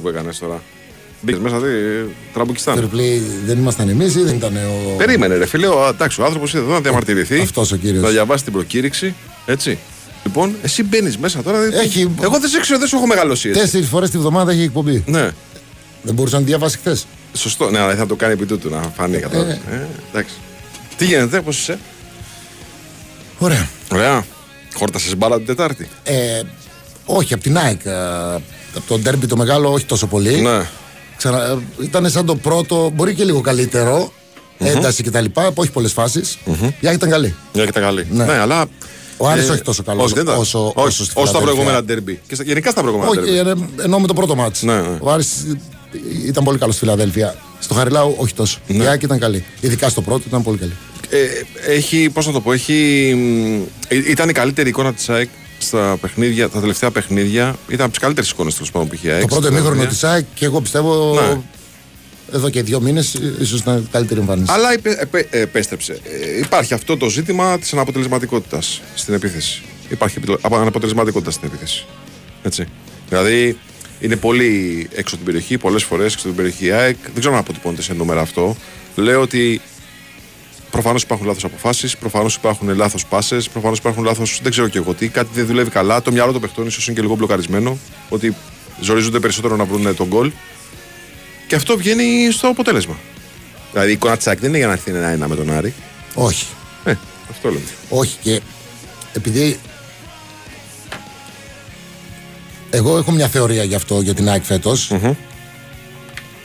πολύ 0.00 0.14
fair 0.14 0.20
play 0.20 0.26
αυτό 0.26 0.38
που 0.38 0.38
έκανες 0.38 0.38
τώρα. 0.38 0.62
Μπήκες 1.20 1.40
μέσα, 1.40 1.56
τι, 1.56 1.64
τραμπουκιστά. 2.32 2.90
Fair 2.92 2.96
play 2.96 3.20
δεν 3.46 3.58
ήμασταν 3.58 3.88
εμείς 3.88 4.14
ή 4.14 4.22
δεν 4.22 4.34
ήταν 4.36 4.56
ο. 4.56 4.96
Περίμενε, 4.96 5.36
ρε 5.36 5.46
φίλε, 5.46 5.66
ο, 5.66 5.88
εντάξει, 5.88 6.20
ο 6.20 6.24
άνθρωπος 6.24 6.52
είναι 6.52 6.62
εδώ 6.62 6.72
να 6.72 6.80
διαμαρτυρηθεί. 6.80 7.40
Αυτός 7.40 7.72
ο 7.72 7.76
κύριος. 7.76 8.02
Να 8.02 8.08
διαβάσει 8.08 8.44
την 8.44 8.52
προκήρυξη. 8.52 9.14
Έτσι. 9.46 9.78
Λοιπόν, 10.24 10.54
εσύ 10.62 10.82
μπαίνεις 10.84 11.18
μέσα 11.18 11.42
τώρα. 11.42 11.58
δεν- 11.60 11.72
Έχει- 11.72 12.10
Εγώ 12.22 12.38
δεν 12.40 12.50
σε 12.50 12.60
ξέρω, 12.60 12.78
δεν 12.78 12.88
σου 12.88 12.96
έχω 12.96 13.06
μεγαλώσει. 13.06 13.48
έτσι. 13.48 13.60
Τέσσερις 13.60 13.88
φορές 13.88 14.10
τη 14.10 14.18
βδομάδα 14.18 14.52
έχει 14.52 14.62
εκπομπή. 14.62 15.02
Ναι, 15.06 15.30
Δεν 16.02 16.14
μπορούσες 16.14 16.38
να 16.38 16.44
τη 16.44 16.50
διαβάσεις 16.50 16.78
χθες. 16.78 17.06
σωστό. 17.32 17.70
Ναι, 17.70 17.78
αλλά 17.78 17.94
θα 17.94 18.06
το 18.06 18.14
κάνει 18.14 18.32
επί 18.32 18.46
τούτου 18.46 18.70
να 18.70 18.80
φανεί 18.96 19.18
κατά. 19.18 19.36
Ε. 19.38 19.60
Ε, 19.70 19.86
εντάξει. 20.10 20.34
Τι 20.96 21.04
γίνεται, 21.04 21.40
πώς 21.40 21.58
είσαι; 21.58 21.78
Ωραία. 23.38 23.68
Ωραία. 23.92 24.24
Χόρτασες 24.74 25.16
μπάλα 25.16 25.36
την 25.36 25.46
Τετάρτη; 25.46 25.88
Ε, 26.04 26.40
όχι, 27.04 27.34
από 27.34 27.42
την 27.42 27.56
ΑΕΚ. 27.58 27.80
Ε, 28.78 28.80
Από 28.80 28.88
το 28.88 28.98
ντέρμπι 28.98 29.26
το 29.26 29.36
μεγάλο, 29.36 29.72
όχι 29.72 29.84
τόσο 29.84 30.06
πολύ. 30.06 30.40
Ναι. 30.40 30.66
Ξανα, 31.16 31.44
ε, 31.44 31.56
ήταν 31.82 32.10
σαν 32.10 32.26
το 32.26 32.36
πρώτο, 32.36 32.90
μπορεί 32.94 33.14
και 33.14 33.24
λίγο 33.24 33.40
καλύτερο. 33.40 34.12
Ένταση 34.58 35.02
κτλ. 35.02 35.24
Όχι 35.54 35.70
πολλές 35.70 35.92
φάσεις. 35.92 36.38
Η 36.80 36.86
ΑΕΚ 36.86 36.96
ήταν 36.96 37.10
καλή. 37.10 37.34
Μια 37.54 37.64
και 37.64 37.72
τα 37.72 37.80
καλή. 37.80 38.06
Ναι. 38.10 38.24
Ναι, 38.24 38.32
αλλά. 38.38 38.66
Ο 39.20 39.28
Άρης 39.28 39.48
όχι 39.50 39.62
τόσο 39.62 39.82
καλός 39.82 40.04
όχι, 40.04 40.14
δεν 40.14 40.22
ήταν. 40.22 40.36
όσο- 40.38 40.72
όχι, 40.74 40.86
όσο 40.86 40.90
στη 40.90 41.00
όσο 41.02 41.10
στα 41.10 41.20
Φιλαδέλφια. 41.20 41.42
προηγούμενα 41.52 41.84
ντέρμπι. 41.84 42.20
Και 42.28 42.34
στα- 42.34 42.44
γενικά 42.44 42.70
στα 42.70 42.80
προηγούμενα 42.80 43.10
Όχι, 43.10 43.20
ντέρμπι. 43.20 43.64
ε, 43.78 43.82
ενώ 43.82 43.98
με 43.98 44.06
το 44.06 44.14
πρώτο 44.14 44.34
μάτς. 44.34 44.62
Ναι, 44.62 44.74
ναι. 44.80 44.96
Ο 45.00 45.10
Άρης 45.12 45.32
ε, 45.32 45.58
ήταν 46.26 46.44
πολύ 46.44 46.58
καλός 46.58 46.74
στη 46.74 46.84
Φιλαδέλφια. 46.84 47.34
Στο 47.58 47.74
Χαριλάου 47.74 48.14
όχι 48.18 48.34
τόσο. 48.34 48.58
Ναι. 48.66 48.84
Η 48.84 48.86
ΑΕΚ 48.86 49.02
ήταν 49.02 49.18
καλή. 49.18 49.44
Ειδικά 49.60 49.88
στο 49.88 50.00
πρώτο 50.02 50.22
ήταν 50.26 50.42
πολύ 50.42 50.58
καλή. 50.58 50.72
Ε, 51.10 51.18
έχει, 51.72 52.10
πώς 52.12 52.26
να 52.26 52.32
το 52.32 52.40
πω, 52.40 52.52
έχει, 52.52 52.74
μ, 53.16 53.62
ε, 53.88 53.96
ήταν 54.10 54.28
η 54.28 54.32
καλύτερη 54.32 54.68
εικόνα 54.68 54.92
της 54.92 55.08
ΑΕΚ 55.08 55.28
στα 55.58 55.96
παιχνίδια, 56.00 56.48
τα 56.48 56.60
τελευταία 56.60 56.90
παιχνίδια. 56.90 57.56
Ήταν 57.68 57.80
από 57.80 57.90
τις 57.90 57.98
καλύτερες 57.98 58.30
εικόνες 58.30 58.54
τέλος 58.54 58.70
πάντων 58.70 58.88
που 58.88 58.94
είχε 58.94 59.08
η 59.08 59.10
ΑΕΚ. 59.10 59.20
Το 59.20 59.26
πρώτο 59.26 59.42
στα 59.42 59.50
ημίχρονο 59.52 59.74
παιχνίδια. 59.76 59.92
της 60.00 60.04
ΑΕΚ 60.04 60.24
και 60.34 60.44
εγώ 60.44 60.60
πιστεύω 60.60 61.14
Ναι. 61.20 61.40
εδώ 62.32 62.50
και 62.50 62.62
δύο 62.62 62.80
μήνες 62.80 63.14
ίσως 63.40 63.60
ήταν 63.60 63.76
η 63.76 63.88
καλύτερη 63.90 64.20
εμφάνιση. 64.20 64.52
Αλλά 64.52 64.72
επέ- 64.72 65.00
επέ- 65.00 65.34
επέστρεψε. 65.34 65.92
Ε, 65.92 66.38
υπάρχει 66.38 66.74
αυτό 66.74 66.96
το 66.96 67.08
ζήτημα 67.08 67.58
της 67.58 67.72
αναποτελεσματικότητας 67.72 68.80
στην 68.94 69.14
επίθεση. 69.14 69.62
Υπάρχει 69.88 70.18
επιτο- 70.18 70.38
απο- 70.40 70.56
αναποτελεσματικότητα 70.56 71.30
στην 71.30 71.48
επίθεση. 71.48 71.86
Έτσι. 72.42 72.64
Δηλαδή 73.08 73.58
είναι 74.00 74.16
πολύ 74.16 74.78
έξω 74.94 75.14
από 75.14 75.24
την 75.24 75.24
περιοχή, 75.24 75.58
πολλές 75.58 75.82
φορές 75.84 76.04
έξω 76.12 76.18
από 76.18 76.26
την 76.28 76.36
περιοχή 76.36 76.64
η 76.66 76.70
ΑΕΚ. 76.70 76.96
Δεν 77.04 77.18
ξέρω 77.18 77.34
αν 77.34 77.40
αποτυπώνεται 77.40 77.82
σε 77.82 77.92
νούμερα 77.92 78.20
αυτό. 78.20 78.56
Λέω 78.94 79.20
ότι 79.20 79.60
προφανώς 80.70 81.02
υπάρχουν 81.02 81.26
λάθος 81.26 81.44
αποφάσεις, 81.44 81.96
προφανώς 81.96 82.34
υπάρχουν 82.34 82.76
λάθος 82.76 83.06
πάσες, 83.06 83.48
προφανώς 83.48 83.78
υπάρχουν 83.78 84.04
λάθος. 84.04 84.40
Δεν 84.42 84.50
ξέρω 84.50 84.68
και 84.68 84.78
εγώ 84.78 84.94
τι. 84.94 85.08
Κάτι 85.08 85.28
δεν 85.34 85.46
δουλεύει 85.46 85.70
καλά. 85.70 86.02
Το 86.02 86.12
μυαλό 86.12 86.32
των 86.32 86.40
παιχτών 86.40 86.66
ίσως 86.66 86.86
είναι 86.86 86.96
και 86.96 87.02
λίγο 87.02 87.14
μπλοκαρισμένο. 87.14 87.78
Ότι 88.08 88.34
ζορίζονται 88.80 89.18
περισσότερο 89.18 89.56
να 89.56 89.64
βρουν 89.64 89.96
τον 89.96 90.06
γκολ. 90.06 90.32
Και 91.46 91.54
αυτό 91.54 91.76
βγαίνει 91.76 92.30
στο 92.32 92.48
αποτέλεσμα. 92.48 92.96
Δηλαδή 93.72 93.90
η 93.90 93.92
εικόνα 93.92 94.16
της 94.16 94.26
ΑΕΚ 94.26 94.38
δεν 94.38 94.48
είναι 94.48 94.58
για 94.58 94.66
να 94.66 94.72
έρθει 94.72 94.90
ένα-ένα 94.90 95.28
με 95.28 95.34
τον 95.34 95.52
Άρη. 95.52 95.74
Όχι. 96.14 96.46
Ε, 96.84 96.94
αυτό 97.30 97.48
λέμε. 97.48 97.60
Όχι 97.88 98.16
και 98.22 98.40
επειδή 99.12 99.58
εγώ 102.70 102.98
έχω 102.98 103.10
μια 103.10 103.28
θεωρία 103.28 103.62
γι' 103.64 103.74
αυτό 103.74 104.00
για 104.00 104.14
την 104.14 104.28
ΑΕΚ 104.28 104.44
φέτος 104.44 104.90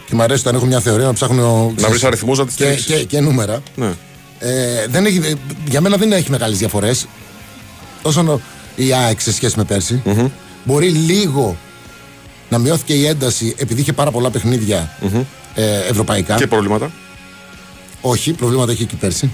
και 0.05 0.15
μου 0.15 0.21
αρέσει 0.21 0.41
όταν 0.41 0.55
έχω 0.55 0.65
μια 0.65 0.79
θεωρία 0.79 1.05
να 1.05 1.13
ψάχνω 1.13 1.73
Να 1.77 1.89
βρεις 1.89 2.03
αριθμούς 2.03 2.37
να 2.37 2.45
τις 2.45 2.55
και, 2.55 2.73
και, 2.85 3.03
και 3.03 3.19
νούμερα. 3.19 3.61
Ναι. 3.75 3.93
Ε, 4.45 4.87
δεν 4.87 5.05
έχει, 5.05 5.17
ε, 5.17 5.33
για 5.65 5.81
μένα 5.81 5.97
δεν 5.97 6.11
έχει 6.11 6.31
μεγάλες 6.31 6.57
διαφορές 6.57 7.07
Όσο 8.01 8.41
η 8.75 8.93
ΑΕΚ 8.93 9.21
σε 9.21 9.33
σχέση 9.33 9.57
με 9.57 9.63
περσι 9.63 10.01
Μπορεί 10.63 10.89
λίγο 10.89 11.57
να 12.49 12.57
μειώθηκε 12.57 12.93
η 12.93 13.05
ένταση 13.05 13.55
επειδή 13.57 13.81
είχε 13.81 13.93
πάρα 13.93 14.11
πολλά 14.11 14.29
παιχνίδια, 14.29 14.97
ε, 15.55 15.79
ευρωπαϊκά. 15.89 16.35
Και 16.35 16.47
προβλήματα. 16.47 16.91
Όχι, 18.01 18.33
προβλήματα 18.33 18.71
έχει 18.71 18.85
και 18.85 18.95
πέρσι. 18.95 19.31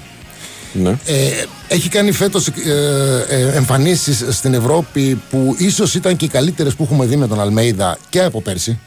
Ναι. 0.73 0.89
Ε, 1.05 1.43
έχει 1.67 1.89
κάνει 1.89 2.11
φέτος 2.11 2.47
ε, 2.47 3.25
ε, 3.29 3.55
εμφανίσεις 3.55 4.25
στην 4.29 4.53
Ευρώπη 4.53 5.21
που 5.29 5.55
ίσως 5.57 5.95
ήταν 5.95 6.15
και 6.15 6.25
οι 6.25 6.27
καλύτερες 6.27 6.73
που 6.73 6.83
έχουμε 6.83 7.05
δει 7.05 7.15
με 7.15 7.27
τον 7.27 7.39
Αλμέιδα 7.39 7.97
και 8.09 8.23
από 8.23 8.41
πέρσι. 8.41 8.79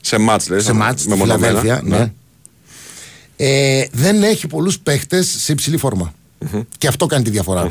Σε 0.00 0.18
μάτς 0.18 0.48
λες. 0.48 0.64
σε 0.64 0.72
μάτς 0.72 1.00
στη 1.00 1.10
μεμονωμένα. 1.10 1.60
Φιλαδέλφια. 1.60 1.98
Ναι. 1.98 2.12
Ε, 3.40 3.84
δεν 3.92 4.22
έχει 4.22 4.46
πολλούς 4.46 4.78
παίχτες 4.78 5.26
σε 5.38 5.52
υψηλή 5.52 5.76
φόρμα. 5.76 6.14
Και 6.78 6.86
αυτό 6.86 7.06
κάνει 7.06 7.24
τη 7.24 7.30
διαφορά. 7.30 7.70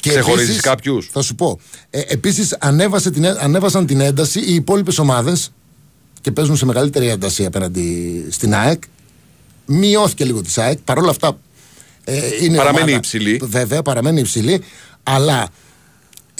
Και 0.00 0.10
Ξεχωρίζεις 0.10 0.44
επίσης, 0.48 0.62
κάποιους; 0.62 1.08
Θα 1.12 1.22
σου 1.22 1.34
πω. 1.34 1.58
Ε, 1.90 2.00
επίσης 2.06 2.56
ανέβασε 2.60 3.10
την, 3.10 3.24
έ- 3.24 3.36
ανέβασαν 3.42 3.86
την 3.86 4.00
ένταση 4.00 4.40
οι 4.40 4.54
υπόλοιπες 4.54 4.98
ομάδες 4.98 5.52
και 6.20 6.30
παίζουν 6.30 6.56
σε 6.56 6.64
μεγαλύτερη 6.64 7.08
ένταση 7.08 7.44
απέναντι 7.44 8.26
στην 8.30 8.54
ΑΕΚ. 8.54 8.82
Μειώθηκε 9.66 10.24
λίγο 10.24 10.42
της 10.42 10.58
ΑΕΚ. 10.58 10.78
Παρ' 10.78 10.98
όλα 10.98 11.10
αυτά. 11.10 11.38
Ε, 12.04 12.20
είναι 12.42 12.56
Παραμένει 12.56 12.82
ομάδα- 12.82 12.96
υψηλή. 12.96 13.40
Βέβαια, 13.44 13.82
παραμένει 13.82 14.20
υψηλή. 14.20 14.62
Αλλά 15.02 15.48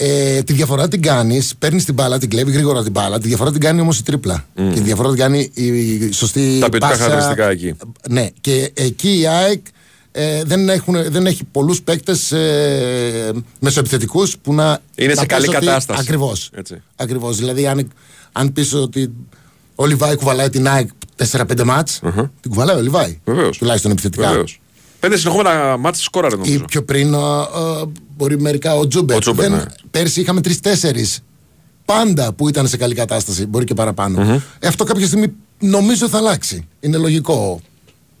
ε, 0.03 0.41
τη 0.43 0.53
διαφορά 0.53 0.87
την 0.87 1.01
κάνεις, 1.01 1.53
παίρνεις 1.59 1.85
την 1.85 1.93
μπάλα, 1.93 2.17
την 2.17 2.29
κλέβει 2.29 2.51
γρήγορα 2.51 2.83
την 2.83 2.91
μπάλα. 2.91 3.19
Τη 3.19 3.27
διαφορά 3.27 3.51
την 3.51 3.59
κάνει 3.59 3.81
όμως 3.81 3.99
η 3.99 4.03
τρίπλα. 4.03 4.45
Και 4.55 4.61
τη 4.73 4.79
διαφορά 4.79 5.09
την 5.09 5.17
κάνει 5.17 5.51
η, 5.53 5.65
η 5.65 6.11
σωστή. 6.11 6.57
Τα 6.59 6.69
ποιοτικά 6.69 6.87
πάσα. 6.87 7.01
χαρακτηριστικά 7.01 7.49
εκεί. 7.49 7.73
Ναι, 8.09 8.27
και 8.41 8.71
εκεί 8.73 9.19
η 9.19 9.27
ΑΕΚ 9.27 9.65
ε, 10.11 10.43
δεν, 10.43 10.69
έχουν, 10.69 11.11
δεν 11.11 11.25
έχει 11.25 11.43
πολλούς 11.51 11.81
παίκτες 11.81 12.31
ε, 12.31 13.31
μεσοεπιθετικούς 13.59 14.37
που 14.37 14.53
να. 14.53 14.79
Είναι 14.95 15.13
να 15.13 15.19
σε 15.19 15.25
καλή 15.25 15.45
πεις 15.45 15.55
ότι- 15.55 15.65
κατάσταση. 15.65 15.99
Ακριβώς. 16.01 16.49
Έτσι. 16.55 16.81
Ακριβώς. 16.95 17.37
Δηλαδή, 17.37 17.67
αν, 17.67 17.91
αν 18.31 18.53
πεις 18.53 18.73
ότι 18.73 19.11
ο 19.75 19.85
Λιβάι 19.85 20.15
κουβαλάει 20.15 20.49
την 20.49 20.67
ΑΕΚ 20.67 20.89
4-5 21.31 21.63
ματς, 21.63 21.99
την 22.41 22.49
κουβαλάει 22.51 22.77
ο 22.77 22.81
Λιβάι. 22.81 23.19
Βεβαίως. 23.25 23.57
Τουλάχιστον 23.57 23.91
επιθετικά. 23.91 24.27
Βεβαίως. 24.27 24.60
Πέντε 25.01 25.17
συνεχόμενα 25.17 25.77
ματς 25.77 26.03
σκόραρε 26.03 26.35
Ή 26.35 26.37
νομίζω. 26.37 26.65
πιο 26.67 26.83
πριν, 26.83 27.15
α, 27.15 27.19
α, 27.41 27.85
μπορεί 28.17 28.39
μερικά 28.41 28.75
ο 28.75 28.87
Τζούμπερ. 28.87 29.15
Ο 29.15 29.19
Τζούμπερ, 29.19 29.49
ναι. 29.49 29.63
Πέρσι 29.91 30.21
είχαμε 30.21 30.41
τρεις-τέσσερις 30.41 31.07
πάντα 31.85 32.33
που 32.33 32.49
ήταν 32.49 32.67
σε 32.67 32.77
καλή 32.77 32.95
κατάσταση. 32.95 33.45
Μπορεί 33.45 33.65
και 33.65 33.73
παραπάνω. 33.73 34.41
Ε, 34.59 34.67
αυτό 34.67 34.83
κάποια 34.83 35.05
στιγμή 35.07 35.33
νομίζω 35.59 36.09
θα 36.09 36.17
αλλάξει. 36.17 36.67
Είναι 36.79 36.97
λογικό. 36.97 37.61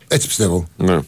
Έτσι 0.07 0.27
πιστεύω. 0.27 0.67
Ναι. 0.77 0.99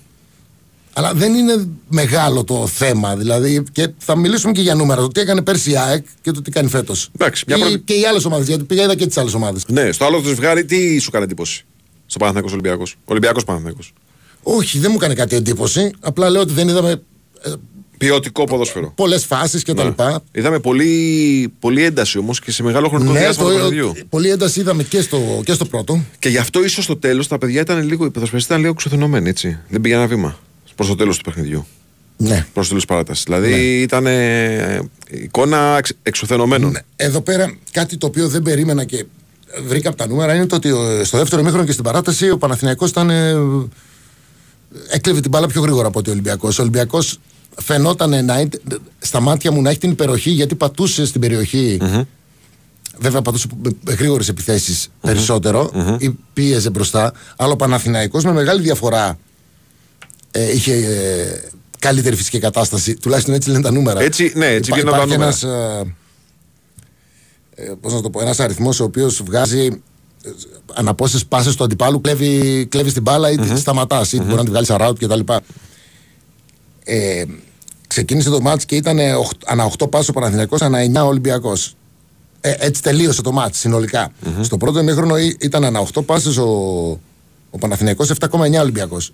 Αλλά 0.93 1.13
δεν 1.13 1.33
είναι 1.35 1.67
μεγάλο 1.87 2.43
το 2.43 2.67
θέμα. 2.67 3.15
Δηλαδή, 3.15 3.63
και 3.71 3.89
θα 3.97 4.15
μιλήσουμε 4.15 4.51
και 4.51 4.61
για 4.61 4.75
νούμερα. 4.75 5.01
Το 5.01 5.07
τι 5.07 5.19
έκανε 5.19 5.41
πέρσι 5.41 5.71
η 5.71 5.77
ΑΕΚ 5.77 6.05
και 6.21 6.31
το 6.31 6.41
τι 6.41 6.51
κάνει 6.51 6.69
φέτος. 6.69 7.09
Εντάξει, 7.15 7.43
μια 7.47 7.57
πρώτη- 7.57 7.83
Και 7.85 7.93
οι 7.93 8.05
άλλες 8.05 8.25
ομάδες. 8.25 8.47
Γιατί 8.47 8.63
πήγα 8.63 8.83
είδα 8.83 8.95
και 8.95 9.05
τις 9.07 9.17
άλλες 9.17 9.33
ομάδες. 9.33 9.63
ναι, 9.67 9.91
στο 9.91 10.05
άλλο 10.05 10.21
το 10.21 10.27
ζευγάρι 10.27 10.65
τι 10.65 10.97
σου 10.99 11.07
έκανε 11.09 11.23
εντύπωση; 11.25 11.65
Στο 12.05 12.17
Παναθηναϊκός 12.19 12.51
Ολυμπιακός. 12.53 12.95
Ολυμπιακός 13.05 13.43
Παναθηναϊκός. 13.43 13.93
Όχι, 14.43 14.79
δεν 14.79 14.89
μου 14.91 14.97
έκανε 14.99 15.13
κάτι 15.13 15.35
εντύπωση. 15.35 15.91
Απλά 15.99 16.29
λέω 16.29 16.41
ότι 16.41 16.53
δεν 16.53 16.67
είδαμε 16.67 17.01
Ποιοτικό 17.97 18.43
ποδόσφαιρο. 18.43 18.91
πολλές 18.95 19.25
φάσεις 19.25 19.63
κτλ. 19.63 19.81
Ναι. 19.87 20.15
Είδαμε 20.31 20.59
πολύ, 20.59 21.53
πολύ 21.59 21.83
ένταση 21.83 22.17
όμως 22.17 22.39
και 22.39 22.51
σε 22.51 22.63
μεγάλο 22.63 22.89
χρονικό 22.89 23.11
Ναι, 23.11 23.19
διάστημα 23.19 23.49
του 23.49 23.55
παιχνιδιού. 23.55 23.91
το, 23.97 24.01
πολλή 24.09 24.29
ένταση 24.29 24.59
είδαμε 24.59 24.83
και 24.83 25.01
στο, 25.01 25.41
και 25.45 25.53
στο 25.53 25.65
πρώτο. 25.65 26.03
Και 26.19 26.29
γι' 26.29 26.37
αυτό 26.37 26.63
ίσως 26.63 26.83
στο 26.83 26.97
τέλος 26.97 27.27
τα 27.27 27.37
παιδιά 27.37 27.61
ήταν 27.61 27.87
λίγο, 27.87 28.05
οι 28.05 28.09
ποδοσφαιριστές 28.09 28.51
ήταν 28.51 28.61
λίγο 28.61 28.73
ξεθενωμένοι, 28.73 29.29
έτσι. 29.29 29.57
Δεν 29.69 29.81
πήγε 29.81 29.95
ένα 29.95 30.07
βήμα 30.07 30.37
προς 30.75 30.87
το 30.87 30.95
τέλος 30.95 31.17
του 31.17 31.23
παιχνιδιού. 31.23 31.65
Ναι. 32.17 32.45
Προς 32.53 32.67
το 32.67 32.73
τέλος 32.73 32.85
της 32.85 32.85
παράτασης. 32.85 33.23
Δηλαδή 33.23 33.81
ήταν 33.81 34.05
ε, 34.07 34.79
εικόνα 35.09 35.75
εξ, 35.77 35.91
εξουθενωμένων. 36.03 36.71
Ναι. 36.71 36.79
Εδώ 36.95 37.21
πέρα 37.21 37.55
κάτι 37.71 37.97
το 37.97 38.05
οποίο 38.07 38.27
δεν 38.27 38.41
περίμενα 38.41 38.83
και 38.83 39.05
βρήκα 39.67 39.89
από 39.89 39.97
τα 39.97 40.07
νούμερα 40.07 40.35
είναι 40.35 40.45
το 40.45 40.55
ότι 40.55 40.69
ε, 40.69 41.03
στο 41.03 41.17
δεύτερο 41.17 41.43
μήχρονο 41.43 41.65
και 41.65 41.71
στην 41.71 41.83
παράταση 41.83 42.29
ο 42.29 42.37
Παναθηναϊκός 42.37 42.89
ήταν. 42.89 43.09
Ε, 44.89 44.95
έκλεβε 44.95 45.19
την 45.19 45.29
μπάλα 45.29 45.47
πιο 45.47 45.61
γρήγορα 45.61 45.87
από 45.87 45.99
ότι 45.99 46.09
ο 46.09 46.11
Ολυμπιακός. 46.11 46.59
Ο 46.59 46.61
Ολυμπιακός 46.61 47.19
φαινόταν 47.61 48.09
να 48.09 48.39
είναι, 48.39 48.49
στα 48.99 49.19
μάτια 49.19 49.51
μου 49.51 49.61
να 49.61 49.69
έχει 49.69 49.79
την 49.79 49.91
υπεροχή 49.91 50.29
γιατί 50.29 50.55
πατούσε 50.55 51.05
στην 51.05 51.21
περιοχη 51.21 51.79
Βέβαια 52.97 53.21
πατούσε 53.21 53.47
με 53.85 53.93
γρήγορες 53.93 54.33
περισσότερο 55.01 55.71
ή 55.97 56.17
πίεζε 56.33 56.69
μπροστά. 56.69 57.13
Αλλά 57.35 57.51
ο 57.51 57.55
Παναθηναϊκός 57.55 58.23
με 58.23 58.31
μεγάλη 58.31 58.61
διαφορά 58.61 59.17
ε, 60.31 60.51
είχε 60.51 60.73
ε, 60.73 61.49
καλύτερη 61.79 62.15
φυσική 62.15 62.39
κατάσταση. 62.39 62.95
Τουλάχιστον 62.95 63.33
έτσι 63.33 63.49
λένε 63.49 63.61
τα 63.61 63.71
νούμερα. 63.71 64.01
Έτσι, 64.01 64.33
ναι, 64.35 64.45
έτσι 64.45 64.71
Υπά- 64.71 64.79
βγαίνουν 64.79 64.91
τα 64.91 64.97
υπάρχει 64.97 65.17
νούμερα. 65.17 65.23
Ένας, 65.23 65.43
ε, 65.43 65.95
ε, 67.55 67.73
πώς 67.81 67.93
να 67.93 68.01
το 68.01 68.09
πω, 68.09 68.21
ένας 68.21 68.39
αριθμός 68.39 68.79
ο 68.79 68.83
οποίος 68.83 69.23
βγάζει 69.23 69.81
ε, 70.25 70.29
αναπόσες 70.73 71.25
πάσες 71.25 71.55
του 71.55 71.63
αντιπάλου 71.63 72.01
κλέβει, 72.01 72.65
κλέβεις 72.69 72.93
την 72.93 73.01
μπάλα 73.01 73.31
ή 73.31 73.37
τη 73.37 73.57
σταματάς 73.59 74.13
ή 74.13 74.17
μπορεί 74.21 74.35
να 74.35 74.43
τη 74.43 74.49
βγάλεις 74.49 74.69
αράουτ 74.69 75.05
κτλ. 75.05 75.19
Ε, 76.83 77.23
ξεκίνησε 77.87 78.29
το 78.29 78.41
μάτς 78.41 78.65
και 78.65 78.75
ήταν 78.75 78.99
ε, 78.99 79.13
οχ- 79.13 79.31
ανά 79.45 79.71
8 79.77 79.89
πάσες 79.89 80.09
ο 80.09 80.13
Παναθηναϊκός, 80.13 80.61
ανά 80.61 80.79
9 81.01 81.03
ο 81.03 81.07
Ολυμπιακός. 81.07 81.75
Ε, 82.41 82.53
έτσι 82.57 82.81
τελείωσε 82.81 83.21
το 83.21 83.31
μάτς 83.31 83.57
συνολικα 83.59 84.11
Στο 84.41 84.57
πρώτο 84.57 84.79
ημίχρονο 84.79 85.17
ή- 85.17 85.37
ήταν 85.39 85.63
ανά 85.63 85.79
8 85.93 86.01
πάσες 86.05 86.37
ο, 86.37 86.43
ο 87.49 87.57
Παναθηναϊκός, 87.59 88.09
7,9 88.19 88.59
Ολυμπιακός. 88.61 89.13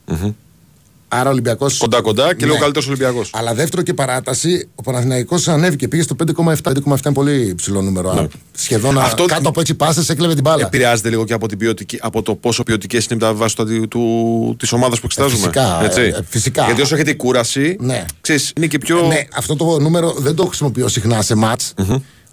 Άρα 1.12 1.30
ο 1.30 1.32
Ολυμπιακό. 1.32 1.68
Κοντά-κοντά 1.78 2.28
και 2.28 2.34
Ναι. 2.40 2.46
λίγο 2.46 2.58
καλύτερος 2.60 2.88
Ολυμπιακός. 2.88 3.30
Αλλά 3.34 3.54
δεύτερο 3.54 3.82
και 3.82 3.94
παράταση, 3.94 4.70
ο 4.76 4.82
Παναθηναϊκός 4.82 5.48
ανέβηκε. 5.48 5.88
Πήγε 5.88 6.04
στο 6.04 6.16
5,7. 6.16 6.72
5,7 6.72 7.06
είναι 7.06 7.14
πολύ 7.14 7.54
ψηλό 7.58 7.82
νούμερο. 7.82 8.10
άρα 8.10 8.28
Σχεδόν 8.58 8.94
Ναι. 8.94 9.00
Αυτό- 9.02 9.26
κάτω 9.26 9.50
από 9.50 9.60
6 9.60 9.74
πάσες 9.76 10.10
έκλεβε 10.10 10.34
την 10.34 10.44
μπάλα. 10.44 10.66
Επηρεάζεται 10.66 11.10
λίγο 11.10 11.26
και 11.26 11.34
από, 11.34 11.48
την 11.48 11.58
ποιοτική, 11.58 11.98
από 12.02 12.22
το 12.22 12.36
πόσο 12.36 12.64
ποιοτικές 12.64 13.06
είναι 13.06 13.14
οι 13.14 13.18
μεταβάσει 13.26 13.56
του, 13.56 13.88
του, 13.88 14.56
της 14.60 14.72
ομάδας 14.72 15.00
που 15.00 15.06
εξετάζουμε. 15.06 15.38
φυσικά, 15.40 15.84
Έτσι. 15.84 16.02
ε, 16.02 16.06
ε, 16.08 16.22
φυσικά. 16.30 16.66
Γιατί 16.66 16.82
όσο 16.82 16.96
έχετε 16.96 17.10
η 17.12 17.16
κούραση, 17.16 17.76
Ναι. 17.80 18.06
ξέρεις, 18.22 18.54
είναι 18.58 18.68
και 18.68 18.78
πιο. 18.78 19.02
Ναι, 19.08 19.22
αυτό 19.36 19.56
το 19.56 19.80
νούμερο 19.80 20.14
δεν 20.18 20.36
το 20.36 20.46
χρησιμοποιώ 20.46 20.88
συχνά 20.88 21.22
σε 21.22 21.36
ματς 21.36 21.74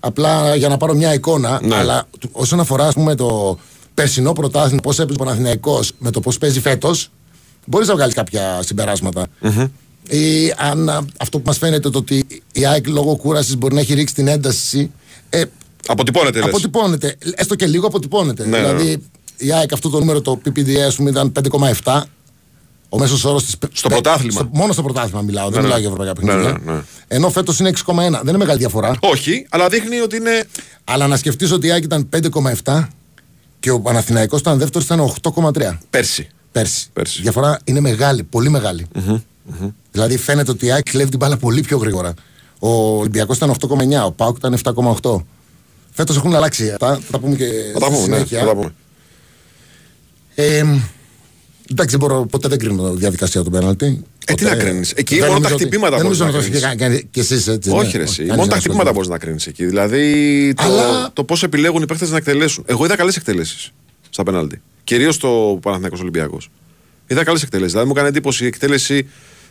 Απλά 0.01 0.55
για 0.57 0.69
να 0.69 0.77
πάρω 0.77 0.95
μια 0.95 1.15
εικόνα. 1.15 1.61
Ναι. 1.63 1.75
Αλλά 1.77 2.07
του- 2.19 2.29
όσον 2.33 2.61
αφορά 2.61 2.87
ας 2.87 2.95
πούμε, 2.95 3.15
το 3.15 3.59
περσινό 3.95 4.33
πρωτάθλημα, 4.33 4.81
πώς 4.83 4.99
έπαιζε 4.99 5.19
ο 5.21 5.25
Παναθηναϊκός 5.25 5.93
με 5.99 6.11
το 6.11 6.21
πώς 6.21 6.39
παίζει 6.39 6.61
φέτος, 6.61 7.11
μπορείς 7.67 7.89
να 7.89 7.95
βγάλεις 7.95 8.15
κάποια 8.15 8.63
συμπεράσματα. 8.63 9.27
Ή 10.09 10.53
αν 10.57 10.89
α, 10.89 11.05
αυτό 11.17 11.39
που 11.39 11.45
μας 11.47 11.59
φαίνεται 11.59 11.91
το 11.91 11.99
ότι 11.99 12.27
η 12.53 12.67
ΑΕΚ 12.67 12.87
λόγω 12.89 13.17
κούρασης 13.17 13.57
μπορεί 13.57 13.75
να 13.75 13.81
έχει 13.81 13.95
ρίξει 13.95 14.15
την 14.15 14.29
ένταση. 14.29 14.91
Ε, 15.31 15.43
Αποτυπώνεται, 15.87 16.39
λες. 16.39 16.49
αποτυπώνεται. 16.49 17.17
Έστω 17.35 17.55
και 17.55 17.67
λίγο 17.67 17.87
αποτυπώνεται. 17.87 18.47
Ναι, 18.47 18.59
δηλαδή 18.59 19.03
η 19.37 19.53
ΑΕΚ 19.53 19.73
αυτό 19.73 19.89
το 19.89 19.99
νούμερο, 19.99 20.21
το 20.21 20.41
PPD, 20.45 20.75
ας 20.77 20.95
πούμε, 20.97 21.11
ήταν 21.11 21.33
5,7. 21.85 22.03
Ο 22.89 22.99
μέσος 22.99 23.25
όρος 23.25 23.45
της. 23.45 23.55
Στο 23.73 23.89
πρωτάθλημα. 23.89 24.49
μόνο 24.53 24.73
στο 24.73 24.83
πρωτάθλημα 24.83 25.23
μιλάω, 25.23 25.49
δεν 25.49 25.57
ναι. 25.59 25.63
μιλάω 25.63 25.79
για 25.79 25.89
ευρωπαϊκά 25.91 26.21
Ναι, 26.21 26.27
παιχνίδια. 26.33 26.61
ναι, 26.65 26.73
ναι. 26.73 26.81
Ενώ 27.09 27.31
φέτος 27.31 27.59
είναι 27.59 27.69
6,1. 27.87 27.95
Δεν 27.95 28.29
είναι 28.29 28.39
μεγάλη 28.39 28.59
διαφορά. 28.59 28.97
Όχι, 29.01 29.47
αλλά 29.51 29.69
δείχνει 29.69 30.01
ότι 30.01 30.17
είναι. 30.17 30.45
Αλλά 30.85 31.07
να 31.07 31.17
σκεφτείς 31.17 31.51
ότι 31.53 31.67
η 31.67 31.71
ΑΕΚ 31.71 31.83
ήταν 31.85 32.09
5,7 32.65 32.89
και 33.61 33.71
ο 33.71 33.81
Παναθηναϊκός 33.81 34.41
ήταν 34.41 34.59
δεύτερος, 34.59 34.85
ήταν 34.85 35.01
8,3 35.01 35.79
Πέρσι. 35.91 36.29
Πέρσι. 36.61 36.87
Πέρσι. 36.93 37.19
Η 37.19 37.23
διαφορά 37.23 37.61
είναι 37.65 37.81
μεγάλη, 37.81 38.23
πολύ 38.23 38.49
μεγάλη. 38.49 38.87
Δηλαδή 39.93 40.17
φαίνεται 40.17 40.51
ότι 40.51 40.67
η 40.67 40.73
ΑΕΚ 40.73 40.91
κλέβει 40.91 41.09
την 41.11 41.19
μπάλα 41.19 41.37
πολύ 41.37 41.61
πιο 41.61 41.77
γρήγορα. 41.79 42.15
Ο 42.59 42.69
Ολυμπιακός 42.99 43.37
ήταν 43.37 43.51
8,9, 43.51 44.05
ο 44.07 44.13
Πάουκ 44.13 44.37
ήταν 44.37 44.59
7,8. 45.03 45.17
Φέτος 45.93 46.17
έχουν 46.17 46.35
αλλάξει 46.35 46.71
αυτά. 46.71 46.95
Θα 46.95 47.11
τα 47.11 47.19
πούμε 47.19 47.37
και 47.37 47.45
Θα 47.73 47.79
τα 47.79 47.87
στη 47.87 47.95
πούμε, 47.95 48.07
ναι, 48.09 48.15
συνέχεια. 48.15 48.39
θα 48.41 48.47
τα 48.47 48.55
πούμε. 48.55 48.75
Ε, 50.35 50.57
εντάξει, 51.71 51.97
δεν 51.97 51.99
μπορώ, 51.99 52.27
ποτέ 52.27 52.49
δεν 52.49 52.59
κρίνω 52.59 52.91
τη 52.91 52.97
διαδικασία 52.99 53.43
του 53.43 53.51
πέναλτη. 53.51 53.87
Ε, 54.27 54.35
τι 54.35 54.45
Ποτέ. 54.45 54.57
να 54.57 54.63
κρίνεις. 54.63 54.91
Εκεί 54.93 55.15
Δεν 55.19 55.27
μόνο 55.27 55.33
τα 55.33 55.35
νομίζω 55.39 55.55
ότι- 55.55 55.65
χτυπήματα 55.65 55.97
Δεν 55.97 56.05
μπορείς 56.05 56.19
νομίζω 56.19 56.39
να 56.41 56.45
να 56.45 56.51
το 56.51 56.55
έχετε 56.55 56.75
κρίνεις. 56.77 56.99
κάνει 57.01 57.09
κι 57.11 57.21
εσείς 57.21 57.47
έτσι. 57.49 57.71
Όχι, 57.71 57.93
ναι. 57.93 57.97
ρε, 57.97 58.03
εσύ. 58.03 58.17
Κανείς 58.17 58.29
Μόνο 58.29 58.29
δεν 58.29 58.37
τα 58.37 58.43
ασχολείται. 58.43 58.59
χτυπήματα 58.59 58.93
μπορείς 58.93 59.09
να 59.09 59.19
κρίνεις 59.19 59.47
εκεί. 59.47 59.65
Δηλαδή 59.67 60.55
το, 60.57 60.63
Αλλά- 60.63 61.11
το 61.13 61.25
πώς 61.25 61.43
επιλέγουν 61.43 61.83
οι 61.83 61.87
παίχτε 61.87 62.07
να 62.09 62.17
εκτελέσουν. 62.17 62.65
Εγώ 62.67 62.85
είδα 62.85 62.97
καλές 62.97 63.17
εκτελέσεις 63.17 63.71
στα 64.11 64.23
πέναλτι. 64.23 64.61
Κυρίως 64.87 65.17
το 65.19 65.59
Παναθηναϊκός 65.63 66.01
Ολυμπιακός. 66.01 66.49
Είδα 67.07 67.25
καλές 67.25 67.43
εκτελέσει. 67.43 67.71
Δηλαδή 67.71 67.87
μου 67.89 67.95
έκανε 67.97 68.09
εντύπωση 68.11 68.45
η 68.45 68.47
εκτέλεση 68.47 69.09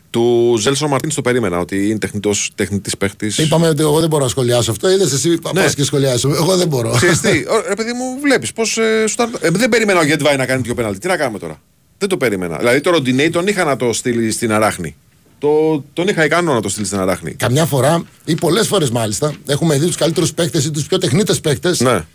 του 0.10 0.56
Ζέλσον 0.60 0.90
Μαρτίν 0.90 1.14
το 1.14 1.22
περίμενα 1.22 1.60
ότι 1.60 1.90
είναι 1.90 1.98
τεχνητός, 1.98 2.52
τεχνητής 2.56 2.98
παίχτης. 2.98 3.38
Είπαμε 3.38 3.68
ότι 3.68 3.82
εγώ 3.82 4.00
δεν 4.00 4.10
μπορώ 4.10 4.24
να 4.24 4.30
σχολιάσω 4.30 4.72
αυτό. 4.72 4.90
Είδες 4.90 5.12
εσύ 5.12 5.30
Ναι. 5.30 5.62
πας 5.62 5.76
και 5.76 5.84
σχολιάσω. 5.84 6.30
Εγώ 6.34 6.56
δεν 6.58 6.68
μπορώ. 6.68 6.90
Ξέρεις 6.96 7.20
τι, 7.20 7.30
Ω, 7.54 7.64
ρε 7.68 7.74
παιδί 7.76 7.94
μου, 7.94 8.20
βλέπεις 8.22 8.54
πώς. 8.54 8.78
Ε, 8.78 9.08
σου 9.08 9.16
τα- 9.16 9.30
ε, 9.42 9.50
δεν 9.50 9.70
περίμενα 9.70 10.00
ο 10.00 10.04
Γετβάη 10.04 10.36
να 10.36 10.46
κάνει 10.46 10.62
δύο 10.62 10.74
πέναλτι. 10.76 11.00
Τι 11.00 11.08
να 11.08 11.18
κάνουμε 11.18 11.40
τώρα; 11.40 11.62
Δεν 11.98 12.10
το 12.10 12.18
περίμενα. 12.18 12.58
Δηλαδή 12.58 12.82
το 12.82 12.90
Ροντινέι 12.90 13.30
τον 13.30 13.48
είχα 13.48 13.64
να 13.64 13.76
το 13.76 13.94
στείλει 13.94 14.32
στην 14.32 14.52
Αράχνη. 14.52 14.96
Το, 15.40 15.84
τον 15.94 16.08
είχα 16.08 16.26
ικανό 16.26 16.54
να 16.54 16.62
το 16.62 16.70
στείλει 16.70 16.86
στην 16.86 17.00
Αράχνη. 17.00 17.32
Καμιά 17.34 17.66
φορά 17.66 18.04
ή 18.26 18.36
πολλές 18.36 18.68
φορές 18.68 18.90
μάλιστα 18.92 19.34
έχουμε 19.48 19.78
δει 19.78 19.86
τους 19.86 19.96
καλύτερους 19.96 20.34
παίκτες 20.34 20.66
ή 20.66 20.72
τους 20.72 20.86
πιο 20.86 20.98
τεχνίτες 20.98 21.40
παίκτες 21.42 21.80
Ναι. 21.80 22.06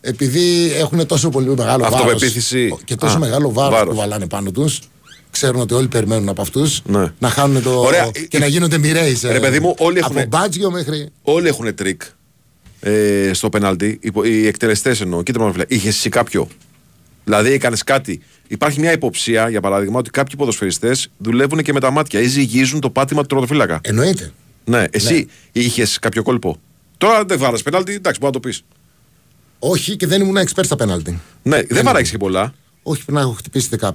Επειδή 0.00 0.72
έχουν 0.76 1.06
τόσο 1.06 1.28
πολύ 1.28 1.48
μεγάλο 1.48 1.82
βάρος. 1.82 1.98
Αυτοπεποίθηση. 1.98 2.78
Και 2.84 2.94
τόσο 2.94 3.16
Α, 3.16 3.18
μεγάλο 3.18 3.52
βάρος 3.52 3.72
βάρος. 3.78 3.90
που 3.94 4.00
βαλάνε 4.00 4.26
πάνω 4.26 4.50
τους. 4.50 4.80
Ξέρουν 5.30 5.60
ότι 5.60 5.74
όλοι 5.74 5.88
περιμένουν 5.88 6.28
από 6.28 6.42
αυτούς 6.42 6.82
Ναι. 6.86 7.12
να 7.18 7.28
χάνουν 7.28 7.62
το. 7.62 7.80
Ωραία. 7.80 8.10
και 8.28 8.38
να 8.38 8.46
γίνονται 8.46 8.78
μοιραίοι. 8.78 9.18
Ρε 9.22 9.40
παιδί 9.40 9.60
μου, 9.60 9.74
όλοι 9.78 9.98
Από 9.98 10.06
έχουνε- 10.06 10.26
μπάτζιο 10.28 10.70
μέχρι. 10.70 11.08
Όλοι 11.22 11.48
έχουν 11.48 11.74
τρικ 11.74 12.02
ε, 12.80 13.30
στο 13.34 13.48
πενάλτι. 13.48 13.98
Οι, 14.02 14.10
οι 14.24 14.46
εκτελεστές 14.46 15.00
εννοώ. 15.00 15.22
Κοίτα 15.22 15.40
μόνο, 15.40 15.52
φίλε. 15.52 15.64
Είχες 15.68 15.94
εσύ 15.96 16.08
κάποιο. 16.08 16.48
Δηλαδή 17.24 17.52
έκανες 17.52 17.82
κάτι. 17.84 18.22
Υπάρχει 18.48 18.80
μια 18.80 18.92
υποψία, 18.92 19.48
για 19.48 19.60
παράδειγμα, 19.60 19.98
ότι 19.98 20.10
κάποιοι 20.10 20.36
ποδοσφαιριστές 20.36 21.08
δουλεύουν 21.18 21.62
και 21.62 21.72
με 21.72 21.80
τα 21.80 21.90
μάτια 21.90 22.20
ή 22.20 22.26
ζυγίζουν 22.26 22.80
το 22.80 22.90
πάτημα 22.90 23.20
του 23.20 23.26
τερματοφύλακα. 23.26 23.80
Εννοείται. 23.82 24.32
Ναι, 24.64 24.84
εσύ 24.90 25.26
είχες 25.52 25.98
κάποιο 25.98 26.22
κόλπο. 26.22 26.56
Τώρα 26.98 27.24
δεν 27.24 27.38
βάρασε 27.38 27.62
πενάλτι, 27.62 27.92
εντάξει, 27.92 28.20
μπορεί 28.20 28.32
να 28.34 28.40
το 28.40 28.48
πεις. 28.48 28.64
Όχι 29.58 29.96
και 29.96 30.06
δεν 30.06 30.20
ήμουν 30.20 30.36
expert 30.36 30.64
στα 30.64 30.76
πέναλτι. 30.76 31.20
Ναι, 31.42 31.62
δεν 31.68 31.84
βάραγε 31.84 32.10
και 32.10 32.16
πολλά. 32.18 32.54
Όχι, 32.82 33.00
πρέπει 33.04 33.12
να 33.12 33.20
έχω 33.20 33.32
χτυπήσει 33.32 33.68
15-17. 33.80 33.90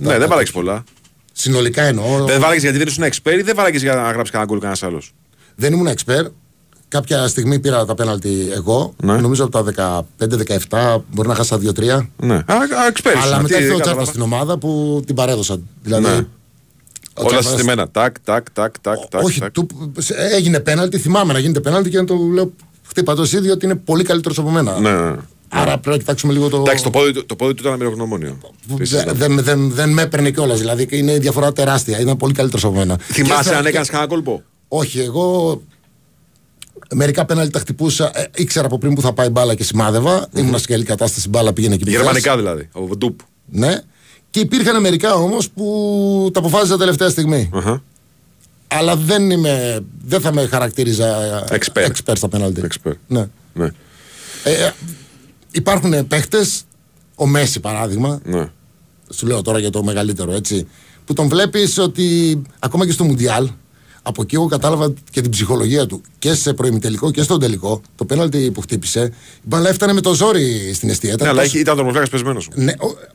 Ναι, 0.00 0.18
δεν 0.18 0.28
βάραγε 0.28 0.50
πολλά. 0.50 0.84
Συνολικά 1.32 1.82
εννοώ. 1.82 2.24
Δεν 2.24 2.40
βάραγε 2.40 2.60
γιατί 2.60 2.78
δεν 2.78 2.86
ήσουν 2.86 3.04
expert 3.04 3.38
ή 3.38 3.42
δεν 3.42 3.54
βάραγε 3.54 3.78
για 3.78 3.94
να 3.94 4.10
γράψει 4.10 4.32
κανένα 4.32 4.50
γκολ 4.50 4.58
κανένας 4.58 4.82
άλλος; 4.82 5.14
Δεν 5.54 5.72
ήμουν 5.72 5.88
expert. 5.88 6.26
Κάποια 6.88 7.28
στιγμή 7.28 7.58
πήρα 7.58 7.84
τα 7.84 7.94
πέναλτι 7.94 8.48
εγώ. 8.52 8.94
Ναι. 9.02 9.16
Νομίζω 9.16 9.44
από 9.44 9.64
τα 9.72 10.06
15-17 10.68 11.00
μπορεί 11.10 11.28
να 11.28 11.34
χάσα 11.34 11.56
2-3. 11.56 12.08
Ναι, 12.16 12.34
α, 12.34 12.54
α, 12.54 12.66
expert. 12.92 13.16
Αλλά 13.22 13.26
ήσουν, 13.26 13.42
μετά 13.42 13.56
τι, 13.56 13.62
ήρθε 13.62 13.74
ο 13.74 13.76
κατάλαβα. 13.76 13.80
Τσάρπα 13.82 14.04
στην 14.04 14.20
ομάδα 14.20 14.58
που 14.58 15.02
την 15.06 15.14
παρέδωσα. 15.14 15.58
Δηλαδή. 15.82 16.04
Ναι. 16.06 16.12
ο 16.12 16.20
Όλα 17.14 17.26
Τσάρπας- 17.26 17.46
συστημένα. 17.46 17.90
Τάκ, 17.90 18.20
τάκ, 18.20 18.50
τάκ, 18.50 18.78
τάκ. 18.80 18.96
τάκ, 19.08 19.22
Όχι, 19.24 19.40
τάκ. 19.40 19.50
του, 19.52 19.66
έγινε 20.32 20.60
πέναλτι. 20.60 20.98
Θυμάμαι 20.98 21.32
να 21.32 21.38
γίνεται 21.38 21.60
πέναλτι 21.60 21.90
και 21.90 21.96
να 21.98 22.04
το 22.04 22.14
λέω 22.32 22.52
χτύπα 22.92 23.14
το 23.14 23.22
εσύ 23.22 23.40
διότι 23.40 23.64
είναι 23.64 23.74
πολύ 23.74 24.04
καλύτερος 24.04 24.38
από 24.38 24.50
μένα. 24.50 24.78
Ναι, 24.80 24.90
ναι. 24.90 25.16
Άρα 25.54 25.70
πρέπει 25.72 25.88
να 25.88 25.96
κοιτάξουμε 25.96 26.32
λίγο 26.32 26.48
το. 26.48 26.56
Εντάξει, 26.56 26.84
το 26.84 26.90
πόδι, 26.90 27.12
του- 27.12 27.26
το 27.26 27.36
πόδι 27.36 27.54
του 27.54 27.60
ήταν 27.62 27.72
αμυρογνωμόνιο. 27.72 28.38
Δε- 28.66 29.04
Δεν, 29.12 29.42
δεν, 29.42 29.70
δεν 29.70 29.90
με 29.92 30.02
έπαιρνε 30.02 30.30
κιόλας. 30.30 30.58
Δηλαδή 30.58 30.86
είναι 30.90 31.12
η 31.12 31.18
διαφορά 31.18 31.52
τεράστια. 31.52 32.00
Ήταν 32.00 32.16
πολύ 32.16 32.32
καλύτερος 32.32 32.64
από 32.64 32.74
μένα. 32.74 32.98
Θυμάσαι 33.00 33.48
Και- 33.50 33.54
αν 33.56 33.66
έκανες 33.66 33.88
κανένα 33.88 34.08
κόλπο; 34.08 34.42
Όχι, 34.68 35.00
εγώ 35.00 35.62
μερικά 36.94 37.24
πέναλτι 37.24 37.52
τα 37.52 37.58
χτυπούσα. 37.58 38.10
Ε, 38.14 38.24
ήξερα 38.34 38.66
από 38.66 38.78
πριν 38.78 38.94
που 38.94 39.00
θα 39.00 39.12
πάει 39.12 39.28
μπάλα 39.28 39.54
και 39.54 39.64
σημάδευα. 39.64 40.28
Ήμουν 40.36 40.58
σε 40.58 40.66
καλή 40.66 40.84
κατάσταση, 40.84 41.26
η 41.26 41.30
μπάλα 41.30 41.52
πήγαινε 41.52 41.74
εκεί 41.74 41.84
πέρα. 41.84 41.96
Γερμανικά 41.96 42.36
δηλαδή. 42.36 42.68
Ο 42.72 42.96
Ντουπ. 42.96 43.20
Ναι. 43.46 43.80
Και 44.30 44.40
υπήρχαν 44.40 44.80
μερικά 44.80 45.14
όμως 45.14 45.50
που 45.50 46.30
τα 46.32 46.38
αποφάσισα 46.40 46.76
τελευταία 46.78 47.08
στιγμή. 47.08 47.50
Αχα. 47.54 47.82
Αλλά 48.78 48.96
δεν, 48.96 49.30
είμαι, 49.30 49.80
δεν 50.04 50.20
θα 50.20 50.32
με 50.32 50.46
χαρακτήριζα 50.46 51.22
ε, 51.50 51.58
Expert. 51.58 51.86
expert 51.86 52.12
στα 52.16 52.28
πέναλτι. 52.28 52.62
Expert. 52.68 52.92
Ναι. 53.06 53.26
Ναι. 53.54 53.68
Ε, 54.44 54.52
ε, 54.64 54.72
υπάρχουν 55.50 56.06
παίχτες, 56.06 56.62
ο 57.14 57.26
Μέση 57.26 57.60
παράδειγμα, 57.60 58.20
ναι. 58.24 58.50
σου 59.14 59.26
λέω 59.26 59.42
τώρα 59.42 59.58
για 59.58 59.70
το 59.70 59.84
μεγαλύτερο 59.84 60.32
έτσι, 60.32 60.66
που 61.04 61.12
τον 61.12 61.28
βλέπεις 61.28 61.78
ότι 61.78 62.42
ακόμα 62.58 62.86
και 62.86 62.92
στο 62.92 63.04
Μουντιάλ, 63.04 63.48
από 64.02 64.22
εκεί 64.22 64.34
εγώ 64.34 64.46
κατάλαβα 64.46 64.92
και 65.10 65.20
την 65.20 65.30
ψυχολογία 65.30 65.86
του 65.86 66.00
και 66.18 66.34
σε 66.34 66.52
προημιτελικό 66.52 67.10
και 67.10 67.22
στον 67.22 67.40
τελικό. 67.40 67.80
Το 67.96 68.04
πέναλτι 68.04 68.50
που 68.50 68.60
χτύπησε, 68.60 69.12
η 69.36 69.40
μπαλά 69.42 69.68
έφτανε 69.68 69.92
με 69.92 70.00
το 70.00 70.14
ζόρι 70.14 70.70
στην 70.74 70.88
αιστεία. 70.88 71.12
Ήταν 71.12 71.22
Ναι, 71.26 71.32
αλλά 71.32 71.40
τόσο- 71.42 71.52
είχε- 71.54 71.62
ήταν 71.62 71.76
τρομοφλάκα 71.76 72.08
πεσμένος. 72.08 72.48
ναι, 72.54 72.72
ο- 72.72 72.86
μ- 72.86 72.94
ούτε 72.94 73.10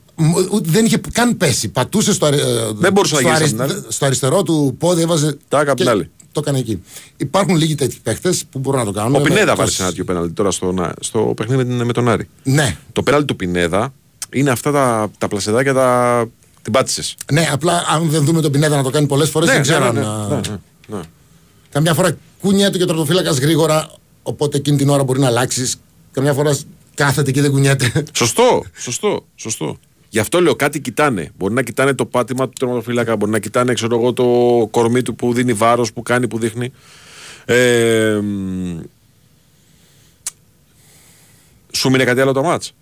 δεν 0.63 0.85
είχε 0.85 0.97
καν 1.11 1.37
πέσει. 1.37 1.67
Πατούσε 1.69 2.13
στο, 2.13 2.25
αρι- 2.25 2.39
ε, 2.39 2.43
Δεν 2.75 2.91
μπορούσε 2.93 3.13
να 3.15 3.19
στο, 3.19 3.29
γυρίσει 3.29 3.43
αρισ- 3.43 3.59
απ' 3.61 3.67
την 3.69 3.77
άλλη. 3.77 3.85
στο 3.93 4.05
αριστερό 4.05 4.43
του 4.43 4.75
πόδι, 4.79 5.01
έβαζε. 5.01 5.37
Τάκα 5.47 5.71
απ' 5.71 5.77
και 5.77 5.83
την 5.83 5.91
άλλη. 5.91 6.09
Το 6.31 6.39
έκανε 6.45 6.59
εκεί. 6.59 6.81
Υπάρχουν 7.17 7.55
λίγοι 7.55 7.75
τέτοιοι 7.75 7.97
παίχτε 8.03 8.33
που 8.51 8.59
μπορούν 8.59 8.79
να 8.79 8.85
το 8.85 8.91
κάνουν. 8.91 9.15
Ο 9.15 9.17
Με- 9.19 9.23
Πινέδα 9.23 9.45
με- 9.45 9.55
βάλει 9.55 9.71
ένα 9.79 9.87
τέτοιο 9.87 10.03
πέναλτι 10.03 10.33
τώρα 10.33 10.51
στο, 10.51 10.71
να- 10.71 10.93
στο 10.99 11.19
παιχνίδι 11.35 11.63
με, 11.63 11.75
την- 11.75 11.85
με 11.85 11.93
τον 11.93 12.09
Άρη. 12.09 12.29
Ναι, 12.43 12.77
Το 12.93 13.03
πέναλτι 13.03 13.25
του 13.25 13.35
Πινέδα 13.35 13.93
είναι 14.33 14.49
αυτά 14.49 14.71
τα, 14.71 15.11
τα 15.17 15.27
πλασεδάκια 15.27 15.73
τα. 15.73 16.25
την 16.61 16.71
πάτησες. 16.73 17.15
ναι, 17.31 17.47
απλά 17.51 17.83
αν 17.89 18.09
δεν 18.09 18.23
δούμε 18.25 18.41
τον 18.41 18.51
Πινέδα 18.51 18.75
να 18.75 18.83
το 18.83 18.89
κάνει 18.89 19.07
πολλές 19.07 19.29
φορές, 19.29 19.49
δεν 19.49 19.61
ξέρω 19.61 19.79
ναι, 19.79 19.87
αν. 19.87 19.95
ναι, 19.95 20.35
α, 20.35 20.39
ναι, 20.41 20.57
ναι. 20.97 21.01
Καμιά 21.71 21.93
φορά 21.93 22.17
κουνιέται 22.41 22.77
και 22.77 22.83
ο 22.83 22.85
τερματοφύλακα 22.85 23.31
γρήγορα, 23.31 23.89
οπότε 24.23 24.57
εκείνη 24.57 24.77
την 24.77 24.89
ώρα 24.89 25.03
μπορεί 25.03 25.19
να 25.19 25.27
αλλάξεις. 25.27 25.75
Καμιά 26.11 26.33
φορά 26.33 26.57
κάθεται 26.95 27.31
και 27.31 27.41
δεν 27.41 27.51
κουνιέται. 27.51 28.03
Σωστό, 28.11 28.63
σωστό, 28.77 29.25
σωστό. 29.35 29.77
Γι' 30.09 30.19
αυτό 30.19 30.41
λέω 30.41 30.55
κάτι 30.55 30.79
κοιτάνε. 30.79 31.31
Μπορεί 31.37 31.53
να 31.53 31.61
κοιτάνε 31.61 31.93
το 31.93 32.05
πάτημα 32.05 32.45
του 32.45 32.53
τερματοφύλακα, 32.59 33.15
μπορεί 33.15 33.31
να 33.31 33.39
κοιτάνε 33.39 33.73
ξέρω 33.73 33.95
εγώ, 33.95 34.13
το 34.13 34.67
κορμί 34.71 35.01
του 35.01 35.15
που 35.15 35.33
δίνει 35.33 35.53
βάρος, 35.53 35.93
που 35.93 36.01
κάνει, 36.01 36.27
που 36.27 36.39
δείχνει. 36.39 36.71
Ε, 37.45 38.19
μ, 38.21 38.79
σου 41.71 41.89
μείνε 41.89 42.03
κάτι 42.03 42.21
άλλο 42.21 42.31
το 42.31 42.43
μάτς; 42.43 42.73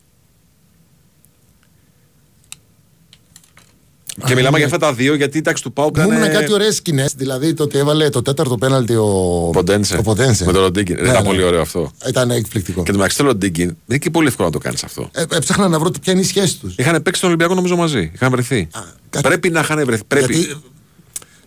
Και 4.25 4.31
Α, 4.33 4.35
μιλάμε 4.35 4.49
ναι. 4.51 4.57
για 4.57 4.65
αυτά 4.65 4.77
τα 4.77 4.93
δύο 4.93 5.13
γιατί 5.15 5.37
η 5.37 5.41
τάξη 5.41 5.63
του 5.63 5.73
Πάου 5.73 5.85
Μου 5.85 5.91
έκανε. 6.01 6.15
ήμουν 6.15 6.31
κάτι 6.31 6.53
ωραίες 6.53 6.75
σκηνές. 6.75 7.13
Δηλαδή 7.15 7.53
το 7.53 7.63
ότι 7.63 7.77
έβαλε 7.77 8.09
το 8.09 8.21
τέταρτο 8.21 8.57
πέναλτι 8.57 8.95
ο 8.95 9.49
Ποντένσε. 9.53 9.97
ο 9.97 10.01
Ποντένσε. 10.01 10.45
Με 10.45 10.51
τον 10.51 10.61
Ροντίγκιν. 10.61 10.95
Ναι, 10.95 11.01
ήταν 11.09 11.21
ναι. 11.21 11.27
πολύ 11.27 11.43
ωραίο 11.43 11.61
αυτό. 11.61 11.91
Ήταν 12.07 12.31
εκπληκτικό. 12.31 12.83
Και 12.83 12.91
το 12.91 12.97
μεταξύ 12.97 13.17
του 13.17 13.23
Ροντίγκιν 13.23 13.67
δεν 13.67 13.75
είναι 13.87 13.97
και 13.97 14.09
πολύ 14.09 14.27
εύκολο 14.27 14.47
να 14.47 14.53
το 14.53 14.59
κάνεις 14.59 14.83
αυτό. 14.83 15.09
Ε, 15.13 15.23
έψαχνα 15.31 15.67
να 15.67 15.79
βρω 15.79 15.91
ποια 16.01 16.13
είναι 16.13 16.21
η 16.21 16.25
σχέση 16.25 16.57
τους. 16.59 16.75
Είχαν 16.77 17.01
παίξει 17.01 17.19
τον 17.21 17.29
Ολυμπιακό 17.29 17.53
νομίζω 17.53 17.75
μαζί. 17.75 18.11
Είχαν 18.13 18.31
βρεθεί. 18.31 18.67
κάτι- 19.09 19.27
Πρέπει 19.27 19.49
να 19.49 19.59
είχαν 19.59 19.85
βρεθεί. 19.85 20.03
Πρέπει. 20.07 20.33
Γιατί 20.35 20.55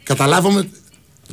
καταλάβαμε 0.03 0.69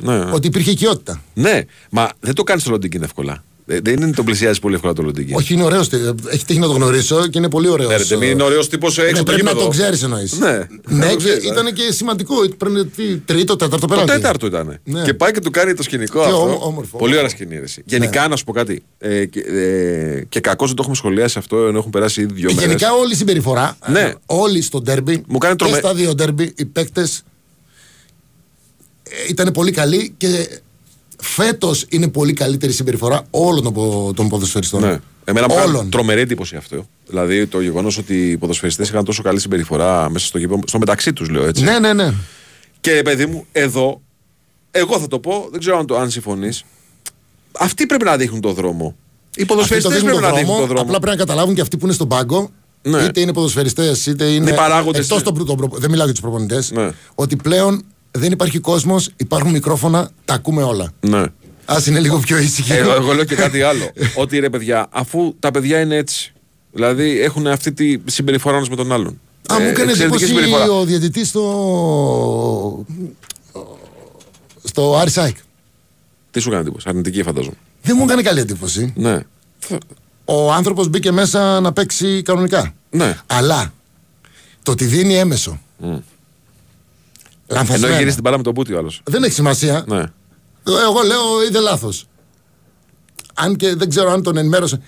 Ναι. 0.02 0.14
ότι 0.32 0.46
υπήρχε 0.46 0.70
οικειότητα. 0.70 1.22
ναι, 1.34 1.60
μα 1.90 2.08
δεν 2.20 2.34
το 2.34 2.42
κάνεις 2.42 2.62
το 2.64 2.70
Ροντίγκιν 2.70 3.02
εύκολα. 3.02 3.44
Ε, 3.68 3.80
Δεν 3.80 3.96
είναι 4.02 4.10
τον 4.12 4.24
πλησιάζει 4.24 4.60
πολύ 4.60 4.74
εύκολα 4.74 4.92
το 4.92 5.02
Λοντίνγκι. 5.02 5.34
Όχι, 5.34 5.54
είναι 5.54 5.62
ωραίος. 5.64 5.88
Έχει 6.28 6.44
τύχει 6.44 6.58
να 6.58 6.66
το 6.66 6.72
γνωρίσω 6.72 7.26
και 7.26 7.38
είναι 7.38 7.48
πολύ 7.48 7.68
ωραίος. 7.68 8.10
Ναι, 8.10 8.16
ρε, 8.18 8.26
είναι 8.26 8.42
ωραίος 8.42 8.68
τύπος 8.68 8.98
έξω 8.98 9.12
Ναι, 9.12 9.18
από 9.18 9.18
το 9.18 9.24
πρέπει 9.32 9.42
να 9.42 9.50
γήπεδο. 9.50 9.66
το 9.70 9.76
ξέρεις 9.76 10.02
εννοείς. 10.02 10.38
Ναι, 10.38 10.46
να 10.48 10.96
ναι 10.96 11.04
το 11.04 11.10
και 11.10 11.16
ξέρεις, 11.16 11.44
ναι. 11.44 11.50
ήταν 11.50 11.72
και 11.72 11.92
σημαντικό. 11.92 12.34
Πρέπει 12.56 12.86
τι, 12.86 13.16
τρίτο, 13.18 13.56
τέταρτο 13.56 13.86
Το 13.86 13.86
πέναλτι. 13.86 14.12
τέταρτο 14.12 14.46
ήταν. 14.46 14.78
Ναι. 14.84 15.02
Και 15.02 15.14
πάει 15.14 15.32
και 15.32 15.40
του 15.40 15.50
κάνει 15.50 15.74
το 15.74 15.82
σκηνικό 15.82 16.18
Και 16.20 16.24
αυτό. 16.24 16.42
όμο- 16.42 16.58
όμορφο. 16.66 16.98
Πολύ 16.98 17.16
ωραία 17.16 17.28
σκηνή. 17.28 17.54
ρε, 17.56 17.62
εσύ. 17.62 17.82
Γενικά, 17.86 18.28
να 18.28 18.36
σου 18.36 18.44
πω 18.44 18.52
κάτι. 18.52 18.82
Ε, 18.98 19.24
και, 19.24 19.40
ε, 19.40 20.24
και 20.28 20.40
κακώς 20.40 20.66
δεν 20.66 20.76
το 20.76 20.82
έχουμε 20.82 20.96
σχολιάσει 20.96 21.38
αυτό, 21.38 21.66
ενώ 21.66 21.78
έχουν 21.78 21.90
περάσει 21.90 22.20
ήδη 22.20 22.32
δύο 22.32 22.48
μέρες. 22.48 22.64
Γενικά 22.64 22.92
όλη 22.92 23.12
η 23.12 23.16
συμπεριφορά, 23.16 23.78
Ναι. 23.86 24.00
ε, 24.00 24.14
όλοι 24.26 24.62
στο 24.62 24.80
ντέρμπι 24.80 25.22
Μου 25.28 25.38
κάνει 25.38 25.56
και 25.56 25.64
τρομε- 25.64 25.84
στα 25.84 25.94
δύο 25.94 26.14
ντέρμπι 26.14 26.52
οι 26.56 26.64
παίκτες 26.64 27.22
ήταν 29.28 29.52
πολύ 29.52 29.70
καλοί 29.70 30.14
και 30.16 30.60
φέτος 31.26 31.86
είναι 31.88 32.08
πολύ 32.08 32.32
καλύτερη 32.32 32.72
η 32.72 32.74
συμπεριφορά 32.74 33.22
όλων 33.30 33.62
των, 33.62 33.72
πο- 33.72 34.12
των 34.16 34.28
ποδοσφαιριστών. 34.28 34.80
Ναι. 34.80 34.98
Εμένα 35.24 35.46
μου 35.48 35.54
κάνει 35.54 35.68
όλων. 35.68 35.90
τρομερή 35.90 36.20
εντύπωση 36.20 36.56
αυτό. 36.56 36.86
Δηλαδή 37.06 37.46
το 37.46 37.60
γεγονός 37.60 37.98
ότι 37.98 38.30
οι 38.30 38.36
ποδοσφαιριστές 38.36 38.88
είχαν 38.88 39.04
τόσο 39.04 39.22
καλή 39.22 39.40
συμπεριφορά 39.40 40.10
μέσα 40.10 40.26
στο 40.26 40.38
γήπεδο, 40.38 40.60
στο 40.66 40.78
μεταξύ 40.78 41.12
τους, 41.12 41.28
λέω 41.28 41.46
έτσι. 41.46 41.62
Ναι, 41.62 41.78
ναι, 41.78 41.92
ναι. 41.92 42.12
Και 42.80 43.00
παιδί 43.04 43.26
μου, 43.26 43.46
εδώ, 43.52 44.00
εγώ 44.70 44.98
θα 45.00 45.08
το 45.08 45.18
πω, 45.18 45.48
δεν 45.50 45.60
ξέρω 45.60 45.78
αν, 45.78 45.86
το, 45.86 45.96
αν 45.96 46.10
συμφωνείς. 46.10 46.64
Αυτοί 47.58 47.86
πρέπει 47.86 48.04
να 48.04 48.16
δείχνουν 48.16 48.40
τον 48.40 48.54
δρόμο. 48.54 48.94
Οι 48.96 49.28
Αυτοί 49.30 49.44
το 49.46 49.54
ποδοσφαιριστές 49.54 49.92
δείχνουν 49.92 50.10
πρέπει 50.10 50.22
τον 50.24 50.32
να 50.32 50.36
δείχνουν 50.38 50.54
δρόμο, 50.54 50.66
τον 50.66 50.76
δρόμο. 50.76 50.88
Απλά 50.88 50.98
πρέπει 51.00 51.16
να 51.18 51.24
καταλάβουν 51.24 51.54
και 51.54 51.60
αυτοί 51.60 51.76
που 51.76 51.84
είναι 51.84 51.94
στον 51.94 52.08
πάγκο, 52.08 52.50
Ναι. 52.82 53.02
είτε 53.02 53.20
είναι 53.20 53.32
ποδοσφαιριστές, 53.32 54.06
είτε 54.06 54.24
είναι. 54.24 54.50
Οι 54.50 54.54
παράγοντες 54.54 55.00
εκτός 55.00 55.16
είναι. 55.16 55.24
των, 55.24 55.34
προ- 55.34 55.46
των 55.46 55.56
προ- 55.56 55.80
δεν 55.80 55.90
μιλάω 55.90 56.04
για 56.04 56.14
τους 56.14 56.22
προπονητές. 56.22 56.70
Ναι. 56.70 56.90
Ότι 57.14 57.36
πλέον 57.36 57.84
δεν 58.16 58.32
υπάρχει 58.32 58.58
κόσμος, 58.58 59.10
υπάρχουν 59.16 59.50
μικρόφωνα, 59.50 60.10
τα 60.24 60.34
ακούμε 60.34 60.62
όλα. 60.62 60.92
Ναι. 61.00 61.22
Α 61.64 61.76
είναι 61.88 62.00
λίγο 62.00 62.18
πιο 62.18 62.38
ήσυχοι. 62.38 62.72
Εγώ, 62.72 62.92
εγώ 62.92 63.12
λέω 63.12 63.24
και 63.24 63.34
κάτι 63.34 63.62
άλλο. 63.62 63.90
ότι 64.22 64.38
ρε 64.38 64.50
παιδιά, 64.50 64.86
αφού 64.90 65.34
τα 65.40 65.50
παιδιά 65.50 65.80
είναι 65.80 65.96
έτσι. 65.96 66.32
Δηλαδή 66.72 67.20
έχουν 67.20 67.46
αυτή 67.46 67.72
τη 67.72 67.98
συμπεριφορά 68.04 68.56
ένας 68.56 68.68
με 68.68 68.76
τον 68.76 68.92
άλλον. 68.92 69.20
Α, 69.52 69.58
μου 69.60 69.66
Ε, 69.66 69.68
έκανε 69.68 69.90
εξαιρετική 69.90 70.24
εντύπωση 70.24 70.26
συμπεριφορά. 70.26 70.70
ο 70.80 70.84
διαιτητής 70.84 71.28
στο. 71.28 72.84
στο 74.64 74.96
Άρη 74.96 75.10
Σάικ. 75.10 75.36
Τι 76.30 76.40
σου 76.40 76.50
κάνει 76.50 76.62
εντύπωση, 76.62 76.86
αρνητική 76.88 77.22
φαντάζομαι. 77.22 77.54
Δεν 77.82 77.94
μου 77.98 78.04
έκανε 78.04 78.22
καλή 78.22 78.40
εντύπωση. 78.40 78.92
Ναι. 78.96 79.18
Ο 80.24 80.52
άνθρωπος 80.52 80.88
μπήκε 80.88 81.12
μέσα 81.12 81.60
να 81.60 81.72
παίξει 81.72 82.22
κανονικά. 82.22 82.74
Ναι. 82.90 83.16
Αλλά 83.26 83.72
το 84.62 84.70
ότι 84.72 84.84
δίνει 84.84 85.16
έμεσο. 85.16 85.60
Ενώ 87.48 87.58
Λανθασμένο. 87.58 87.96
γυρίσει 87.96 88.14
την 88.14 88.22
μπάλα 88.22 88.36
με 88.36 88.42
τον 88.42 88.52
Μπούτι 88.52 88.72
ο 88.72 88.78
άλλος. 88.78 89.00
Δεν 89.04 89.22
έχει 89.22 89.32
σημασία. 89.34 89.84
Ναι. 89.86 90.02
Εγώ 90.66 91.02
λέω 91.06 91.44
είδε 91.48 91.60
λάθος. 91.60 92.06
Αν 93.34 93.56
και 93.56 93.74
δεν 93.74 93.88
ξέρω 93.88 94.10
αν 94.12 94.22
τον 94.22 94.36
ενημέρωσε. 94.36 94.80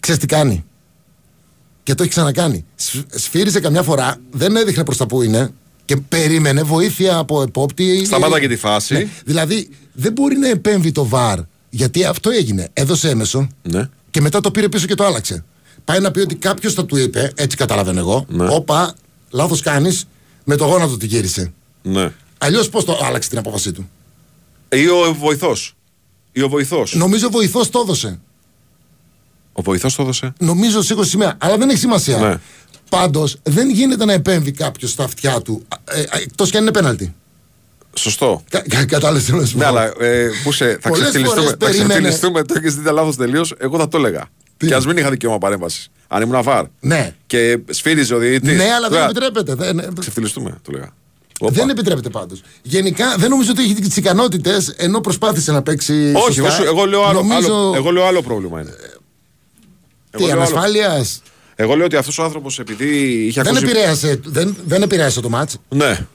Ξέρεις 0.00 0.20
τι 0.20 0.26
κάνει. 0.26 0.64
Και 1.82 1.94
το 1.94 2.02
έχει 2.02 2.10
ξανακάνει. 2.12 2.64
Σφ- 2.74 3.18
Σφύριζε 3.18 3.60
καμιά 3.60 3.82
φορά, 3.82 4.16
δεν 4.30 4.56
έδειχνε 4.56 4.84
προς 4.84 4.96
τα 4.96 5.06
που 5.06 5.22
είναι 5.22 5.50
και 5.84 5.96
περίμενε 5.96 6.62
βοήθεια 6.62 7.16
από 7.16 7.42
επόπτη. 7.42 8.04
Σταμάτα 8.04 8.40
και 8.40 8.48
τη 8.48 8.56
φάση. 8.56 8.94
Ναι. 8.94 9.08
Δηλαδή 9.24 9.68
δεν 9.92 10.12
μπορεί 10.12 10.36
να 10.36 10.48
επέμβει 10.48 10.92
το 10.92 11.06
βαρ. 11.06 11.38
Γιατί 11.70 12.04
αυτό 12.04 12.30
έγινε. 12.30 12.68
Έδωσε 12.72 13.08
έμεσο 13.10 13.48
Ναι. 13.62 13.88
και 14.10 14.20
μετά 14.20 14.40
το 14.40 14.50
πήρε 14.50 14.68
πίσω 14.68 14.86
και 14.86 14.94
το 14.94 15.04
άλλαξε. 15.04 15.44
Πάει 15.84 16.00
να 16.00 16.10
πει 16.10 16.20
ότι 16.20 16.34
κάποιος 16.34 16.74
θα 16.74 16.84
του 16.86 16.96
είπε, 16.96 17.32
έτσι 17.36 17.56
καταλαβαίνω 17.56 17.98
εγώ, 17.98 18.24
Ναι. 18.28 18.46
Όπα, 18.50 18.94
λάθος 19.30 19.60
κάνεις, 19.60 20.04
με 20.48 20.56
το 20.56 20.64
γόνατο 20.64 20.96
την 20.96 21.08
γύρισε. 21.08 21.52
ναι. 21.82 22.12
Αλλιώς 22.38 22.68
πώς 22.68 22.84
το 22.84 22.98
άλλαξε 23.02 23.28
την 23.28 23.38
απόφασή 23.38 23.72
του; 23.72 23.90
Ή 24.68 24.88
ο 24.88 25.14
βοηθός. 25.18 25.74
Ή 26.32 26.42
ο 26.42 26.48
βοηθός. 26.48 26.94
Νομίζω 26.94 27.26
ο 27.26 27.30
βοηθός 27.30 27.70
το 27.70 27.78
έδωσε. 27.84 28.18
Ο 29.52 29.62
βοηθός 29.62 29.94
το 29.94 30.02
έδωσε. 30.02 30.32
Νομίζω 30.38 30.82
σήκωσε 30.82 31.10
σημαία. 31.10 31.34
Αλλά 31.38 31.56
δεν 31.58 31.68
έχει 31.68 31.78
σημασία. 31.78 32.18
Ναι. 32.18 32.38
Πάντως 32.90 33.36
δεν 33.42 33.70
γίνεται 33.70 34.04
να 34.04 34.12
επέμβει 34.12 34.52
κάποιος 34.52 34.90
στα 34.90 35.04
αυτιά 35.04 35.40
του. 35.40 35.62
Ε, 35.84 36.02
Εκτός 36.22 36.50
κι 36.50 36.56
αν 36.56 36.62
είναι 36.62 36.72
πέναλτι. 36.72 37.14
Σωστό. 37.94 38.42
Κα, 38.50 38.60
κα, 38.68 38.84
Κατάλαβες 38.84 39.22
τι 39.24 39.30
θέλω 39.30 39.40
να 39.40 39.46
σου 39.46 39.52
πω. 39.52 39.58
Ναι, 39.58 39.64
αλλά 39.66 39.84
ε, 40.00 40.28
που 40.44 40.52
σε, 40.52 40.78
θα 40.80 40.88
Πολλές 40.88 41.00
ξεφτυλιστούμε. 41.00 41.40
φορές 41.40 41.50
Θα 41.50 41.56
περίμενε. 41.56 41.88
ξεφτυλιστούμε. 41.88 42.42
Το 42.42 42.54
έχεις 42.56 42.74
δει 42.74 42.90
λάθος 42.90 43.16
τελείως. 43.16 43.54
Εγώ 43.58 43.78
θα 43.78 43.88
το 43.88 43.96
έλεγα. 43.98 44.28
Τι; 44.56 44.66
Και 44.66 44.74
ας 44.74 44.86
μην 44.86 44.96
είχα 44.96 45.10
δικαίωμα 45.10 45.38
παρέμβασης. 45.38 45.90
Αν 46.08 46.22
ήμουν 46.22 46.42
βαρ. 46.42 46.64
Ναι. 46.80 47.14
Και 47.26 47.58
σφύριζε 47.70 48.14
ο 48.14 48.18
διαιτητή. 48.18 48.54
Ναι, 48.54 48.72
αλλά 48.72 48.88
δεν 48.88 49.02
επιτρέπεται. 49.04 49.54
Δεν, 49.54 49.94
Ξεφτυλιστούμε, 50.00 50.58
το 50.62 50.72
λέγα. 50.72 50.92
Όπα. 51.40 51.52
δεν 51.52 51.68
επιτρέπεται 51.68 52.08
πάντως. 52.08 52.42
Γενικά 52.62 53.14
δεν 53.18 53.30
νομίζω 53.30 53.50
ότι 53.50 53.62
έχει 53.62 53.74
τις 53.74 53.96
ικανότητες 53.96 54.68
ενώ 54.68 55.00
προσπάθησε 55.00 55.52
να 55.52 55.62
παίξει. 55.62 56.12
Όχι, 56.16 56.32
σωστά. 56.34 56.42
εγώ, 56.42 56.50
σου- 56.50 56.64
εγώ, 56.64 56.84
λέω 56.84 57.04
άλλο, 57.04 57.22
Νομίζω... 57.22 57.54
άλλο, 57.54 57.72
εγώ 57.76 57.90
λέω 57.90 58.04
άλλο 58.06 58.22
πρόβλημα 58.22 58.60
είναι. 58.60 58.70
Τι, 58.70 58.76
Εγώ 60.10 60.24
λέω, 60.26 60.32
άλλο. 60.32 60.40
ανασφάλειας; 60.40 61.22
εγώ 61.54 61.74
λέω 61.76 61.84
ότι 61.86 61.96
αυτός 61.96 62.18
ο 62.18 62.22
άνθρωπος 62.22 62.58
επειδή 62.58 62.98
είχε 63.26 63.42
Δεν, 63.42 63.56
ακούσει. 63.56 63.70
επηρέασε, 63.70 64.20
δεν, 64.24 64.56
δεν 64.66 64.82
επηρέασε 64.82 65.20
το 65.20 65.28
μάτς 65.28 65.56
Ναι. 65.68 66.06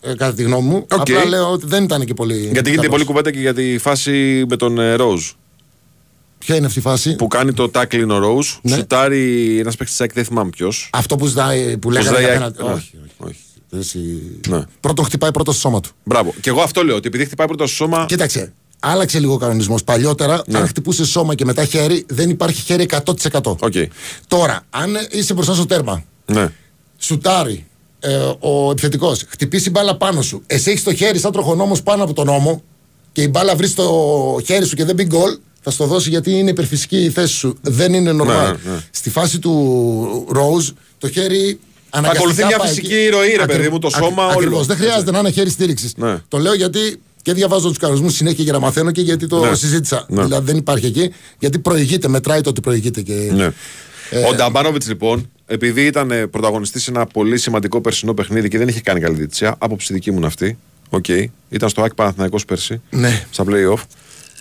ε, 0.00 0.14
κατά 0.14 0.32
τη 0.34 0.42
γνώμη 0.42 0.68
μου. 0.68 0.76
Οκ. 0.76 0.90
Απλά 1.00 1.24
λέω 1.24 1.50
ότι 1.52 1.66
δεν 1.66 1.84
ήταν 1.84 2.04
και 2.04 2.14
πολύ. 2.14 2.34
Γιατί 2.34 2.50
γίνεται 2.52 2.74
καλός. 2.74 2.88
πολλή 2.90 3.04
κουβέντα 3.04 3.30
και 3.30 3.38
για 3.38 3.54
τη 3.54 3.78
φάση 3.78 4.44
με 4.48 4.56
τον 4.56 4.78
ε, 4.78 4.94
Ρόουζ. 4.94 5.30
Ποια 6.38 6.56
είναι 6.56 6.66
αυτή 6.66 6.78
η 6.78 6.82
φάση; 6.82 7.16
Που 7.16 7.26
κάνει 7.26 7.52
το 7.52 7.70
tackling 7.74 8.08
ο 8.10 8.18
Ρόουζ. 8.18 8.48
Ναι. 8.62 8.76
Σουτάρει 8.76 9.58
ένας 9.60 9.76
παίκτης 9.76 9.96
της 9.96 10.06
δεν 10.14 10.24
θυμάμαι 10.24 10.50
ποιος. 10.50 10.90
Αυτό 10.92 11.16
που, 11.16 11.26
ζητάει, 11.26 11.76
που 11.78 11.90
λέγανε 11.90 12.08
ζητάει- 12.08 12.24
για 12.24 12.32
πέναλτι. 12.34 12.62
ναι. 12.62 12.68
Όχι, 12.72 12.92
όχι. 13.04 13.14
Όχι. 13.30 13.36
Εσύ- 13.78 14.40
Ναι. 14.48 14.62
Πρώτον 14.80 15.04
χτυπάει 15.04 15.30
πρώτος 15.32 15.54
στο 15.58 15.68
σώμα 15.68 15.80
του. 15.80 15.90
Μπράβο. 16.04 16.34
Και 16.40 16.50
εγώ 16.50 16.60
αυτό 16.60 16.84
λέω. 16.84 16.96
Ότι 16.96 17.06
επειδή 17.06 17.24
χτυπάει 17.24 17.46
πρώτα 17.46 17.66
στο 17.66 17.74
σώμα. 17.74 18.04
Κοίταξε, 18.08 18.52
άλλαξε 18.80 19.18
λίγο 19.18 19.32
ο 19.32 19.36
κανονισμός. 19.36 19.84
Παλιότερα, 19.84 20.42
Ναι. 20.46 20.58
αν 20.58 20.66
χτυπούσε 20.66 21.04
σώμα 21.06 21.34
και 21.34 21.44
μετά 21.44 21.64
χέρι, 21.64 22.04
δεν 22.08 22.30
υπάρχει 22.30 22.62
χέρι 22.62 22.82
100%. 22.82 23.56
Οκ. 23.60 23.72
Τώρα, 24.26 24.60
αν 24.70 24.96
είσαι 25.10 25.34
μπροστά 25.34 25.54
στο 25.54 25.66
τέρμα, 25.66 26.04
Ναι. 26.26 26.52
σουτάρει 26.98 27.66
ε, 28.00 28.14
ο 28.38 28.70
επιθετικός, 28.70 29.24
χτυπήσει 29.28 29.70
μπάλα 29.70 29.96
πάνω 29.96 30.22
σου, 30.22 30.42
εσύ 30.46 30.70
έχεις 30.70 30.82
το 30.82 30.94
χέρι 30.94 31.18
σαν 31.18 31.32
τροχονόμος 31.32 31.82
πάνω 31.82 32.04
από 32.04 32.12
τον 32.12 32.26
νόμο 32.26 32.62
και 33.12 33.22
η 33.22 33.28
μπάλα 33.30 33.56
βρεις 33.56 33.74
το 33.74 33.92
χέρι 34.44 34.66
σου 34.66 34.76
και 34.76 34.84
δεν 34.84 34.94
μπει 34.94 35.04
γκολ, 35.04 35.38
θα 35.60 35.70
στο 35.70 35.86
δώσει 35.86 36.08
γιατί 36.08 36.30
είναι 36.32 36.50
υπερφυσική 36.50 36.96
η 37.04 37.10
θέση 37.10 37.34
σου. 37.34 37.56
Δεν 37.60 37.94
είναι 37.94 38.10
normal. 38.10 38.26
Ναι, 38.26 38.72
ναι. 38.72 38.78
Στη 38.90 39.10
φάση 39.10 39.38
του 39.38 40.26
Rose, 40.34 40.72
το 40.98 41.08
χέρι. 41.10 41.58
αναγκαστικά 41.90 42.22
Ακολουθεί 42.22 42.44
μια 42.46 42.56
πάει 42.58 42.68
φυσική 42.68 42.94
εκεί. 42.94 43.08
ροή, 43.08 43.28
ρε 43.28 43.42
Ακρι- 43.42 43.56
παιδί 43.56 43.68
μου, 43.68 43.78
το 43.78 43.86
ακρι- 43.86 44.04
σώμα, 44.04 44.24
όλο. 44.24 44.32
ακριβώς. 44.32 44.66
Δεν 44.66 44.76
χρειάζεται 44.76 45.10
να 45.10 45.18
είναι 45.18 45.30
χέρι 45.30 45.50
στήριξης. 45.50 45.92
Ναι. 45.96 46.16
Το 46.28 46.38
λέω 46.38 46.54
γιατί 46.54 47.00
και 47.22 47.32
διαβάζω 47.32 47.68
τους 47.68 47.78
κανονισμούς 47.78 48.14
συνέχεια 48.14 48.44
για 48.44 48.52
να 48.52 48.58
μαθαίνω 48.58 48.90
και 48.90 49.00
γιατί 49.00 49.26
το 49.26 49.44
Ναι. 49.44 49.54
συζήτησα. 49.54 50.06
Ναι. 50.08 50.22
Δηλαδή 50.24 50.46
δεν 50.46 50.56
υπάρχει 50.56 50.86
εκεί. 50.86 51.10
Γιατί 51.38 51.58
προηγείται, 51.58 52.08
μετράει 52.08 52.40
το 52.40 52.50
ότι 52.50 52.60
προηγείται. 52.60 53.00
Και... 53.00 53.12
Ναι. 53.34 53.50
Ε, 54.10 54.18
ο 54.24 54.34
Νταμπάνοβιτς 54.34 54.88
λοιπόν, 54.88 55.30
επειδή 55.46 55.86
ήταν 55.86 56.28
πρωταγωνιστής 56.30 56.82
σε 56.82 56.90
ένα 56.90 57.06
πολύ 57.06 57.38
σημαντικό 57.38 57.80
περσινό 57.80 58.14
παιχνίδι 58.14 58.48
και 58.48 58.58
δεν 58.58 58.68
είχε 58.68 58.80
κάνει 58.80 59.00
καλή 59.00 59.14
διετησία, 59.14 59.54
άποψη 59.58 59.92
δική 59.92 60.10
μου 60.10 60.16
είναι 60.16 60.26
αυτή. 60.26 60.58
Οκ. 60.90 61.04
Ήταν 61.48 61.68
στο 61.68 61.82
ΑΕΚ 61.82 61.94
Παναθηναϊκός 61.94 62.44
πέρσι. 62.44 62.80
Ναι. 62.90 63.24
Στα 63.30 63.44
playoff. 63.48 63.82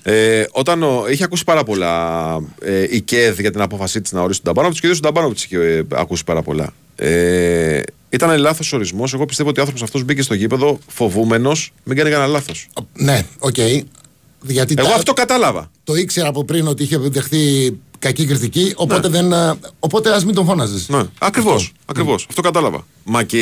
Ε, 0.10 0.46
όταν 0.52 0.84
ο, 0.84 1.06
είχε 1.10 1.24
ακούσει 1.24 1.44
πάρα 1.44 1.64
πολλά 1.64 2.36
ε, 2.62 2.84
η 2.90 3.02
ΚΕΔ 3.02 3.40
για 3.40 3.52
την 3.52 3.62
απόφασή 3.62 4.02
της 4.02 4.12
να 4.12 4.22
ορίσει 4.22 4.42
τον 4.42 4.54
Νταμπάνοβιτς 4.54 4.80
και 4.80 4.86
ο 4.88 4.90
ίδιος 4.90 4.98
ο 5.06 5.12
Νταμπάνοβιτς 5.12 5.40
είχε 5.40 5.58
ε, 5.58 5.84
ακούσει 5.94 6.24
πάρα 6.24 6.42
πολλά. 6.42 6.74
Ε, 6.96 7.82
ήταν 8.10 8.38
λάθος 8.40 8.74
ορισμός. 8.74 9.14
Εγώ 9.14 9.26
πιστεύω 9.26 9.50
ότι 9.50 9.58
ο 9.60 9.62
άνθρωπος 9.62 9.84
αυτός 9.88 10.04
μπήκε 10.04 10.22
στο 10.22 10.34
γήπεδο 10.34 10.80
φοβούμενος, 10.88 11.72
μην 11.84 11.98
κάνει 11.98 12.10
κανένα 12.10 12.30
λάθος. 12.32 12.68
Ναι, 12.94 13.26
οκ. 13.40 13.56
Γιατί 14.42 14.76
Εγώ 14.78 14.88
τα- 14.88 14.96
αυτό 14.96 15.14
κατάλαβα. 15.14 15.72
το 15.84 15.96
ήξερα 15.96 16.28
από 16.28 16.44
πριν 16.46 16.68
ότι 16.68 16.84
είχε 16.84 16.98
δεχθεί 16.98 17.72
κακή 18.00 18.26
κριτική, 18.26 18.74
οπότε, 18.76 19.10
Ναι. 19.10 19.22
δεν, 19.22 19.34
α, 19.34 19.58
οπότε 19.80 20.14
ας 20.14 20.26
μην 20.26 20.36
τον 20.36 20.46
φώναζες. 20.46 20.90
Ναι, 20.90 21.02
ακριβώς. 21.20 21.72
Ακριβώς. 21.86 22.26
Αυτό 22.30 22.42
κατάλαβα. 22.42 22.86
Μα 23.04 23.24
και 23.24 23.42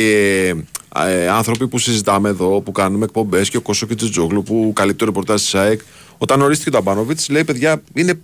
ε, 1.06 1.28
άνθρωποι 1.28 1.68
που 1.68 1.78
συζητάμε 1.78 2.28
εδώ, 2.28 2.60
που 2.60 2.72
κάνουμε 2.72 3.04
εκπομπές 3.04 3.50
και 3.50 3.56
ο 3.56 3.60
Κώσος 3.60 3.88
και 3.96 4.04
ο 4.04 4.08
Τζόγλου 4.10 4.42
που 4.42 4.72
καλύπτει 4.74 4.98
το 4.98 5.04
ρεπορτάζ 5.04 5.40
της 5.40 5.54
ΑΕΚ, 5.54 5.80
όταν 6.18 6.40
ορίστηκε 6.40 6.68
ο 6.68 6.72
Νταμπάνοβιτς, 6.72 7.20
λέει 7.28 7.44
παιδιά, 7.44 7.82
είναι 7.94 8.18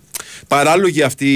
παράλογη 0.47 1.01
αυτή, 1.01 1.27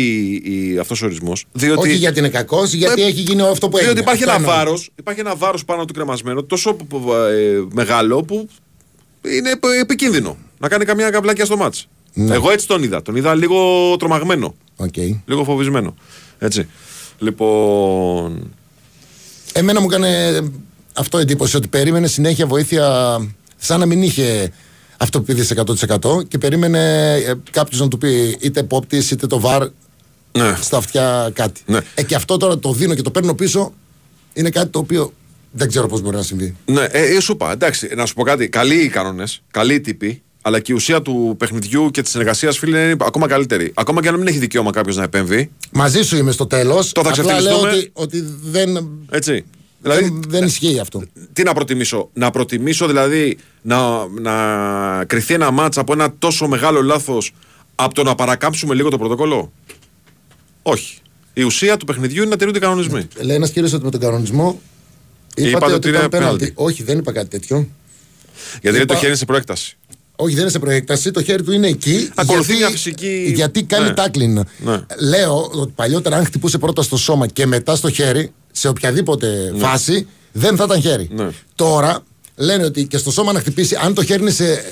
η, 0.45 0.77
αυτός 0.79 1.01
ο 1.01 1.05
ορισμός. 1.05 1.45
Διότι, 1.51 1.79
Όχι 1.89 1.97
γιατί 1.97 2.19
είναι 2.19 2.29
κακός, 2.29 2.73
γιατί 2.73 3.01
Ε, 3.01 3.05
έχει 3.05 3.21
γίνει 3.21 3.41
αυτό 3.41 3.69
που 3.69 3.77
έγινε. 3.77 3.93
διότι 3.93 4.09
υπάρχει 4.09 4.23
Αυτό 4.29 4.35
ένα, 4.35 4.45
εννοώ. 4.49 4.63
βάρος, 4.65 4.89
υπάρχει 4.95 5.19
ένα 5.19 5.35
βάρος 5.35 5.65
πάνω 5.65 5.85
του 5.85 5.93
κρεμασμένο 5.93 6.43
τόσο 6.43 6.69
ε, 6.69 7.63
μεγάλο 7.73 8.23
που 8.23 8.49
είναι 9.21 9.49
επ- 9.51 9.65
επικίνδυνο 9.81 10.37
να 10.59 10.67
κάνει 10.67 10.85
καμιά 10.85 11.09
καβλάκια 11.09 11.45
στο 11.45 11.57
μάτς. 11.57 11.87
Ναι. 12.13 12.33
Εγώ 12.33 12.51
έτσι 12.51 12.67
τον 12.67 12.83
είδα. 12.83 13.01
Τον 13.01 13.15
είδα 13.15 13.35
λίγο 13.35 13.95
τρομαγμένο. 13.99 14.55
Οκ. 14.75 14.95
Λίγο 15.25 15.43
φοβισμένο. 15.43 15.95
Έτσι. 16.39 16.67
Λοιπόν. 17.19 18.51
Εμένα 19.53 19.79
μου 19.81 19.87
έκανε 19.89 20.41
αυτό 20.93 21.17
εντύπωση 21.17 21.55
ότι 21.57 21.67
περίμενε 21.67 22.07
συνέχεια 22.07 22.45
βοήθεια 22.47 23.17
σαν 23.57 23.79
να 23.79 23.85
μην 23.85 24.03
είχε 24.03 24.51
αυτό 24.97 25.19
που 25.21 25.25
πήγε 25.25 25.43
100% 25.91 26.27
και 26.27 26.37
περίμενε 26.37 27.17
κάποιος 27.51 27.79
να 27.79 27.87
του 27.87 27.97
πει 27.97 28.37
είτε 28.39 28.59
επόπτης 28.59 29.11
είτε 29.11 29.27
το 29.27 29.39
βαρ 29.39 29.67
Ναι. 30.37 30.57
στα 30.61 30.77
αυτιά 30.77 31.31
κάτι. 31.33 31.61
Ναι. 31.65 31.79
Ε, 31.95 32.03
και 32.03 32.15
αυτό 32.15 32.37
τώρα 32.37 32.59
το 32.59 32.73
δίνω 32.73 32.93
και 32.95 33.01
το 33.01 33.11
παίρνω 33.11 33.33
πίσω 33.35 33.73
είναι 34.33 34.49
κάτι 34.49 34.67
το 34.69 34.79
οποίο 34.79 35.13
δεν 35.51 35.67
ξέρω 35.67 35.87
πώς 35.87 36.01
μπορεί 36.01 36.15
να 36.15 36.23
συμβεί. 36.23 36.55
Ναι, 36.65 36.83
ε, 36.83 37.15
ε, 37.15 37.19
σου 37.19 37.31
είπα, 37.31 37.51
εντάξει, 37.51 37.89
να 37.95 38.05
σου 38.05 38.13
πω 38.13 38.23
κάτι. 38.23 38.49
Καλοί 38.49 38.75
οι 38.83 38.87
κανόνες, 38.89 39.41
καλοί 39.51 39.73
οι 39.73 39.81
τύποι, 39.81 40.21
αλλά 40.41 40.59
και 40.59 40.71
η 40.71 40.75
ουσία 40.75 41.01
του 41.01 41.35
παιχνιδιού 41.37 41.91
και 41.91 42.01
της 42.01 42.11
συνεργασίας, 42.11 42.57
φίλε, 42.57 42.79
είναι 42.83 42.95
ακόμα 43.05 43.27
καλύτερη. 43.27 43.71
Ακόμα 43.75 44.01
και 44.01 44.07
αν 44.07 44.15
μην 44.15 44.27
έχει 44.27 44.37
δικαίωμα 44.37 44.71
κάποιος 44.71 44.95
να 44.95 45.03
επέμβει. 45.03 45.51
Μαζί 45.71 46.01
σου 46.01 46.17
είμαι 46.17 46.31
στο 46.31 46.47
τέλος. 46.47 46.91
Το 46.91 47.03
θα 47.03 47.09
Απλά 47.09 47.23
λέω 47.23 47.37
ξεφτυλιστούμε. 47.59 47.69
ότι, 47.71 47.91
ότι 47.93 48.35
δεν, 48.43 48.89
Έτσι. 49.09 49.45
Δηλαδή, 49.87 50.09
δεν, 50.19 50.21
δεν 50.27 50.43
ισχύει 50.43 50.79
αυτό. 50.79 51.03
τι 51.33 51.43
να 51.43 51.53
προτιμήσω; 51.53 52.09
Να 52.13 52.31
προτιμήσω 52.31 52.87
δηλαδή 52.87 53.37
να, 53.61 54.07
να 54.07 55.05
κρυθεί 55.05 55.33
ένα 55.33 55.51
μάτς 55.51 55.77
από 55.77 55.93
ένα 55.93 56.13
τόσο 56.19 56.47
μεγάλο 56.47 56.81
λάθος 56.81 57.31
από 57.75 57.93
το 57.93 58.03
να 58.03 58.15
παρακάμψουμε 58.15 58.73
λίγο 58.73 58.89
το 58.89 58.97
πρωτοκόλλο; 58.97 59.51
Όχι. 60.61 60.97
Η 61.33 61.43
ουσία 61.43 61.77
του 61.77 61.85
παιχνιδιού 61.85 62.21
είναι 62.21 62.29
να 62.29 62.37
τηρούνται 62.37 62.57
οι 62.57 62.61
κανονισμοί. 62.61 63.07
Λέει 63.21 63.35
ένας 63.35 63.49
κύριος 63.51 63.73
ότι 63.73 63.83
με 63.85 63.91
τον 63.91 63.99
κανονισμό. 63.99 64.61
Είπατε, 65.35 65.49
Είπατε 65.49 65.65
ότι 65.65 65.73
ότι 65.73 65.87
είναι 65.87 65.97
ήταν 65.97 66.09
πέναλτι. 66.09 66.37
πέναλτι. 66.37 66.53
Όχι, 66.63 66.83
δεν 66.83 66.97
είπα 66.97 67.11
κάτι 67.11 67.27
τέτοιο. 67.29 67.67
Γιατί 68.61 68.77
είναι 68.77 68.85
το 68.85 68.93
Είπα- 68.93 69.03
χέρι 69.03 69.15
σε 69.17 69.25
προέκταση. 69.25 69.77
Όχι, 70.15 70.33
δεν 70.33 70.41
είναι 70.41 70.51
σε 70.51 70.59
προέκταση. 70.59 71.11
Το 71.11 71.23
χέρι 71.23 71.43
του 71.43 71.51
είναι 71.51 71.67
εκεί. 71.67 72.09
Ακολουθεί 72.15 72.45
γιατί, 72.51 72.61
μια 72.61 72.69
φυσική- 72.69 73.31
Γιατί 73.35 73.63
κάνει 73.63 73.87
Ναι. 73.87 73.93
τάκλιν. 73.93 74.33
Ναι. 74.57 74.81
Λέω 75.09 75.49
ότι 75.53 75.71
παλιότερα, 75.75 76.15
αν 76.15 76.25
χτυπούσε 76.25 76.57
πρώτα 76.57 76.81
στο 76.81 76.97
σώμα 76.97 77.27
και 77.27 77.45
μετά 77.45 77.75
στο 77.75 77.89
χέρι, 77.89 78.31
σε 78.57 78.67
οποιαδήποτε 78.67 79.53
φάση, 79.57 80.07
δεν 80.31 80.55
θα 80.55 80.63
ήταν 80.63 80.81
χέρι. 80.81 81.09
Ναι. 81.11 81.27
Τώρα 81.55 81.99
λένε 82.35 82.63
ότι 82.65 82.85
και 82.87 82.97
στο 82.97 83.11
σώμα 83.11 83.31
να 83.31 83.39
χτυπήσει, 83.39 83.77
αν 83.83 83.93
το 83.93 84.03
χέρι 84.03 84.21
είναι 84.21 84.31
σε. 84.31 84.63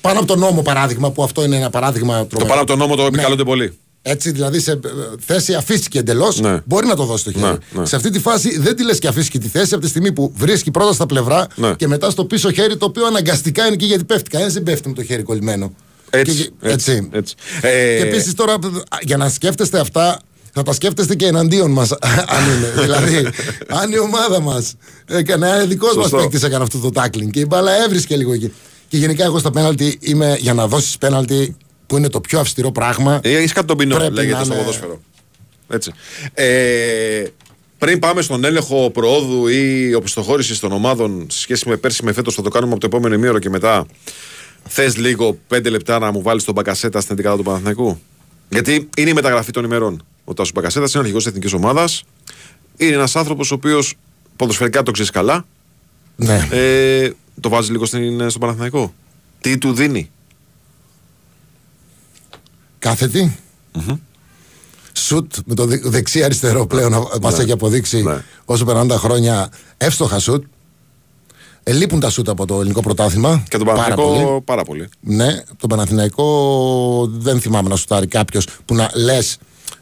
πάνω 0.00 0.18
από 0.18 0.26
τον 0.28 0.38
νόμο 0.38 0.62
παράδειγμα, 0.62 1.10
που 1.10 1.22
αυτό 1.22 1.44
είναι 1.44 1.56
ένα 1.56 1.70
παράδειγμα 1.70 2.18
Το 2.18 2.24
τρομερό. 2.26 2.48
πάνω 2.48 2.60
από 2.60 2.70
τον 2.70 2.78
νόμο 2.78 2.96
το 2.96 3.02
επικαλούνται 3.06 3.44
πολύ. 3.44 3.78
Έτσι, 4.04 4.30
δηλαδή 4.30 4.60
σε 4.60 4.72
ε, 4.72 4.78
θέση 5.26 5.54
αφήστηκε 5.54 5.98
εντελώς, 5.98 6.40
Ναι. 6.40 6.60
μπορεί 6.64 6.86
να 6.86 6.96
το 6.96 7.04
δώσει 7.04 7.24
το 7.24 7.30
χέρι. 7.32 7.44
Ναι, 7.44 7.56
ναι. 7.80 7.86
Σε 7.86 7.96
αυτή 7.96 8.10
τη 8.10 8.18
φάση 8.20 8.58
δεν 8.58 8.76
τη 8.76 8.84
λες 8.84 8.98
και 8.98 9.08
αφήσει 9.08 9.30
τη 9.38 9.48
θέση 9.48 9.74
από 9.74 9.82
τη 9.82 9.88
στιγμή 9.88 10.12
που 10.12 10.32
βρίσκει 10.36 10.70
πρώτα 10.70 10.92
στα 10.92 11.06
πλευρά 11.06 11.46
Ναι. 11.54 11.74
και 11.74 11.86
μετά 11.88 12.10
στο 12.10 12.24
πίσω 12.24 12.50
χέρι, 12.50 12.76
το 12.76 12.84
οποίο 12.86 13.06
αναγκαστικά 13.06 13.64
είναι 13.64 13.74
εκεί 13.74 13.84
γιατί 13.84 14.04
πέφτει. 14.04 14.30
Κανένας 14.30 14.52
δεν 14.54 14.62
πέφτει 14.62 14.88
με 14.88 14.94
το 14.94 15.02
χέρι 15.04 15.22
κολλημένο. 15.22 15.74
Έτσι. 16.10 16.34
Και- 16.34 16.50
έτσι, 16.60 17.08
έτσι. 17.12 17.34
Ε, 17.60 17.68
Και 17.68 18.02
επίσης 18.06 18.34
τώρα, 18.34 18.58
για 19.02 19.16
να 19.16 19.28
σκέφτεστε 19.28 19.78
αυτά, 19.80 20.18
θα 20.52 20.62
τα 20.62 20.72
σκέφτεστε 20.72 21.14
και 21.14 21.26
εναντίον 21.26 21.70
μας, 21.70 21.92
αν 22.36 22.44
είναι. 22.56 22.72
δηλαδή, 22.82 23.28
αν 23.68 23.92
η 23.92 23.98
ομάδα 23.98 24.40
μας 24.40 24.74
έκανε, 25.06 25.48
ένα 25.48 25.64
δικός 25.64 25.94
μας 25.94 26.02
Σωστό. 26.04 26.16
παίκτης 26.16 26.42
έκανε 26.42 26.64
αυτό 26.64 26.78
το 26.78 26.90
tackling 27.02 27.30
και 27.30 27.40
η 27.40 27.44
μπάλα 27.48 27.84
έβρισκε 27.84 28.16
λίγο 28.16 28.32
εκεί. 28.32 28.52
Και 28.88 28.96
γενικά, 28.96 29.24
εγώ 29.24 29.38
στα 29.38 29.50
πέναλτι 29.50 29.98
είμαι 30.00 30.36
για 30.40 30.54
να 30.54 30.66
δώσεις 30.66 30.98
πέναλτι 30.98 31.56
που 31.86 31.96
είναι 31.96 32.08
το 32.08 32.20
πιο 32.20 32.40
αυστηρό 32.40 32.72
πράγμα. 32.72 33.20
Έχεις 33.22 33.52
κάτι 33.52 33.66
τον 33.66 33.76
ποινό, 33.76 33.96
Πρέπει 33.96 34.14
λέγεται 34.14 34.36
να 34.38 34.44
στο 34.44 34.52
είναι- 34.52 34.62
ποδόσφαιρο. 34.62 35.00
Έτσι. 35.68 35.92
Ε, 36.34 37.24
πριν 37.78 37.98
πάμε 37.98 38.22
στον 38.22 38.44
έλεγχο 38.44 38.90
προόδου 38.90 39.46
ή 39.48 39.94
οπισθοχώρησης 39.94 40.58
των 40.58 40.72
ομάδων 40.72 41.26
σε 41.30 41.38
σχέση 41.40 41.68
με 41.68 41.76
πέρσι 41.76 42.04
με 42.04 42.12
φέτος, 42.12 42.34
θα 42.34 42.42
το 42.42 42.48
κάνουμε 42.48 42.72
από 42.72 42.80
το 42.80 42.86
επόμενο 42.86 43.14
ημίωρο 43.14 43.38
και 43.38 43.50
μετά. 43.50 43.86
Θες 44.68 44.96
λίγο 44.96 45.38
πέντε 45.48 45.68
λεπτά 45.68 45.98
να 45.98 46.12
μου 46.12 46.22
βάλεις 46.22 46.44
τον 46.44 46.54
Μπακασέτα 46.54 47.00
στην 47.00 47.16
11 47.16 47.36
του 47.36 47.42
Παναθηναϊκού; 47.42 48.00
Γιατί 48.52 48.88
είναι 48.96 49.10
η 49.10 49.12
μεταγραφή 49.12 49.50
των 49.50 49.64
ημερών. 49.64 50.04
Ο 50.24 50.34
Τάσος 50.34 50.52
Μπακασέτα 50.52 50.86
είναι 50.90 50.98
αρχηγός 50.98 51.22
της 51.22 51.32
εθνικής 51.32 51.52
ομάδας. 51.52 52.04
Είναι 52.76 52.94
ένας 52.94 53.16
άνθρωπος 53.16 53.50
ο 53.50 53.54
οποίος 53.54 53.94
ποδοσφαιρικά 54.36 54.82
το 54.82 54.90
ξέρεις 54.90 55.10
καλά. 55.10 55.44
Ναι. 56.16 56.48
Ε, 56.50 57.10
το 57.40 57.48
βάζει 57.48 57.70
λίγο 57.70 57.84
στην, 57.84 58.28
στον 58.30 58.40
Παναθηναϊκό. 58.40 58.94
Τι 59.40 59.58
του 59.58 59.72
δίνει. 59.72 60.10
κάθετη. 62.78 63.38
Σουτ 64.92 65.32
με 65.46 65.54
το 65.54 65.66
δε- 65.66 65.80
δεξί-αριστερό 65.82 66.66
πλέον 66.66 67.08
μας 67.22 67.38
έχει 67.38 67.52
αποδείξει 67.52 68.02
Ναι. 68.02 68.24
όσο 68.44 68.64
περνάνε 68.64 68.88
τα 68.88 68.96
χρόνια 68.98 69.50
εύστοχα 69.78 70.18
σουτ. 70.18 70.44
Ε, 71.64 71.72
λείπουν 71.72 72.00
τα 72.00 72.10
σουτ 72.10 72.28
από 72.28 72.46
το 72.46 72.54
ελληνικό 72.60 72.80
πρωτάθλημα. 72.82 73.42
Και 73.48 73.56
τον 73.56 73.66
Πάρα 73.66 73.78
Παναθηναϊκό 73.82 74.24
πολύ. 74.28 74.40
πάρα 74.44 74.62
πολύ. 74.62 74.88
Ναι, 75.00 75.26
τον 75.58 75.68
Παναθηναϊκό 75.68 77.10
δεν 77.12 77.40
θυμάμαι 77.40 77.68
να 77.68 77.76
σουτάρει 77.76 78.06
κάποιος 78.06 78.46
που 78.64 78.74
να 78.74 78.90
λες 78.94 79.38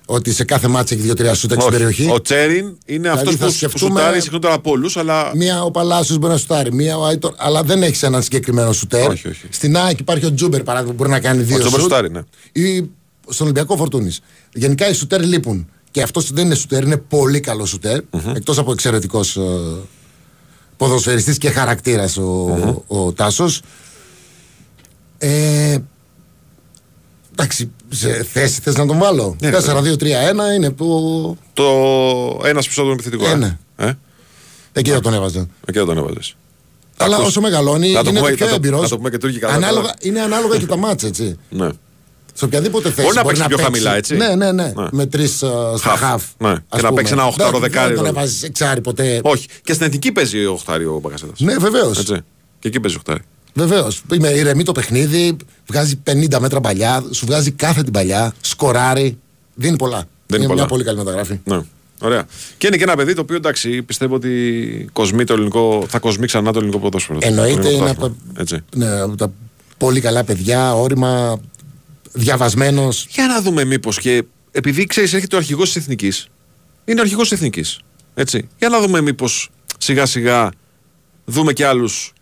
ότι 0.06 0.32
σε 0.32 0.44
κάθε 0.44 0.68
ματς 0.68 0.94
έχει 0.94 1.02
δύο-τρία 1.02 1.34
σουτ 1.34 1.52
έξω 1.52 1.66
στην 1.66 1.78
περιοχή. 1.78 2.10
Ο 2.10 2.20
Τσέριν 2.20 2.76
είναι 2.84 3.08
αυτός 3.08 3.22
Δηλαδή 3.22 3.38
θα 3.38 3.46
που 3.46 3.52
σκεφτούμε- 3.52 3.98
σουτάρει 4.00 4.20
συχνότερα 4.20 4.54
από 4.54 4.70
όλους, 4.70 4.96
αλλά. 4.96 5.32
Μία 5.34 5.62
ο 5.62 5.70
Παλάσιος 5.70 6.18
μπορεί 6.18 6.32
να 6.32 6.38
σουτάρει, 6.38 6.72
μία 6.72 6.98
ο 6.98 7.04
Άιτορ, 7.04 7.32
αλλά 7.36 7.62
δεν 7.62 7.82
έχεις 7.82 8.02
έναν 8.02 8.22
συγκεκριμένο 8.22 8.72
σουτέρ. 8.72 9.08
Όχι, 9.10 9.28
όχι. 9.28 9.46
Στην 9.50 9.76
ΑΕΚ 9.76 9.98
υπάρχει 9.98 10.26
ο 10.26 10.34
Τζούμπερ 10.34 10.62
παράδειγμα 10.62 10.92
που 10.92 10.98
μπορεί 11.02 11.10
να 11.10 11.20
κάνει 11.20 11.42
δύο 11.42 11.58
Τζούμπερ 11.58 11.80
σουτ. 11.80 11.90
σουτάρει, 11.90 12.10
ναι. 12.10 12.20
Ή 12.52 12.90
στον 13.28 13.46
Ολυμπιακό 13.46 13.76
Φορτούνης. 13.76 14.20
Γενικά 14.54 14.88
οι 14.88 14.92
σουτέρ 14.92 15.24
λείπουν. 15.24 15.68
Και 15.90 16.02
αυτός 16.02 16.32
δεν 16.32 16.44
είναι 16.44 16.54
σουτέρ, 16.54 16.82
είναι 16.82 16.96
πολύ 16.96 17.40
καλό 17.40 17.66
σουτέρ. 17.66 18.00
Εκτός 18.34 18.58
από 18.58 18.72
εξαιρετικός 18.72 19.36
ε, 19.36 19.40
ποδοσφαιριστής 20.80 21.38
και 21.38 21.50
χαρακτήρας 21.50 22.16
ο, 22.16 22.84
ο, 22.86 23.12
Τάσος. 23.12 23.62
Ε, 25.18 25.76
εντάξει, 27.32 27.70
σε 27.88 28.26
θέση 28.32 28.60
θες 28.60 28.76
να 28.76 28.86
τον 28.86 28.98
βάλω; 28.98 29.36
Ναι, 29.40 29.50
4-2-3-1 29.52 30.54
είναι 30.56 30.70
που. 30.70 31.36
Το 31.52 31.64
ένας 32.44 32.66
πίσω 32.66 32.80
από 32.80 32.90
τον 32.90 32.98
επιθετικό. 32.98 33.26
Ε, 33.28 33.30
ε. 33.30 33.34
ναι. 33.36 33.56
Ε, 33.76 33.92
Εκεί 34.72 34.90
θα 34.90 35.00
τον 35.00 35.14
έβαζα. 35.14 35.40
εκεί 35.40 35.78
δεν 35.78 35.86
τον 35.86 35.98
έβαζες. 35.98 36.36
Αλλά 36.96 37.16
Ακούς. 37.16 37.28
όσο 37.28 37.40
μεγαλώνει, 37.40 37.90
Να 37.92 38.02
το 38.02 38.10
είναι 38.10 38.18
πούμε- 38.18 38.34
πιο 38.34 38.44
να 38.44 38.50
το- 38.50 38.56
έμπειρο. 38.56 38.80
να 38.80 38.88
το 38.88 38.96
πούμε 38.96 39.10
και 39.10 39.18
τουρκικά, 39.18 39.48
Ανάλογα, 39.48 39.80
τώρα. 39.80 39.94
είναι 40.00 40.20
ανάλογα 40.20 40.58
και 40.58 40.66
τα 40.66 40.76
μάτσα, 40.76 41.06
έτσι. 41.06 41.38
Ναι. 41.50 41.68
Σε 42.40 42.46
οποιαδήποτε 42.46 42.90
θέση. 42.90 43.02
Μπορεί 43.06 43.16
να 43.18 43.24
παίξει 43.24 43.44
πιο 43.46 43.58
χαμηλά, 43.58 43.94
έτσι. 43.96 44.16
Ναι, 44.16 44.34
ναι, 44.34 44.52
ναι. 44.52 44.72
Ναι. 44.76 44.86
Με 44.90 45.06
τρεις 45.06 45.36
στα 45.36 45.78
Χαφ. 45.80 46.00
χαφ. 46.00 46.22
Ναι. 46.38 46.48
ας 46.48 46.56
Και 46.68 46.76
να 46.76 46.80
πούμε. 46.88 46.92
παίξει 46.94 47.12
ένα 47.12 47.26
οχτάρο 47.26 47.50
Δεν- 47.50 47.60
δεκάρι, 47.60 47.86
Δεν 47.86 47.94
τον 47.96 48.04
δηλαδή. 48.04 48.18
έβαζες 48.24 48.42
εξάρι 48.42 48.80
ποτέ. 48.80 49.20
Όχι. 49.22 49.46
Και 49.64 49.72
στην 49.72 49.86
εθνική 49.86 50.12
παίζει 50.12 50.44
ο 50.46 50.52
Οχτάρι 50.52 50.84
ο 50.84 50.98
Μπακασέτας. 51.02 51.40
Ναι, 51.40 51.56
βεβαίως. 51.56 51.98
Έτσι. 51.98 52.14
Και 52.58 52.68
εκεί 52.68 52.80
παίζει 52.80 52.96
ο 52.96 53.00
Οχτάρι. 53.06 53.20
Βεβαίως. 53.54 54.02
Είμαι 54.14 54.28
ηρεμή 54.28 54.62
το 54.64 54.72
παιχνίδι, 54.72 55.36
βγάζει 55.66 55.96
50 55.96 56.40
μέτρα 56.40 56.60
παλιά, 56.60 57.04
σου 57.10 57.26
βγάζει 57.26 57.50
κάθε 57.50 57.82
την 57.82 57.92
παλιά, 57.92 58.32
σκοράρει. 58.40 59.18
Δίνει 59.54 59.76
πολλά. 59.76 59.96
Δίνει 60.26 60.38
είναι 60.42 60.46
πολλά. 60.46 60.54
μια 60.60 60.66
πολύ 60.66 60.84
καλή 60.84 60.98
μεταγραφή. 60.98 61.40
Ναι. 61.44 61.60
Ωραία. 62.02 62.24
Και 62.58 62.66
είναι 62.66 62.76
και 62.76 62.82
ένα 62.82 62.96
παιδί 62.96 63.14
το 63.14 63.20
οποίο 63.20 63.36
εντάξει 63.36 63.82
πιστεύω 63.82 64.14
ότι 64.14 64.88
κοσμεί 64.92 65.24
το 65.24 65.32
ελληνικό, 65.32 65.84
θα 65.88 65.98
κοσμεί 65.98 66.26
ξανά 66.26 66.52
το 66.52 66.58
ελληνικό 66.58 66.78
ποδόσφαιρο. 66.80 67.18
Εννοείται 67.22 67.60
Το 67.60 67.68
ελληνικό 67.68 67.84
είναι 67.86 67.94
πρωτάθλημα. 67.94 68.16
από, 68.30 68.40
Έτσι. 68.40 68.58
ναι, 68.76 69.00
από 69.00 69.16
τα 69.16 69.32
πολύ 69.78 70.00
καλά 70.00 70.24
παιδιά, 70.24 70.74
όρημα, 70.74 71.40
διαβασμένος. 72.12 73.06
Για 73.10 73.26
να 73.26 73.42
δούμε 73.42 73.64
μήπως 73.64 73.98
και 73.98 74.24
επειδή 74.50 74.86
ξέρεις, 74.86 75.12
έρχεται 75.12 75.34
ο 75.34 75.38
αρχηγός 75.38 75.72
της 75.72 75.82
Εθνικής. 75.82 76.28
Είναι 76.84 77.00
ο 77.00 77.02
αρχηγός 77.02 77.28
της 77.28 77.38
Εθνικής. 77.38 77.80
Έτσι. 78.14 78.48
Για 78.58 78.68
να 78.68 78.80
δούμε 78.80 79.00
μήπως 79.00 79.50
σιγά 79.78 80.06
σιγά 80.06 80.50
δούμε 81.24 81.52
και 81.52 81.66
άλλους 81.66 82.12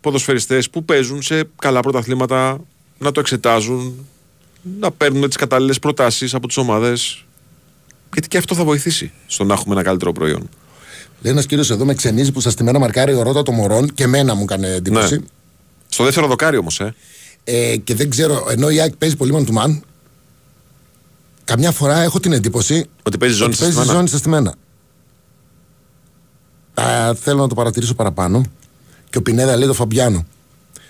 ποδοσφαιριστές 0.00 0.70
που 0.70 0.84
παίζουν 0.84 1.22
σε 1.22 1.48
καλά 1.58 1.80
πρωταθλήματα 1.80 2.60
να 2.98 3.12
το 3.12 3.20
εξετάζουν, 3.20 4.06
να 4.80 4.90
παίρνουν 4.90 5.28
τις 5.28 5.36
κατάλληλες 5.36 5.78
προτάσεις 5.78 6.34
από 6.34 6.46
τις 6.46 6.56
ομάδες. 6.56 7.24
Γιατί 8.12 8.28
και 8.28 8.38
αυτό 8.38 8.54
θα 8.54 8.64
βοηθήσει 8.64 9.12
στο 9.26 9.44
να 9.44 9.54
έχουμε 9.54 9.74
ένα 9.74 9.82
καλύτερο 9.82 10.12
προϊόν. 10.12 10.48
Λέει 11.20 11.32
ένας 11.32 11.46
κύριος 11.46 11.70
εδώ 11.70 11.84
με 11.84 11.94
ξενίζει 11.94 12.32
που 12.32 12.40
στα 12.40 12.50
στημένα 12.50 12.78
μαρκάρει 12.78 13.14
ο 13.14 13.22
Ρότα 13.22 13.42
των 13.42 13.54
Μωρών 13.54 13.94
και 13.94 14.02
εμένα 14.02 14.34
μου 14.34 14.42
έκανε 14.42 14.68
εντύπωση. 14.68 15.14
Ναι. 15.14 15.24
Στο 15.88 16.04
δεύτερο 16.04 16.26
δοκάρι 16.26 16.56
όμως, 16.56 16.80
ε. 16.80 16.94
Ε, 17.48 17.76
και 17.76 17.94
δεν 17.94 18.10
ξέρω, 18.10 18.46
ενώ 18.50 18.70
η 18.70 18.80
ΑΕΚ 18.80 18.96
παίζει 18.96 19.16
πολύ 19.16 19.32
man 19.36 19.50
to 19.50 19.62
man, 19.64 19.78
καμιά 21.44 21.70
φορά 21.72 22.02
έχω 22.02 22.20
την 22.20 22.32
εντύπωση 22.32 22.84
Ότι 23.02 23.18
παίζει 23.18 23.34
ζώνη 23.34 23.46
ότι 23.48 23.56
στα 23.56 23.64
παίζει 23.64 23.78
στημένα. 23.78 23.98
ζώνη 23.98 24.08
στα 24.08 24.18
στημένα. 24.18 24.54
Α, 26.74 27.14
θέλω 27.14 27.40
να 27.40 27.48
το 27.48 27.54
παρατηρήσω 27.54 27.94
παραπάνω. 27.94 28.42
Και 29.10 29.18
ο 29.18 29.22
Πινέδα 29.22 29.56
λέει 29.56 29.66
το 29.66 29.74
Φαμπιάνο. 29.74 30.26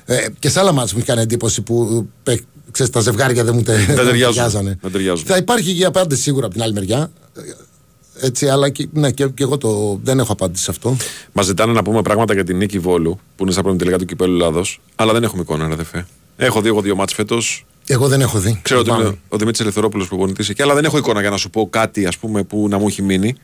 Ε, 0.04 0.26
και 0.38 0.48
σε 0.48 0.60
άλλα 0.60 0.72
μάτια 0.72 0.90
μου 0.92 0.98
έχει 0.98 1.06
κάνει 1.06 1.20
εντύπωση 1.20 1.62
που 1.62 2.06
ε, 2.24 2.34
ξέρεις, 2.70 2.92
τα 2.92 3.00
ζευγάρια 3.00 3.44
δεν 3.44 3.54
μου 3.54 3.62
τε, 3.62 3.74
δεν 3.76 3.86
ταιριάζουν. 3.96 4.34
ταιριάζανε. 4.34 4.78
Δεν 4.82 4.92
ταιριάζουν. 4.92 5.26
Θα 5.26 5.36
υπάρχει 5.36 5.74
και 5.74 5.80
η 5.80 5.84
απάντηση 5.84 6.22
σίγουρα 6.22 6.44
από 6.46 6.54
την 6.54 6.62
άλλη 6.62 6.72
μεριά. 6.72 7.10
Ε, 7.36 8.26
Έτσι, 8.26 8.48
αλλά 8.48 8.68
και, 8.68 8.88
ναι, 8.92 9.10
και, 9.10 9.26
και 9.28 9.42
εγώ 9.42 9.58
το, 9.58 10.00
δεν 10.02 10.18
έχω 10.18 10.32
απάντηση 10.32 10.64
σε 10.64 10.70
αυτό. 10.70 10.96
Μας 11.32 11.46
ζητάνε 11.46 11.72
να 11.72 11.82
πούμε 11.82 12.02
πράγματα 12.02 12.34
για 12.34 12.44
την 12.44 12.56
νίκη 12.56 12.78
Βόλου 12.78 13.18
που 13.36 13.42
είναι 13.42 13.52
στα 13.52 13.62
πρώτη 13.62 13.78
τελικά 13.78 13.98
του 13.98 14.04
κυπέλου 14.04 14.32
Ελλάδος. 14.34 14.80
Αλλά 14.94 15.12
δεν 15.12 15.22
έχουμε 15.22 15.42
εικόνα, 15.42 15.66
ρε 15.66 15.72
αδερφέ. 15.72 16.06
Έχω 16.36 16.60
δει 16.60 16.68
εγώ 16.68 16.80
δύο 16.80 16.96
μάτς 16.96 17.12
φέτος. 17.14 17.66
Εγώ 17.86 18.08
δεν 18.08 18.20
έχω 18.20 18.38
δει. 18.38 18.60
Ξέρω 18.62 18.80
ότι 18.80 18.88
Λυπάμαι. 18.88 19.08
είναι 19.08 19.18
ο 19.28 19.36
Δημήτρης 19.36 19.60
Ελευθερόπουλος 19.60 20.08
προπονητή 20.08 20.46
εκεί, 20.50 20.62
αλλά 20.62 20.74
δεν 20.74 20.84
έχω 20.84 20.98
εικόνα 20.98 21.20
για 21.20 21.30
να 21.30 21.36
σου 21.36 21.50
πω 21.50 21.68
κάτι 21.70 22.06
ας 22.06 22.18
πούμε, 22.18 22.42
που 22.42 22.68
να 22.68 22.78
μου 22.78 22.86
έχει 22.86 23.02
μείνει. 23.02 23.34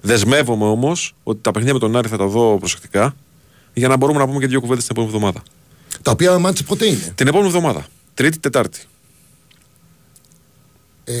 Δεσμεύομαι 0.00 0.64
όμως 0.64 1.14
ότι 1.22 1.38
τα 1.42 1.50
παιχνίδια 1.50 1.74
με 1.74 1.80
τον 1.80 1.96
Άρη 1.96 2.08
θα 2.08 2.16
τα 2.16 2.26
δω 2.26 2.58
προσεκτικά 2.58 3.14
για 3.72 3.88
να 3.88 3.96
μπορούμε 3.96 4.18
να 4.18 4.26
πούμε 4.26 4.38
και 4.38 4.46
δύο 4.46 4.60
κουβέντες 4.60 4.86
την 4.86 4.96
επόμενη 4.96 5.14
εβδομάδα. 5.16 5.42
Τα 6.02 6.10
οποία 6.10 6.38
μάτια 6.38 6.64
πότε 6.68 6.86
είναι; 6.86 7.12
Την 7.14 7.26
επόμενη 7.26 7.48
εβδομάδα. 7.48 7.86
Τρίτη, 8.14 8.38
Τετάρτη. 8.38 8.80
Ε, 11.04 11.14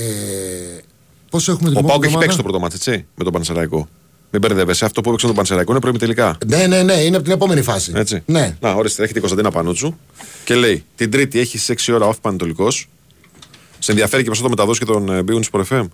πόσο 1.30 1.52
έχουμε 1.52 1.68
την 1.68 1.76
Ο 1.76 1.80
επόμενη 1.80 1.88
Πάουκ 1.88 2.04
έχει 2.04 2.14
εβδομάδα; 2.14 2.18
παίξει 2.18 2.36
το 2.36 2.42
πρώτο 2.42 2.58
μάτι, 2.60 2.74
έτσι, 2.74 3.06
με 3.14 3.24
τον 3.24 3.32
Πανσεραϊκό. 3.32 3.88
Μην 4.32 4.40
μπερδεύεσαι. 4.40 4.84
Αυτό 4.84 5.00
που 5.00 5.08
έπαιξε 5.08 5.26
με 5.26 5.32
τον 5.32 5.40
Πανσεραϊκό 5.40 5.70
είναι 5.70 5.80
πρώιμη 5.80 5.98
τελικά. 5.98 6.38
Ναι, 6.46 6.66
ναι, 6.66 6.82
ναι, 6.82 6.92
είναι 6.92 7.16
από 7.16 7.24
την 7.24 7.32
επόμενη 7.34 7.62
φάση. 7.62 7.92
Έτσι. 7.94 8.22
Ναι. 8.26 8.56
Να, 8.60 8.72
ορίστε, 8.72 9.02
έχει 9.02 9.12
την 9.12 9.20
Κωνσταντίνα 9.20 9.50
Πανούτσου 9.50 9.94
και 10.44 10.54
λέει: 10.54 10.84
Την 10.96 11.10
Τρίτη 11.10 11.38
έχει 11.38 11.58
στι 11.58 11.74
6 11.86 11.94
ώρα 11.94 12.08
off 12.08 12.20
Πανετολικός. 12.20 12.88
Σε 13.78 13.90
ενδιαφέρει 13.90 14.22
και 14.22 14.28
πώ 14.28 14.34
θα 14.34 14.42
το 14.42 14.48
μεταδώσει 14.48 14.78
και 14.78 14.84
τον 14.84 15.08
ε, 15.08 15.22
Μπίουν 15.22 15.44
Sport 15.52 15.62
FM. 15.68 15.88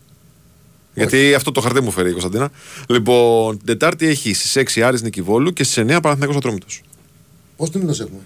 Γιατί 0.94 1.34
αυτό 1.34 1.52
το 1.52 1.60
χαρτί 1.60 1.80
μου 1.80 1.90
φέρει 1.90 2.08
η 2.08 2.12
Κωνσταντίνα. 2.12 2.50
Λοιπόν, 2.88 3.56
την 3.56 3.66
Τετάρτη 3.66 4.06
έχει 4.06 4.34
στις 4.34 4.74
6 4.76 4.80
Άρης 4.80 5.02
Νικηβόλου 5.02 5.52
και 5.52 5.64
στις 5.64 5.84
9 5.86 5.98
Παναθηναϊκός 6.02 6.36
Ατρόμητος. 6.36 6.82
Πώς 7.56 7.70
την 7.70 7.88
έχουμε; 7.88 8.20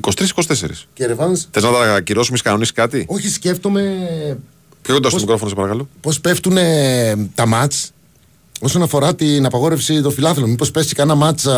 23-24. 0.00 0.86
Και 0.92 1.06
ρεβάνς; 1.06 1.48
Θες 1.50 1.62
να 1.62 1.70
τα 1.70 1.94
ακυρώσουμε, 1.94 2.34
έχει 2.34 2.44
κανονίσει 2.44 2.72
κάτι; 2.72 3.04
Όχι, 3.08 3.28
σκέφτομαι 3.28 3.82
Πιο 4.82 4.94
κοντά 4.94 5.08
στο 5.08 5.18
μικρόφωνο, 5.18 5.48
σε 5.48 5.54
παρακαλώ. 5.54 5.88
πώς 6.00 6.20
πέφτουν 6.20 6.56
ε, 6.56 7.30
τα 7.34 7.46
μάτς 7.46 7.92
όσον 8.60 8.82
αφορά 8.82 9.14
την 9.14 9.46
απαγόρευση 9.46 10.00
των 10.02 10.12
φιλάθλων. 10.12 10.48
Μήπως 10.50 10.70
πέσει 10.70 10.94
κανένα 10.94 11.18
μάτσα. 11.18 11.52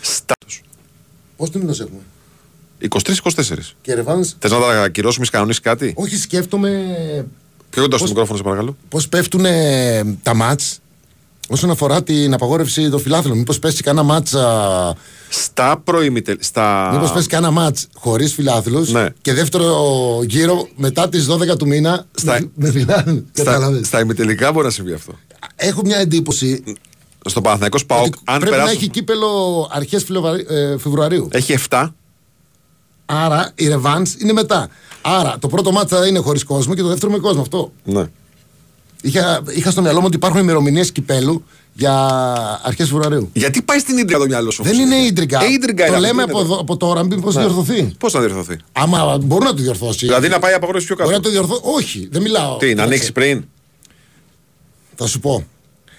Στάτο. 0.00 0.46
Πόσο 1.36 1.52
μήνο 1.54 1.70
έχουμε; 1.80 2.00
23-24. 2.88 3.74
Και 3.82 3.94
ρεβάνς; 3.94 4.34
Θες 4.38 4.50
να 4.50 4.58
τα 4.58 4.82
ακυρώσουμε, 4.82 5.22
έχει 5.22 5.32
κανονίσεις 5.32 5.60
κάτι; 5.62 5.92
Όχι, 5.96 6.16
σκέφτομαι 6.16 6.70
Πιο 7.70 7.82
κοντά 7.82 7.96
στο 7.96 8.04
Πώς- 8.04 8.08
μικρόφωνο, 8.14 8.36
σε 8.38 8.42
παρακαλώ. 8.44 8.76
πώς 8.88 9.08
πέφτουν 9.08 9.44
ε, 9.44 10.16
τα 10.22 10.34
μάτς 10.34 10.78
όσον 11.48 11.70
αφορά 11.70 12.02
την 12.02 12.34
απαγόρευση 12.34 12.90
των 12.90 13.00
φιλάθλων. 13.00 13.38
Μήπως 13.38 13.58
πέσει 13.58 13.82
κανένα 13.82 14.06
μάτσα. 14.06 14.96
Στα 15.28 15.80
προημιτελ... 15.84 16.36
Στα... 16.40 16.90
Μήπως 16.92 17.12
πέσει 17.12 17.26
κανένα 17.26 17.52
μάτς 17.52 17.86
χωρίς 17.94 18.34
φιλάθλους 18.34 18.90
Ναι. 18.92 19.08
και 19.22 19.32
δεύτερο 19.32 19.74
γύρο 20.26 20.68
μετά 20.76 21.08
τις 21.08 21.26
12 21.30 21.56
του 21.58 21.66
μήνα 21.66 22.06
Στα- 22.14 22.32
με, 22.40 22.50
με 22.54 22.70
φιλάθλους. 22.70 23.22
στα, 23.32 23.44
Κατάλαβες. 23.44 23.86
στα 23.86 24.00
ημιτελικά 24.00 24.52
μπορεί 24.52 24.64
να 24.66 24.72
συμβεί 24.72 24.92
αυτό. 24.92 25.12
Έχω 25.56 25.82
μια 25.84 25.96
εντύπωση 25.98 26.62
Στο 27.26 27.40
Παναθηναϊκός 27.40 27.86
ΠΑΟΚ, 27.86 28.04
ότι 28.04 28.18
αν 28.24 28.38
πρέπει 28.38 28.44
να 28.44 28.56
περάσουν. 28.62 28.78
έχει 28.82 28.88
κύπελο 28.90 29.68
αρχές 29.72 30.06
Φεβρουαρίου. 30.78 31.28
Έχει 31.32 31.54
7. 31.70 31.88
Άρα 33.06 33.52
η 33.54 33.68
Revans 33.72 34.06
είναι 34.22 34.32
μετά. 34.32 34.68
Άρα 35.02 35.36
το 35.40 35.48
πρώτο 35.48 35.72
μάτσα 35.72 35.98
θα 35.98 36.06
είναι 36.06 36.18
χωρίς 36.18 36.44
κόσμο 36.44 36.74
και 36.74 36.82
το 36.82 36.88
δεύτερο 36.88 37.12
με 37.12 37.18
κόσμο. 37.18 37.40
Αυτό. 37.40 37.72
Ναι. 37.84 38.04
Είχα, 39.02 39.42
είχα 39.48 39.70
στο 39.70 39.82
μυαλό 39.82 39.98
μου 40.00 40.04
ότι 40.06 40.16
υπάρχουν 40.16 40.40
ημερομηνίες 40.40 40.92
κυπέλου 40.92 41.44
για 41.72 42.08
αρχές 42.62 42.88
Φεβρουαρίου. 42.88 43.30
Γιατί 43.32 43.62
πάει 43.62 43.78
στην 43.78 43.98
ίντρικα 43.98 44.18
το 44.18 44.24
μυαλό 44.26 44.50
σου. 44.50 44.62
Δεν 44.62 44.78
είναι 44.78 44.94
ίντρικα. 44.96 45.42
Ε, 45.44 45.46
ίντρικα 45.52 45.86
το 45.86 45.92
είναι 45.92 46.00
λέμε 46.00 46.22
αυτή, 46.22 46.32
από, 46.32 46.40
είναι 46.40 46.48
εδώ- 46.52 46.60
από 46.60 46.76
τώρα, 46.76 47.02
μήπως 47.04 47.34
διορθωθεί. 47.36 47.82
Πώς 47.98 48.12
να 48.12 48.20
διορθωθεί; 48.20 48.56
Άμα 48.72 49.18
μπορεί 49.22 49.44
να 49.44 49.54
το 49.54 49.62
διορθώσει. 49.62 50.06
Δηλαδή 50.06 50.28
να 50.28 50.38
πάει 50.38 50.52
η 50.52 50.54
απαγόρευση 50.54 50.86
πιο 50.86 50.96
Μπορεί 50.96 51.08
κάτω. 51.08 51.28
να 51.28 51.34
το 51.34 51.46
διορθώσει. 51.46 51.60
Όχι, 51.76 52.08
δεν 52.12 52.22
μιλάω. 52.22 52.56
Τι, 52.56 52.64
να 52.66 52.70
Κοίταξε, 52.70 52.82
ανοίξει 52.92 53.12
πριν; 53.12 53.44
Θα 55.02 55.06
σου 55.08 55.20
πω. 55.20 55.44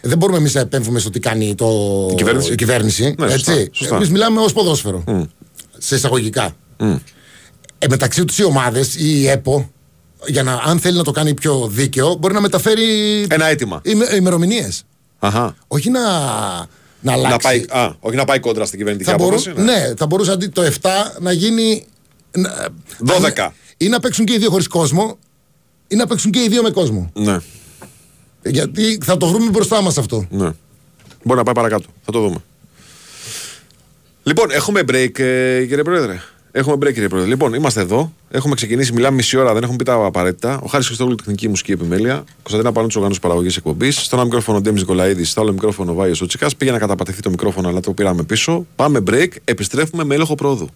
Δεν 0.02 0.18
μπορούμε 0.18 0.38
εμείς 0.38 0.54
να 0.54 0.60
επέμβουμε 0.62 1.00
στο 1.00 1.10
τι 1.10 1.20
κάνει 1.20 1.56
το... 1.56 1.68
Η 2.12 2.16
κυβέρνηση. 2.16 2.52
η 2.52 2.56
κυβέρνηση 2.56 3.16
Ναι, 3.20 3.30
σωστά, 3.30 3.52
έτσι. 3.52 3.70
σωστά. 3.74 3.96
Εμείς 3.96 4.10
μιλάμε 4.10 4.42
ως 4.42 4.54
ποδόσφαιρο. 4.54 5.04
Σε 5.78 5.96
εισαγωγικά. 5.96 6.56
Ε, 7.80 7.88
μεταξύ 7.90 8.26
τους 8.26 8.38
οι 8.38 8.44
ομάδες 8.44 8.96
ή 8.96 9.20
η 9.22 9.28
ΕΠΟ, 9.28 9.72
για 10.28 10.44
να, 10.44 10.54
αν 10.66 10.80
θέλει 10.80 10.98
να 10.98 11.04
το 11.04 11.12
κάνει 11.12 11.34
πιο 11.34 11.68
δίκαιο, 11.68 12.14
μπορεί 12.16 12.34
να 12.34 12.42
μεταφέρει 12.42 12.84
Ένα 13.30 13.46
αίτημα. 13.46 13.82
ημερομηνίες. 14.18 14.84
Αχα. 15.20 15.56
Όχι 15.68 15.90
να, 15.90 16.02
να 17.00 17.12
αλλάξει. 17.14 17.30
Να 17.32 17.38
πάει, 17.38 17.66
α, 17.70 17.96
όχι 18.00 18.16
να 18.16 18.26
πάει 18.26 18.40
κόντρα 18.40 18.66
στην 18.66 18.78
κυβερνητική 18.78 19.10
θα 19.12 19.18
μπορού, 19.18 19.36
απόφαση. 19.36 19.62
ναι. 19.62 19.94
θα 19.98 20.06
μπορούσε 20.06 20.32
αντί 20.32 20.48
το 20.48 20.62
7 20.82 20.90
να 21.20 21.32
γίνει. 21.32 21.86
να- 22.32 22.68
12. 23.06 23.50
Ή 23.78 23.88
να 23.88 24.00
παίξουν 24.00 24.26
και 24.26 24.34
οι 24.34 24.38
δύο 24.38 24.50
χωρίς 24.50 24.68
κόσμο, 24.68 25.18
ή 25.88 25.96
να 25.96 26.08
παίξουν 26.08 26.32
και 26.32 26.40
οι 26.44 26.48
δύο 26.48 26.62
με 26.62 26.70
κόσμο. 26.70 27.12
ναι. 27.14 27.38
Γιατί 28.43 28.97
θα 29.04 29.17
το 29.17 29.27
βρούμε 29.27 29.49
μπροστά 29.49 29.82
μας 29.82 29.97
αυτό. 29.97 30.25
ναι. 30.30 30.51
Μπορεί 31.23 31.38
να 31.38 31.43
πάει 31.45 31.54
παρακάτω. 31.56 31.86
Θα 32.01 32.12
το 32.12 32.19
δούμε. 32.19 32.36
Λοιπόν, 34.23 34.51
έχουμε 34.51 34.82
break, 34.88 35.19
ε, 35.19 35.65
κύριε 35.65 35.84
Πρόεδρε. 35.84 36.21
Έχουμε 36.51 36.75
break, 36.75 36.93
κύριε 36.93 37.08
Πρόεδρε. 37.08 37.30
Λοιπόν, 37.30 37.54
είμαστε 37.54 37.82
εδώ. 37.82 38.13
Έχουμε 38.32 38.56
ξεκινήσει, 38.56 38.93
μιλάμε 38.93 39.15
μισή 39.15 39.38
ώρα, 39.38 39.54
δεν 39.54 39.62
έχουμε 39.63 39.77
πει 39.77 39.84
τα 39.84 39.93
απαραίτητα. 39.93 40.60
Ο 40.63 40.67
Χάρης 40.67 40.86
Χριστόγλου, 40.86 41.15
τεχνική 41.15 41.47
μουσική 41.47 41.71
επιμέλεια. 41.71 42.23
Κωνσταντίνα 42.41 42.71
Πανούτσο, 42.71 42.97
οργάνωση 42.97 43.21
παραγωγής 43.21 43.58
εκπομπής. 43.58 43.95
Στο 43.95 44.15
ένα 44.15 44.25
μικρόφωνο 44.25 44.62
Ντέμις 44.62 44.82
Νικολαίδης, 44.82 45.30
στο 45.30 45.41
άλλο 45.41 45.51
μικρόφωνο 45.51 45.93
Βάιος 45.93 46.17
Σούτσικας. 46.17 46.56
Πήγε 46.56 46.71
να 46.71 46.80
καταπατηθεί 46.80 47.21
το 47.21 47.30
μικρόφωνο, 47.30 47.67
αλλά 47.69 47.80
το 47.80 47.93
πήραμε 47.93 48.23
πίσω. 48.23 48.65
Πάμε 48.75 49.04
break, 49.08 49.27
επιστρέφουμε 49.43 50.04
με 50.04 50.13
έλεγχο 50.13 50.36
πρόοδου. 50.36 50.69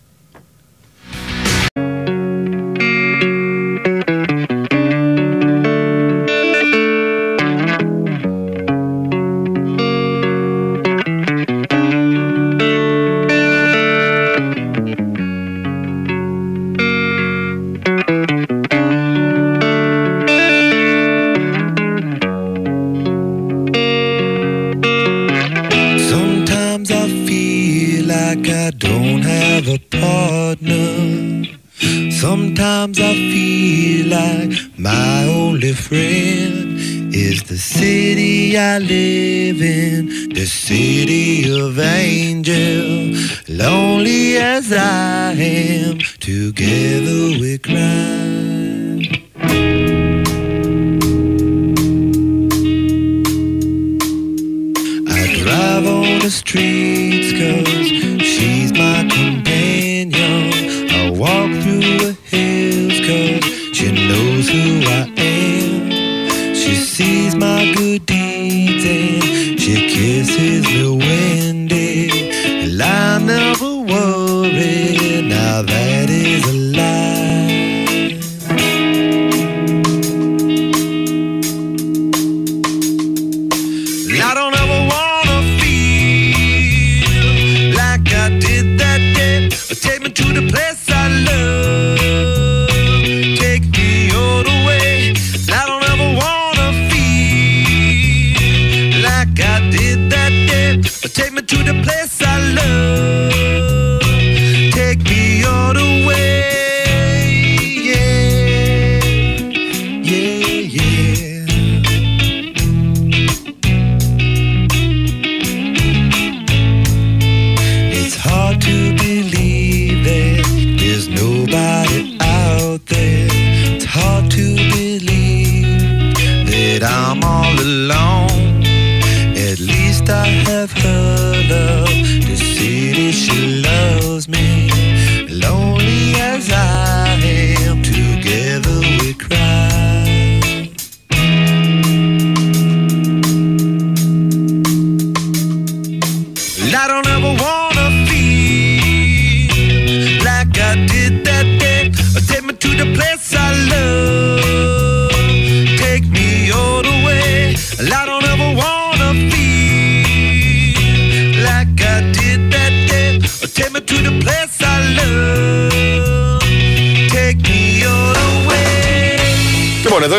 I 38.58 38.80
live 38.80 39.62
in, 39.62 40.30
the 40.30 40.46
city 40.46 41.50
of 41.50 41.78
angels. 41.78 43.50
Lonely 43.50 44.38
as 44.38 44.72
I 44.72 45.34
am, 45.34 46.00
together 46.20 47.15
like 99.38 99.48
I 99.48 99.70
did 99.70 100.12
that 100.12 100.30
day. 100.30 100.82
Take 101.10 101.34
me 101.34 101.42
to 101.42 101.58
the 101.58 101.82
place 101.84 102.22
I 102.22 102.54
love. 102.54 103.15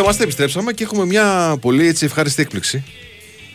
Είμαστε, 0.07 0.23
επιστρέψαμε 0.25 0.73
και 0.73 0.83
έχουμε 0.85 1.05
μια 1.05 1.57
πολύ 1.61 1.89
έτσι 1.89 2.05
ευχάριστη 2.05 2.43
έκπληξη. 2.43 2.85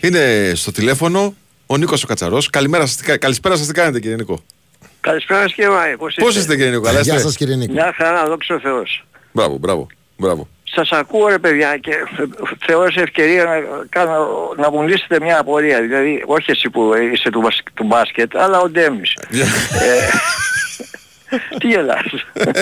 Είναι 0.02 0.52
στο 0.56 0.72
τηλέφωνο 0.72 1.36
ο 1.66 1.78
Νίκος 1.78 2.04
ο 2.04 2.08
Κατσαρός. 2.08 2.50
Καλημέρα 2.50 2.86
σας, 2.86 2.96
τι 2.96 3.04
κα- 3.04 3.18
καλησπέρα 3.18 3.56
σας, 3.58 3.68
τι 3.68 3.74
κάνετε 3.74 4.00
κύριε 4.00 4.16
Νίκο; 4.16 4.44
Καλησπέρα 5.02 5.42
σας 5.42 5.54
κύριε 5.54 5.70
Μάη, 5.70 5.98
πώς 5.98 6.10
είστε. 6.10 6.22
Πώς 6.22 6.36
είστε 6.36 6.56
κύριε 6.56 6.70
Νίκο, 6.70 6.82
καλά 6.82 7.02
Γεια 7.02 7.14
είστε; 7.16 7.26
σας 7.28 7.36
κύριε 7.38 7.56
Νίκο. 7.56 7.74
Μια 7.74 7.94
χαρά, 7.98 8.26
δόξα 8.26 8.56
ο 8.56 8.60
Θεός. 8.60 9.06
Μπράβο, 9.32 9.58
μπράβο, 9.58 9.88
μπράβο. 10.18 10.48
Σας 10.76 10.92
ακούω 10.92 11.28
ρε 11.28 11.40
παιδιά 11.40 11.78
και 11.78 11.92
θεώρησα 12.66 13.02
ευκαιρία 13.02 13.44
να, 13.44 13.52
κάνω, 13.90 14.28
να 14.58 14.72
μου 14.72 14.88
λύσετε 14.88 15.20
μια 15.22 15.40
απορία. 15.40 15.82
Δηλαδή, 15.82 16.24
όχι 16.26 16.52
εσύ 16.52 16.70
που 16.70 16.92
είσαι 17.14 17.30
του, 17.30 17.40
μπασ- 17.42 17.64
του 17.74 17.84
μπάσκετ, 17.84 18.36
αλλά 18.38 18.60
ο 18.60 18.70
Ντέμις. 18.70 19.14
ε, 21.32 21.58
τι 21.58 21.68
γελάς. 21.68 22.06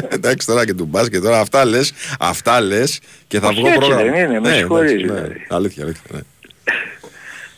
Εντάξει 0.10 0.47
τώρα 0.47 0.65
και 0.65 0.73
του 0.73 0.86
μπάσκετ 0.86 1.23
τώρα 1.23 1.39
αυτά 1.39 1.65
λες, 1.65 1.93
αυτά 2.19 2.62
λες 2.62 2.99
και 3.27 3.39
θα 3.39 3.47
Όχι 3.47 3.60
βγω 3.60 3.67
έτσι 3.67 3.79
πρόγραμμα. 3.79 4.03
δεν 4.12 4.13
είναι, 4.29 4.39
με 4.39 4.49
Ναι, 4.49 4.55
συγχωρείς, 4.55 4.91
εντάξει, 4.91 5.05
ναι. 5.05 5.13
δηλαδή. 5.21 5.45
Αλήθεια, 5.49 5.84
αλήθεια. 5.84 6.03
ναι. 6.12 6.19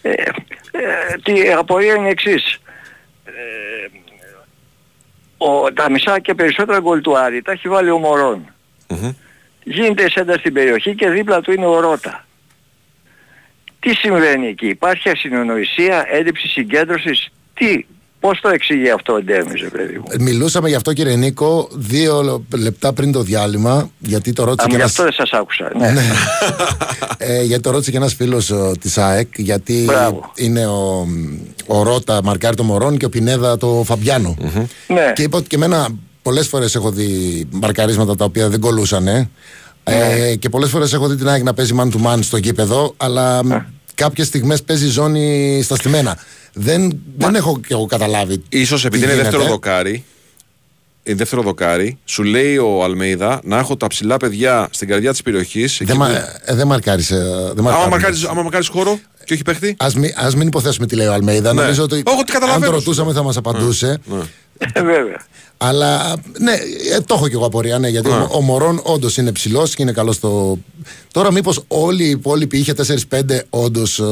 Ε, 0.01 0.11
ε, 0.11 1.15
τι 1.23 1.51
απορία 1.53 1.93
είναι 1.93 2.07
η 2.07 2.09
εξής. 2.09 2.57
Ε, 3.25 3.31
ο, 5.37 5.73
τα 5.73 5.89
μισά 5.91 6.19
και 6.19 6.33
περισσότερα 6.33 6.79
γκολ 6.79 7.01
του 7.01 7.17
Άρη 7.17 7.41
τα 7.41 7.51
έχει 7.51 7.67
βάλει 7.69 7.89
ο 7.89 7.97
Μωρόν. 7.97 8.53
Μμμ. 8.87 9.11
Γίνεται 9.63 10.09
σέντα 10.09 10.37
στην 10.37 10.53
περιοχή 10.53 10.95
και 10.95 11.09
δίπλα 11.09 11.41
του 11.41 11.51
είναι 11.51 11.65
ο 11.65 11.79
Ρότα. 11.79 12.25
Τι 13.79 13.95
συμβαίνει 13.95 14.47
εκεί, 14.47 14.67
υπάρχει 14.67 15.09
ασυνονοησία, 15.09 16.05
έλλειψη 16.09 16.47
συγκέντρωσης, 16.47 17.29
τι, 17.53 17.85
πώς 18.21 18.39
το 18.41 18.49
εξηγεί 18.49 18.89
αυτό 18.89 19.13
ο 19.13 19.21
Ντέμις, 19.21 19.61
ρε 19.61 19.67
παιδί 19.67 19.97
μου; 19.97 20.03
Μιλούσαμε 20.19 20.69
γι' 20.69 20.75
αυτό 20.75 20.93
κύριε 20.93 21.15
Νίκο 21.15 21.67
δύο 21.71 22.43
λεπτά 22.57 22.93
πριν 22.93 23.11
το 23.11 23.21
διάλειμμα 23.21 23.89
γιατί 23.99 24.33
το 24.33 24.43
ρώτησε 24.43 24.65
Α, 24.65 24.69
και 24.69 24.75
γι' 24.75 24.81
ένας... 24.81 24.91
αυτό 24.91 25.03
δεν 25.03 25.13
σας 25.13 25.31
άκουσα. 25.31 25.71
Ναι. 25.77 26.01
ε, 27.33 27.43
γιατί 27.43 27.63
το 27.63 27.71
ρώτησε 27.71 27.91
και 27.91 27.97
ένας 27.97 28.13
φίλος 28.13 28.49
ε, 28.49 28.71
της 28.79 28.97
ΑΕΚ 28.97 29.27
γιατί 29.39 29.83
Μπράβο. 29.85 30.31
είναι 30.35 30.65
ο, 30.65 31.07
ο 31.67 31.83
Ρότα 31.83 32.23
μαρκάρει 32.23 32.55
το 32.55 32.63
Μωρόν 32.63 32.97
και 32.97 33.05
ο 33.05 33.09
Πινέδα 33.09 33.57
το 33.57 33.83
φαμπιανο 33.85 34.35
ναι. 34.87 35.11
Και 35.15 35.21
είπα 35.21 35.37
ότι 35.37 35.47
και 35.47 35.55
εμένα 35.55 35.87
πολλές 36.21 36.47
φορές 36.47 36.75
έχω 36.75 36.91
δει 36.91 37.09
μαρκαρίσματα 37.51 38.15
τα 38.15 38.25
οποία 38.25 38.49
δεν 38.49 38.59
κολούσαν 38.59 39.07
ε. 39.07 39.29
Ε, 39.83 40.35
και 40.35 40.49
πολλές 40.49 40.69
φορές 40.69 40.93
έχω 40.93 41.07
δει 41.07 41.15
την 41.15 41.29
ΑΕΚ 41.29 41.43
να 41.43 41.53
παίζει 41.53 41.75
man 41.77 41.91
to 41.91 42.05
man 42.05 42.19
στο 42.21 42.37
γήπεδο 42.37 42.93
αλλά 42.97 43.43
Ναι. 43.43 43.65
Κάποιες 43.95 44.27
στιγμές 44.27 44.63
παίζει 44.63 44.87
ζώνη 44.87 45.59
στα 45.63 45.75
στημένα. 45.75 46.17
Δεν, 46.53 46.99
δεν 47.17 47.35
έχω 47.35 47.59
και 47.59 47.73
εγώ 47.73 47.85
καταλάβει. 47.85 48.43
Ίσως 48.49 48.85
επειδή 48.85 49.03
τι 49.05 49.07
είναι 49.11 49.15
δεύτερο 49.21 49.37
γίνεται. 49.37 49.53
δοκάρι, 49.53 50.03
είναι 51.03 51.15
δεύτερο 51.17 51.41
δοκάρι, 51.41 51.97
σου 52.05 52.23
λέει 52.23 52.57
ο 52.57 52.83
Αλμέιδα 52.83 53.39
να 53.43 53.57
έχω 53.57 53.77
τα 53.77 53.87
ψηλά 53.87 54.17
παιδιά 54.17 54.67
στην 54.71 54.87
καρδιά 54.87 55.11
της 55.11 55.21
περιοχής. 55.21 55.73
εκεί 55.79 55.85
Δεν, 55.85 55.95
μα, 55.99 56.07
που- 56.07 56.13
ε, 56.45 56.55
δεν 56.55 56.67
μαρκάρισε. 56.67 57.15
Δεν 57.15 57.59
Άμα 57.59 57.61
μαρκάρει. 57.61 57.89
μαρκάρεις, 57.89 58.23
άμα 58.23 58.41
μαρκάρεις 58.41 58.67
χώρο 58.67 58.99
και 59.25 59.33
όχι 59.33 59.41
παίχτη; 59.43 59.75
Ας 59.79 59.93
μην, 59.95 60.11
ας 60.15 60.35
μην 60.35 60.47
υποθέσουμε 60.47 60.87
τι 60.87 60.95
λέει 60.95 61.07
ο 61.07 61.13
Αλμέιδα. 61.13 61.53
Ναι. 61.53 61.61
Νομίζω 61.61 61.83
ότι 61.83 62.03
Όχι, 62.05 62.23
τι 62.23 62.31
καταλαβαίνω. 62.31 62.65
αν 62.65 62.71
το 62.71 62.77
ρωτούσαμε 62.77 63.13
θα 63.13 63.23
μας 63.23 63.37
απαντούσε. 63.37 63.97
Ναι. 64.05 64.19
Ε, 64.73 64.81
βέβαια. 64.83 65.21
Αλλά 65.57 66.15
ναι, 66.39 66.51
ε, 66.95 66.99
το 67.05 67.13
έχω 67.13 67.27
και 67.27 67.33
εγώ 67.33 67.45
απορία. 67.45 67.79
Ναι, 67.79 67.87
γιατί 67.87 68.09
ο, 68.09 68.29
ο 68.31 68.41
Μωρόν 68.41 68.79
όντως 68.83 69.17
είναι 69.17 69.31
ψηλός 69.31 69.75
και 69.75 69.81
είναι 69.81 69.91
καλός 69.91 70.15
στο. 70.15 70.57
Τώρα, 71.11 71.31
μήπως 71.31 71.63
όλοι 71.67 72.03
οι 72.03 72.09
υπόλοιποι 72.09 72.57
είχε 72.57 72.73
4-5 73.09 73.19
όντως 73.49 73.99
ε, 73.99 74.03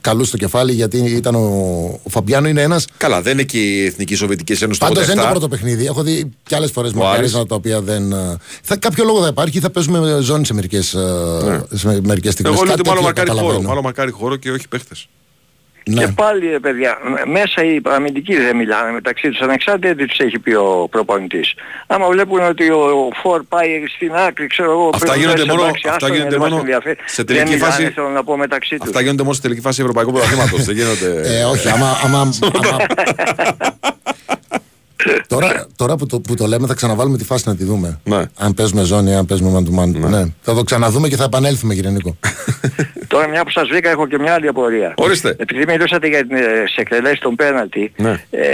καλούς 0.00 0.28
στο 0.28 0.36
κεφάλι, 0.36 0.72
γιατί 0.72 0.98
ήταν 0.98 1.34
ο, 1.34 1.38
ο 2.02 2.08
Φαμπιάνο 2.10 2.48
είναι 2.48 2.62
ένας. 2.62 2.86
Καλά, 2.96 3.22
δεν 3.22 3.32
είναι 3.32 3.42
και 3.42 3.58
η 3.58 3.84
Εθνική 3.86 4.14
Σοβιετική 4.14 4.64
Ένωση 4.64 4.80
το 4.80 4.86
Πάντως 4.86 5.04
δεν 5.06 5.12
είναι 5.14 5.22
το 5.22 5.28
87. 5.28 5.30
πρώτο 5.30 5.48
παιχνίδι. 5.48 5.84
Έχω 5.86 6.02
δει 6.02 6.30
και 6.42 6.54
άλλες 6.54 6.70
φορές 6.70 6.90
Άρης. 6.90 7.02
μακαρίσματα 7.04 7.46
τα 7.46 7.54
οποία 7.54 7.80
δεν. 7.80 8.12
ε, 8.12 8.36
Θα, 8.62 8.76
κάποιο 8.76 9.04
λόγο 9.04 9.20
θα 9.22 9.28
υπάρχει, 9.28 9.60
θα 9.60 9.70
παίζουμε 9.70 10.18
ζώνη 10.20 10.46
σε 10.46 10.54
μερικές 10.54 10.94
ναι. 10.94 12.00
μερικές 12.02 12.32
στιγμές. 12.32 12.54
Εγώ 12.54 12.64
λέω 12.64 12.74
Κάτι 12.76 12.80
ότι 12.80 12.88
μάλλον 12.88 13.02
τέτοιο 13.02 13.02
μακάρι 13.02 13.28
χώρο. 13.28 13.36
καταλαβαίνω. 13.38 13.68
Μάλλον 13.68 13.82
μακάρι 13.84 14.10
χώρο 14.10 14.36
και 14.36 14.49
όχι 14.50 14.68
παίχτες. 14.68 15.08
Ναι. 15.84 16.00
Και 16.04 16.12
πάλι 16.14 16.48
ρε 16.50 16.58
παιδιά, 16.58 16.98
μ- 17.04 17.30
μέσα 17.30 17.64
οι 17.64 17.80
αμυντικοί 17.84 18.36
δεν 18.36 18.56
μιλάνε 18.56 18.92
μεταξύ 18.92 19.28
τους, 19.30 19.40
ανεξάρτητα 19.40 19.94
τι 19.94 20.06
τους 20.06 20.18
έχει 20.18 20.38
πει 20.38 20.54
ο 20.54 20.88
προπονητής. 20.90 21.54
Άμα 21.86 22.08
βλέπουν 22.08 22.40
ότι 22.40 22.70
ο, 22.70 22.78
ο 22.80 23.08
Φορ 23.22 23.42
πάει 23.48 23.68
στην 23.96 24.14
άκρη, 24.14 24.46
ξέρω 24.46 24.70
εγώ, 24.70 24.90
Αυτά 24.94 24.98
πρέπει 24.98 25.10
να 25.10 25.16
γίνονται 25.16 25.38
λες, 25.44 25.48
μόνο- 25.48 25.62
εντάξει, 25.62 25.88
αυτά 25.88 25.94
άστο, 26.06 26.12
γίνονται 26.14 26.30
δεν 26.30 26.38
μας 26.40 26.48
μόνο 26.50 26.60
ενδιαφέρει. 26.60 26.96
σε 27.06 27.22
Δεν 27.22 27.26
τελική 27.26 27.52
μιλάνε, 27.54 27.72
φάση. 27.72 27.90
θέλω 27.90 28.08
να 28.08 28.24
πω 28.24 28.36
μεταξύ 28.36 28.76
τους. 28.76 28.86
Αυτά 28.88 29.00
γίνονται 29.00 29.22
μόνο 29.22 29.32
στη 29.34 29.42
τελική 29.42 29.60
φάση 29.60 29.80
Ευρωπαϊκού 29.80 30.12
Πρωταθλήματος. 30.12 30.64
δεν 30.64 30.74
γίνονται. 30.76 31.38
Ε, 31.40 31.44
όχι, 31.44 31.68
άμα. 31.68 31.98
άμα, 32.04 32.20
άμα... 32.20 32.30
τώρα, 35.26 35.66
τώρα 35.76 35.96
που, 35.96 36.06
το, 36.06 36.20
που 36.20 36.34
το 36.34 36.46
λέμε, 36.46 36.66
θα 36.66 36.74
ξαναβάλουμε 36.74 37.16
τη 37.18 37.24
φάση 37.24 37.48
να 37.48 37.56
τη 37.56 37.64
δούμε. 37.64 38.00
Ναι. 38.04 38.22
Αν 38.38 38.54
παίζουμε 38.54 38.82
ζώνη, 38.82 39.14
αν 39.14 39.26
παίζουμε 39.26 39.58
man 39.58 39.68
to 39.70 39.80
man. 39.80 39.88
Ναι. 40.10 40.24
Θα 40.40 40.54
το 40.54 40.62
ξαναδούμε 40.62 41.08
και 41.08 41.16
θα 41.16 41.24
επανέλθουμε, 41.24 41.74
κύριε 41.74 41.90
Νίκο. 41.90 42.16
Τώρα 43.06 43.28
μια 43.28 43.44
που 43.44 43.50
σας 43.50 43.68
βρήκα 43.68 43.90
έχω 43.90 44.06
και 44.06 44.18
μια 44.18 44.34
άλλη 44.34 44.48
απορία. 44.48 44.94
Ορίστε. 44.96 45.34
Επειδή 45.38 45.64
μιλούσατε 45.66 46.06
για 46.08 46.26
τις 46.26 46.76
εκτελέσεις 46.76 47.18
των 47.18 47.34
πέναλτι, 47.34 47.92
Ναι. 47.96 48.24
ε, 48.30 48.46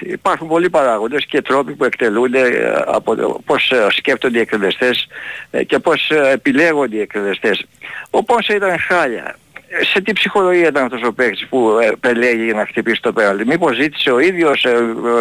υπάρχουν 0.00 0.48
πολλοί 0.48 0.70
παράγοντες 0.70 1.26
και 1.26 1.42
τρόποι 1.42 1.72
που 1.72 1.84
εκτελούνται 1.84 2.40
ε, 2.40 2.72
από 2.86 3.16
το 3.16 3.40
πώς 3.44 3.70
ε, 3.70 3.86
σκέφτονται 3.90 4.38
οι 4.38 4.40
εκτελεστές 4.40 5.06
ε, 5.50 5.64
και 5.64 5.78
πώς 5.78 6.10
ε, 6.10 6.30
επιλέγονται 6.32 6.96
οι 6.96 7.00
εκτελεστές. 7.00 7.64
Ο 8.10 8.24
Πόνσε 8.24 8.52
ήταν 8.54 8.78
χάλια. 8.88 9.36
Ε, 9.80 9.84
Σε 9.84 10.00
τι 10.00 10.12
ψυχολογία 10.12 10.68
ήταν 10.68 10.84
αυτός 10.84 11.02
ο 11.02 11.12
παίκτης 11.12 11.46
που 11.48 11.78
ε, 11.82 11.86
επελέγει 11.86 12.44
για 12.44 12.54
να 12.54 12.66
χτυπήσει 12.66 13.02
το 13.02 13.12
πέναλτι; 13.12 13.44
Μήπως 13.46 13.76
ζήτησε 13.76 14.10
ο 14.10 14.18
ίδιος 14.18 14.64
ε, 14.64 14.72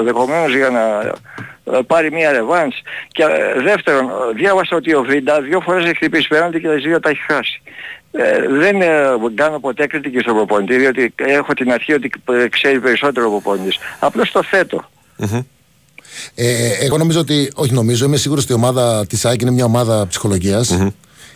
δεχομένως 0.03 0.55
για 0.55 0.69
να 0.69 1.13
ε, 1.77 1.79
πάρει 1.87 2.11
μια 2.11 2.31
ρεβάνς. 2.31 2.75
Και 3.07 3.23
ε, 3.23 3.61
δεύτερον, 3.61 4.05
ε, 4.05 4.33
διάβασα 4.35 4.75
ότι 4.75 4.93
ο 4.93 5.03
Βίντα 5.03 5.41
δύο 5.41 5.59
φορές 5.59 5.83
έχει 5.83 5.95
χτυπήσει 5.95 6.27
πέναλτι 6.27 6.59
και 6.59 6.67
τα 6.67 6.75
δύο 6.75 6.99
τα 6.99 7.09
έχει 7.09 7.21
χάσει. 7.27 7.61
Ε, 8.11 8.47
δεν 8.49 8.81
ε, 8.81 8.87
κάνω 9.35 9.59
ποτέ 9.59 9.87
κριτική 9.87 10.19
στον 10.19 10.35
προπονητή, 10.35 10.77
διότι 10.77 11.13
έχω 11.15 11.53
την 11.53 11.71
αρχή 11.71 11.93
ότι 11.93 12.09
ε, 12.31 12.47
ξέρει 12.47 12.79
περισσότερο 12.79 13.25
ο 13.25 13.29
προπονητής. 13.29 13.77
Απλώς 13.99 14.31
το 14.31 14.43
θέτω. 14.43 14.89
Ε, 16.35 16.85
εγώ 16.85 16.97
νομίζω 16.97 17.19
ότι, 17.19 17.51
όχι 17.55 17.73
νομίζω, 17.73 18.05
είμαι 18.05 18.17
σίγουρος 18.17 18.43
ότι 18.43 18.53
η 18.53 18.55
ομάδα 18.55 19.05
της 19.07 19.25
ΑΕΚ 19.25 19.41
είναι 19.41 19.51
μια 19.51 19.65
ομάδα 19.65 20.07
ψυχολογίας 20.07 20.77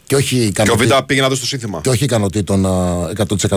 και 0.07 0.15
όχι 0.15 0.35
Και 0.35 0.41
ο 0.41 0.45
ικανοτήτων. 0.45 0.77
Βίντα 0.87 1.03
πήγε 1.05 1.21
να 1.21 1.27
δώσει 1.29 1.39
το 1.41 1.47
σύνθημα. 1.47 1.79
Και 1.83 1.89
όχι 1.89 2.03
ικανοτήτων 2.03 2.65
α, 2.65 3.09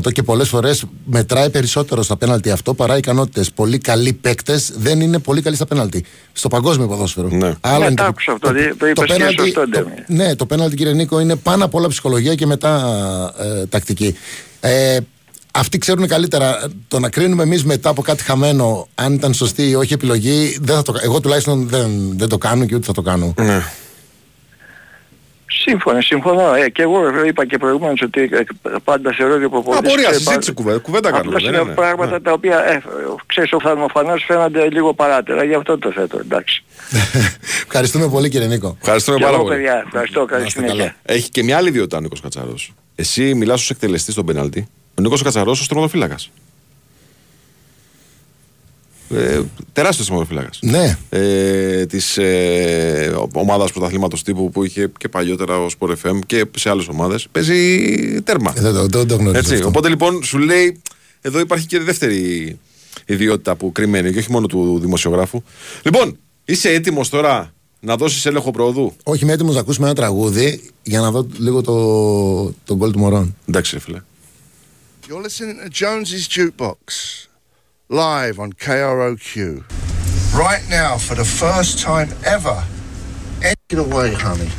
100% 0.04 0.12
και 0.12 0.22
πολλές 0.22 0.48
φορές 0.48 0.84
μετράει 1.04 1.50
περισσότερο 1.50 2.02
στα 2.02 2.16
πέναλτι 2.16 2.50
αυτό 2.50 2.74
παρά 2.74 2.96
ικανότητες. 2.96 3.50
Πολύ 3.52 3.78
καλοί 3.78 4.12
παίκτες 4.12 4.72
δεν 4.76 5.00
είναι 5.00 5.18
πολύ 5.18 5.42
καλοί 5.42 5.56
στα 5.56 5.66
πέναλτι. 5.66 6.04
Στο 6.32 6.48
παγκόσμιο 6.48 6.86
ποδόσφαιρο. 6.88 7.28
Ναι. 7.28 7.52
Άλλο 7.60 7.78
Ναι, 7.78 7.84
είναι 7.86 7.94
το 7.94 8.04
άκουσα 8.04 8.32
αυτό, 8.32 8.48
το 8.78 8.86
είπες 8.86 9.04
και 9.06 9.12
πέναλτι- 9.14 9.40
σωστό, 9.40 9.60
το- 9.60 9.66
Ντέμι. 9.68 9.92
Ναι, 10.06 10.36
το 10.36 10.46
πέναλτι 10.46 10.76
κύριε 10.76 10.92
Νίκο 10.92 11.20
είναι 11.20 11.36
πάνω 11.36 11.64
απ' 11.64 11.74
όλα 11.74 11.88
ψυχολογία 11.88 12.34
και 12.34 12.46
μετά 12.46 12.74
ε, 13.60 13.66
τακτική. 13.66 14.16
Ε, 14.60 14.98
αυτοί 15.52 15.78
ξέρουν 15.78 16.06
καλύτερα. 16.06 16.68
Το 16.88 16.98
να 16.98 17.08
κρίνουμε 17.08 17.42
εμείς 17.42 17.64
μετά 17.64 17.88
από 17.88 18.02
κάτι 18.02 18.22
χαμένο, 18.22 18.88
αν 18.94 19.14
ήταν 19.14 19.34
σωστή 19.34 19.68
ή 19.68 19.74
όχι 19.74 19.92
επιλογή, 19.92 20.58
δεν 20.60 20.76
θα 20.76 20.82
το, 20.82 20.92
κα- 20.92 21.00
εγώ 21.02 21.20
τουλάχιστον 21.20 21.68
δεν, 21.68 22.12
δεν 22.16 22.28
το 22.28 22.38
κάνω 22.38 22.64
και 22.64 22.74
ούτε 22.74 22.86
θα 22.86 22.92
το 22.92 23.02
κάνω. 23.02 23.34
Ναι. 23.40 23.62
Σύμφωνα, 25.50 26.00
συμφωνώ. 26.00 26.54
Ε, 26.54 26.68
και 26.68 26.82
εγώ 26.82 27.24
είπα 27.26 27.46
και 27.46 27.58
προηγουμένως 27.58 28.00
ότι 28.02 28.20
ε, 28.32 28.40
πάντα 28.84 29.12
θεωρώ 29.16 29.34
ότι 29.34 29.44
ο 29.44 29.50
προπονητής... 29.50 29.88
Απορία, 29.88 30.08
ξέρει 30.08 30.22
συζήτηση, 30.24 30.52
πάντα- 30.52 30.62
κουβέντα- 30.62 30.78
κουβέντα 30.80 31.10
κάνουμε, 31.10 31.26
Απλώς 31.28 31.42
δεν 31.44 31.52
είναι 31.54 31.62
είναι. 31.62 31.74
πράγματα 31.74 32.10
Ναι. 32.12 32.20
τα 32.20 32.32
οποία, 32.32 32.58
ε, 32.70 32.82
ξέρεις, 33.26 33.52
οφθαλμοφανώς 33.52 34.24
φαίνονται 34.26 34.68
λίγο 34.70 34.94
παράτερα. 34.94 35.44
Γι' 35.44 35.54
αυτό 35.54 35.78
το 35.78 35.92
θέτω, 35.92 36.18
εντάξει. 36.18 36.64
Ευχαριστούμε 37.66 38.08
πολύ 38.08 38.28
κύριε 38.28 38.46
Νίκο. 38.46 38.76
Ευχαριστούμε 38.80 39.16
Και 39.18 39.22
πάρα 39.24 39.34
εγώ, 39.36 39.44
πολύ. 39.44 39.56
παιδιά, 39.56 39.82
ευχαριστώ. 39.86 40.24
Καλή 40.24 40.40
Να 40.40 40.46
είστε 40.46 40.60
συνέχεια. 40.60 40.78
καλά. 40.84 40.94
Έχει 41.18 41.30
και 41.30 41.42
μια 41.42 41.56
άλλη 41.56 41.68
ιδιότητα 41.68 41.96
ο 41.96 42.00
Νίκος 42.00 42.20
Κατσαρός. 42.20 42.72
Εσύ 42.94 43.34
μιλάς 43.34 43.60
ως 43.60 43.70
εκτελεστής 43.70 44.12
στον 44.14 44.26
πενάλτη. 44.26 44.68
Ο 44.98 45.02
Νίκος 45.02 45.22
Κατσαρός 45.22 45.62
ω 45.62 45.64
τροματοφύλακα. 45.68 46.16
Ε, 49.10 49.40
Τεράστιος 49.72 50.06
τροματοφύλακα. 50.06 50.50
Ναι. 50.60 50.98
Ε, 51.08 51.86
Της 51.86 52.16
ε, 52.18 53.16
ομάδας 53.32 53.72
πρωταθλήματος 53.72 54.22
τύπου 54.22 54.50
που 54.50 54.64
είχε 54.64 54.90
και 54.98 55.08
παλιότερα 55.08 55.58
ως 55.58 55.74
Sport 55.78 55.90
FM 56.02 56.18
και 56.26 56.44
σε 56.56 56.70
άλλες 56.70 56.88
ομάδες. 56.88 57.26
Παίζει 57.32 58.22
τέρμα. 58.22 58.52
Ε, 58.56 58.60
Δεν 58.60 58.72
το, 58.74 58.86
δεν 58.86 59.06
το 59.06 59.14
γνωρίζω. 59.14 59.38
Έτσι. 59.38 59.54
αυτό. 59.54 59.66
Οπότε 59.68 59.88
λοιπόν 59.88 60.22
σου 60.24 60.38
λέει, 60.38 60.80
εδώ 61.20 61.38
υπάρχει 61.38 61.66
και 61.66 61.78
δεύτερη 61.78 62.58
ιδιότητα 63.06 63.56
που 63.56 63.72
κρυμμένη 63.72 64.12
και 64.12 64.18
όχι 64.18 64.30
μόνο 64.30 64.46
του 64.46 64.78
δημοσιογράφου. 64.80 65.42
Λοιπόν, 65.82 66.18
είσαι 66.44 66.68
έτοιμος 66.70 67.08
τώρα 67.08 67.52
να 67.80 67.96
δώσεις 67.96 68.26
έλεγχο 68.26 68.50
προοδού. 68.50 68.92
Όχι, 69.02 69.24
είμαι 69.24 69.32
έτοιμος 69.32 69.54
να 69.54 69.60
ακούσουμε 69.60 69.86
ένα 69.86 69.94
τραγούδι 69.94 70.70
για 70.82 71.00
να 71.00 71.10
δω 71.10 71.26
λίγο 71.38 71.60
το, 71.62 72.54
το 72.64 72.76
γκολ 72.76 72.90
του 72.92 72.98
Μωρών. 72.98 73.36
Εντάξει, 73.48 73.74
ρε 73.74 73.80
φίλε. 73.80 74.02
You're 75.08 75.22
listening 75.26 75.56
to 75.64 75.70
Jones's 75.80 76.26
Jukebox, 76.36 76.74
live 77.90 78.38
on 78.38 78.52
KROQ. 78.52 79.64
Right 80.36 80.62
now, 80.68 80.98
for 80.98 81.14
the 81.14 81.24
first 81.24 81.78
time 81.78 82.10
ever. 82.26 82.62
It 83.40 83.56
away, 83.78 84.12
honey. 84.12 84.50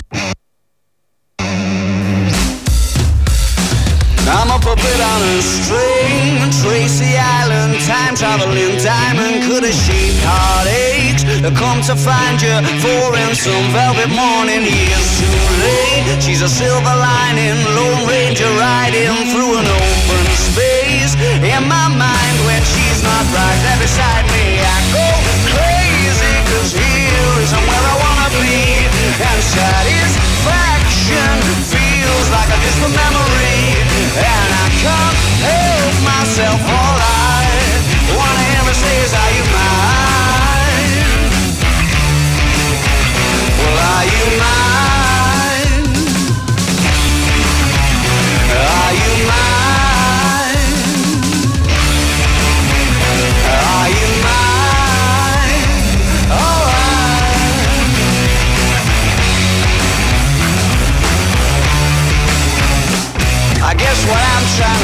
I'm 4.31 4.49
a 4.49 4.59
puppet 4.61 5.01
on 5.01 5.21
a 5.21 5.41
string, 5.41 6.37
Tracy 6.61 7.17
Island, 7.17 7.81
time 7.85 8.15
traveling 8.15 8.77
diamond. 8.81 9.43
Could 9.45 9.63
a 9.63 9.73
sheep 9.73 10.13
heartaches 10.25 11.25
come 11.57 11.81
to 11.85 11.95
find 11.95 12.41
you 12.41 12.57
for 12.81 13.13
in 13.13 13.35
some 13.35 13.69
velvet 13.73 14.09
morning? 14.09 14.65
Years 14.65 15.09
too 15.21 15.33
late. 15.61 16.21
She's 16.21 16.41
a 16.41 16.49
silver 16.49 16.95
lining, 16.97 17.57
Lone 17.77 18.07
Ranger 18.07 18.49
riding 18.57 19.13
through 19.33 19.57
an 19.59 19.65
open 19.65 20.25
space. 20.33 20.88
In 21.17 21.65
my 21.65 21.87
mind, 21.89 22.37
when 22.45 22.61
she's 22.61 23.01
not 23.01 23.25
right 23.33 23.59
there 23.65 23.81
beside 23.81 24.29
me, 24.29 24.61
I 24.61 24.77
go 24.93 25.09
crazy, 25.57 26.35
cause 26.45 26.69
here 26.69 27.33
isn't 27.41 27.65
where 27.65 27.81
I 27.81 27.95
wanna 27.97 28.29
be. 28.37 28.85
And 29.17 29.41
satisfaction 29.41 31.33
feels 31.65 32.27
like 32.29 32.49
a 32.53 32.59
distant 32.61 32.93
memory. 32.93 33.73
And 34.21 34.49
I 34.53 34.69
can't 34.85 35.17
help 35.49 35.95
myself 36.05 36.61
all 36.61 36.97
I 37.01 37.49
wanna 38.13 38.61
me 38.69 38.73
say 38.77 38.95
is, 39.01 39.13
are 39.17 39.33
you 39.33 39.45
mine? 39.49 40.93
Well, 43.57 43.77
are 43.81 44.05
you 44.05 44.25
mine? 44.37 44.58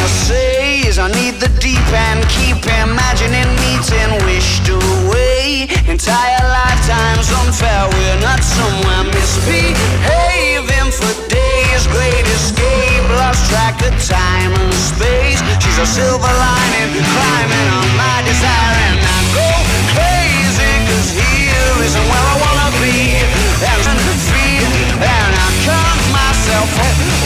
To 0.06 0.12
say 0.12 0.86
is 0.86 1.00
I 1.02 1.10
need 1.10 1.42
the 1.42 1.50
deep 1.58 1.82
end, 1.90 2.22
keep 2.30 2.62
imagining 2.62 3.50
meeting 3.58 4.12
wished 4.30 4.70
away. 4.70 5.66
Entire 5.90 6.46
lifetimes 6.46 7.26
unfair, 7.34 7.90
we're 7.90 8.22
not 8.22 8.38
somewhere 8.46 9.02
misbehaving 9.10 10.94
for 10.94 11.10
days. 11.26 11.90
Great 11.90 12.22
escape, 12.38 13.06
lost 13.18 13.50
track 13.50 13.82
of 13.82 13.98
time 14.06 14.54
and 14.54 14.74
space. 14.78 15.42
She's 15.58 15.80
a 15.82 15.90
silver 15.90 16.34
lining, 16.38 17.02
climbing 17.02 17.70
on 17.74 17.90
my 17.98 18.22
desire, 18.30 18.78
and 18.94 19.02
I 19.02 19.20
go 19.34 19.50
crazy, 19.90 20.70
cause 20.86 21.10
here 21.18 21.74
isn't 21.82 22.06
where 22.06 22.26
I 22.30 22.36
wanna 22.46 22.70
be. 22.78 23.26
And 23.58 24.00
feel, 24.30 24.70
and 25.02 25.34
I 25.34 25.50
count 25.66 26.02
myself, 26.14 26.70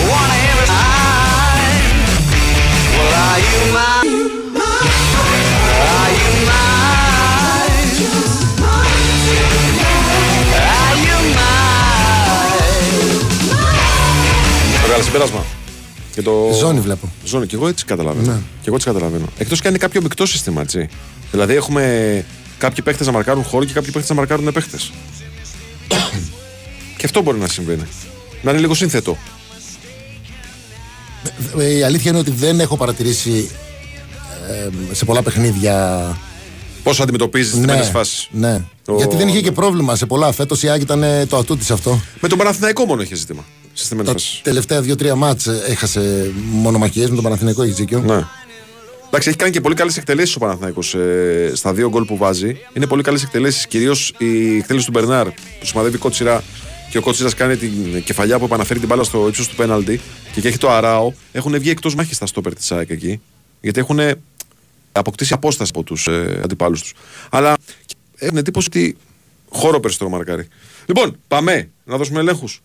wanna 0.08 0.39
Μεγάλο 15.00 15.04
συμπέρασμα. 15.28 15.46
Και 16.14 16.22
το... 16.22 16.50
Ζώνη 16.60 16.80
βλέπω. 16.80 17.12
Ζώνη, 17.26 17.46
και 17.46 17.56
εγώ 17.56 17.68
έτσι 17.68 17.86
καταλαβαίνω. 17.86 18.32
Ναι. 18.32 18.38
Και 18.38 18.66
εγώ 18.66 18.76
έτσι 18.76 18.88
καταλαβαίνω. 18.88 19.26
Εκτός 19.38 19.62
και 19.62 19.68
αν 19.68 19.74
είναι 19.74 19.84
κάποιο 19.84 20.02
μεικτό 20.02 20.26
σύστημα, 20.26 20.62
έτσι. 20.62 20.90
Δηλαδή 21.32 21.54
έχουμε 21.56 22.26
κάποιοι 22.58 22.84
παίχτε 22.84 23.06
να 23.06 23.12
μαρκάρουν 23.12 23.44
χώρο 23.44 23.66
και 23.66 23.74
κάποιοι 23.74 23.92
παίχτε 23.92 24.14
να 24.14 24.20
μαρκάρουν 24.20 24.52
παίχτε. 24.54 24.78
και 26.98 27.06
αυτό 27.06 27.22
μπορεί 27.22 27.38
να 27.40 27.48
συμβαίνει. 27.48 27.84
Να 28.42 28.52
είναι 28.52 28.60
λίγο 28.60 28.74
σύνθετο. 28.74 29.18
Ε, 31.60 31.74
Η 31.78 31.84
αλήθεια 31.84 32.12
είναι 32.12 32.20
ότι 32.20 32.32
δεν 32.32 32.60
έχω 32.60 32.78
παρατηρήσει 32.78 33.50
ε, 34.50 34.70
σε 34.96 35.06
πολλά 35.06 35.22
παιχνίδια. 35.24 36.18
Πώς 36.84 37.00
αντιμετωπίζεις 37.00 37.52
τις 37.52 37.60
Ναι, 37.60 37.74
ναι. 37.74 37.84
φάσεις. 37.84 38.28
ναι. 38.32 38.62
Το- 38.86 38.96
Γιατί 38.98 39.16
δεν 39.16 39.28
είχε 39.28 39.42
και 39.42 39.52
πρόβλημα 39.52 39.96
σε 39.96 40.06
πολλά. 40.06 40.32
Φέτος 40.32 40.64
η 40.64 40.70
Άκη 40.70 40.82
ήταν 40.84 41.04
ε, 41.04 41.26
το 41.26 41.38
ατού 41.38 41.58
της 41.58 41.72
αυτό. 41.72 42.02
Με 42.20 42.28
τον 42.28 42.38
Παναθηναϊκό 42.38 42.86
μόνο 42.86 43.02
είχε 43.02 43.16
ζήτημα. 43.16 43.46
Συστημένε 43.80 44.08
Τα 44.08 44.12
φάσει. 44.14 44.44
τελευταία 44.44 44.82
δύο-τρία 44.82 45.16
μάτς 45.16 45.48
ε, 45.48 45.62
έχασε 45.68 46.32
μονομαχίες 46.52 47.10
με 47.10 47.16
τον 47.16 47.24
Παναθηναϊκό, 47.24 47.64
έχεις 47.64 47.76
δίκιο. 47.76 48.00
Ναι. 48.00 48.26
Εντάξει, 49.08 49.30
έχει 49.30 49.38
κάνει 49.38 49.52
και 49.52 49.62
πολύ 49.62 49.76
καλές 49.76 49.98
εκτελέσεις 49.98 50.36
ο 50.36 50.40
Παναθηναϊκός 50.40 50.94
ε, 50.96 51.52
στα 51.56 51.74
δύο 51.74 51.90
γκολ 51.90 52.06
που 52.06 52.18
βάζει. 52.18 52.58
Είναι 52.74 52.88
πολύ 52.88 53.04
καλές 53.04 53.24
εκτελέσεις. 53.24 53.68
Κυρίως 53.68 54.14
η 54.18 54.58
εκτέλεση 54.58 54.86
του 54.86 54.92
Μπερνάρ 54.92 55.26
που 55.30 55.66
σημαδεύει 55.66 55.98
κότσιρα 55.98 56.44
και 56.90 56.98
ο 56.98 57.02
κότσιρας 57.02 57.34
κάνει 57.34 57.56
την 57.58 58.04
κεφαλιά 58.04 58.40
που 58.40 58.46
επαναφέρει 58.46 58.80
την 58.80 58.88
μπάλα 58.88 59.04
στο 59.04 59.28
ύψος 59.28 59.48
του 59.48 59.56
πέναλτι 59.56 60.02
και, 60.34 60.42
και 60.42 60.48
έχει 60.48 60.58
το 60.58 60.70
αράο. 60.70 61.14
Έχουν 61.32 61.60
βγει 61.60 61.70
εκτός 61.70 61.96
μάχης 61.96 62.16
στα 62.16 62.26
στόπερ 62.26 62.56
της 62.56 62.72
ΑΕΚ 62.72 62.90
εκεί. 62.90 63.22
Γιατί 63.62 63.80
έχουν 63.80 64.00
αποκτήσει 64.92 65.34
απόσταση 65.34 65.72
από 65.76 65.84
τους 65.84 66.08
ε, 66.08 66.40
αντιπάλους 66.44 66.82
τους. 66.82 66.94
Αλλά 67.30 67.54
έχουν 68.16 68.38
εντύπωση 68.38 68.68
ότι 68.68 68.98
χώρο 69.50 69.80
περισσότερο 69.80 70.10
μαρκάρει. 70.10 70.48
Λοιπόν, 70.86 71.18
πάμε 71.28 71.70
να 71.86 71.98
δώσουμε 71.98 72.20
ελέγχους. 72.20 72.62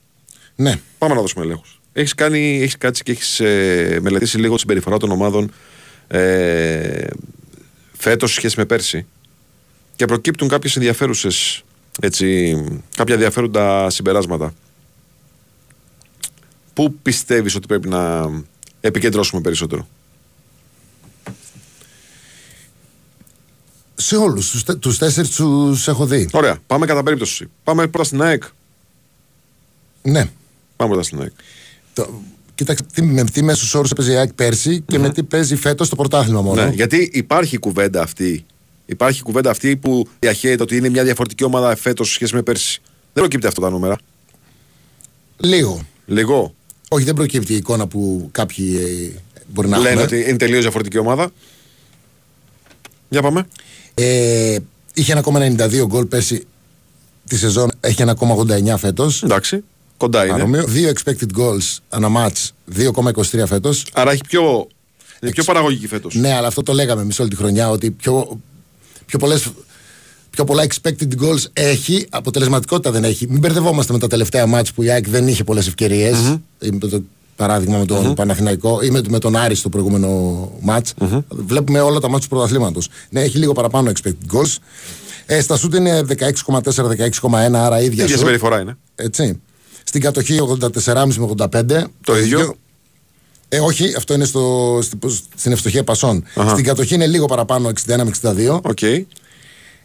Ναι. 0.57 0.81
Πάμε 0.99 1.15
να 1.15 1.21
δώσουμε 1.21 1.45
ελέγχους. 1.45 1.81
Έχεις 1.93 2.15
κάνει, 2.15 2.61
έχεις 2.63 2.79
κάτσει 2.79 3.03
και 3.03 3.13
έχεις 3.13 3.41
ε, 3.41 3.99
μελετήσει 4.03 4.39
λίγο 4.39 4.55
τη 4.55 4.61
συμπεριφορά 4.61 4.97
των 4.97 5.11
ομάδων 5.11 5.53
ε, 6.07 7.07
φέτος 7.93 8.31
σε 8.31 8.37
σχέση 8.37 8.59
με 8.59 8.65
πέρσι 8.65 9.07
και 9.97 10.05
προκύπτουν 10.05 10.49
κάποιες 10.49 10.77
ενδιαφέρουσες 10.77 11.65
έτσι, 12.01 12.57
κάποια 12.97 13.15
ενδιαφέροντα 13.15 13.91
συμπεράσματα. 13.91 14.55
Πού 16.75 16.95
πιστεύεις 17.03 17.55
ότι 17.55 17.67
πρέπει 17.67 17.89
να 17.89 18.31
επικεντρώσουμε 18.81 19.41
περισσότερο; 19.41 19.89
Σε 23.95 24.17
όλους 24.17 24.65
τους 24.81 24.99
τέσσερις 24.99 25.31
τους 25.31 25.89
έχω 25.89 26.07
δει. 26.07 26.29
Ωραία, 26.33 26.59
πάμε 26.67 26.87
κατά 26.87 27.03
περίπτωση. 27.03 27.51
Πάμε 27.65 27.87
πρώτα 27.87 28.05
στην 28.05 28.23
ΑΕΚ. 28.23 28.43
Ναι. 30.03 30.31
Πάμε 30.85 30.97
πρώτα 30.97 31.03
στην 31.03 31.21
ΑΕΚ. 31.21 31.33
Το, 31.93 32.23
κοίταξε 32.55 32.85
τι, 32.93 33.03
με 33.03 33.25
τι 33.25 33.43
μέσους 33.43 33.75
όρους 33.75 33.91
έπαιζε 33.91 34.13
η 34.13 34.17
ΑΕΚ 34.17 34.33
πέρσι 34.33 34.81
και 34.87 34.99
με 34.99 35.11
τι 35.11 35.23
παίζει 35.23 35.57
φέτος 35.57 35.89
το 35.89 35.97
πρωτάθλημα 35.97 36.41
μόνο. 36.41 36.65
Ναι, 36.65 36.71
γιατί 36.75 37.11
υπάρχει 37.13 37.55
η 37.55 37.59
κουβέντα 37.59 38.03
αυτή. 38.03 38.45
Υπάρχει 38.87 39.19
η 39.19 39.23
κουβέντα 39.23 39.51
αυτή 39.51 39.77
που 39.77 40.07
διαχέεται 40.19 40.63
ότι 40.63 40.77
είναι 40.77 40.89
μια 40.89 41.05
διαφορετική 41.05 41.45
ομάδα 41.45 41.77
φέτος 41.77 42.09
σε 42.09 42.15
σχέση 42.15 42.35
με 42.35 42.43
πέρσι. 42.43 42.81
Δεν 42.85 43.23
προκύπτει 43.23 43.47
αυτά 43.47 43.61
τα 43.61 43.71
νούμερα. 43.71 43.99
Λίγο. 45.37 45.87
Λίγο. 46.07 46.55
Όχι, 46.89 47.05
δεν 47.05 47.15
προκύπτει 47.15 47.53
η 47.53 47.57
εικόνα 47.57 47.87
που 47.87 48.29
κάποιοι 48.33 48.79
ε, 48.81 49.19
μπορεί 49.53 49.69
να 49.69 49.79
Λένε 49.79 49.91
έχουν. 49.91 50.03
ότι 50.03 50.29
είναι 50.29 50.37
τελείως 50.37 50.63
διαφορετική 50.63 50.99
ομάδα. 50.99 51.31
Για 53.09 53.23
πάμε. 53.23 53.47
Ε, 53.95 54.57
είχε 54.95 55.21
1,92 55.25 55.85
γκολ 55.87 56.05
πέρσι 56.05 56.47
τη 57.29 57.37
σεζόν, 57.39 57.71
έχει 57.81 58.05
1,89 58.07 58.75
φέτος. 58.77 59.23
Εντάξει. 59.23 59.65
Κοντά 59.97 60.25
είναι. 60.25 60.33
Παρόμοιο. 60.33 60.65
Δύο 60.65 60.93
expected 60.95 61.39
goals 61.39 61.77
ανά 61.89 62.09
match, 62.17 62.51
2,23 62.77 63.47
φέτος. 63.47 63.87
Άρα 63.93 64.11
έχει 64.11 64.21
πιο, 64.29 64.67
είναι 65.21 65.31
πιο 65.31 65.45
παραγωγική 65.45 65.87
φέτος. 65.87 66.15
Ναι, 66.15 66.35
αλλά 66.35 66.47
αυτό 66.47 66.63
το 66.63 66.73
λέγαμε 66.73 67.03
εμείς 67.03 67.19
όλη 67.19 67.29
τη 67.29 67.37
χρονιά 67.37 67.71
ότι 67.71 67.91
πιο, 67.91 68.41
πιο, 69.07 69.19
πολλές, 69.19 69.49
πιο 70.31 70.45
πολλά 70.45 70.67
expected 70.67 71.09
goals 71.23 71.45
έχει, 71.53 72.07
αποτελεσματικότητα 72.11 72.91
δεν 72.91 73.05
έχει. 73.05 73.27
Μην 73.29 73.39
μπερδευόμαστε 73.39 73.93
με 73.93 73.99
τα 73.99 74.07
τελευταία 74.07 74.47
μάτς 74.47 74.73
που 74.73 74.83
η 74.83 74.91
ΑΕΚ 74.91 75.09
δεν 75.09 75.29
είχε 75.29 75.45
πολλές 75.45 75.67
ευκαιρίες. 75.67 76.39
Το 76.79 77.03
παράδειγμα 77.37 77.79
με 77.79 77.85
τον 77.85 78.15
Παναθηναϊκό 78.15 78.81
ή 78.83 78.91
με, 78.91 79.01
με 79.09 79.19
τον 79.19 79.37
Άρη 79.37 79.55
στο 79.55 79.69
προηγούμενο 79.69 80.51
μάτς. 80.61 80.95
Βλέπουμε 81.29 81.81
όλα 81.81 82.01
τα 82.01 82.09
μάτς 82.09 82.23
του 82.23 82.29
πρωταθλήματος. 82.29 82.89
Ναι, 83.11 83.21
έχει 83.21 83.39
λίγο 83.39 83.53
παραπάνω 83.53 83.91
expected 83.91 84.37
goals. 84.37 84.57
Ε, 85.27 85.41
στα 85.41 85.57
σούτ 85.57 85.75
είναι 85.75 86.03
16,4-16,1, 86.09 87.53
άρα 87.53 87.81
ίδια 87.81 87.93
ίδια 87.93 88.07
σούτ. 88.09 88.19
συμπεριφορά 88.19 88.61
είναι. 88.61 88.77
Έτσι. 88.95 89.41
Στην 89.95 90.07
κατοχή 90.07 90.39
84,5 90.61 91.15
με 91.17 91.29
85. 91.39 91.85
Το 92.05 92.17
ίδιο. 92.19 92.55
Ε, 93.49 93.59
όχι, 93.61 93.95
αυτό 93.97 94.15
είναι 94.15 94.25
στο, 94.25 94.79
στη- 94.83 94.99
στην 95.37 95.53
ευστοχία 95.53 95.85
πασών. 95.85 96.25
Αχα. 96.35 96.49
Στην 96.51 96.65
κατοχή 96.65 96.95
είναι 96.95 97.07
λίγο 97.07 97.27
παραπάνω, 97.27 97.69
61 97.69 97.97
με 98.05 98.11
62. 98.23 98.61
Οκ. 98.63 98.83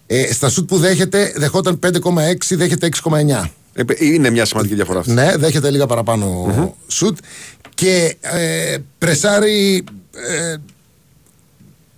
Ε, 0.08 0.34
στα 0.34 0.50
σουτ 0.50 0.68
που 0.68 0.78
δέχεται, 0.78 1.34
δεχόταν 1.36 1.80
5,6, 1.84 2.56
δέχεται 2.56 2.90
6,9. 3.04 3.50
Ε, 3.74 3.84
Είναι 4.00 4.30
μια 4.30 4.46
σημαντική 4.46 4.76
διαφορά 4.76 5.00
αυτή. 5.00 5.12
Ναι, 5.12 5.36
δέχεται 5.38 5.70
λίγα 5.72 5.86
παραπάνω 5.86 6.54
σουτ. 6.88 7.18
Και 7.76 8.18
ε, 8.22 8.78
πρεσάρει. 8.98 9.84
Ε, 10.12 10.56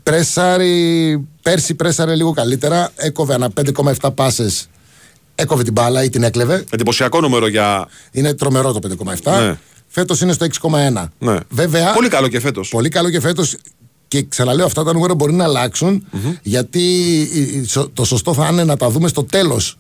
πρεσάρει. 0.04 1.26
Πέρσι 1.42 1.74
πρέσαρε 1.74 2.16
λίγο 2.16 2.32
καλύτερα. 2.34 2.92
Έκοβε 2.96 3.34
ανά 3.34 3.50
5,7 4.00 4.10
πάσες. 4.16 4.70
Έκοβε 5.36 5.64
την 5.64 5.74
μπάλα 5.74 6.04
ή 6.04 6.10
την 6.10 6.24
έκλεβε. 6.24 6.64
Εντυπωσιακό 6.70 7.20
νούμερο 7.22 7.48
για. 7.48 7.88
Είναι 8.12 8.34
τρομερό 8.34 8.72
το 8.72 8.80
5,7. 9.24 9.40
Ναι. 9.40 9.58
Φέτος 9.88 10.22
είναι 10.22 10.34
στο 10.34 10.46
6,1. 10.62 11.06
Ναι. 11.20 11.36
Βέβαια, 11.50 11.92
Πολύ 11.94 12.08
καλό 12.10 12.28
και 12.28 12.40
φέτος. 12.40 12.70
Πολύ 12.70 12.90
καλό 12.90 13.10
και 13.10 13.20
φέτος. 13.20 13.56
Και 14.08 14.24
ξαναλέω, 14.30 14.66
αυτά 14.66 14.84
τα 14.84 14.94
νούμερα 14.94 15.14
μπορεί 15.16 15.34
να 15.34 15.44
αλλαξουν 15.44 16.06
γιατί 16.42 16.80
η- 17.34 17.42
η- 17.42 17.64
σο- 17.68 17.90
το 17.94 18.04
σωστό 18.04 18.34
θα 18.34 18.48
είναι 18.52 18.64
να 18.64 18.78
τα 18.78 18.90
δούμε 18.90 19.08
στο 19.08 19.24
τέλος 19.24 19.78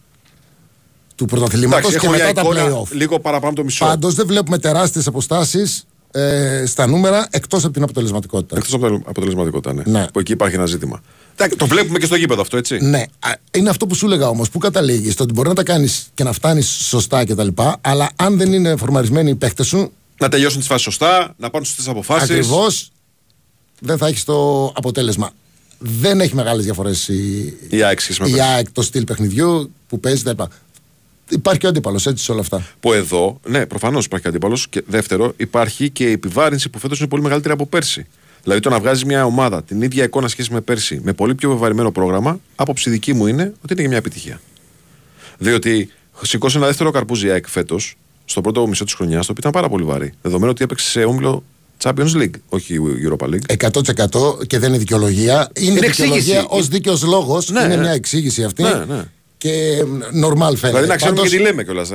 του 1.16 1.26
πρωταθλήματος 1.26 1.80
Εντάξει, 1.80 1.99
και 1.99 2.06
έχω 2.06 2.16
μια 2.16 2.26
μετά 2.26 2.41
τα 2.41 2.47
εικόνα 2.62 2.82
playoff. 2.82 2.91
λίγο 2.91 3.20
παραπάνω 3.20 3.47
από 3.47 3.56
το 3.56 3.64
μισό. 3.64 3.86
Πάντως 3.86 4.14
δεν 4.16 4.28
βλέπουμε 4.28 4.58
τεράστιες 4.58 5.08
αποστάσεις 5.08 5.84
ε, 6.12 6.64
στα 6.66 6.88
νούμερα 6.88 7.28
εκτός 7.32 7.64
από 7.64 7.74
την 7.74 7.84
αποτελεσματικότητα. 7.84 8.57
Εκτός 8.57 8.74
από 8.74 8.86
την 8.88 9.03
αποτελεσματικότητα, 9.05 9.74
ναι. 9.74 9.84
Ναι. 9.86 10.05
Που 10.14 10.20
εκεί 10.20 10.32
υπάρχει 10.32 10.55
ένα 10.55 10.66
ζήτημα. 10.66 11.01
Εντάξει, 11.34 11.57
Το 11.57 11.68
βλέπουμε 11.68 11.99
και 11.99 12.05
στο 12.05 12.16
γήπεδο 12.16 12.41
αυτό, 12.41 12.57
έτσι. 12.57 12.78
Ναι, 12.82 12.99
α, 13.20 13.30
είναι 13.51 13.70
αυτό 13.70 13.88
που 13.88 13.95
σου 13.95 14.05
έλεγα 14.05 14.28
όμως. 14.28 14.49
Πού 14.49 14.57
καταλήγεις, 14.57 15.16
το 15.16 15.24
ότι 15.24 15.34
μπορεί 15.34 15.47
να 15.49 15.55
τα 15.55 15.64
κάνεις 15.64 16.07
και 16.14 16.24
να 16.24 16.32
φτάνεις 16.32 16.68
σωστά 16.70 17.26
κτλ. 17.26 17.47
Αλλά 17.82 18.09
αν 18.16 18.38
δεν 18.38 18.53
είναι 18.53 18.76
φορμαρισμένοι 18.76 19.30
οι 19.30 19.36
παίχτε 19.36 19.64
σου, 19.64 19.91
Να 20.20 20.30
τελειώσουν 20.30 20.59
τις 20.59 20.68
φάσεις 20.68 20.84
σωστά, 20.84 21.34
να 21.38 21.49
πάρουν 21.49 21.68
σωστέ 21.68 21.91
αποφάσεις. 21.91 22.30
ακριβώς 22.30 22.91
δεν 23.80 23.97
θα 23.97 24.07
έχεις 24.07 24.24
το 24.24 24.66
αποτέλεσμα. 24.76 25.32
δεν 25.80 26.22
έχει 26.22 26.36
μεγάλες 26.36 26.64
διαφορές 26.64 27.07
η, 27.07 27.53
Η 27.70 27.84
ΑΕΚ 27.84 27.99
σχέση 27.99 28.22
με 28.22 28.28
η 28.28 28.32
πέρσι. 28.32 28.47
ΑΕΚ 28.49 28.72
το 28.72 28.82
στυλ 28.82 29.03
παιχνιδιού 29.03 29.72
που 29.88 29.99
παίζει. 29.99 30.24
τα 30.24 30.30
λοιπά. 30.30 30.49
Υπάρχει 31.32 31.59
και 31.59 31.65
ο 31.65 31.69
αντίπαλος 31.69 32.05
έτσι 32.05 32.23
σε 32.23 32.32
όλα 32.32 32.41
αυτά. 32.41 32.63
Που 32.79 32.93
εδώ, 32.93 33.39
ναι, 33.47 33.65
προφανώς 33.65 34.05
υπάρχει 34.05 34.27
αντίπαλος. 34.27 34.67
Και 34.67 34.84
δεύτερο, 34.88 35.34
υπάρχει 35.38 35.89
και 35.89 36.03
η 36.03 36.11
επιβάρυνση 36.11 36.69
που 36.69 36.79
φέτος 36.79 36.99
είναι 36.99 37.07
πολύ 37.07 37.23
μεγαλύτερη 37.23 37.53
από 37.53 37.65
πέρσι. 37.65 38.05
Δηλαδή 38.43 38.61
το 38.61 38.69
να 38.69 38.79
βγάζει 38.79 39.05
μια 39.05 39.25
ομάδα 39.25 39.63
την 39.63 39.82
ίδια 39.82 40.03
εικόνα 40.03 40.27
σχέση 40.27 40.53
με 40.53 40.61
πέρσι 40.61 41.01
με 41.03 41.13
πολύ 41.13 41.36
πιο 41.36 41.49
βεβαρημένο 41.49 41.91
πρόγραμμα, 41.91 42.39
άποψη 42.55 42.89
δική 42.89 43.13
μου 43.13 43.27
είναι 43.27 43.43
ότι 43.43 43.73
είναι 43.73 43.82
και 43.82 43.88
μια 43.88 43.97
επιτυχία. 43.97 44.41
Διότι 45.38 45.89
σηκώσε 46.21 46.57
ένα 46.57 46.65
δεύτερο 46.65 46.91
καρπούζι 46.91 47.27
η 47.27 47.29
ΑΕΚ 47.32 47.47
φέτος, 47.47 47.95
στο 48.25 48.41
πρώτο 48.41 48.67
μισό 48.67 48.84
της 48.84 48.93
χρονιάς, 48.93 49.25
το 49.25 49.32
οποίο 49.32 49.49
ήταν 49.49 49.51
πάρα 49.51 49.69
πολύ 49.69 49.84
βαρύ. 49.84 50.13
Δεδομένου 50.21 50.51
ότι 50.51 50.63
έπαιξε 50.63 50.89
σε 50.89 51.03
όμιλο 51.03 51.43
Champions 51.84 52.15
League, 52.15 52.34
όχι 52.49 52.77
Europa 53.09 53.25
League. 53.27 53.69
100% 53.69 54.47
και 54.47 54.59
δεν 54.59 54.69
είναι 54.69 54.77
δικαιολογία. 54.77 55.49
Είναι, 55.53 55.71
Είναι 55.71 55.88
δικαιολογία 55.88 56.17
εξήγηση. 56.17 56.45
ως 56.49 56.67
δίκαιος 56.67 57.03
λόγος. 57.03 57.49
Ναι, 57.49 57.59
είναι 57.59 57.75
ναι. 57.75 57.82
μια 57.82 57.91
εξήγηση 57.91 58.43
αυτή. 58.43 58.63
Ναι, 58.63 58.86
ναι. 58.88 59.03
Και 59.41 59.83
νορμάλ 60.11 60.55
φαίνεται. 60.57 60.67
Δηλαδή 60.67 60.87
να 60.87 60.95
ξέρουμε 60.95 61.17
Πάντως, 61.17 61.31
και 61.31 61.37
τι 61.37 61.43
λέμε 61.43 61.63
κιόλας. 61.63 61.89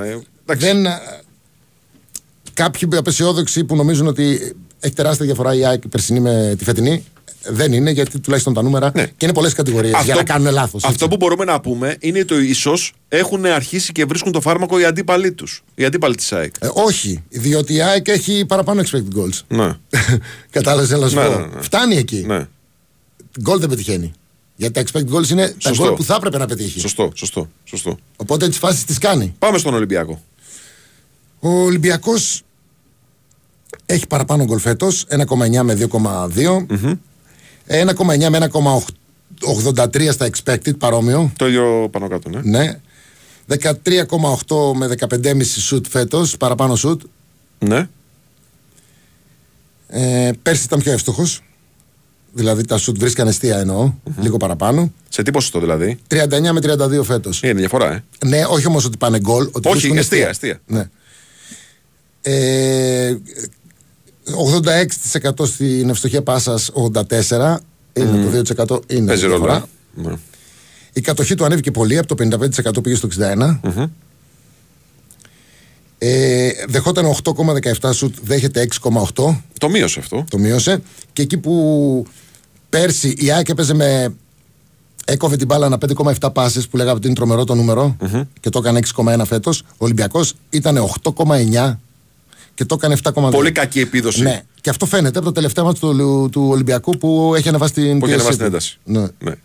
δεν, 0.47 0.87
α, 0.87 1.01
κάποιοι 2.55 2.89
απεσιόδοξοι 2.97 3.65
που 3.65 3.77
νομίζουν 3.77 4.07
ότι 4.07 4.57
έχει 4.81 4.95
τεράστια 4.95 5.27
διαφορά 5.27 5.55
η 5.55 5.65
ΑΕΚ 5.67 5.89
περσινή 5.89 6.21
με 6.21 6.55
τη 6.59 6.65
φετινή, 6.65 7.05
δεν 7.49 7.73
είναι 7.73 7.91
γιατί 7.91 8.19
τουλάχιστον 8.21 8.55
τα 8.55 8.63
νούμερα 8.63 8.91
Ναι. 8.95 9.05
και 9.07 9.25
είναι 9.25 9.33
πολλές 9.33 9.53
κατηγορίες 9.53 9.95
για 10.05 10.15
να 10.15 10.23
κάνουν 10.25 10.53
λάθος. 10.53 10.85
Αυτό 10.85 11.09
που 11.09 11.17
μπορούμε 11.17 11.45
να 11.45 11.61
πούμε 11.61 11.97
είναι 12.01 12.19
ότι 12.19 12.35
ίσως 12.35 12.93
έχουν 13.09 13.47
αρχίσει 13.47 13.93
και 13.93 14.05
βρίσκουν 14.05 14.33
το 14.33 14.41
φάρμακο 14.41 14.79
οι 14.81 14.85
αντίπαλοι 14.85 15.33
τους. 15.33 15.63
Οι 15.75 15.85
αντίπαλοι 15.85 16.15
της 16.15 16.33
ΑΕΚ. 16.33 16.55
Ε, 16.61 16.69
όχι, 16.73 17.23
διότι 17.29 17.75
η 17.75 17.81
ΑΕΚ 17.83 18.09
έχει 18.09 18.45
παραπάνω 18.49 18.83
expected 18.83 19.19
goals. 19.21 19.41
Ναι. 19.49 19.71
Κατάλαβες 20.51 20.91
να 21.01 21.09
σου 21.09 21.15
Ναι, 21.17 21.25
πω. 21.25 21.31
ναι, 21.31 21.37
ναι. 21.55 21.61
Φτάνει 21.63 21.97
εκεί. 21.97 22.25
ναι. 22.27 22.47
Γκολ 23.41 23.59
δεν 23.61 23.69
πετυχαίνει. 23.69 24.13
Γιατί 24.57 24.73
τα 24.73 24.83
expected 24.83 25.15
goals 25.15 25.29
είναι 25.29 25.49
τα 25.49 25.55
Σωστό. 25.59 25.85
γκολ 25.85 25.95
που 25.95 26.05
θα 26.05 26.15
έπρεπε 26.15 26.39
να 26.39 26.47
πετύχει. 26.47 26.81
Σωστό, 26.81 27.11
σωστό, 27.15 27.49
σωστό. 27.65 27.99
Οπότε 28.17 28.49
τις 28.49 28.59
φάσεις 28.59 28.85
τις 28.85 28.99
κάνει. 28.99 29.35
Πάμε 29.39 29.59
στον 29.59 29.75
Ολυμπιακό. 29.75 30.23
Ο 31.41 31.49
Ολυμπιακός 31.49 32.43
έχει 33.87 34.07
παραπάνω 34.07 34.45
γκολ 34.45 34.59
φέτος, 34.59 35.07
1,9 35.09 35.63
με 35.63 35.75
2,2. 35.75 36.67
1,9 37.67 38.31
με 38.31 38.37
1,83 38.37 40.13
στα 40.13 40.29
expected, 40.31 40.79
παρόμοιο. 40.79 41.33
Το 41.37 41.47
ίδιο 41.47 41.89
πάνω 41.91 42.09
κάτω, 42.09 42.29
ναι. 42.29 42.41
Ναι. 42.43 42.81
13,8 43.49 44.75
με 44.75 44.87
15,5 44.87 45.45
σουτ 45.45 45.87
φέτος, 45.87 46.37
παραπάνω 46.37 46.77
σουτ. 46.77 47.03
Ναι. 47.59 47.89
Ε, 49.89 50.31
πέρσι 50.43 50.65
ήταν 50.65 50.79
πιο 50.79 50.93
εύστοχος. 50.93 51.41
Δηλαδή 52.37 52.65
τα 52.65 52.79
σουτ 52.79 52.99
βρίσκαν 52.99 53.27
αιστεία 53.29 53.59
εννοώ, 53.59 53.93
λίγο 54.21 54.37
παραπάνω. 54.37 54.93
Σε 55.09 55.23
τι 55.23 55.31
ποσοστό 55.31 55.61
δηλαδή; 55.61 55.99
39 56.09 56.17
με 56.53 56.61
32 56.63 57.03
φέτος. 57.05 57.43
Είναι 57.43 57.53
διαφορά, 57.53 57.93
ε. 57.93 58.05
Ναι, 58.27 58.45
όχι 58.49 58.67
όμως 58.67 58.85
ότι 58.85 58.97
πάνε 58.97 59.19
γκολ. 59.19 59.49
Ότι 59.53 59.69
Όχι, 59.69 59.77
βρίσκουν 59.79 59.99
αιστεία, 59.99 60.29
αιστεία. 60.29 60.61
Ναι. 60.67 60.89
Ε, 62.23 63.17
86% 65.41 65.47
στην 65.47 65.89
ευστοχία 65.89 66.23
πάσας, 66.23 66.71
84%. 66.75 67.57
Είναι 67.93 68.43
το 68.43 68.55
2% 68.77 68.81
είναι 68.93 69.07
Παίζει 69.07 69.25
η 69.25 69.29
ρόλο. 69.29 69.45
διαφορά. 69.45 69.69
ε. 69.99 70.09
Ναι. 70.09 70.15
Η 70.93 71.01
κατοχή 71.01 71.35
του 71.35 71.45
ανέβηκε 71.45 71.71
πολύ, 71.71 71.99
από 71.99 72.15
το 72.15 72.29
55% 72.77 72.83
πήγε 72.83 72.97
στο 72.97 73.09
61%. 73.19 73.91
Ε, 75.99 76.51
δεχόταν 76.69 77.05
8,17 77.25 77.91
σουτ, 77.93 78.15
δέχεται 78.23 78.69
6,8. 78.83 79.37
Το 79.59 79.69
μείωσε 79.69 79.99
αυτό. 79.99 80.25
Το 80.31 80.39
μείωσε. 80.39 80.83
Και 81.13 81.23
εκεί 81.23 81.39
που 81.39 82.07
πέρσι 82.81 83.15
η 83.19 83.31
ΑΕΚ 83.31 83.49
έπαιζε 83.49 83.75
με. 83.75 84.15
Έκοβε 85.05 85.37
την 85.37 85.47
μπάλα 85.47 85.67
ένα 85.67 85.79
5,7 86.21 86.33
πάσες 86.33 86.69
που 86.69 86.77
λέγαμε 86.77 86.97
ότι 86.97 87.07
είναι 87.07 87.17
τρομερό 87.17 87.45
το 87.45 87.55
νούμερο 87.55 87.97
και 88.41 88.51
το 88.51 88.59
έκανε 88.59 88.81
6,1 88.97 89.23
φέτος. 89.27 89.63
Ο 89.69 89.77
Ολυμπιακός 89.79 90.33
ήταν 90.51 90.77
8,9 91.03 91.79
και 92.55 92.65
το 92.65 92.75
έκανε 92.75 92.97
7,2. 93.03 93.31
Πολύ 93.31 93.53
κακή 93.53 93.81
επίδοση. 93.81 94.23
Ναι. 94.23 94.43
Και 94.61 94.71
αυτό 94.71 94.87
φαίνεται 94.87 95.19
από 95.19 95.27
το 95.27 95.33
τελευταίο 95.33 95.65
μάτι 95.65 95.79
του, 95.81 96.29
του 96.33 96.49
Ολυμπιακού 96.51 96.99
που 96.99 97.33
έχει 97.37 97.49
ανεβάσει 97.49 97.73
την 97.73 97.99
Που 97.99 98.07
έχει 98.07 98.17
πίεση 98.17 98.29
ανεβάσει 98.29 98.39
την 98.39 98.39
του. 98.39 98.45
ένταση. 98.45 98.79
Ναι. 99.21 99.31
Ναι. 99.31 99.37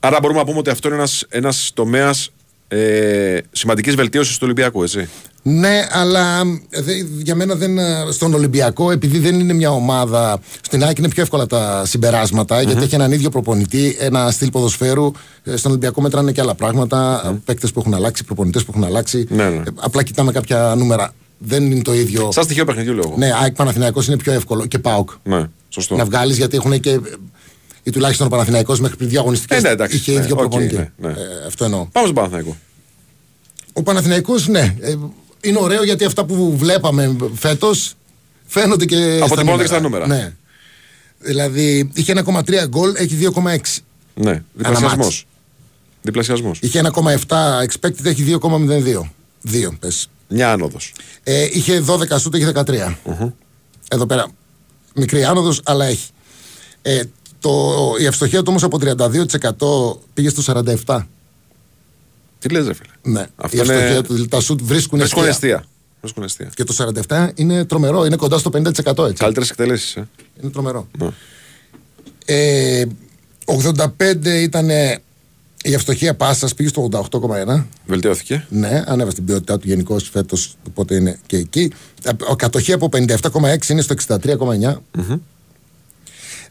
Άρα 0.00 0.18
μπορούμε 0.20 0.38
να 0.38 0.44
πούμε 0.44 0.58
ότι 0.58 0.70
αυτό 0.70 0.88
είναι 0.88 0.96
ένας, 0.96 1.24
ένας 1.28 1.70
τομέας 1.74 2.30
ε, 2.72 3.40
σημαντικής 3.52 3.94
βελτίωσης 3.94 4.34
του 4.34 4.40
Ολυμπιακού, 4.44 4.82
έτσι. 4.82 5.08
Ναι, 5.42 5.86
αλλά 5.90 6.42
δε, 6.70 6.92
για 7.22 7.34
μένα 7.34 7.54
δεν, 7.54 7.78
ε, 7.78 8.04
στον 8.10 8.34
Ολυμπιακό, 8.34 8.90
επειδή 8.90 9.18
δεν 9.18 9.40
είναι 9.40 9.52
μια 9.52 9.70
ομάδα. 9.70 10.40
Στην 10.60 10.84
ΑΕΚ 10.84 10.98
είναι 10.98 11.08
πιο 11.08 11.22
εύκολα 11.22 11.46
τα 11.46 11.82
συμπεράσματα, 11.86 12.62
γιατί 12.62 12.82
έχει 12.82 12.94
έναν 12.94 13.12
ίδιο 13.12 13.30
προπονητή, 13.30 13.96
ένα 14.00 14.30
στυλ 14.30 14.50
ποδοσφαίρου. 14.50 15.10
Ε, 15.44 15.56
Στον 15.56 15.70
Ολυμπιακό 15.70 16.00
μετράνε 16.00 16.32
και 16.32 16.40
άλλα 16.40 16.54
πράγματα. 16.54 17.30
Mm. 17.30 17.38
Παίκτες 17.44 17.72
που 17.72 17.80
έχουν 17.80 17.94
αλλάξει, 17.94 18.24
προπονητές 18.24 18.64
που 18.64 18.70
έχουν 18.74 18.84
αλλάξει. 18.84 19.26
Ναι, 19.28 19.48
ναι. 19.48 19.56
Ε, 19.56 19.62
απλά 19.76 20.02
κοιτάμε 20.02 20.32
κάποια 20.32 20.74
νούμερα. 20.78 21.14
Δεν 21.38 21.70
είναι 21.70 21.82
το 21.82 21.94
ίδιο. 21.94 22.28
Σαν 22.32 22.44
στοιχείο 22.44 22.64
παιχνιδιού 22.64 22.92
λέω 22.92 23.02
εγώ. 23.06 23.14
Ναι, 23.18 23.32
ΑΕΚ 23.42 23.54
Παναθηναϊκός 23.54 24.06
είναι 24.06 24.16
πιο 24.16 24.32
εύκολο 24.32 24.66
και 24.66 24.78
ΠΑΟΚ. 24.78 25.10
Ναι, 25.22 25.48
σωστό. 25.68 25.96
Να 25.96 26.04
βγάλεις 26.04 26.36
γιατί 26.36 26.56
έχουν 26.56 26.80
και. 26.80 27.00
Ή 27.82 27.90
τουλάχιστον 27.90 28.26
ο 28.26 28.30
Παναθηναϊκός 28.30 28.80
μέχρι 28.80 28.96
πριν 28.96 29.08
δύο 29.08 29.20
αγωνιστικές 29.20 29.58
Ε, 29.58 29.60
ναι, 29.60 29.68
εντάξει. 29.68 29.96
είχε 29.96 30.12
Ναι, 30.12 30.18
ίδιο 30.22 30.34
οκ, 30.34 30.38
προπονητή. 30.40 30.74
ναι, 30.74 30.90
ναι. 30.96 31.08
Ε, 31.08 31.46
αυτό 31.46 31.64
εννοώ. 31.64 31.84
Πάμε 31.84 32.06
στον 32.06 32.14
Παναθηναϊκό. 32.14 32.56
Ο 33.72 33.82
Παναθηναϊκός, 33.82 34.48
ναι. 34.48 34.76
ε, 34.80 34.94
είναι 35.40 35.58
ωραίο 35.60 35.84
γιατί 35.84 36.04
αυτά 36.04 36.24
που 36.24 36.56
βλέπαμε 36.56 37.16
φέτος 37.34 37.94
φαίνονται 38.46 38.84
και. 38.84 39.14
στα 39.16 39.24
Αποτυπώνονται 39.24 39.62
και 39.62 39.68
στα 39.68 39.80
νούμερα. 39.80 40.06
Ναι. 40.06 40.32
Δηλαδή 41.18 41.90
είχε 41.94 42.12
1,3 42.26 42.66
γκολ, 42.68 42.94
έχει 42.96 43.18
2,6. 43.34 43.82
Ναι, 44.14 44.42
διπλασιασμός. 44.52 44.96
μάτς. 44.96 45.24
Διπλασιασμός. 46.02 46.58
Είχε 46.62 46.78
1,7 46.78 47.62
expected, 47.66 48.04
έχει 48.04 48.22
2,02. 48.22 49.10
2 49.42 49.76
πες. 49.80 50.08
Μια 50.28 50.52
άνοδος. 50.52 50.92
Ε, 51.22 51.48
είχε 51.52 51.80
12 51.80 52.18
σούτ, 52.18 52.34
έχει 52.34 52.44
13. 52.44 52.98
Εδώ 53.88 54.06
πέρα. 54.06 54.26
Μικρή 54.94 55.24
άνοδος, 55.24 55.60
αλλά 55.64 55.84
έχει. 55.84 56.08
Ε, 56.82 57.02
το, 57.42 57.50
η 58.00 58.04
ευστοχία 58.04 58.38
του 58.38 58.46
όμως 58.48 58.62
από 58.62 58.78
32% 59.96 60.00
πήγε 60.14 60.28
στο 60.28 60.62
47%. 60.86 60.98
Τι 62.38 62.48
λες 62.48 62.66
ρε 62.66 62.74
φίλε; 62.74 62.90
Ναι. 63.02 63.26
Αυτό 63.36 63.56
η 63.56 63.60
ευστοχία 63.60 63.88
είναι... 63.90 64.02
του, 64.02 64.28
τα 64.28 64.40
σούτ 64.40 64.60
βρίσκουν 64.62 64.98
Βρίσκουν 64.98 65.24
αιστεία. 65.24 65.54
αιστεία. 65.54 65.64
Βρίσκουν 66.00 66.22
αιστεία. 66.22 66.50
Και 66.54 66.64
το 66.64 66.92
47 67.08 67.28
είναι 67.34 67.64
τρομερό, 67.64 68.04
είναι 68.04 68.16
κοντά 68.16 68.38
στο 68.38 68.50
50% 68.54 68.58
έτσι. 68.64 68.84
Καλύτερες 69.14 69.50
εκτελέσεις, 69.50 69.96
ε. 69.96 70.08
Είναι 70.42 70.50
τρομερό. 70.50 70.88
Ναι. 70.98 71.08
Ε, 72.24 72.84
85 73.44 74.24
ήταν 74.24 74.68
η 75.64 75.72
ευστοχία 75.72 76.14
πάσας, 76.14 76.54
πήγε 76.54 76.68
στο 76.68 76.88
88,1. 76.92 77.64
Βελτιώθηκε. 77.86 78.46
Ναι, 78.48 78.82
ανέβασε 78.86 79.16
την 79.16 79.24
ποιότητά 79.24 79.58
του 79.58 79.68
γενικώ 79.68 79.98
φέτος, 79.98 80.54
οπότε 80.68 80.94
είναι 80.94 81.18
και 81.26 81.36
εκεί. 81.36 81.72
Ο 82.28 82.36
κατοχή 82.36 82.72
από 82.72 82.88
57,6 82.92 83.68
είναι 83.68 83.80
στο 83.80 83.94
63,9. 84.08 84.76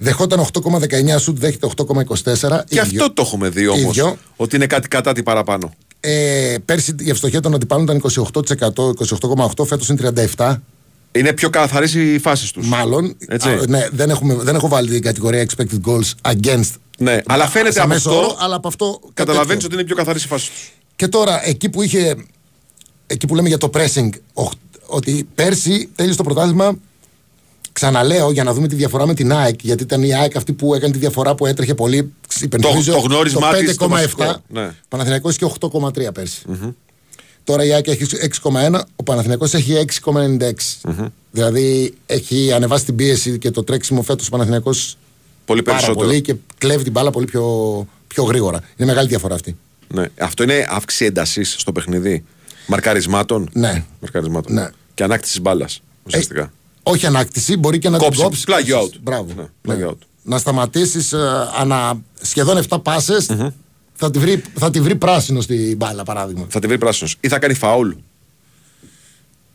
Δεχόταν 0.03 0.45
8,19 0.53 1.19
σουτ, 1.19 1.37
δέχεται 1.39 1.67
8,24. 1.77 2.63
Και 2.69 2.79
αυτό 2.79 3.11
το 3.13 3.21
έχουμε 3.21 3.49
δει 3.49 3.67
όμως. 3.67 3.81
Ίδιο. 3.81 4.17
Ότι 4.35 4.55
είναι 4.55 4.67
κάτι 4.67 4.87
κατά 4.87 5.13
τι 5.13 5.23
παραπάνω. 5.23 5.73
Ε, 5.99 6.55
πέρσι 6.65 6.95
η 6.99 7.09
ευστοχία 7.09 7.39
των 7.41 7.53
αντιπάλων 7.53 7.83
ήταν 7.83 8.01
28%, 8.33 8.93
28,8, 9.55 9.65
φέτος 9.65 9.89
είναι 9.89 10.11
37%. 10.37 10.55
Είναι 11.11 11.33
πιο 11.33 11.49
καθαρές 11.49 11.93
οι 11.93 12.19
φάσεις 12.19 12.51
τους. 12.51 12.67
Μάλλον. 12.67 13.15
Έτσι. 13.27 13.49
Α, 13.49 13.63
ναι, 13.67 13.87
δεν, 13.91 14.09
έχουμε, 14.09 14.33
δεν 14.33 14.55
έχω 14.55 14.67
βάλει 14.67 14.89
την 14.89 15.01
κατηγορία 15.01 15.45
expected 15.45 15.79
goals 15.89 16.31
against. 16.33 16.71
Ναι, 16.97 17.21
αλλά 17.25 17.47
φαίνεται 17.47 17.71
σε 17.71 17.79
από 17.79 17.87
μέσο 17.87 18.09
αυτό, 18.09 18.21
όρο, 18.21 18.35
αλλά 18.39 18.55
από 18.55 18.67
αυτό. 18.67 18.99
κάτι 19.01 19.13
καταλαβαίνεις 19.13 19.47
τέτοιο. 19.53 19.65
ότι 19.67 19.75
είναι 19.75 19.83
πιο 19.83 19.95
καθαρές 19.95 20.23
οι 20.23 20.27
φάσεις 20.27 20.49
τους. 20.49 20.71
Και 20.95 21.07
τώρα, 21.07 21.47
εκεί 21.47 21.69
που 21.69 21.81
είχε. 21.81 22.15
Εκεί 23.07 23.27
που 23.27 23.35
λέμε 23.35 23.47
για 23.47 23.57
το 23.57 23.69
pressing, 23.73 24.09
οχ- 24.33 24.53
ότι 24.85 25.27
πέρσι 25.35 25.89
τέλειωσε 25.95 26.17
το 26.17 26.23
πρωτάθλημα. 26.23 26.73
Ξαναλέω 27.73 28.31
για 28.31 28.43
να 28.43 28.53
δούμε 28.53 28.67
τη 28.67 28.75
διαφορά 28.75 29.05
με 29.05 29.13
την 29.13 29.33
ΑΕΚ, 29.33 29.59
γιατί 29.63 29.83
ήταν 29.83 30.03
η 30.03 30.13
ΑΕΚ 30.13 30.35
αυτή 30.35 30.53
που 30.53 30.75
έκανε 30.75 30.93
τη 30.93 30.99
διαφορά 30.99 31.35
που 31.35 31.45
έτρεχε 31.45 31.75
πολύ. 31.75 32.13
Υπενθυμίζω 32.41 32.91
το 32.91 32.99
γνώρισμά 32.99 33.53
της, 33.53 33.75
το 33.75 33.85
5,7. 33.85 33.89
βασικό, 33.89 34.35
ναι. 34.47 34.69
Παναθηναϊκός 34.87 35.35
είχε 35.35 35.51
8,3 35.59 36.13
περσι 36.13 36.41
Τώρα 37.43 37.65
η 37.65 37.73
ΑΕΚ 37.73 37.87
έχει 37.87 38.05
6,1, 38.41 38.79
ο 38.95 39.03
Παναθηναϊκός 39.03 39.53
έχει 39.53 39.85
6,96. 40.03 40.99
Δηλαδή 41.31 41.93
έχει 42.05 42.51
ανεβάσει 42.53 42.85
την 42.85 42.95
πίεση 42.95 43.37
και 43.37 43.51
το 43.51 43.63
τρέξιμο 43.63 44.01
φέτος 44.01 44.27
ο 44.27 44.29
Παναθηναϊκός 44.29 44.97
Πολύ 45.45 45.61
πάρα 45.61 45.77
περισσότερο. 45.77 46.07
πολύ 46.07 46.21
και 46.21 46.35
κλέβει 46.57 46.83
την 46.83 46.91
μπάλα 46.91 47.11
πολύ 47.11 47.25
πιο, 47.25 47.45
πιο 48.07 48.23
γρήγορα. 48.23 48.59
Είναι 48.77 48.87
μεγάλη 48.87 49.07
διαφορά 49.07 49.35
αυτή. 49.35 49.57
Ναι. 49.87 50.05
Αυτό 50.19 50.43
είναι 50.43 50.65
αύξηση 50.69 51.05
έντασης 51.05 51.55
στο 51.57 51.71
παιχνίδι. 51.71 52.23
Μαρκαρισμάτων. 52.67 53.49
Ναι. 53.53 53.83
Μαρκαρισμάτων. 53.99 54.53
Ναι. 54.53 54.69
Και 54.93 55.03
ανάκτησης 55.03 55.41
μπάλας. 55.41 55.81
Ουσιαστικά. 56.03 56.51
Ε, 56.83 56.89
όχι 56.89 57.05
ανάκτηση, 57.05 57.57
μπορεί 57.57 57.79
και 57.79 57.89
να 57.89 57.97
Κόψει, 57.97 58.11
την 58.11 58.23
κόψεις. 58.23 58.43
plug 58.47 58.69
you 58.71 58.81
out. 58.81 58.91
Μπράβο. 59.01 59.33
Ναι, 59.35 59.45
plug 59.67 59.89
out. 59.89 59.97
Να 60.23 60.37
σταματήσεις 60.37 61.13
ανα 61.59 62.01
σχεδόν 62.21 62.63
7 62.69 62.81
πασες 62.83 63.25
θα, 63.93 64.11
τη 64.11 64.19
βρει, 64.19 64.43
θα 64.55 64.69
τη 64.69 64.81
βρει 64.81 64.95
πράσινος 64.95 65.43
στην 65.43 65.75
μπάλα, 65.77 66.03
παράδειγμα. 66.03 66.45
Θα 66.49 66.59
τη 66.59 66.67
βρει 66.67 66.77
πράσινος. 66.77 67.15
Ή 67.19 67.27
θα 67.27 67.39
κάνει 67.39 67.53
φαούλ. 67.53 67.91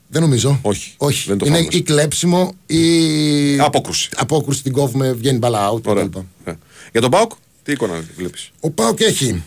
Δεν 0.08 0.22
νομίζω. 0.22 0.58
Όχι. 0.62 0.94
Όχι. 0.96 1.28
Δεν 1.28 1.38
το 1.38 1.46
είναι 1.46 1.54
φάμε 1.54 1.66
μέσα. 1.66 1.78
ή 1.78 1.82
κλέψιμο 1.82 2.54
ή. 2.66 3.58
Απόκρουση. 3.60 4.08
Απόκρουση 4.16 4.62
την 4.62 4.72
κόβουμε, 4.72 5.12
βγαίνει 5.12 5.38
μπαλά 5.38 5.72
out. 5.72 5.82
Ωραία. 5.82 6.06
κτλ. 6.06 6.18
Ε. 6.44 6.52
Για 6.92 7.00
τον 7.00 7.10
Πάουκ, 7.10 7.32
τι 7.62 7.72
εικόνα 7.72 8.04
βλέπεις; 8.16 8.50
Ο 8.60 8.70
Πάουκ 8.70 9.00
έχει. 9.00 9.42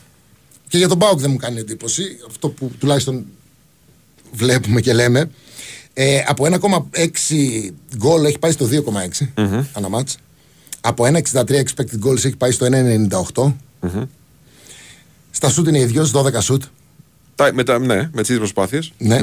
Και 0.67 0.77
για 0.77 0.87
τον 0.87 0.97
Πάουκ 0.99 1.19
δεν 1.19 1.31
μου 1.31 1.37
κάνει 1.37 1.59
εντύπωση. 1.59 2.03
Αυτό 2.27 2.49
που 2.49 2.71
τουλάχιστον 2.79 3.25
βλέπουμε 4.31 4.81
και 4.81 4.93
λέμε. 4.93 5.29
Ε, 6.01 6.23
από 6.27 6.45
1,6 6.45 7.71
γκολ 7.97 8.25
έχει 8.25 8.39
πάει 8.39 8.51
στο 8.51 8.65
2,6 8.65 9.27
ανά 9.73 9.89
μάτς. 9.89 10.17
Από 10.81 11.05
1,63 11.05 11.43
expected 11.49 12.05
goals 12.07 12.15
έχει 12.25 12.35
πάει 12.35 12.51
στο 12.51 12.65
1,98. 12.65 13.53
Στα 15.31 15.49
σουτ 15.49 15.67
είναι 15.67 15.79
ίδιος, 15.79 16.11
12 16.11 16.41
σουτ. 16.41 16.63
Με, 17.53 17.63
τα- 17.63 17.79
ναι, 17.79 17.95
με 17.95 18.09
τις 18.21 18.29
ίδιες 18.29 18.37
προσπάθειες. 18.37 18.91
Ναι. 18.97 19.19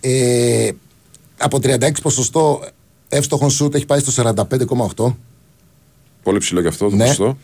Ε, 0.00 0.70
από 1.38 1.58
36 1.62 2.00
ποσοστό 2.02 2.64
εύστοχων 3.08 3.50
σουτ 3.50 3.74
έχει 3.74 3.86
πάει 3.86 3.98
στο 4.00 4.10
45,8. 4.12 5.16
Πολύ 6.22 6.38
ψηλό 6.38 6.60
και 6.62 6.68
αυτό 6.68 6.88
το 6.88 6.96
Ναι. 6.96 7.02
ποσοστό. 7.02 7.38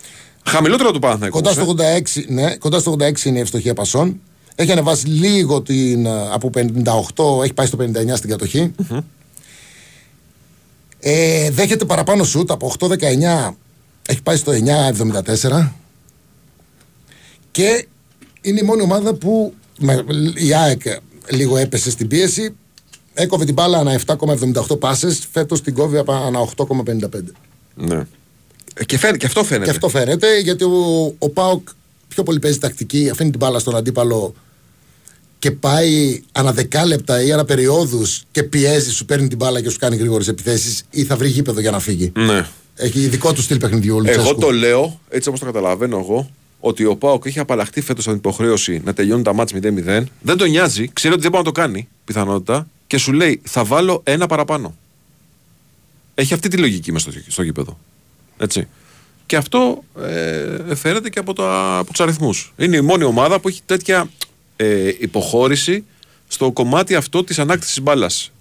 Χαμηλότερο 0.44 0.90
του 0.90 0.98
Παναθηναϊκού. 0.98 1.36
Κοντά 1.36 1.50
όμως, 1.50 1.62
στο, 1.62 1.70
86, 1.70 2.24
ναι, 2.28 2.56
κοντά 2.56 2.78
στο 2.78 2.90
86 2.98 3.24
είναι 3.24 3.38
η 3.38 3.40
ευστοχία 3.40 3.74
πασών. 3.74 4.20
Έχει 4.60 4.72
ανεβάσει 4.72 5.06
λίγο 5.06 5.62
την, 5.62 6.06
ε, 6.06 6.28
από 6.32 6.50
58, 6.54 7.42
έχει 7.42 7.52
πάει 7.52 7.66
στο 7.66 7.76
59 7.80 8.16
στην 8.16 8.30
κατοχη 8.30 8.72
Ε, 11.00 11.50
δέχεται 11.50 11.84
παραπάνω 11.84 12.24
σουτ 12.24 12.50
από 12.50 12.72
8-19 12.78 13.54
έχει 14.08 14.22
πάει 14.22 14.36
στο 14.36 14.52
9-74 14.52 15.72
και 17.50 17.86
είναι 18.40 18.60
η 18.60 18.62
μόνη 18.62 18.82
ομάδα 18.82 19.14
που 19.14 19.54
με, 19.78 20.04
η 20.34 20.54
ΑΕΚ 20.54 20.82
λίγο 21.30 21.56
έπεσε 21.56 21.90
στην 21.90 22.08
πίεση. 22.08 22.54
Έκοβε 23.14 23.44
την 23.44 23.54
μπάλα 23.54 23.78
ανά 23.78 24.00
7,78 24.06 24.80
πάσες 24.80 25.26
φέτος 25.32 25.62
την 25.62 25.74
κόβει 25.74 25.96
από 25.98 26.12
ανά 26.12 26.48
8,55 26.56 27.08
Ναι. 27.74 28.06
Ε, 28.74 28.84
Και, 28.84 28.98
φαίνεται, 28.98 29.18
και 29.18 29.26
αυτό 29.26 29.44
φαίνεται. 29.44 29.64
και 29.64 29.70
αυτό 29.70 29.88
φαίνεται 29.88 30.38
γιατί 30.40 30.64
ο, 30.64 31.14
ο 31.18 31.28
Πάοκ 31.28 31.68
πιο 32.08 32.22
πολύ 32.22 32.38
παίζει 32.38 32.58
τακτική, 32.58 33.08
αφήνει 33.10 33.30
την 33.30 33.38
μπάλα 33.38 33.58
στον 33.58 33.76
αντίπαλο 33.76 34.34
και 35.38 35.50
πάει 35.50 36.22
ανά 36.32 36.52
δεκάλεπτα 36.52 37.22
ή 37.22 37.32
ανά 37.32 37.44
περιόδους 37.44 38.22
και 38.30 38.42
πιέζει, 38.42 38.90
σου 38.90 39.04
παίρνει 39.04 39.28
την 39.28 39.36
μπάλα 39.36 39.62
και 39.62 39.70
σου 39.70 39.78
κάνει 39.78 39.96
γρήγορες 39.96 40.28
επιθέσεις 40.28 40.84
ή 40.90 41.04
θα 41.04 41.16
βρει 41.16 41.28
γήπεδο 41.28 41.60
για 41.60 41.70
να 41.70 41.78
φύγει. 41.78 42.12
Ναι. 42.14 42.46
Έχει 42.74 43.00
δικό 43.08 43.32
του 43.32 43.42
στυλ 43.42 43.58
παιχνιδιού 43.58 43.96
ο 43.96 44.02
Εγώ 44.04 44.16
Λουτσέσκου. 44.16 44.40
το 44.40 44.50
λέω, 44.50 45.00
έτσι 45.08 45.28
όπω 45.28 45.38
το 45.38 45.44
καταλαβαίνω 45.44 45.98
εγώ, 45.98 46.30
ότι 46.60 46.84
ο 46.84 46.96
Πάοκ 46.96 47.24
έχει 47.26 47.38
απαλλαχτεί 47.38 47.80
φέτος 47.80 48.08
από 48.08 48.18
την 48.18 48.30
υποχρέωση 48.30 48.80
να 48.84 48.92
τελειώνει 48.92 49.22
τα 49.22 49.32
μάτς 49.32 49.52
0-0. 49.54 50.04
Δεν 50.20 50.36
τον 50.36 50.50
νοιάζει, 50.50 50.90
ξέρει 50.92 51.12
ότι 51.14 51.22
δεν 51.22 51.30
μπορεί 51.30 51.44
να 51.44 51.52
το 51.52 51.60
κάνει, 51.60 51.88
πιθανότητα, 52.04 52.68
και 52.86 52.98
σου 52.98 53.12
λέει 53.12 53.40
θα 53.44 53.64
βάλω 53.64 54.00
ένα 54.04 54.26
παραπάνω. 54.26 54.74
Έχει 56.14 56.34
αυτή 56.34 56.48
τη 56.48 56.56
λογική 56.56 56.92
μέσα 56.92 57.10
στο, 57.10 57.20
στο 57.28 57.42
γήπεδο. 57.42 57.78
Έτσι. 58.38 58.68
Και 59.26 59.36
αυτό 59.36 59.84
ε, 60.02 60.74
φαίνεται 60.74 61.10
και 61.10 61.18
από, 61.18 61.32
τα, 61.32 61.78
από 61.78 61.90
τους 61.90 62.00
αριθμούς. 62.00 62.52
Είναι 62.56 62.76
η 62.76 62.80
μόνη 62.80 63.04
ομάδα 63.04 63.40
που 63.40 63.48
έχει 63.48 63.60
τέτοια 63.66 64.10
ε, 64.60 64.92
υποχώρηση 64.98 65.84
στο 66.28 66.52
κομμάτι 66.52 66.94
αυτό 66.94 67.24
της 67.24 67.38
ανάκτησης 67.38 67.80
μπάλας. 67.80 68.32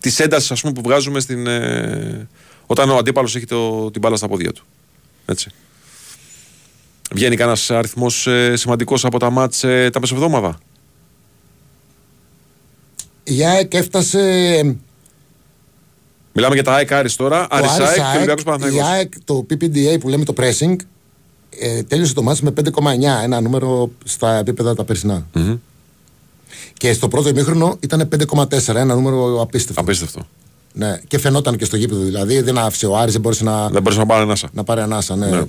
Της 0.00 0.20
έντασης, 0.20 0.50
ας 0.50 0.60
πούμε, 0.60 0.72
που 0.72 0.82
βγάζουμε 0.82 1.20
στην, 1.20 1.46
ε, 1.46 2.28
όταν 2.66 2.90
ο 2.90 2.96
αντίπαλος 2.96 3.36
έχει 3.36 3.46
το, 3.46 3.90
την 3.90 4.00
μπάλα 4.00 4.16
στα 4.16 4.28
πόδια 4.28 4.52
του. 4.52 4.64
Έτσι. 5.26 5.50
Βγαίνει 7.10 7.36
κανένας 7.36 7.70
αριθμός 7.70 8.26
ε, 8.26 8.56
σημαντικός 8.56 9.04
από 9.04 9.18
τα 9.18 9.30
μάτς 9.30 9.64
ε, 9.64 9.90
τα 9.92 10.00
μεσοβδόμαδα; 10.00 10.58
Η 13.24 13.44
ΑΕΚ 13.44 13.74
έφτασε. 13.74 14.20
Μιλάμε 16.32 16.54
για 16.54 16.64
τα 16.64 16.74
ΑΕΚ 16.74 16.92
Άρης 16.92 17.16
τώρα, 17.16 17.46
το 17.46 17.56
Άρης 17.56 17.70
Άρης 17.70 17.86
ΑΕΚ 17.88 17.94
και 17.94 18.00
ΑΕΚ, 18.00 18.14
Ολυμπιακός 18.14 18.42
η 18.42 18.44
Παναθηναϊκός. 18.44 18.88
ΑΕΚ, 18.88 19.12
το 19.24 19.46
PPDA 19.50 20.00
που 20.00 20.08
λέμε 20.08 20.24
το 20.24 20.34
pressing, 20.36 20.76
ε, 21.60 21.82
τέλειωσε 21.82 22.14
το 22.14 22.22
μάτς 22.22 22.40
με 22.40 22.52
5,9, 22.64 22.72
ένα 23.22 23.40
νούμερο 23.40 23.90
στα 24.04 24.34
επίπεδα 24.34 24.74
τα 24.74 24.84
περσινα 24.84 25.26
Και 26.72 26.92
στο 26.92 27.08
πρώτο 27.08 27.28
ημίχρονο 27.28 27.76
ήταν 27.80 28.08
5,4, 28.32 28.74
ένα 28.74 28.94
νούμερο 28.94 29.40
απίστευτο. 29.40 29.80
Απίστευτο. 29.80 30.26
Ναι, 30.72 31.00
και 31.06 31.18
φαινόταν 31.18 31.56
και 31.56 31.64
στο 31.64 31.76
γήπεδο 31.76 32.02
δηλαδή. 32.02 32.40
Δεν 32.40 32.58
άφησε 32.58 32.86
ο 32.86 32.96
Άρης, 32.96 33.12
δεν 33.12 33.20
μπορούσε 33.20 33.44
να, 33.44 33.68
Δεν 33.68 33.82
μπορούσε 33.82 34.00
να 34.00 34.06
πάρει 34.06 34.22
ανάσα. 34.22 34.48
να 34.52 34.64
πάρει 34.64 34.80
ανάσα. 34.80 35.16
Ναι. 35.16 35.26
Ναι. 35.26 35.42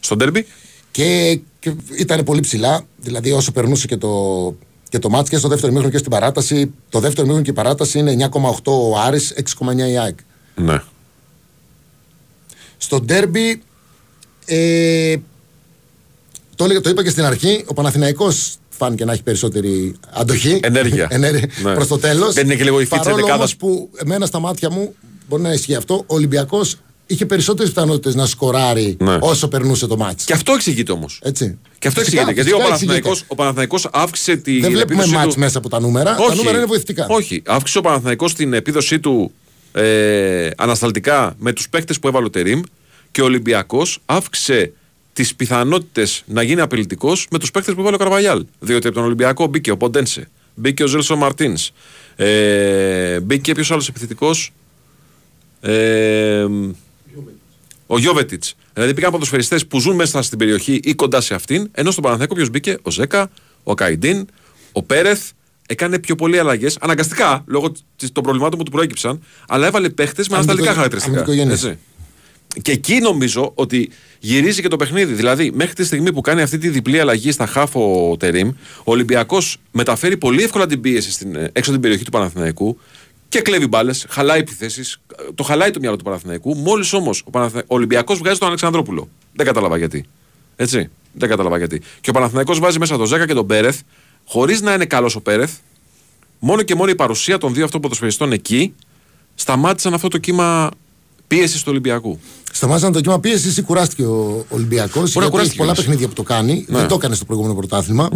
Στο 0.00 0.16
ντέρμπι, 0.16 0.46
Και, 0.90 1.40
και 1.58 1.72
ήταν 1.98 2.24
πολύ 2.24 2.40
ψηλά. 2.40 2.84
Δηλαδή, 3.00 3.32
όσο 3.32 3.52
περνούσε 3.52 3.86
και 3.86 3.96
το, 3.96 4.54
και 4.88 4.98
το 4.98 5.08
μάτς 5.10 5.28
και 5.28 5.36
στο 5.36 5.48
δεύτερο 5.48 5.68
ημίχρονο 5.68 5.92
και 5.92 5.98
στην 5.98 6.10
παράταση, 6.10 6.72
το 6.88 6.98
δεύτερο 7.00 7.20
ημίχρονο 7.22 7.42
και 7.44 7.50
η 7.50 7.54
παράταση 7.54 7.98
είναι 7.98 8.28
9,8 8.32 8.52
ο 8.64 8.98
Άρης, 8.98 9.34
6,9 9.58 9.76
η 9.88 9.98
ΑΕΚ. 9.98 10.18
ναι. 10.54 10.82
Στο 12.76 13.00
ντέρμπι, 13.00 13.62
ε, 14.46 15.16
το, 16.58 16.64
έλεγα- 16.64 16.80
το 16.80 16.90
είπα 16.90 17.02
και 17.02 17.10
στην 17.10 17.24
αρχή, 17.24 17.64
ο 17.66 17.74
Παναθηναϊκός 17.74 18.54
φάνηκε 18.68 19.04
να 19.04 19.12
έχει 19.12 19.22
περισσότερη 19.22 19.94
αντοχή. 20.12 20.60
Ενέργεια. 20.62 21.06
Ενέργεια 21.18 21.48
Ναι. 21.62 21.74
Προς 21.74 21.86
το 21.86 21.98
τέλος. 21.98 22.34
Δεν 22.34 22.44
είναι 22.44 22.54
και 22.54 22.64
λίγο 22.64 22.80
η 22.80 22.84
φίτσα 22.84 22.96
Παρόλο 23.02 23.16
δεκάδας. 23.16 23.38
όμως 23.38 23.56
που 23.56 23.90
εμένα 23.96 24.26
στα 24.26 24.38
μάτια 24.40 24.70
μου, 24.70 24.94
μπορεί 25.28 25.42
να 25.42 25.52
ισχύει 25.52 25.74
αυτό, 25.74 25.94
ο 25.94 26.14
Ολυμπιακός 26.14 26.76
είχε 27.06 27.26
περισσότερες 27.26 27.72
πιθανότητες 27.72 28.14
να 28.14 28.26
σκοράρει 28.26 28.96
Ναι. 29.00 29.18
όσο 29.20 29.48
περνούσε 29.48 29.86
το 29.86 29.96
μάτς. 29.96 30.24
Και 30.24 30.32
αυτό 30.32 30.52
εξηγείται 30.52 30.92
όμως. 30.92 31.20
Έτσι. 31.22 31.58
Και 31.78 31.88
αυτό 31.88 32.00
Φυσικά, 32.00 32.20
εξηγείται. 32.20 32.42
Γιατί 32.42 32.50
ο 32.50 32.56
φυσικά 32.56 32.64
Παναθηναϊκός, 32.68 33.10
εξηγείται. 33.10 33.32
ο 33.32 33.36
Παναθηναϊκός 33.36 33.88
αύξησε 33.92 34.36
τη 34.36 34.60
Δεν 34.60 34.70
βλέπουμε 34.70 34.94
επίδοσή 34.94 35.10
μάτς 35.22 35.34
του. 35.34 35.40
μέσα 35.40 35.58
από 35.58 35.68
τα 35.68 35.80
νούμερα. 35.80 36.14
Τα 36.14 36.34
νούμερα 36.34 36.56
είναι 36.56 36.66
βοηθητικά. 36.66 37.06
Όχι. 37.08 37.42
Αύξησε 37.46 37.78
ο 37.78 37.80
Παναθηναϊκός 37.80 38.34
την 38.34 38.52
επίδοσή 38.52 39.00
του 39.00 39.32
ε, 39.72 40.50
ανασταλτικά 40.56 41.34
με 41.38 41.52
τους 41.52 41.68
παίκτες 41.68 41.98
που 41.98 42.08
έβαλε 42.08 42.26
ο 42.26 42.30
Τερήμ 42.30 42.60
και 43.10 43.20
ο 43.20 43.24
Ολυμπιακός 43.24 43.98
αύξησε 44.06 44.72
τις 45.18 45.34
πιθανότητες 45.34 46.22
να 46.26 46.42
γίνει 46.42 46.60
απειλητικός 46.60 47.26
με 47.30 47.38
τους 47.38 47.50
παίκτες 47.50 47.74
που 47.74 47.80
έβαλε 47.80 47.96
ο 47.96 47.98
Καρβαγιάλ. 47.98 48.44
Διότι 48.58 48.86
από 48.86 48.96
τον 48.96 49.04
Ολυμπιακό 49.04 49.46
μπήκε 49.46 49.70
ο 49.70 49.76
Ποντένσε, 49.76 50.28
μπήκε 50.54 50.82
ο 50.82 50.86
Ζέλσο 50.86 51.16
Μαρτίνς, 51.16 51.70
ε, 52.16 53.20
μπήκε 53.20 53.52
ποιος 53.54 53.70
άλλος 53.70 53.88
επιθετικός. 53.88 54.52
Ε, 55.60 56.46
ο 57.86 57.98
Γιώβετιτς. 57.98 58.54
Δηλαδή 58.74 58.94
πήγαν 58.94 59.10
ποδοσφαιριστές 59.10 59.66
που 59.66 59.80
ζουν 59.80 59.94
μέσα 59.94 60.22
στην 60.22 60.38
περιοχή 60.38 60.80
ή 60.84 60.94
κοντά 60.94 61.20
σε 61.20 61.34
αυτήν, 61.34 61.68
ενώ 61.72 61.90
στον 61.90 62.02
Παναθηναϊκό 62.02 62.34
ποιος 62.34 62.50
μπήκε, 62.50 62.76
ο 62.82 62.90
Ζέκα, 62.90 63.30
ο 63.62 63.74
Καϊντίν, 63.74 64.26
ο 64.72 64.82
Πέρεθ. 64.82 65.30
Έκανε 65.70 65.98
πιο 65.98 66.14
πολλέ 66.14 66.38
αλλαγές, 66.38 66.76
αναγκαστικά 66.80 67.44
λόγω 67.46 67.72
της- 67.96 68.12
των 68.12 68.22
προβλημάτων 68.22 68.58
που 68.58 68.64
του 68.64 68.70
προέκυψαν, 68.70 69.22
αλλά 69.48 69.66
έβαλε 69.66 69.88
παίχτε 69.88 70.24
με 70.30 70.34
ανασταλτικά 70.36 70.70
Αμυντικο- 70.70 70.74
χαρακτηριστικά. 70.74 71.16
αμυντικογενείς. 71.16 71.64
Έτσι. 71.64 71.78
Και 72.62 72.72
εκεί 72.72 72.98
νομίζω 72.98 73.52
ότι 73.54 73.90
γυρίζει 74.18 74.62
και 74.62 74.68
το 74.68 74.76
παιχνίδι. 74.76 75.12
Δηλαδή, 75.12 75.50
μέχρι 75.54 75.74
τη 75.74 75.84
στιγμή 75.84 76.12
που 76.12 76.20
κάνει 76.20 76.42
αυτή 76.42 76.58
τη 76.58 76.68
διπλή 76.68 77.00
αλλαγή 77.00 77.32
στα 77.32 77.46
χάφο 77.46 78.16
Τερήμ, 78.18 78.48
ο 78.78 78.92
Ολυμπιακός 78.92 79.56
μεταφέρει 79.70 80.16
πολύ 80.16 80.42
εύκολα 80.42 80.66
την 80.66 80.80
πίεση 80.80 81.12
στην, 81.12 81.34
ε, 81.34 81.38
έξω 81.40 81.50
από 81.60 81.70
την 81.70 81.80
περιοχή 81.80 82.04
του 82.04 82.10
Παναθηναϊκού 82.10 82.78
και 83.28 83.40
κλέβει 83.40 83.66
μπάλες, 83.66 84.06
χαλάει 84.08 84.38
επιθέσεις. 84.38 85.00
Το 85.34 85.42
χαλάει 85.42 85.70
το 85.70 85.80
μυαλό 85.80 85.96
του 85.96 86.04
Παναθηναϊκού. 86.04 86.56
Μόλις 86.56 86.92
όμως 86.92 87.22
ο, 87.26 87.30
Παναθηνα... 87.30 87.62
ο 87.66 87.74
Ολυμπιακός 87.74 88.18
βγάζει 88.18 88.38
τον 88.38 88.48
Αλεξανδρόπουλο. 88.48 89.08
Δεν 89.32 89.46
κατάλαβα 89.46 89.76
γιατί. 89.76 90.04
Έτσι. 90.56 90.90
Δεν 91.12 91.28
κατάλαβα 91.28 91.56
γιατί. 91.56 91.82
Και 92.00 92.10
ο 92.10 92.12
Παναθηναϊκός 92.12 92.58
βάζει 92.58 92.78
μέσα 92.78 92.96
τον 92.96 93.06
Ζέκα 93.06 93.26
και 93.26 93.34
τον 93.34 93.46
Πέρεθ, 93.46 93.80
χωρίς 94.24 94.60
να 94.60 94.72
είναι 94.72 94.84
καλός 94.84 95.16
ο 95.16 95.20
Πέρεθ, 95.20 95.52
μόνο 96.38 96.62
και 96.62 96.74
μόνο 96.74 96.90
η 96.90 96.94
παρουσία 96.94 97.38
των 97.38 97.54
δύο 97.54 97.64
αυτών 97.64 97.80
ποδοσφαιριστών 97.80 98.32
εκεί 98.32 98.74
σταμάτησαν 99.34 99.94
αυτό 99.94 100.08
το 100.08 100.18
κύμα 100.18 100.70
πίεση 101.28 101.56
του 101.58 101.66
Ολυμπιακού. 101.66 102.18
Σταμάτησαν 102.52 102.92
το 102.92 103.00
κύμα 103.00 103.20
πίεση 103.20 103.60
ή 103.60 103.62
κουράστηκε 103.62 104.02
ο 104.02 104.44
Ολυμπιακός. 104.48 105.10
Γιατί 105.12 105.18
έχει 105.18 105.30
κουράστηκε 105.30 105.56
πολλά 105.56 105.70
όμως. 105.70 105.84
παιχνίδια 105.84 106.08
που 106.08 106.14
το 106.14 106.22
κάνει. 106.22 106.64
Ναι. 106.68 106.78
Δεν 106.78 106.88
το 106.88 106.94
έκανε 106.94 107.14
στο 107.14 107.24
προηγούμενο 107.24 107.54
πρωτάθλημα. 107.54 108.08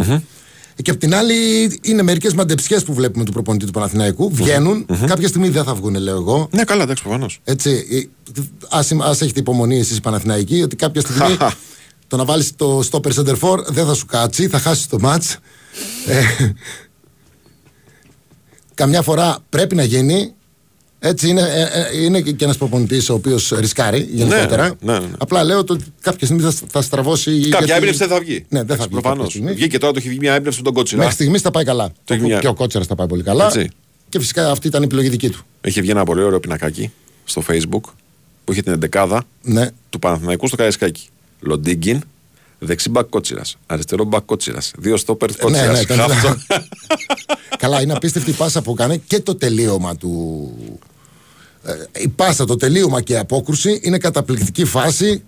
Και 0.83 0.91
απ' 0.91 0.99
την 0.99 1.15
άλλη 1.15 1.35
είναι 1.83 2.03
μερικές 2.03 2.35
μαντεψιές 2.35 2.85
που 2.85 2.95
βλέπουμε 2.95 3.25
του 3.25 3.33
προπονητή 3.33 3.65
του 3.67 3.71
Παναθηναϊκού. 3.73 4.31
Βγαίνουν. 4.35 4.87
Κάποια 5.07 5.29
στιγμή 5.29 5.49
δεν 5.49 5.65
θα 5.65 5.75
βγουν, 5.75 5.95
λέω 5.95 6.17
εγώ. 6.17 6.49
Ναι, 6.53 6.65
καλά, 6.65 6.83
εντάξει, 6.83 7.03
προφανώς. 7.03 7.41
Έτσι, 7.45 7.85
ας, 8.71 8.93
ας 8.93 9.21
έχετε 9.21 9.41
υπομονή 9.41 9.79
εσείς 9.79 9.97
οι 9.97 10.01
Παναθηναϊκοί 10.01 10.63
ότι 10.63 10.77
κάποια 10.77 11.01
στιγμή 11.01 11.37
το 12.09 12.17
να 12.17 12.25
βάλεις 12.25 12.57
το 12.57 12.83
stopper 12.91 13.13
center 13.15 13.39
for 13.39 13.65
δεν 13.67 13.87
θα 13.87 13.95
σου 13.95 14.07
κάτσει, 14.07 14.49
θα 14.49 14.59
χάσεις 14.59 14.87
το 14.87 14.99
match. 15.03 15.35
Ε, 16.07 16.23
καμιά 18.75 19.03
φορά 19.03 19.39
πρέπει 19.49 19.75
να 19.75 19.85
γίνει. 19.85 20.35
Έτσι 21.05 21.28
είναι, 21.28 21.40
ε, 21.40 21.80
ε, 21.98 22.03
είναι 22.05 22.20
και 22.20 22.44
ένας 22.44 22.57
προπονητής 22.57 23.09
ο 23.09 23.14
οποίος 23.14 23.53
ρισκάρει 23.59 24.09
γενικότερα. 24.12 24.74
ναι, 24.80 24.92
ναι, 24.92 24.98
ναι. 24.98 25.07
Απλά 25.18 25.44
λέω 25.44 25.59
ότι 25.59 25.76
κάποια 26.00 26.26
στιγμή 26.26 26.42
θα, 26.42 26.55
θα 26.70 26.82
στραβώσει. 26.82 27.30
Κάποια 27.40 27.59
γιατί- 27.59 27.72
έμπνευση 27.72 27.98
δεν 27.98 28.09
θα 28.09 28.18
βγει. 28.20 28.44
Ναι, 28.48 28.62
δεν 28.62 28.76
θα 28.76 28.82
βγει. 28.82 28.92
Προφανώς. 28.92 29.16
κάποια 29.18 29.30
στιγμή. 29.30 29.53
Βγήκε 29.53 29.78
τώρα, 29.78 29.92
το 29.92 29.98
έχει 29.98 30.09
βγει 30.09 30.18
μια 30.18 30.34
έμπνευση 30.34 30.59
με 30.59 30.64
τον 30.64 30.74
Κότσιρα. 30.74 30.98
Μέχρι 31.00 31.14
στιγμής 31.14 31.40
θα 31.40 31.50
πάει 31.50 31.64
καλά. 31.64 31.92
Το 32.05 32.14
έχει 32.14 32.22
μια- 32.22 32.38
Και 32.38 32.48
ο 32.48 32.55
Κότσερα 32.55 32.84
θα 32.84 32.94
πάει 32.94 33.07
πολύ 33.07 33.22
καλά. 33.22 33.46
Έτσι. 33.46 33.68
Και 34.09 34.18
φυσικά 34.18 34.50
αυτή 34.50 34.66
ήταν 34.66 34.82
η 34.82 34.84
επιλογή 34.84 35.09
δική 35.09 35.28
του. 35.30 35.44
Έχει 35.61 35.80
βγει 35.80 35.90
ένα 35.90 36.05
πολύ 36.05 36.22
ωραίο 36.22 36.40
πινακάκι 36.40 36.92
στο 37.24 37.42
Facebook 37.48 37.80
που 38.44 38.53
είχε 38.53 38.62
την 38.62 38.72
εντεκάδα 38.72 39.24
Ναι. 39.42 39.68
του 39.90 39.98
Παναθηναϊκού 39.98 40.46
στο 40.46 40.57
Καραϊσκάκι. 40.57 41.03
Λοντίγκιν, 41.40 42.00
δεξί 42.59 42.88
μπακ 42.90 43.09
Κότσιρας. 43.09 43.57
Αριστερό 43.66 44.05
μπακ 44.05 44.24
Κότσιρας. 44.24 44.72
Δύο 44.78 44.96
στόπερ 44.96 45.36
Κότσιρας. 45.36 45.86
ναι, 45.88 45.94
ήταν- 45.94 46.11
καλά, 47.59 47.82
είναι 47.82 47.92
απίστευτη 47.92 48.30
η 48.30 48.34
πάσα 48.34 48.62
που 48.62 48.70
έκανε 48.72 48.96
και 49.07 49.20
το 49.20 49.34
τελείωμα 49.34 49.96
του. 49.96 50.50
Ε, 51.65 51.73
η 52.03 52.09
πάσα, 52.09 52.45
το 52.45 52.57
τελείωμα 52.57 53.01
και 53.01 53.13
η 53.13 53.17
απόκρουση 53.17 53.81
είναι 53.83 53.99
καταπληκτική 53.99 54.65
φάση. 54.65 55.23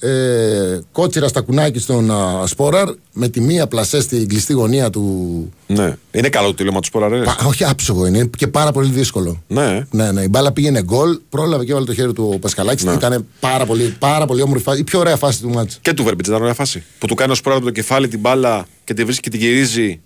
Ε, 0.00 0.78
κότσιρα 0.92 1.28
στα 1.28 1.40
κουνάκι 1.40 1.78
στον 1.78 2.10
α, 2.10 2.46
Σπόραρ 2.46 2.88
με 3.12 3.28
τη 3.28 3.40
μία 3.40 3.66
πλασέ 3.66 4.00
στην 4.00 4.28
κλειστή 4.28 4.52
γωνία 4.52 4.90
του. 4.90 5.52
Ναι. 5.66 5.96
Είναι 6.10 6.28
καλό 6.28 6.46
το 6.46 6.54
τελείωμα 6.54 6.80
του 6.80 6.86
Σποραρέ. 6.86 7.22
Πα- 7.22 7.36
όχι 7.46 7.64
άψογο 7.64 8.06
είναι 8.06 8.30
και 8.38 8.46
πάρα 8.46 8.72
πολύ 8.72 8.90
δύσκολο. 8.90 9.42
Ναι. 9.46 9.86
Ναι, 9.90 10.12
ναι, 10.12 10.22
η 10.22 10.26
μπάλα 10.30 10.52
πήγαινε 10.52 10.82
γκολ, 10.82 11.18
πρόλαβε 11.28 11.64
και 11.64 11.70
έβαλε 11.70 11.86
το 11.86 11.94
χέρι 11.94 12.12
του 12.12 12.30
ο 12.34 12.38
Πασχαλάκης 12.38 12.84
Ναι. 12.84 12.90
και 12.90 12.96
ήταν 12.96 13.26
πάρα 13.40 13.66
πολύ, 13.66 13.96
πάρα 13.98 14.26
πολύ 14.26 14.42
όμορφη 14.42 14.62
φάση. 14.62 14.80
Η 14.80 14.84
πιο 14.84 14.98
ωραία 14.98 15.16
φάση 15.16 15.40
του 15.40 15.48
μάτσα. 15.50 15.78
Και 15.82 15.92
του 15.92 16.04
Βέρμπιτ 16.04 16.26
ήταν 16.26 16.40
ωραία 16.40 16.54
φάση. 16.54 16.82
Που 16.98 17.06
του 17.06 17.14
κάνει 17.14 17.32
ο 17.32 17.34
Σποραρέ 17.34 17.60
από 17.62 17.70
το 17.70 17.74
κεφάλι 17.80 18.08
την 18.08 18.18
μπάλα 18.18 18.66
και 18.84 18.94
τη 18.94 19.04
βρίσκει 19.04 19.22
και 19.30 19.36
την 19.38 19.40
γυρίζει 19.46 20.00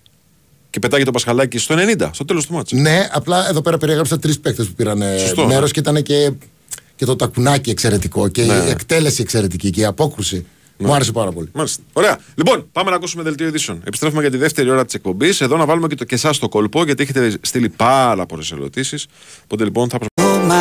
και 0.70 0.78
πετάγει 0.78 1.04
το 1.04 1.10
Πασχαλάκι 1.10 1.58
στο 1.58 1.74
90, 1.98 2.08
στο 2.12 2.24
τέλος 2.24 2.46
του 2.46 2.54
μάτσα. 2.54 2.76
Ναι, 2.76 3.08
απλά 3.12 3.48
εδώ 3.48 3.60
πέρα 3.60 3.78
περιέγραψα 3.78 4.18
τρεις 4.18 4.40
παίκτες 4.40 4.66
που 4.66 4.72
πήραν 4.72 5.02
Σωστό, 5.18 5.46
μέρος 5.46 5.62
ναι. 5.62 5.68
και 5.68 5.80
ήταν 5.80 6.02
και, 6.02 6.32
και 6.96 7.04
το 7.04 7.16
τακουνάκι 7.16 7.70
εξαιρετικό 7.70 8.28
και 8.28 8.42
Ναι. 8.44 8.54
η 8.54 8.70
εκτέλεση 8.70 9.22
εξαιρετική 9.22 9.70
και 9.70 9.80
η 9.80 9.84
απόκρουση. 9.84 10.46
Μου 10.82 10.94
άρεσε 10.94 11.12
πάρα 11.12 11.32
πολύ. 11.32 11.48
Μάλιστα. 11.52 11.82
Ωραία. 11.92 12.18
Λοιπόν, 12.34 12.68
πάμε 12.72 12.90
να 12.90 12.96
ακούσουμε 12.96 13.22
δελτίο 13.22 13.46
ειδήσεων. 13.46 13.82
Επιστρέφουμε 13.84 14.20
για 14.20 14.30
τη 14.30 14.36
δεύτερη 14.36 14.70
ώρα 14.70 14.84
της 14.84 14.94
εκπομπής. 14.94 15.40
Εδώ 15.40 15.56
να 15.56 15.64
βάλουμε 15.64 15.88
και, 15.88 15.94
το, 15.94 16.04
και 16.04 16.14
εσάς 16.14 16.36
στο 16.36 16.48
κόλπο, 16.48 16.84
γιατί 16.84 17.02
έχετε 17.02 17.36
στείλει 17.40 17.68
πάρα 17.68 18.26
πολλές 18.26 18.52
ερωτήσεις. 18.52 19.06
Οπότε 19.44 19.64
λοιπόν 19.64 19.88
θα 19.88 19.98
προσπαθήσουμε. 19.98 20.54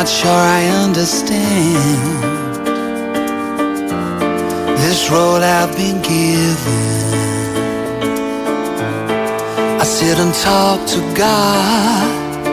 Not 0.00 0.08
sure 0.08 0.30
I 0.30 0.64
understand 0.82 2.16
this 4.78 5.10
road 5.10 5.42
I've 5.42 5.76
been 5.76 6.00
given. 6.00 7.04
I 9.78 9.84
sit 9.84 10.18
and 10.18 10.32
talk 10.32 10.88
to 10.94 11.00
God, 11.14 12.46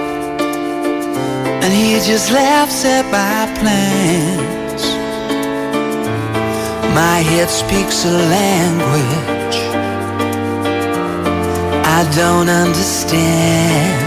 and 1.64 1.72
He 1.74 1.94
just 2.06 2.34
laughs 2.34 2.84
at 2.84 3.06
my 3.06 3.48
plans. 3.60 4.84
My 6.94 7.20
head 7.30 7.50
speaks 7.50 8.04
a 8.04 8.12
language 8.12 9.60
I 11.98 12.04
don't 12.14 12.50
understand. 12.50 14.07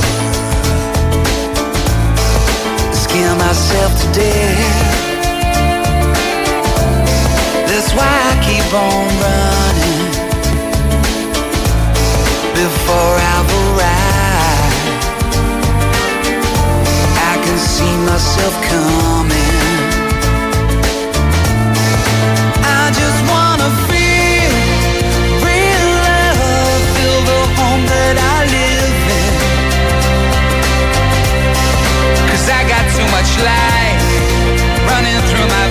Scare 3.11 3.35
myself 3.35 3.91
to 4.01 4.07
death. 4.13 4.95
That's 7.67 7.91
why 7.93 8.07
I 8.07 8.33
keep 8.47 8.73
on 8.73 9.05
running 9.25 10.03
before 12.55 13.15
I've 13.33 13.51
arrived. 13.63 14.77
I 17.31 17.33
can 17.43 17.57
see 17.57 17.93
myself 18.07 18.53
coming. 18.63 19.70
Through 35.41 35.49
my 35.49 35.70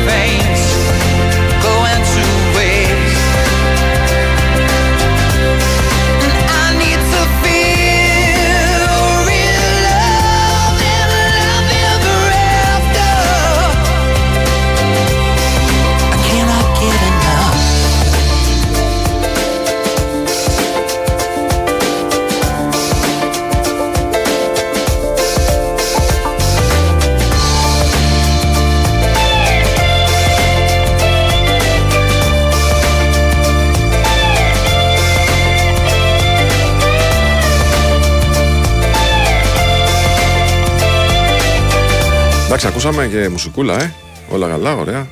Εντάξει, 42.51 42.69
ακούσαμε 42.69 43.07
και 43.07 43.29
μουσικούλα, 43.29 43.83
ε. 43.83 43.95
Όλα 44.31 44.49
καλά, 44.49 44.77
ωραία. 44.77 45.09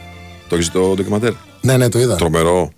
Το 0.49 0.55
έχεις 0.55 0.71
το 0.71 0.95
ντοκιμαντέρ; 0.95 1.33
Ναι, 1.61 1.77
ναι, 1.77 1.89
το 1.89 1.99
είδα. 1.99 2.17
Τρομερό. 2.17 2.73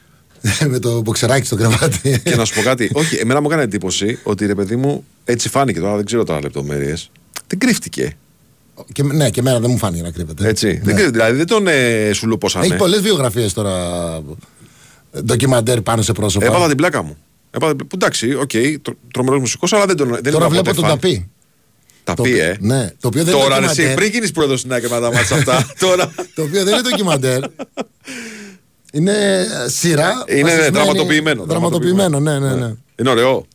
με 0.70 0.78
το 0.78 1.00
μποξεράκι 1.00 1.46
στο 1.46 1.56
κρεβάτι. 1.56 2.20
και 2.24 2.36
να 2.36 2.44
σου 2.44 2.54
πω 2.54 2.62
κάτι. 2.62 2.90
Όχι, 2.92 3.16
εμένα 3.16 3.40
μου 3.40 3.46
έκανε 3.46 3.62
εντύπωση 3.62 4.18
ότι 4.22 4.46
ρε 4.46 4.54
παιδί 4.54 4.76
μου 4.76 5.04
έτσι 5.24 5.48
φάνηκε 5.48 5.80
τώρα, 5.80 5.96
δεν 5.96 6.04
ξέρω 6.04 6.24
τώρα 6.24 6.40
λεπτομέρειες. 6.40 7.10
Δεν 7.46 7.58
κρύφτηκε. 7.58 8.16
και, 8.92 9.02
ναι, 9.02 9.30
και 9.30 9.40
εμένα 9.40 9.60
δεν 9.60 9.70
μου 9.70 9.78
φάνηκε 9.78 10.02
να 10.02 10.10
κρύβεται. 10.10 10.48
Έτσι. 10.48 10.66
Ναι. 10.66 10.72
Δεν 10.72 10.94
κρύφτηκε. 10.94 11.10
Δηλαδή 11.10 11.36
δεν 11.36 11.46
τον 11.46 11.66
ε, 11.66 12.10
σουλουπώσανε. 12.12 12.66
Έχει 12.66 12.76
πολλές 12.76 13.00
βιογραφίες 13.00 13.52
τώρα. 13.52 13.74
Ντοκιμαντέρ 15.24 15.80
πάνω 15.80 16.02
σε 16.02 16.12
πρόσωπα. 16.12 16.46
Έπαθα 16.46 16.66
την 16.68 16.76
πλάκα 16.76 17.02
μου. 17.02 17.16
Έπαθα, 17.50 17.74
που 17.76 17.86
εντάξει, 17.94 18.34
OK, 18.34 18.50
okay, 18.52 18.76
τρομερός 19.12 19.40
μουσικός, 19.40 19.72
αλλά 19.72 19.86
δεν 19.86 19.96
τον. 19.96 20.08
Δεν 20.08 20.32
τώρα 20.32 20.36
ήμουν 20.36 20.48
βλέπω 20.48 20.64
ποτέ 20.64 20.80
τον 20.80 20.84
φαν. 20.84 21.00
ταπί. 21.00 21.30
Τα 22.04 22.14
Το 22.14 22.22
πει, 22.22 22.30
οποίο- 22.30 22.44
ε. 22.44 22.56
ναι, 22.60 22.90
το 23.00 23.08
οποίο 23.08 23.24
δεν 23.24 23.32
Τώρα 23.34 23.44
είναι 23.46 23.54
ρε, 23.58 23.64
εσύ, 23.64 23.66
ντοκιμαντέρ. 23.74 23.94
πριν 23.96 24.10
γίνεις 24.10 24.30
πρόεδρος 24.32 24.60
στην 24.60 24.72
άκρη 24.72 24.88
με 24.90 25.00
τα 25.00 25.12
μάτια 25.12 25.36
αυτά. 25.36 25.66
τώρα. 25.86 26.12
Το 26.34 26.42
οποίο 26.42 26.64
δεν 26.64 26.72
είναι 26.72 26.82
ντοκιμαντέρ. 26.82 27.40
είναι 28.92 29.12
ε, 29.12 29.68
σειρά. 29.68 30.24
Είναι 30.26 30.42
βασισμένη- 30.42 30.70
δραματοποιημένο. 30.70 31.44
Δραματοποιημένο, 31.44 32.20
ναι, 32.20 32.38
ναι, 32.38 32.54
ναι. 32.54 32.72
Είναι 32.96 33.10
ωραίο. 33.10 33.46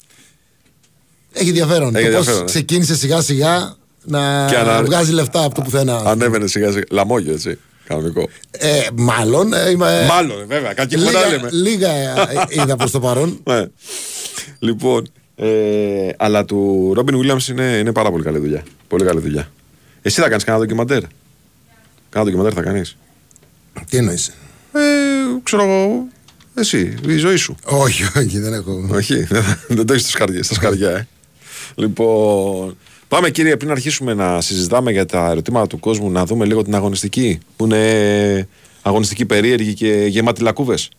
Έχει 1.33 1.47
ενδιαφέρον. 1.47 1.95
Έχει 1.95 2.03
το 2.05 2.09
πώς 2.09 2.17
ενδιαφέρον, 2.17 2.39
ναι. 2.39 2.45
ξεκίνησε 2.45 2.95
σιγά 2.95 3.21
σιγά 3.21 3.75
να 4.03 4.45
Και 4.49 4.55
ανα- 4.57 4.83
βγάζει 4.83 5.11
λεφτά 5.11 5.43
από 5.43 5.55
το 5.55 5.61
πουθενά. 5.61 5.97
Ανέβαινε 6.05 6.47
σιγά 6.47 6.71
σιγά. 6.71 6.83
Λαμόγιο, 6.91 7.33
έτσι. 7.33 7.59
Κανονικό. 7.87 8.29
Ε, 8.51 8.79
μάλλον. 8.93 9.53
ε, 9.53 9.69
είμαι- 9.69 10.05
Μάλλον, 10.09 10.45
βέβαια. 10.47 10.73
Κακή 10.73 10.97
φορά 10.97 11.09
λίγα, 11.25 11.29
λέμε. 11.29 11.49
λίγα 11.51 11.89
ε, 11.91 12.45
είδα 12.49 12.75
προς 12.81 12.91
το 12.91 12.99
παρόν. 12.99 13.39
Ναι. 13.43 13.65
Λοιπόν, 14.59 15.11
ε, 15.35 16.09
αλλά 16.17 16.45
του 16.45 16.91
Ρόμπιν 16.95 17.15
Williams 17.21 17.47
είναι, 17.49 17.63
είναι 17.63 17.91
πάρα 17.91 18.11
πολύ 18.11 18.23
καλή 18.23 18.37
δουλειά. 18.37 18.63
Πολύ 18.87 19.03
καλή 19.05 19.19
δουλειά. 19.19 19.51
Εσύ 20.01 20.21
θα 20.21 20.29
κάνεις 20.29 20.43
κανένα 20.43 20.63
ντοκιμαντέρ; 20.63 21.01
Κάνα 22.09 22.25
ντοκιμαντέρ 22.25 22.51
θα 22.55 22.61
κάνεις; 22.61 22.97
Τι 23.89 23.97
εννοεί. 23.97 24.17
Ε, 24.73 24.79
ξέρω 25.43 25.63
εγώ. 25.63 26.07
Εσύ, 26.57 26.93
η 27.07 27.15
ζωή 27.17 27.35
σου. 27.35 27.55
όχι, 27.65 28.03
όχι, 28.17 28.39
δεν 28.39 28.53
έχω. 28.53 28.87
Όχι, 28.91 29.23
δεν, 29.23 29.43
θα- 29.43 29.59
δεν 29.67 29.85
το 29.85 29.93
έχεις 29.93 30.05
στα 30.07 30.11
σκαριά, 30.17 30.43
στα 30.43 30.53
σκαριά, 30.53 30.89
ε. 30.89 31.07
Λοιπόν, 31.75 32.77
πάμε 33.07 33.29
κύριε, 33.29 33.57
πριν 33.57 33.71
αρχίσουμε 33.71 34.13
να 34.13 34.41
συζητάμε 34.41 34.91
για 34.91 35.05
τα 35.05 35.29
ερωτήματα 35.29 35.67
του 35.67 35.79
κόσμου, 35.79 36.11
να 36.11 36.25
δούμε 36.25 36.45
λίγο 36.45 36.63
την 36.63 36.75
αγωνιστική, 36.75 37.39
που 37.55 37.65
είναι 37.65 38.47
αγωνιστική 38.81 39.25
περίεργη 39.25 39.73
και 39.73 40.05
γεμάτη 40.09 40.41
λακκούβες. 40.41 40.89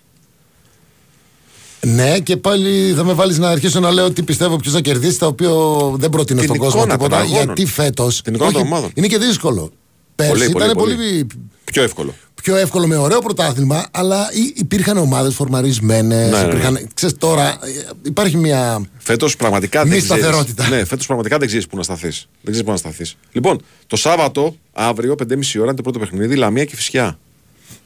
Ναι, 1.94 2.18
και 2.18 2.36
πάλι 2.36 2.92
θα 2.96 3.04
με 3.04 3.12
βάλεις 3.12 3.38
να 3.38 3.48
αρχίσω 3.48 3.80
να 3.80 3.90
λέω 3.90 4.10
τι 4.12 4.22
πιστεύω 4.22 4.56
ποιος 4.56 4.72
θα 4.74 4.80
κερδίσει, 4.80 5.18
το 5.18 5.26
οποίο 5.26 5.94
δεν 5.98 6.10
προτείνω 6.10 6.40
Την 6.40 6.48
στον 6.48 6.60
κόσμο 6.60 6.80
εικόνα 6.80 6.96
των 6.98 7.06
τίποτα. 7.08 7.22
αγώνων. 7.22 7.44
Γιατί 7.44 7.66
φέτο. 7.66 8.08
Την 8.24 8.34
εικόνα 8.34 8.52
των 8.52 8.60
ομάδων. 8.62 8.90
Είναι 8.94 9.06
και 9.06 9.18
δύσκολο. 9.18 9.70
Πέρσι 10.14 10.32
Πολύ, 10.32 10.50
πολύ, 10.50 10.64
ήταν 10.64 10.76
πολύ. 10.76 10.94
πολύ, 10.94 11.26
Πιο 11.64 11.82
εύκολο. 11.82 12.14
πιο 12.42 12.56
εύκολο 12.56 12.86
με 12.86 12.96
ωραίο 12.96 13.18
πρωτάθλημα, 13.18 13.86
αλλά 13.90 14.28
υ- 14.32 14.58
υπήρχαν 14.58 14.96
ομάδες 14.96 15.34
φορμαρισμένες. 15.34 16.30
Ναι, 16.30 16.38
ναι, 16.42 16.46
υπήρχαν... 16.48 16.88
Ξέρεις, 16.94 17.16
τώρα 17.18 17.48
ε, 17.48 17.56
υπάρχει 18.02 18.36
μια. 18.36 18.80
Φέτος 18.98 19.36
πραγματικά 19.36 19.84
Μη 19.84 19.90
δεν 19.90 19.98
ξέρεις. 20.00 20.22
σταθερότητα. 20.24 20.68
Ναι, 20.68 20.84
φέτος 20.84 21.06
πραγματικά 21.06 21.38
δεν 21.38 21.46
ξέρεις 21.48 21.66
πού 21.66 21.76
να 21.76 21.82
σταθείς. 21.82 22.18
Δεν 22.32 22.52
ξέρεις 22.52 22.62
πού 22.64 22.70
να 22.70 22.76
σταθείς. 22.76 23.16
Λοιπόν, 23.32 23.60
το 23.86 23.96
Σάββατο, 23.96 24.56
αύριο, 24.72 25.14
5.30 25.18 25.24
ώρα 25.56 25.64
είναι 25.64 25.74
το 25.74 25.82
πρώτο 25.82 25.98
παιχνίδι, 25.98 26.34
Λαμία 26.36 26.64
και 26.64 26.76
Φυσιά. 26.76 27.18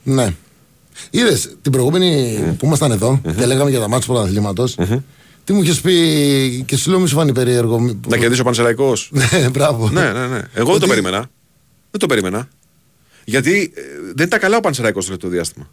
Ναι. 0.03 0.35
Είδες 1.11 1.57
την 1.63 1.73
προηγούμενη 1.73 2.39
που 2.59 2.67
ήμασταν 2.67 2.91
εδώ 2.93 3.21
και 3.37 3.47
λέγαμε 3.47 3.71
για 3.71 3.81
τα 3.81 3.89
μάτια 3.89 4.07
του 4.07 4.13
πρωταθλήματο. 4.13 4.65
Τι 5.45 5.53
μου 5.53 5.63
είχες 5.63 5.81
πει 5.81 6.63
και 6.67 6.77
σου 6.77 6.91
λέω 6.91 7.01
μη 7.01 7.09
σου 7.09 7.15
φάνει 7.17 7.33
περίεργο. 7.33 7.81
μη- 7.81 8.01
Να 8.09 8.17
κερδίσει 8.17 8.41
ο 8.41 8.45
Πανσεραϊκός. 8.45 9.11
Ναι, 9.13 9.49
μπράβο. 9.49 9.91
ναι, 9.91 10.13
ναι, 10.13 10.27
ναι. 10.27 10.37
Εγώ 10.37 10.49
δεν 10.55 10.65
το 10.65 10.73
Ότι- 10.73 10.87
περίμενα. 10.87 11.19
Δεν 11.91 12.01
το 12.01 12.07
περίμενα. 12.07 12.49
Γιατί 13.25 13.73
ε, 13.75 13.81
δεν 14.15 14.27
ήταν 14.27 14.41
καλά 14.41 14.57
ο 14.57 14.61
Πανσεραϊκός 14.61 15.05
το 15.05 15.11
τελευταίο 15.11 15.31
διάστημα. 15.31 15.71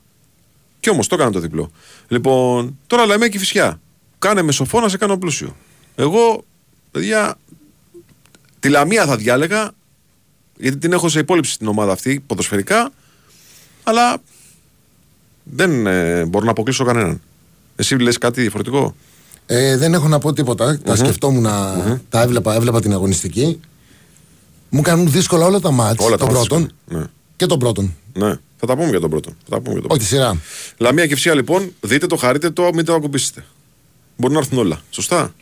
Κι 0.79 0.89
όμως 0.89 1.07
το 1.07 1.15
έκανα 1.15 1.31
το 1.31 1.39
διπλό. 1.39 1.71
Λοιπόν, 2.07 2.77
τώρα 2.87 3.05
Λαμία 3.05 3.27
και 3.27 3.39
Φυσιά. 3.39 3.81
Κάνε 4.19 4.41
με 4.41 4.51
σοφό 4.51 4.79
να 4.79 4.89
σε 4.89 4.97
κάνω 4.97 5.17
πλούσιο. 5.17 5.55
Εγώ, 5.95 6.43
παιδιά, 6.91 7.35
τη 8.59 8.69
Λαμία 8.69 9.05
θα 9.05 9.15
διάλεγα, 9.17 9.71
γιατί 10.57 10.77
την 10.77 10.91
έχω 10.93 11.09
σε 11.09 11.19
υπόλοιψη 11.19 11.51
στην 11.51 11.67
ομάδα 11.67 11.91
αυτή, 11.91 12.23
ποδοσφαιρικά, 12.27 12.91
αλλά 13.83 14.17
δεν 15.51 15.87
ε, 15.87 16.25
μπορώ 16.25 16.45
να 16.45 16.51
αποκλείσω 16.51 16.83
κανέναν. 16.83 17.21
Εσύ 17.75 17.95
λες 17.95 18.17
κάτι 18.17 18.41
διαφορετικό; 18.41 18.95
Ε, 19.45 19.77
δεν 19.77 19.93
έχω 19.93 20.07
να 20.07 20.19
πω 20.19 20.33
τίποτα. 20.33 20.79
Τα 20.83 20.95
σκεφτόμουν, 20.95 21.43
τα 22.09 22.21
έβλεπα, 22.21 22.55
έβλεπα 22.55 22.81
την 22.81 22.93
αγωνιστική. 22.93 23.59
Μου 24.69 24.81
κάνουν 24.81 25.11
δύσκολα 25.11 25.45
όλα 25.45 25.59
τα 25.59 25.71
μάτια 25.71 26.05
Όλα 26.05 26.17
τα 26.17 26.25
των 26.25 26.33
μάτια 26.33 26.47
πρώτων 26.49 26.71
δύσκολα. 26.85 27.01
Ναι. 27.01 27.07
και 27.35 27.45
των 27.45 27.59
πρώτων. 27.59 27.95
Ναι. 28.13 28.35
Θα 28.57 28.67
τα 28.67 28.75
πούμε 28.75 28.89
για 28.89 28.99
τον 28.99 29.09
πρώτο. 29.09 29.29
Θα 29.29 29.49
τα 29.49 29.59
πούμε 29.61 29.79
για 29.79 29.81
τον 29.87 29.91
Όχι 29.91 29.99
τη 30.09 30.15
πρώτο. 30.15 30.25
σειρά. 30.33 30.41
Λαμία 30.77 31.07
και 31.07 31.13
Φυσιά 31.15 31.33
λοιπόν, 31.35 31.73
δείτε 31.81 32.07
το, 32.07 32.15
χαρείτε 32.15 32.49
το, 32.49 32.69
μην 32.73 32.85
το 32.85 32.93
ακουμπήσετε. 32.93 33.43
Μπορεί 34.17 34.33
να 34.33 34.39
έρθουν 34.39 34.57
όλα. 34.57 34.81
Σωστά; 34.89 35.33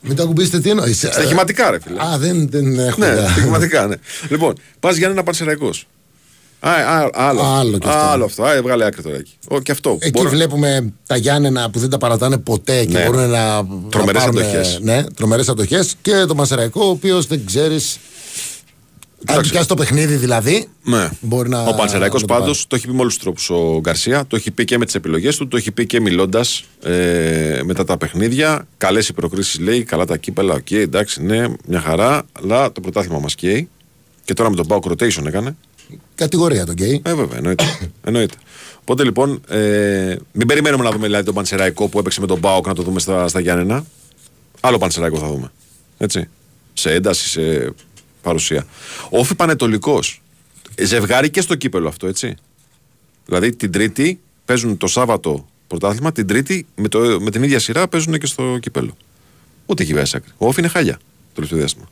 Μην 0.00 0.16
το 0.16 0.22
ακουμπήσετε 0.22 0.60
τι 0.60 0.70
εννοείς; 0.70 0.98
Στοιχηματικά, 0.98 1.70
ρε 1.70 1.80
φίλε. 1.80 2.04
Α, 2.04 2.18
δεν, 2.18 2.48
δεν 2.50 2.78
έχουμε. 2.78 3.06
ναι, 3.06 3.12
ιδέα. 3.12 3.28
στοιχηματικά, 3.28 3.86
ναι. 3.86 3.94
λοιπόν, 4.28 4.54
πας 4.80 4.96
για 4.96 5.08
ένα 5.08 5.22
πανσεραϊκός. 5.22 5.86
Α, 6.64 6.70
α, 6.70 7.10
άλλο, 7.12 7.40
Άλλο 7.42 7.78
κι 7.78 7.88
αυτό. 7.88 8.00
άλλο 8.00 8.24
αυτό. 8.24 8.42
Α, 8.44 8.52
έβγαλε 8.54 8.84
άκρη 8.84 9.02
τώρα 9.02 9.16
εκεί. 9.16 9.32
Ο, 9.48 9.60
και 9.60 9.72
αυτό. 9.72 9.96
Εκεί 10.00 10.10
Μπορώ- 10.10 10.30
βλέπουμε 10.30 10.92
τα 11.06 11.16
Γιάννενα 11.16 11.70
που 11.70 11.78
δεν 11.78 11.90
τα 11.90 11.98
παρατάνε 11.98 12.38
ποτέ 12.38 12.84
και 12.84 12.98
Ναι. 12.98 13.04
μπορούν 13.04 13.30
να. 13.30 13.66
Τρομερές 13.88 14.24
να 14.24 14.32
πάρουν, 14.32 14.38
αντοχές. 14.38 14.78
Ναι, 14.82 15.04
τρομερές 15.04 15.48
αντοχές. 15.48 15.94
Και 16.02 16.24
το 16.28 16.34
Μασεραϊκό, 16.34 16.84
ο 16.84 16.88
οποίος 16.88 17.26
δεν 17.26 17.46
ξέρεις. 17.46 17.98
Αν 19.26 19.42
του 19.42 19.48
πιάσει 19.48 19.68
το 19.68 19.74
παιχνίδι 19.74 20.14
δηλαδή. 20.14 20.68
Ναι. 20.84 21.08
Μπορεί 21.20 21.48
να. 21.48 21.62
ο 21.62 21.74
Πανσεραϊκός 21.74 22.20
να 22.20 22.26
το 22.26 22.32
πάντως 22.34 22.56
πάρει. 22.56 22.66
το 22.68 22.76
έχει 22.76 22.86
πει 22.86 22.92
με 22.92 23.00
όλους 23.00 23.14
τους 23.14 23.22
τρόπους 23.22 23.50
ο 23.50 23.78
Γκαρσία. 23.80 24.24
Το 24.26 24.36
έχει 24.36 24.50
πει 24.50 24.64
και 24.64 24.78
με 24.78 24.84
τις 24.84 24.94
επιλογές 24.94 25.36
του. 25.36 25.48
Το 25.48 25.56
έχει 25.56 25.72
πει 25.72 25.86
και 25.86 26.00
μιλώντας 26.00 26.64
ε, 26.82 27.60
μετά 27.64 27.84
τα 27.84 27.96
παιχνίδια. 27.96 28.66
Καλές 28.76 29.08
οι 29.08 29.12
προκρίσεις 29.12 29.58
λέει. 29.60 29.82
Καλά 29.82 30.04
τα 30.04 30.16
κύπελα. 30.16 30.54
Οκ, 30.54 30.70
εντάξει, 30.70 31.22
ναι, 31.22 31.44
μια 31.66 31.80
χαρά. 31.80 32.22
Αλλά 32.42 32.72
το 32.72 32.80
πρωτάθλημα 32.80 33.18
μας 33.18 33.34
καίει. 33.34 33.68
Και 34.24 34.34
τώρα 34.34 34.50
με 34.50 34.56
τον 34.56 34.66
ΠΑΟΚ 34.66 34.78
rotation 34.88 35.26
έκανε. 35.26 35.56
Κατηγορία 36.14 36.66
τον 36.66 36.74
καίει. 36.74 37.02
Ε, 37.04 37.14
βέβαια, 37.14 37.36
εννοείται. 37.36 37.64
εννοείται. 38.06 38.34
Οπότε 38.80 39.04
λοιπόν, 39.04 39.42
ε, 39.48 40.16
μην 40.32 40.46
περιμένουμε 40.46 40.84
να 40.84 40.90
δούμε 40.90 41.06
δηλαδή, 41.06 41.24
τον 41.24 41.34
Πανσεραϊκό 41.34 41.88
που 41.88 41.98
έπαιξε 41.98 42.20
με 42.20 42.26
τον 42.26 42.40
ΠΑΟΚ 42.40 42.66
να 42.66 42.74
το 42.74 42.82
δούμε 42.82 43.00
στα, 43.00 43.28
στα 43.28 43.40
Γιάννενα. 43.40 43.84
Άλλο 44.60 44.78
Πανσεραϊκό 44.78 45.18
θα 45.18 45.26
δούμε. 45.26 45.52
Έτσι. 45.98 46.28
Σε 46.72 46.92
ένταση, 46.92 47.28
σε 47.28 47.74
παρουσία. 48.22 48.66
Όφη 49.10 49.34
Πανετολικός. 49.34 50.22
Ζευγάρι 50.82 51.30
και 51.30 51.40
στο 51.40 51.54
κύπελο 51.54 51.88
αυτό, 51.88 52.06
έτσι. 52.06 52.36
Δηλαδή 53.24 53.56
την 53.56 53.72
Τρίτη 53.72 54.20
παίζουν 54.44 54.76
το 54.76 54.86
Σάββατο 54.86 55.46
πρωτάθλημα, 55.66 56.12
την 56.12 56.26
Τρίτη 56.26 56.66
με, 56.74 56.88
το, 56.88 56.98
με 57.20 57.30
την 57.30 57.42
ίδια 57.42 57.58
σειρά 57.58 57.88
παίζουν 57.88 58.18
και 58.18 58.26
στο 58.26 58.58
κύπελο. 58.60 58.96
Ούτε 59.66 59.82
εκεί 59.82 59.94
βάζει 59.94 60.16
άκρη. 60.16 60.30
Ο 60.36 60.46
Όφη 60.46 60.60
είναι 60.60 60.68
χάλια 60.68 60.94
το 60.94 61.34
τελευταίο 61.34 61.58
διάστημα. 61.58 61.88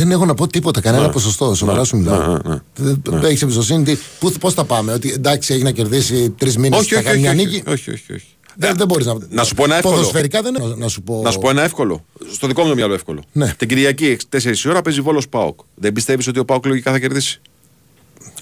Δεν 0.00 0.10
έχω 0.10 0.24
να 0.24 0.34
πω 0.34 0.46
τίποτα, 0.46 0.80
κανένα 0.80 1.06
Ναι. 1.06 1.12
ποσοστό. 1.12 1.54
Σοβαρά 1.54 1.78
Ναι, 1.78 1.84
σου 1.84 1.96
μιλάω. 1.96 2.32
ναι, 2.32 2.54
ναι, 2.78 2.92
Δεν 3.04 3.24
έχεις 3.24 3.42
εμπιστοσύνη. 3.42 3.82
τι- 3.84 3.96
πού- 4.18 4.38
Πώς 4.38 4.54
θα 4.54 4.64
πάμε, 4.64 4.92
Ότι 4.92 5.12
εντάξει, 5.12 5.54
έχει 5.54 5.62
να 5.62 5.70
κερδίσει 5.70 6.30
τρεις 6.38 6.56
μήνες 6.56 6.78
όχι, 6.78 6.88
θα 6.94 6.96
όχι, 6.96 7.06
κάνει 7.06 7.18
όχι, 7.26 7.34
μια 7.34 7.44
όχι, 7.44 7.54
νίκη. 7.56 7.70
όχι, 7.70 7.90
όχι, 7.90 8.12
όχι. 8.12 8.26
Δεν, 8.56 8.76
δεν 8.76 8.86
μπορείς 8.86 9.06
να. 9.06 9.14
Να 9.30 9.44
σου 9.44 9.54
πω 9.54 9.64
ένα 9.64 9.76
εύκολο. 9.76 9.94
Ποδοσφαιρικά 9.94 10.42
δεν 10.42 10.54
έχω 10.54 10.66
να 10.66 10.88
σου 10.88 11.02
πω. 11.02 11.20
Να 11.24 11.30
σου 11.30 11.38
πω 11.38 11.50
ένα 11.50 11.62
εύκολο. 11.62 12.04
Στο 12.32 12.46
δικό 12.46 12.62
μου 12.62 12.68
το 12.68 12.74
μυαλό 12.74 12.94
εύκολο. 12.94 13.22
Ναι. 13.32 13.54
Την 13.56 13.68
Κυριακή 13.68 14.16
4 14.28 14.64
η 14.64 14.68
ώρα 14.68 14.82
παίζει 14.82 15.00
βόλος 15.00 15.28
Πάοκ. 15.28 15.60
Δεν 15.74 15.92
πιστεύεις 15.92 16.26
ότι 16.26 16.38
ο 16.38 16.44
Πάοκ 16.44 16.66
λογικά 16.66 16.92
θα 16.92 16.98
κερδίσει; 16.98 17.40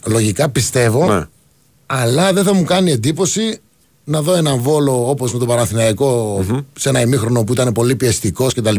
Λογικά 0.07 0.49
πιστεύω, 0.49 1.07
Ναι. 1.15 1.27
αλλά 1.87 2.33
δεν 2.33 2.45
θα 2.45 2.55
μου 2.55 2.65
κάνει 2.65 2.91
εντύπωση 2.91 3.59
να 4.05 4.23
δω 4.23 4.35
έναν 4.35 4.59
βόλο 4.61 5.09
όπως 5.11 5.33
με 5.33 5.39
τον 5.39 5.49
παναθηναικο 5.49 6.41
σε 6.79 6.89
ένα 6.89 7.01
ημίχρονο 7.01 7.45
που 7.45 7.53
ήταν 7.53 7.73
πολύ 7.73 7.97
πιεστικός 7.97 8.55
κτλ. 8.55 8.75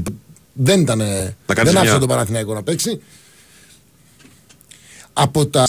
Δεν 0.53 0.81
ήταν. 0.81 0.97
κάνεις 0.99 1.35
Δεν 1.45 1.67
άφησε 1.67 1.81
μια- 1.81 1.99
τον 1.99 2.07
Παναθηναϊκό 2.07 2.53
να 2.53 2.63
παίξει. 2.63 3.01
Από 5.13 5.45
τα. 5.47 5.67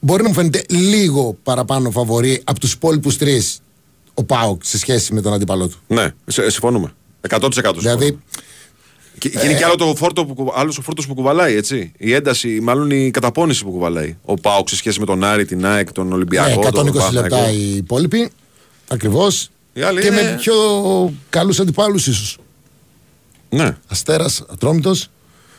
Μπορεί 0.00 0.22
να 0.22 0.28
μου 0.28 0.34
φαίνεται 0.34 0.64
λίγο 0.68 1.36
παραπάνω 1.42 1.90
φαβορή 1.90 2.40
από 2.44 2.60
τους 2.60 2.72
υπόλοιπους 2.72 3.16
τρεις 3.16 3.60
ο 4.14 4.24
Πάοκ 4.24 4.64
σε 4.64 4.78
σχέση 4.78 5.14
με 5.14 5.20
τον 5.20 5.32
αντίπαλό 5.32 5.68
του. 5.68 5.78
Ναι, 5.86 6.10
σε- 6.26 6.50
συμφωνούμε. 6.50 6.92
100% 7.28 7.52
συμφωνούμε. 7.52 7.80
Δηλαδή, 7.80 8.18
Και, 9.18 9.28
και 9.28 9.38
είναι 9.44 9.54
και 9.54 9.64
άλλο 9.64 9.74
το 9.74 9.94
φόρτο 9.96 10.26
που, 10.26 10.34
κουβα- 10.34 10.52
άλλος 10.58 10.78
ο 10.78 10.82
φόρτος 10.82 11.06
που 11.06 11.14
κουβαλάει, 11.14 11.54
έτσι. 11.56 11.92
Η 11.98 12.12
ένταση, 12.12 12.60
μάλλον 12.62 12.90
η 12.90 13.10
καταπώνηση 13.10 13.64
που 13.64 13.70
κουβαλάει. 13.70 14.16
Ο 14.24 14.34
Πάοκ 14.34 14.68
σε 14.68 14.76
σχέση 14.76 15.00
με 15.00 15.06
τον 15.06 15.24
Άρη, 15.24 15.44
την 15.44 15.66
ΑΕΚ, 15.66 15.92
τον 15.92 16.08
ναι, 16.08 16.14
Ολυμπιακό. 16.14 16.60
120 16.60 16.72
τον 16.72 16.84
λεπτά 16.84 17.36
Παναθηναϊκό. 17.36 17.50
οι 17.72 17.76
υπόλοιποι. 17.76 18.30
Ακριβώς. 18.88 19.48
Οι 19.72 19.82
άλλοι 19.82 20.00
Και 20.00 20.06
είναι- 20.06 20.22
με 20.22 20.36
πιο 20.40 20.54
καλούς 21.30 21.60
αντιπάλους 21.60 22.06
ίσως. 22.06 22.38
Ναι, 23.54 23.76
Αστέρας, 23.88 24.44
Ατρόμητος 24.52 25.08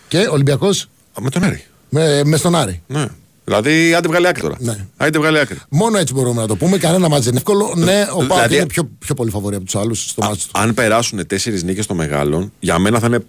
και 0.08 0.28
Ολυμπιακός 0.32 0.82
Α, 1.14 1.22
με 1.22 1.30
τον 1.30 1.44
Άρη. 1.44 1.64
με, 1.90 2.24
με 2.24 2.38
στον 2.38 2.56
Άρη. 2.56 2.82
Ναι. 2.88 3.06
Δηλαδή, 3.46 3.94
άντε 3.94 4.08
βγάλει 4.08 4.28
άκρη 4.28 4.42
τώρα. 4.42 4.56
Ναι. 4.60 4.86
Άντε 4.98 5.18
βγάλει 5.20 5.40
άκρη. 5.40 5.58
Μόνο 5.70 5.98
έτσι 5.98 6.14
μπορούμε 6.14 6.42
να 6.42 6.48
το 6.48 6.56
πούμε. 6.56 6.78
Κανένα 6.78 7.10
μάτζ 7.10 7.24
δεν 7.26 7.30
είναι 7.34 7.38
εύκολο. 7.48 7.74
Ναι, 7.78 8.02
ο 8.12 8.16
Πάοκ 8.16 8.28
Δηλαδή- 8.32 8.56
είναι 8.56 8.66
πιο, 8.66 8.90
πιο 9.00 9.14
πολύ 9.16 9.30
φαβορή 9.32 9.56
από 9.56 9.66
τους 9.66 9.76
άλλους 9.76 10.10
στο 10.10 10.26
Α, 10.26 10.28
μάτζ 10.28 10.44
του. 10.44 10.50
αν 10.60 10.74
περάσουν 10.74 11.28
τέσσερις 11.28 11.64
νίκες 11.64 11.86
των 11.86 11.96
μεγάλων, 11.98 12.54
για 12.60 12.80
μένα 12.80 13.00
θα 13.00 13.08
είναι 13.08 13.20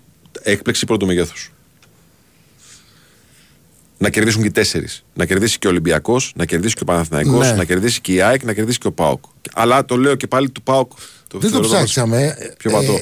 έκπληξη 0.43 0.87
πρώτου 0.87 1.07
μεγέθους. 1.07 1.53
Να 3.99 4.11
κερδίσουν 4.11 4.41
και 4.43 4.49
οι 4.49 4.51
τέσσερις. 4.51 5.05
Να 5.15 5.25
κερδίσει 5.27 5.59
και 5.59 5.67
ο 5.67 5.71
Ολυμπιακός, 5.71 6.33
να 6.37 6.45
κερδίσει 6.45 6.75
και 6.75 6.83
ο 6.83 6.85
Παναθηναϊκός, 6.85 7.47
Ναι. 7.47 7.53
να 7.53 7.65
κερδίσει 7.65 8.01
και 8.01 8.12
η 8.12 8.21
ΑΕΚ, 8.21 8.45
να 8.45 8.53
κερδίσει 8.53 8.79
και 8.79 8.87
ο 8.87 8.93
ΠΑΟΚ. 8.93 9.25
Αλλά 9.55 9.85
το 9.85 9.97
λέω 9.97 10.15
και 10.15 10.27
πάλι 10.27 10.51
του 10.51 10.62
ΠΑΟΚ. 10.62 10.93
Το 11.29 11.39
Δεν 11.39 11.51
το 11.51 11.57
θεωρώ 11.57 11.75
ψάξαμε. 11.75 12.37
Πιο 12.59 12.71
Ε, 12.71 12.73
πατώ. 12.73 13.01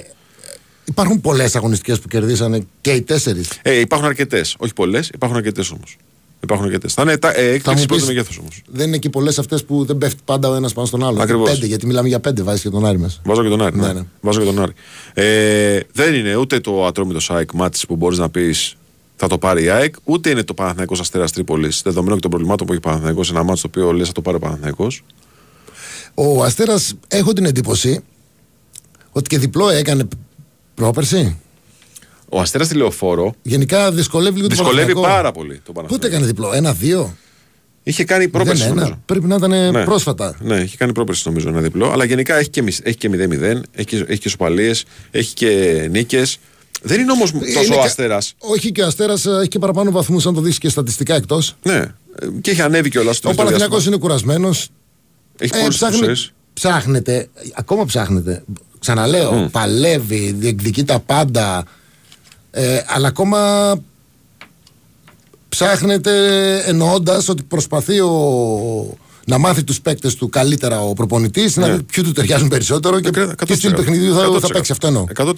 Υπάρχουν 0.85 1.21
πολλές 1.21 1.57
αγωνιστικές 1.57 1.99
που 2.01 2.09
κερδίσανε 2.09 2.67
και 2.81 2.91
οι 2.93 3.03
τέσσερις. 3.03 3.49
Ε, 3.63 3.79
υπάρχουν 3.79 4.07
αρκετές. 4.09 4.57
Όχι 4.59 4.73
πολλές, 4.73 5.09
υπάρχουν 5.15 5.39
αρκετές 5.39 5.71
όμως. 5.71 5.97
Υπάρχουν 6.41 6.67
αρκετές. 6.67 6.93
Θα 6.95 7.03
είναι 7.03 7.17
τα- 7.17 7.29
ε, 7.29 7.33
Θα 7.35 7.41
έκπληξη 7.43 7.71
μου 7.71 7.75
πρώτου 7.87 7.95
πεις. 8.01 8.07
μεγέθους 8.07 8.39
όμως. 8.39 8.63
Δεν 8.67 8.87
είναι 8.89 8.99
και 8.99 9.11
πολλές 9.11 9.39
αυτές 9.39 9.65
που 9.65 9.85
δεν 9.85 9.99
πέφτει 9.99 10.21
πάντα 10.25 10.49
ο 10.49 10.55
ένας 10.55 10.73
πάνω 10.73 10.87
στον 10.87 11.05
άλλο. 11.05 11.23
Ακριβώς. 11.23 11.51
Πέντε, 11.51 11.67
γιατί 11.67 11.87
μιλάμε 11.87 12.09
για 12.09 12.21
πέντε, 12.21 12.43
βάζεις 12.43 12.63
και 12.63 12.69
τον 12.71 12.87
Άρη 12.87 12.99
μέσα. 12.99 13.21
Βάζω 13.25 13.43
και 13.43 13.49
τον 13.49 13.63
Άρη. 13.63 13.77
Ναι, 13.77 13.87
Ναι, 13.87 13.93
ναι. 13.93 14.01
Βάζω 14.21 14.39
και 14.41 14.45
τον 14.47 14.63
Άρη. 14.63 14.73
Ε, 15.15 15.81
δεν 15.93 16.15
είναι 16.15 16.37
ούτε 16.37 16.61
το 16.61 16.87
ατρόμητο 16.87 17.21
ΣΑΕΚ 17.21 17.53
μάτι 17.53 17.81
που 17.89 17.97
μπορείς 17.97 18.19
να 18.19 18.31
πεις 18.31 18.75
θα 19.17 19.27
το 19.27 19.39
πάρει 19.39 19.63
η 19.65 19.69
ΑΕΚ, 19.69 19.95
ούτε 20.05 20.31
είναι 20.31 20.43
το 20.43 20.55
Παναθηναϊκός 20.55 21.01
Αστέρας 21.01 21.33
Τρίπολης. 21.33 21.83
Δεδομένου 21.85 22.15
και 22.15 22.21
των 22.21 22.31
προβλημάτων 22.31 22.67
που 22.67 22.73
έχει 22.73 22.83
ο 22.85 22.89
Παναθηναϊκός, 22.89 23.31
ένα 23.31 23.43
μάτι 23.43 23.61
το 23.61 23.67
οποίο 23.69 23.93
λες 23.93 24.07
θα 24.07 24.13
το 24.13 24.23
πάρει 24.23 24.37
ο 24.37 24.41
Παναθηναϊκός. 24.41 25.05
Ο 26.15 26.43
Αστέρας, 26.45 26.95
έχω 27.09 27.33
την 27.33 27.45
εντύπωση 27.45 28.01
ότι 29.13 29.29
και 29.29 29.39
διπλό 29.39 29.69
έκανε 29.69 30.09
πρόπερση. 30.75 31.39
Ο 32.29 32.41
Αστέρας 32.41 32.69
τηλεοφόρο 32.69 33.35
Γενικά 33.43 33.93
δυσκολεύει 33.93 34.37
λίγο 34.37 34.49
τον 34.49 34.57
δυσκολεύει 34.57 34.93
Παναθηναϊκό. 34.93 35.15
πάρα 35.17 35.33
πολύ 35.33 35.61
τον 35.65 35.75
Πότε 35.75 35.87
Παναθηναϊκό. 35.87 36.07
έκανε 36.07 36.27
διπλό, 36.27 36.53
ένα-δύο; 36.55 37.17
Είχε 37.83 38.05
κάνει 38.05 38.29
πρόπερση 38.29 38.63
Δεν 38.63 38.69
νομίζω. 38.69 38.87
ένα. 38.87 38.99
Πρέπει 39.07 39.27
να 39.27 39.35
ήταν 39.35 39.51
Ναι. 39.51 39.85
πρόσφατα. 39.85 40.37
Ναι, 40.41 40.57
έχει 40.57 40.77
κάνει 40.77 40.93
πρόπερση 40.93 41.23
νομίζω 41.27 41.49
ένα 41.49 41.61
διπλό. 41.61 41.91
Αλλά 41.91 42.05
γενικά 42.05 42.37
έχει 42.37 42.49
και, 42.51 42.63
μισ- 42.63 42.87
έχει 42.87 42.97
και 42.97 43.09
0-0, 43.09 43.61
έχει 43.73 43.87
και, 43.87 44.05
έχει 44.09 44.19
και 44.21 44.29
σοπαλίες, 44.29 44.85
έχει 45.11 45.35
και 45.35 45.87
νίκες. 45.91 46.39
Δεν 46.83 47.01
είναι 47.01 47.13
όμως 47.13 47.31
τόσο 47.31 47.45
Είναι 47.63 47.75
ο 47.75 47.79
κα- 47.79 47.85
Αστέρας. 47.85 48.35
Όχι 48.39 48.73
και 48.73 48.83
ο 48.83 48.87
Αστέρας 48.87 49.27
έχει 49.27 49.49
και 49.49 49.59
παραπάνω 49.59 49.91
βαθμούς, 49.91 50.27
αν 50.27 50.35
το 50.35 50.41
δεις 50.41 50.59
και 50.59 50.69
στατιστικά 50.69 51.15
εκτός. 51.15 51.57
Ναι, 51.63 51.75
ε, 51.75 51.93
και 52.41 52.51
έχει 52.51 52.63
ανέβει 52.63 52.89
κιόλας. 52.91 53.21
Ο 53.25 53.35
Παναθηναϊκός 53.35 53.87
είναι 53.87 53.97
κουρασμένος. 53.97 54.69
Έχει 55.39 55.53
Ε, 55.55 55.59
πολλές 55.59 55.75
ψάχνει, 55.75 55.97
απουσίες. 55.97 56.33
ψάχνεται, 56.53 57.29
ακόμα 57.55 57.85
ψάχνεται. 57.85 58.43
Ξαναλέω, 58.83 59.49
παλεύει, 59.53 60.33
διεκδικεί 60.39 60.85
τα 60.85 60.99
πάντα. 60.99 61.65
Ε, 62.51 62.81
αλλά 62.87 63.09
ακόμα 63.09 63.75
ψάχνεται 65.49 66.13
εννοώντας 66.67 67.29
ότι 67.29 67.43
προσπαθεί 67.43 68.01
ο, 68.01 68.97
να 69.27 69.39
μάθει 69.39 69.63
τους 69.65 69.81
παίκτες 69.81 70.15
του 70.15 70.29
καλύτερα 70.29 70.81
ο 70.83 70.93
προπονητής, 70.93 71.57
να 71.57 71.67
Ναι. 71.67 71.75
δει 71.77 71.83
ποιοι 71.83 72.05
του 72.05 72.13
ταιριάζουν 72.13 72.49
περισσότερο 72.49 73.01
και 73.01 73.11
τι 73.47 73.55
στυλ 73.55 73.75
παιχνιδιού 73.75 74.15
θα, 74.15 74.39
θα 74.41 74.49
παίξει 74.49 74.73
αυτό 74.73 74.87
εννοώ. 74.87 75.05
100%. 75.17 75.33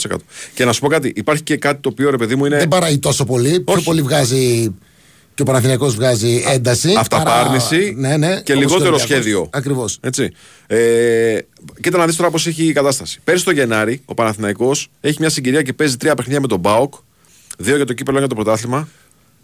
Και 0.54 0.64
να 0.64 0.72
σου 0.72 0.80
πω 0.80 0.88
κάτι, 0.88 1.12
υπάρχει 1.16 1.42
και 1.42 1.56
κάτι 1.56 1.80
το 1.80 1.88
οποίο 1.88 2.10
ρε 2.10 2.16
παιδί 2.16 2.34
μου 2.36 2.44
είναι. 2.44 2.58
Δεν 2.58 2.68
παραεί 2.68 2.98
τόσο 2.98 3.24
πολύ. 3.24 3.60
Πιο 3.60 3.74
Όχι. 3.74 3.84
πολύ 3.84 4.02
βγάζει 4.02 4.74
και 5.34 5.42
ο 5.42 5.44
Παναθηναϊκός 5.44 5.94
βγάζει 5.94 6.42
ένταση. 6.46 6.94
Αυταπάρνηση 6.98 7.94
ναι, 7.96 8.16
ναι, 8.16 8.40
και 8.40 8.52
όπως 8.52 8.64
λιγότερο 8.64 8.90
ο 8.90 8.94
Ολυμπιακός. 8.94 9.00
σχέδιο. 9.00 9.48
Ακριβώς. 9.52 9.98
Έτσι. 10.00 10.32
Ε, 10.66 11.38
κοίτα 11.80 11.98
να 11.98 12.06
δεις 12.06 12.16
τώρα 12.16 12.30
πώς 12.30 12.46
έχει 12.46 12.64
η 12.64 12.72
κατάσταση. 12.72 13.20
Πέρσι 13.24 13.44
το 13.44 13.50
Γενάρη, 13.50 14.02
ο 14.04 14.14
Παναθηναϊκός 14.14 14.88
έχει 15.00 15.16
μια 15.20 15.28
συγκυρία 15.28 15.62
και 15.62 15.72
παίζει 15.72 15.96
τρία 15.96 16.14
παιχνίδια 16.14 16.40
με 16.40 16.46
τον 16.46 16.58
Μπάουκ. 16.58 16.94
Δύο 17.58 17.76
για 17.76 17.84
το 17.84 17.92
κύπελο, 17.92 18.16
ένα 18.16 18.26
για 18.26 18.36
το 18.36 18.42
πρωτάθλημα. 18.42 18.88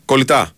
Κολλητά. 0.04 0.50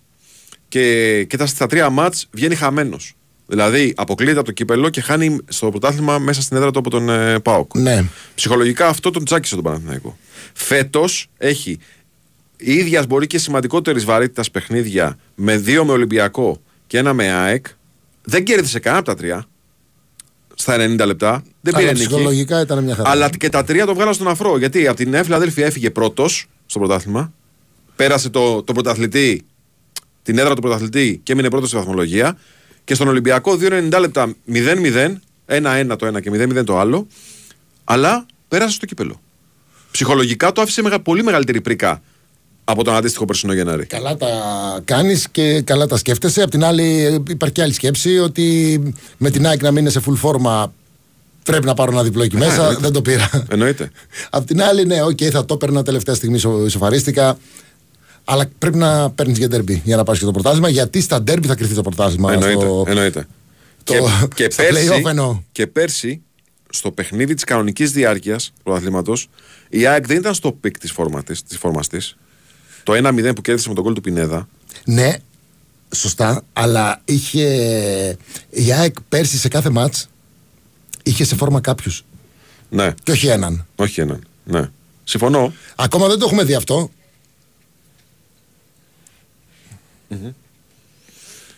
Και, 0.68 1.24
και 1.24 1.36
τα, 1.36 1.46
στα 1.46 1.66
τρία 1.66 1.90
μάτς 1.90 2.26
βγαίνει 2.30 2.54
χαμένος. 2.54 3.14
Δηλαδή 3.46 3.92
αποκλείεται 3.96 4.38
από 4.38 4.46
το 4.46 4.52
κύπελο 4.52 4.88
και 4.88 5.00
χάνει 5.00 5.38
στο 5.48 5.70
πρωτάθλημα 5.70 6.18
μέσα 6.18 6.42
στην 6.42 6.56
έδρα 6.56 6.70
του 6.70 6.78
από 6.78 6.90
τον 6.90 7.08
ε, 7.08 7.38
Πάοκ. 7.38 7.78
Ναι. 7.78 8.04
Ψυχολογικά 8.34 8.88
αυτό 8.88 9.10
τον 9.10 9.24
τσάκισε 9.24 9.54
τον 9.54 9.64
Παναθηναϊκό. 9.64 10.16
Φέτος 10.52 11.28
έχει 11.38 11.78
η 12.64 12.72
ίδια 12.74 13.04
μπορεί 13.08 13.26
και 13.26 13.38
σημαντικότερης 13.38 14.04
βαρύτητας 14.04 14.50
παιχνίδια 14.50 15.18
με 15.34 15.56
δύο 15.56 15.84
με 15.84 15.92
Ολυμπιακό 15.92 16.60
και 16.86 16.98
ένα 16.98 17.12
με 17.12 17.32
ΑΕΚ. 17.32 17.66
Δεν 18.24 18.44
κέρδισε 18.44 18.78
κανένα 18.78 19.02
από 19.02 19.10
τα 19.10 19.16
τρία 19.16 19.46
στα 20.54 20.76
90 20.76 21.06
λεπτά. 21.06 21.42
Δεν 21.60 21.74
πήρε 21.74 21.86
Αλλά 21.86 21.92
νίκη. 21.92 22.06
ψυχολογικά 22.06 22.60
ήταν 22.60 22.84
μια 22.84 22.94
χαρά. 22.94 23.10
Αλλά 23.10 23.28
και 23.28 23.48
τα 23.48 23.64
τρία 23.64 23.86
το 23.86 23.94
βγάλα 23.94 24.12
στον 24.12 24.28
αφρό. 24.28 24.58
Γιατί 24.58 24.86
από 24.86 24.96
την 24.96 25.10
Νέα 25.10 25.24
Φιλαδέλφια 25.24 25.66
έφυγε 25.66 25.90
πρώτος 25.90 26.46
στο 26.66 26.78
πρωτάθλημα. 26.78 27.32
Πέρασε 27.96 28.28
το, 28.28 28.62
το 28.62 28.72
πρωταθλητή, 28.72 29.42
την 30.22 30.38
έδρα 30.38 30.54
του 30.54 30.60
πρωταθλητή 30.60 31.20
και 31.22 31.32
έμεινε 31.32 31.48
πρώτος 31.48 31.68
στη 31.68 31.76
βαθμολογία. 31.78 32.38
Και 32.84 32.94
στον 32.94 33.08
Ολυμπιακό 33.08 33.58
2,90 33.60 34.00
λεπτά 34.00 34.34
0-0, 34.52 35.14
1-1 35.46 35.96
το 35.98 36.06
ένα 36.06 36.20
και 36.20 36.30
0-0 36.30 36.64
το 36.64 36.78
άλλο. 36.78 37.06
Αλλά 37.84 38.26
πέρασε 38.48 38.74
στο 38.74 38.86
κύπελο. 38.86 39.20
Ψυχολογικά 39.90 40.52
το 40.52 40.60
άφησε 40.60 40.82
μεγα, 40.82 41.00
πολύ 41.00 41.22
μεγαλύτερη 41.22 41.60
πρίκα 41.60 42.02
από 42.64 42.84
τον 42.84 42.94
αντίστοιχο 42.94 43.24
περσινό 43.24 43.52
Γενάρη. 43.52 43.86
Καλά 43.86 44.16
τα 44.16 44.28
κάνεις 44.84 45.28
και 45.30 45.60
καλά 45.62 45.86
τα 45.86 45.96
σκέφτεσαι. 45.96 46.42
Απ' 46.42 46.50
την 46.50 46.64
άλλη, 46.64 47.04
ε, 47.04 47.18
υπάρχει 47.28 47.54
και 47.54 47.62
άλλη 47.62 47.72
σκέψη 47.72 48.18
ότι 48.18 48.80
με 49.18 49.30
την 49.30 49.46
ΑΕΚ 49.46 49.62
να 49.62 49.70
μην 49.70 49.80
είναι 49.80 49.90
σε 49.90 50.00
full 50.08 50.14
φόρμα 50.16 50.72
πρέπει 51.44 51.64
να 51.66 51.74
πάρω 51.74 51.92
ένα 51.92 52.02
διπλό 52.02 52.22
εκεί 52.22 52.36
μέσα. 52.36 52.54
εννοείται. 52.54 52.80
Δεν 52.80 52.92
το 52.92 53.02
πήρα. 53.02 53.30
Εννοείται. 53.48 53.90
Απ' 54.30 54.46
την 54.46 54.62
άλλη, 54.62 54.84
ναι, 54.84 55.02
οκ, 55.02 55.18
θα 55.30 55.44
το 55.44 55.54
έπαιρνα 55.54 55.82
τελευταία 55.82 56.14
στιγμή, 56.14 56.36
ισο- 56.36 56.64
ισοφαρίστηκα. 56.66 57.38
Αλλά 58.24 58.48
πρέπει 58.58 58.76
να 58.76 59.10
παίρνεις 59.10 59.38
για 59.38 59.48
ντέρμπι 59.48 59.82
για 59.84 59.96
να 59.96 60.04
πάρεις 60.04 60.20
και 60.20 60.26
το 60.26 60.32
πρωτάθλημα. 60.32 60.68
Γιατί 60.68 61.00
στα 61.00 61.22
ντέρμπι 61.22 61.46
θα 61.46 61.54
κρυφτεί 61.54 61.74
το 61.74 61.82
πρωτάθλημα. 61.82 62.32
Εννοείται. 62.32 62.60
στο- 62.60 62.84
εννοείται. 62.88 63.26
το- 63.84 63.92
και, 63.94 64.00
και, 64.44 64.50
στα 64.50 64.62
πέρσι, 64.62 64.88
play-off 64.90 65.08
εννοώ. 65.08 65.40
και 65.52 65.66
πέρσι, 65.66 66.22
στο 66.70 66.90
παιχνίδι 66.90 67.34
της 67.34 67.44
κανονικής 67.44 67.90
διάρκειας 67.92 68.44
του 68.56 68.62
πρωταθλήματος, 68.62 69.28
η 69.68 69.86
ΑΕΚ 69.86 70.06
δεν 70.06 70.16
ήταν 70.16 70.34
στο 70.34 70.52
peak 70.52 70.78
της 70.78 70.90
φόρμα 70.92 71.22
της, 71.22 71.42
της 71.42 71.58
φόρμας 71.58 71.88
της. 71.88 72.16
Το 72.82 72.92
1-0 73.08 73.32
που 73.34 73.40
κέρδισε 73.42 73.68
με 73.68 73.74
τον 73.74 73.84
γκολ 73.84 73.92
του 73.94 74.00
Πινέδα. 74.00 74.48
Ναι, 74.84 75.14
σωστά, 75.94 76.42
αλλά 76.52 77.00
είχε. 77.04 77.46
Η 78.50 78.72
ΑΕΚ 78.72 78.94
πέρσι 79.08 79.38
σε 79.38 79.48
κάθε 79.48 79.70
ματς 79.70 80.08
είχε 81.02 81.24
σε 81.24 81.36
φόρμα 81.36 81.60
κάποιους. 81.60 82.04
Ναι, 82.70 82.94
Και 83.02 83.10
όχι 83.12 83.26
έναν. 83.26 83.66
όχι 83.76 84.00
έναν. 84.00 84.24
Ναι. 84.44 84.70
Συμφωνώ. 85.04 85.52
Ακόμα 85.76 86.08
δεν 86.08 86.18
το 86.18 86.24
έχουμε 86.26 86.44
δει 86.44 86.54
αυτό. 86.54 86.90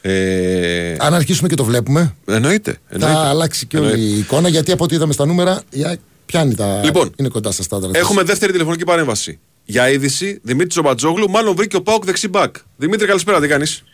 Ε, 0.00 0.96
Αν 0.98 1.14
αρχίσουμε 1.14 1.48
και 1.48 1.54
το 1.54 1.64
βλέπουμε, 1.64 2.14
εννοείται. 2.26 2.72
θα 2.72 2.78
εννοείται. 2.94 3.18
αλλάξει 3.18 3.66
και 3.66 3.76
όλη 3.78 3.86
Εννοείται. 3.90 4.14
η 4.14 4.18
εικόνα. 4.18 4.48
Γιατί 4.48 4.72
από 4.72 4.84
ό,τι 4.84 4.94
είδαμε 4.94 5.12
στα 5.12 5.26
νούμερα, 5.26 5.62
η 5.70 5.84
ΑΕΚ 5.84 5.98
πιάνει 6.26 6.54
τα. 6.54 6.80
Λοιπόν, 6.84 7.12
είναι 7.16 7.28
κοντά 7.28 7.52
στα 7.52 7.62
στάνταρ. 7.62 7.90
της. 7.90 8.00
Έχουμε 8.00 8.22
δεύτερη 8.22 8.52
τηλεφωνική 8.52 8.84
παρέμβαση. 8.84 9.38
Για 9.64 9.90
είδηση, 9.90 10.40
Δημήτρης 10.42 10.74
Τζομπατζόγλου, 10.74 11.30
μάλλον 11.30 11.54
βρήκε 11.54 11.76
ο 11.76 11.82
Πάουκ 11.82 12.04
δεξί 12.04 12.28
μπακ. 12.28 12.56
Δημήτρη, 12.76 13.06
καλησπέρα, 13.06 13.40
τι 13.40 13.48
κάνεις; 13.48 13.84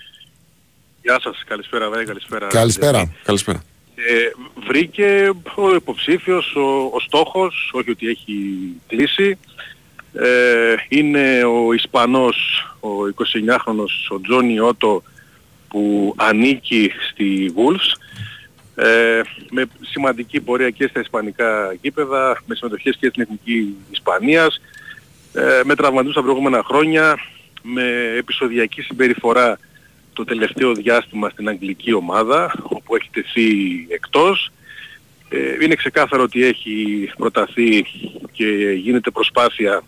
Γεια 1.03 1.21
σας, 1.21 1.45
καλησπέρα 1.47 1.89
βέβαια, 1.89 2.05
καλησπέρα. 2.05 2.47
Καλησπέρα. 2.47 3.13
Καλησπέρα. 3.25 3.63
Ε, 3.95 4.31
βρήκε 4.67 5.33
ο 5.55 5.75
υποψήφιος, 5.75 6.55
ο, 6.55 6.91
ο 6.93 7.01
στόχος, 7.01 7.71
όχι 7.73 7.91
ότι 7.91 8.09
έχει 8.09 8.59
κλείσει. 8.87 9.39
Ε, 10.13 10.75
είναι 10.89 11.45
ο 11.45 11.73
Ισπανός, 11.73 12.67
ο 12.81 12.89
29χρονος, 13.17 14.09
ο 14.09 14.21
Τζόνι 14.21 14.61
Ότο, 14.61 15.03
που 15.69 16.15
ανήκει 16.17 16.91
στη 17.11 17.55
Wolves. 17.57 17.99
Ε, 18.75 19.21
με 19.51 19.67
σημαντική 19.81 20.41
πορεία 20.41 20.71
και 20.71 20.87
στα 20.87 21.01
ισπανικά 21.01 21.77
γήπεδα, 21.81 22.43
με 22.47 22.55
συμμετοχές 22.55 22.97
και 22.97 23.09
στην 23.09 23.23
Εθνική 23.23 23.77
Ισπανίας, 23.91 24.61
ε, 25.33 25.61
με 25.65 25.75
τραυματισμούς 25.75 26.15
τα 26.15 26.23
προηγούμενα 26.23 26.63
χρόνια, 26.65 27.19
με 27.63 28.15
επεισοδιακή 28.17 28.83
συμπεριφορά 28.83 29.59
το 30.13 30.25
τελευταίο 30.25 30.75
διάστημα 30.75 31.29
στην 31.29 31.49
αγγλική 31.49 31.93
ομάδα, 31.93 32.53
όπου 32.63 32.97
έχει 32.97 33.09
τεθεί 33.13 33.49
εκτός. 33.89 34.51
Ε, 35.29 35.65
είναι 35.65 35.75
ξεκάθαρο 35.75 36.23
ότι 36.23 36.45
έχει 36.45 37.11
προταθεί 37.17 37.85
και 38.33 38.47
γίνεται 38.77 39.11
προσπάθεια 39.11 39.83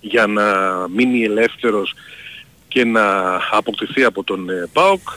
για 0.00 0.26
να 0.26 0.44
μείνει 0.88 1.24
ελεύθερος 1.24 1.94
και 2.68 2.84
να 2.84 3.36
αποκτηθεί 3.50 4.04
από 4.04 4.24
τον 4.24 4.50
ε, 4.50 4.68
ΠΑΟΚ. 4.72 5.08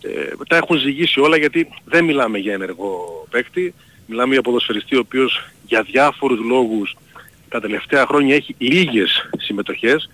Ε, 0.00 0.44
τα 0.48 0.56
έχουν 0.56 0.76
ζυγίσει 0.78 1.20
όλα 1.20 1.36
γιατί 1.36 1.68
δεν 1.84 2.04
μιλάμε 2.04 2.38
για 2.38 2.52
ενεργό 2.52 3.26
παίκτη, 3.30 3.74
μιλάμε 4.06 4.32
για 4.32 4.42
ποδοσφαιριστή 4.42 4.96
ο 4.96 4.98
οποίος 4.98 5.44
για 5.66 5.82
διάφορους 5.82 6.40
λόγους 6.40 6.96
τα 7.54 7.60
τελευταία 7.60 8.06
χρόνια 8.06 8.34
έχει 8.34 8.54
λίγες 8.58 9.28
συμμετοχές, 9.38 10.10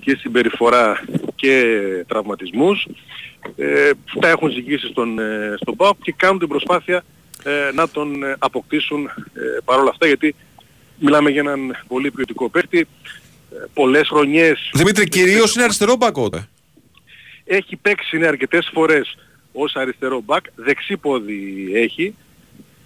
και 0.00 0.16
συμπεριφορά 0.20 1.04
και 1.34 1.64
τραυματισμούς. 2.06 2.86
Ε, 3.56 3.90
τα 4.20 4.28
έχουν 4.28 4.50
ζυγίσει 4.50 4.86
στον, 4.86 5.18
ε, 5.18 5.54
στον 5.60 5.76
ΠΑΟΚ 5.76 5.96
και 6.02 6.14
κάνουν 6.16 6.38
την 6.38 6.48
προσπάθεια 6.48 7.04
ε, 7.44 7.70
να 7.74 7.88
τον 7.88 8.22
ε, 8.22 8.36
αποκτήσουν 8.38 9.06
ε, 9.06 9.10
παρόλα 9.64 9.90
αυτά 9.90 10.06
γιατί 10.06 10.34
μιλάμε 10.98 11.30
για 11.30 11.40
έναν 11.40 11.76
πολύ 11.88 12.10
ποιοτικό 12.10 12.48
παίκτη. 12.48 12.78
Ε, 12.78 12.86
πολλές 13.74 14.08
χρονιές 14.08 14.70
Δημήτρη, 14.74 15.08
κυρίως 15.08 15.54
είναι 15.54 15.64
αριστερό 15.64 15.96
μπακ 15.96 16.14
τότε. 16.14 16.48
έχει 17.44 17.76
παίξει 17.76 18.18
ναι, 18.18 18.26
αρκετές 18.26 18.70
φορές 18.72 19.16
ως 19.52 19.76
αριστερό 19.76 20.20
μπακ, 20.20 20.44
δεξί 20.54 20.96
πόδι 20.96 21.70
έχει, 21.74 22.14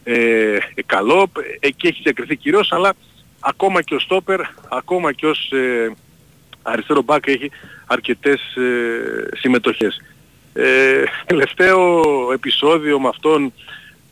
ε, 0.04 0.56
ε, 0.74 0.82
καλό, 0.86 1.30
ε, 1.60 1.66
εκεί 1.66 1.86
έχει 1.86 2.00
διακριθεί 2.02 2.36
κυρίως, 2.36 2.72
αλλά 2.72 2.94
ακόμα 3.42 3.82
και 3.82 3.94
ο 3.94 3.98
στόπερ, 3.98 4.40
ακόμα 4.68 5.12
και 5.12 5.26
ως 5.26 5.52
ε, 5.52 5.92
αριστερό 6.62 7.02
μπακ 7.02 7.26
έχει 7.26 7.50
αρκετές 7.86 8.56
ε, 8.56 9.36
συμμετοχές. 9.36 10.00
Ε, 10.52 11.04
τελευταίο 11.26 12.02
επεισόδιο 12.32 13.00
με 13.00 13.08
αυτόν 13.08 13.52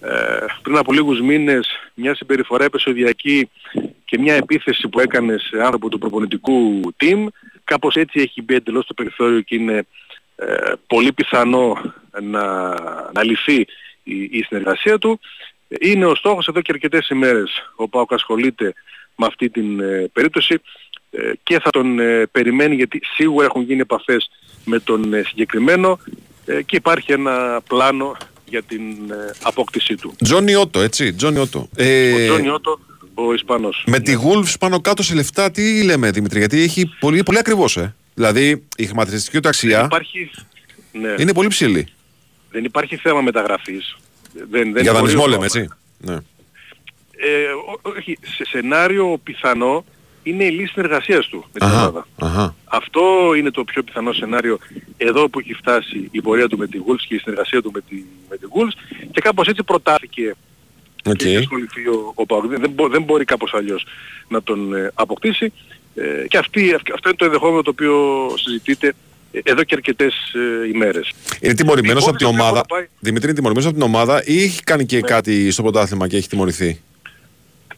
ε, 0.01 0.45
πριν 0.63 0.77
από 0.77 0.93
λίγους 0.93 1.21
μήνες 1.21 1.69
μια 1.95 2.15
συμπεριφορά 2.15 2.65
επεισοδιακή 2.65 3.51
και 4.05 4.19
μια 4.19 4.35
επίθεση 4.35 4.89
που 4.89 5.01
έκανε 5.01 5.39
σε 5.39 5.63
άνθρωπο 5.63 5.89
του 5.89 5.99
προπονητικού 5.99 6.81
team 6.97 7.27
κάπως 7.65 7.95
έτσι 7.95 8.21
έχει 8.21 8.43
μπει 8.43 8.55
εντελώς 8.55 8.85
στο 8.85 8.95
περιθώριο 8.95 9.41
και 9.41 9.55
είναι 9.55 9.87
ε, 10.37 10.73
πολύ 10.87 11.13
πιθανό 11.13 11.93
να, 12.23 12.69
να 13.13 13.25
λυθεί 13.25 13.67
η, 14.03 14.23
η 14.23 14.43
συνεργασία 14.43 14.99
του. 14.99 15.21
Είναι 15.81 16.07
ο 16.07 16.15
στόχος 16.15 16.47
εδώ 16.47 16.61
και 16.61 16.73
αρκετές 16.73 17.09
ημέρες 17.09 17.73
ο 17.77 17.89
ΠΑΟΚ 17.89 18.13
ασχολείται 18.13 18.75
με 19.21 19.27
αυτή 19.27 19.51
την 19.51 19.81
ε, 19.81 20.11
περίπτωση 20.13 20.61
ε, 21.11 21.19
και 21.43 21.61
θα 21.61 21.71
τον 21.71 21.99
ε, 21.99 22.27
περιμένει 22.33 22.75
γιατί 22.75 23.01
σίγουρα 23.17 23.47
έχουν 23.47 23.63
γίνει 23.63 23.81
επαφές 23.81 24.31
με 24.65 24.79
τον 24.79 25.15
ε, 25.15 25.23
συγκεκριμένο 25.27 25.99
ε, 26.47 26.63
και 26.63 26.77
υπάρχει 26.77 27.13
ένα 27.13 27.61
πλάνο 27.69 28.17
για 28.45 28.63
την 28.63 28.81
ε, 29.11 29.31
απόκτησή 29.43 29.95
του. 29.95 30.15
Τζόνι 30.25 30.55
Ότο, 30.55 30.81
έτσι. 30.81 31.13
Τζόνι 31.13 31.39
Ότο. 31.39 31.69
Ε, 31.77 32.13
Ο 32.13 32.27
Τζόνι 32.27 32.49
Ότο, 32.49 32.79
ο 33.15 33.35
Ισπανός. 33.35 33.85
με 33.87 34.01
τη 34.01 34.15
Wolves 34.25 34.55
πάνω 34.61 34.81
κάτω 34.81 35.03
σε 35.03 35.15
λεφτά, 35.15 35.51
τι 35.51 35.83
λέμε 35.85 36.11
Δημήτρη, 36.11 36.39
γιατί 36.39 36.61
έχει 36.63 36.91
πολύ, 37.01 37.23
πολύ 37.23 37.39
ακριβώς, 37.39 37.77
ε. 37.77 37.95
Δηλαδή 38.15 38.67
η 38.77 38.87
χρηματιστική 38.87 39.41
του 39.41 39.49
αξία 39.49 39.85
Υπάρχει, 39.85 40.31
ναι, 40.93 41.15
είναι 41.19 41.33
πολύ 41.33 41.49
ψηλή. 41.49 41.87
δεν 42.51 42.65
υπάρχει 42.65 42.97
θέμα 42.97 43.21
μεταγραφής. 43.21 43.97
Δεν, 44.51 44.73
δεν 44.73 44.83
Για 44.83 44.93
μπορεί 44.93 44.95
δανεισμό 45.05 45.23
ο- 45.23 45.27
λέμε, 45.27 45.45
έτσι. 45.45 45.69
Ναι. 45.99 46.17
Ε, 47.23 47.51
ό- 47.73 47.91
όχι, 47.97 48.19
σε 48.37 48.45
σενάριο 48.45 49.21
πιθανό 49.23 49.85
είναι 50.23 50.45
η 50.45 50.51
λύση 50.51 50.73
συνεργασίας 50.73 51.27
του 51.27 51.45
με 51.53 51.59
την 51.59 51.69
Αχα, 51.69 51.81
ομάδα. 51.81 52.07
αχα. 52.19 52.55
Αυτό 52.65 53.01
είναι 53.39 53.51
το 53.51 53.65
πιο 53.65 53.83
πιθανό 53.83 54.13
σενάριο 54.13 54.59
εδώ 54.97 55.29
που 55.29 55.39
έχει 55.39 55.55
φτάσει 55.55 56.09
η 56.11 56.21
πορεία 56.23 56.49
του 56.49 56.59
με 56.59 56.67
τη 56.67 56.79
Wolves 56.87 57.05
και 57.09 57.15
η 57.15 57.19
συνεργασία 57.19 57.63
του 57.63 57.71
με 57.75 57.81
τη, 57.89 57.95
με 58.31 58.37
τη 58.37 58.47
Wolves 58.55 59.05
και 59.13 59.21
κάπως 59.21 59.47
έτσι 59.49 59.63
προτάθηκε 59.63 60.35
Οκ. 61.05 61.15
και 61.17 61.27
έχει 61.29 61.37
ασχοληθεί 61.37 61.87
ο, 61.89 62.13
ο 62.15 62.27
ΠΑΟΚ. 62.27 62.47
Δεν, 62.47 62.61
δεν, 62.61 62.71
μπο- 62.71 62.89
δεν 62.89 63.03
μπορεί 63.03 63.25
κάπως 63.25 63.55
αλλιώς 63.55 63.87
να 64.29 64.43
τον 64.43 64.75
ε, 64.75 64.91
αποκτήσει 64.95 65.53
ε, 65.95 66.25
και 66.29 66.39
αυτή, 66.39 66.73
αυ- 66.75 66.93
αυτό 66.93 67.09
είναι 67.09 67.19
το 67.19 67.25
ενδεχόμενο 67.25 67.63
το 67.63 67.71
οποίο 67.71 68.29
συζητείται 68.37 68.95
ε, 69.33 69.39
εδώ 69.43 69.65
και 69.65 69.75
αρκετές 69.75 70.15
ε, 70.65 70.69
ημέρες. 70.69 71.13
Είναι 71.41 71.55
τιμωρημένος 71.55 72.05
Η 72.07 72.09
από 72.09 72.17
την 72.19 72.27
Wolves 72.27 72.31
ομάδα. 72.31 72.57
θα 72.57 72.67
πάει- 72.67 72.87
Δημήτρη 73.01 73.27
είναι 73.27 73.37
τιμωρημένος 73.37 73.69
από 73.71 73.79
την 73.79 73.87
ομάδα 73.95 74.23
ή 74.27 74.43
έχει 74.43 74.63
κάνει 74.63 74.81
Ναι. 74.81 74.87
και 74.87 75.01
κάτι 75.01 75.51
στο 75.51 75.63
πρωτάθλημα 75.63 76.09
και 76.09 76.17
έχει 76.17 76.29
τιμωρηθεί; 76.29 76.81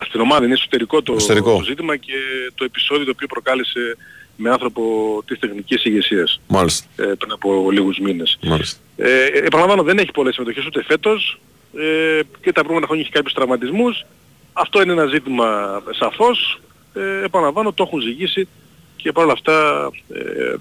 Στην 0.04 0.20
ομάδα 0.20 0.44
είναι 0.44 0.54
εσωτερικό 0.54 1.02
το, 1.02 1.12
Εσωτερικό. 1.14 1.56
το 1.56 1.62
ζήτημα 1.64 1.96
και 1.96 2.12
το 2.54 2.64
επεισόδιο 2.64 3.04
το 3.04 3.10
οποίο 3.10 3.26
προκάλεσε 3.26 3.96
με 4.36 4.50
άνθρωπο 4.50 4.82
της 5.26 5.38
τεχνικής 5.38 5.84
ηγεσίας 5.84 6.40
Μάλιστα. 6.46 6.86
ε, 6.96 7.02
πριν 7.18 7.32
από 7.32 7.70
λίγους 7.70 7.98
μήνες. 7.98 8.38
Μάλιστα. 8.42 8.78
Ε, 8.96 9.24
επαναλαμβάνω 9.24 9.82
δεν 9.82 9.98
έχει 9.98 10.10
πολλές 10.10 10.34
συμμετοχές 10.34 10.66
ούτε 10.66 10.82
φέτος 10.84 11.40
ε, 11.78 12.20
και 12.40 12.52
τα 12.52 12.60
προηγούμενα 12.60 12.86
χρόνια 12.86 13.02
έχει 13.04 13.12
κάποιους 13.12 13.32
τραυματισμούς. 13.34 14.04
Αυτό 14.52 14.82
είναι 14.82 14.92
ένα 14.92 15.06
ζήτημα 15.06 15.82
σαφώς. 15.90 16.60
Ε, 16.94 17.24
επαναλαμβάνω 17.24 17.72
το 17.72 17.82
έχουν 17.86 18.00
ζυγίσει 18.00 18.48
και 18.96 19.12
παρόλα 19.12 19.32
αυτά 19.32 19.88
ε, 20.14 20.54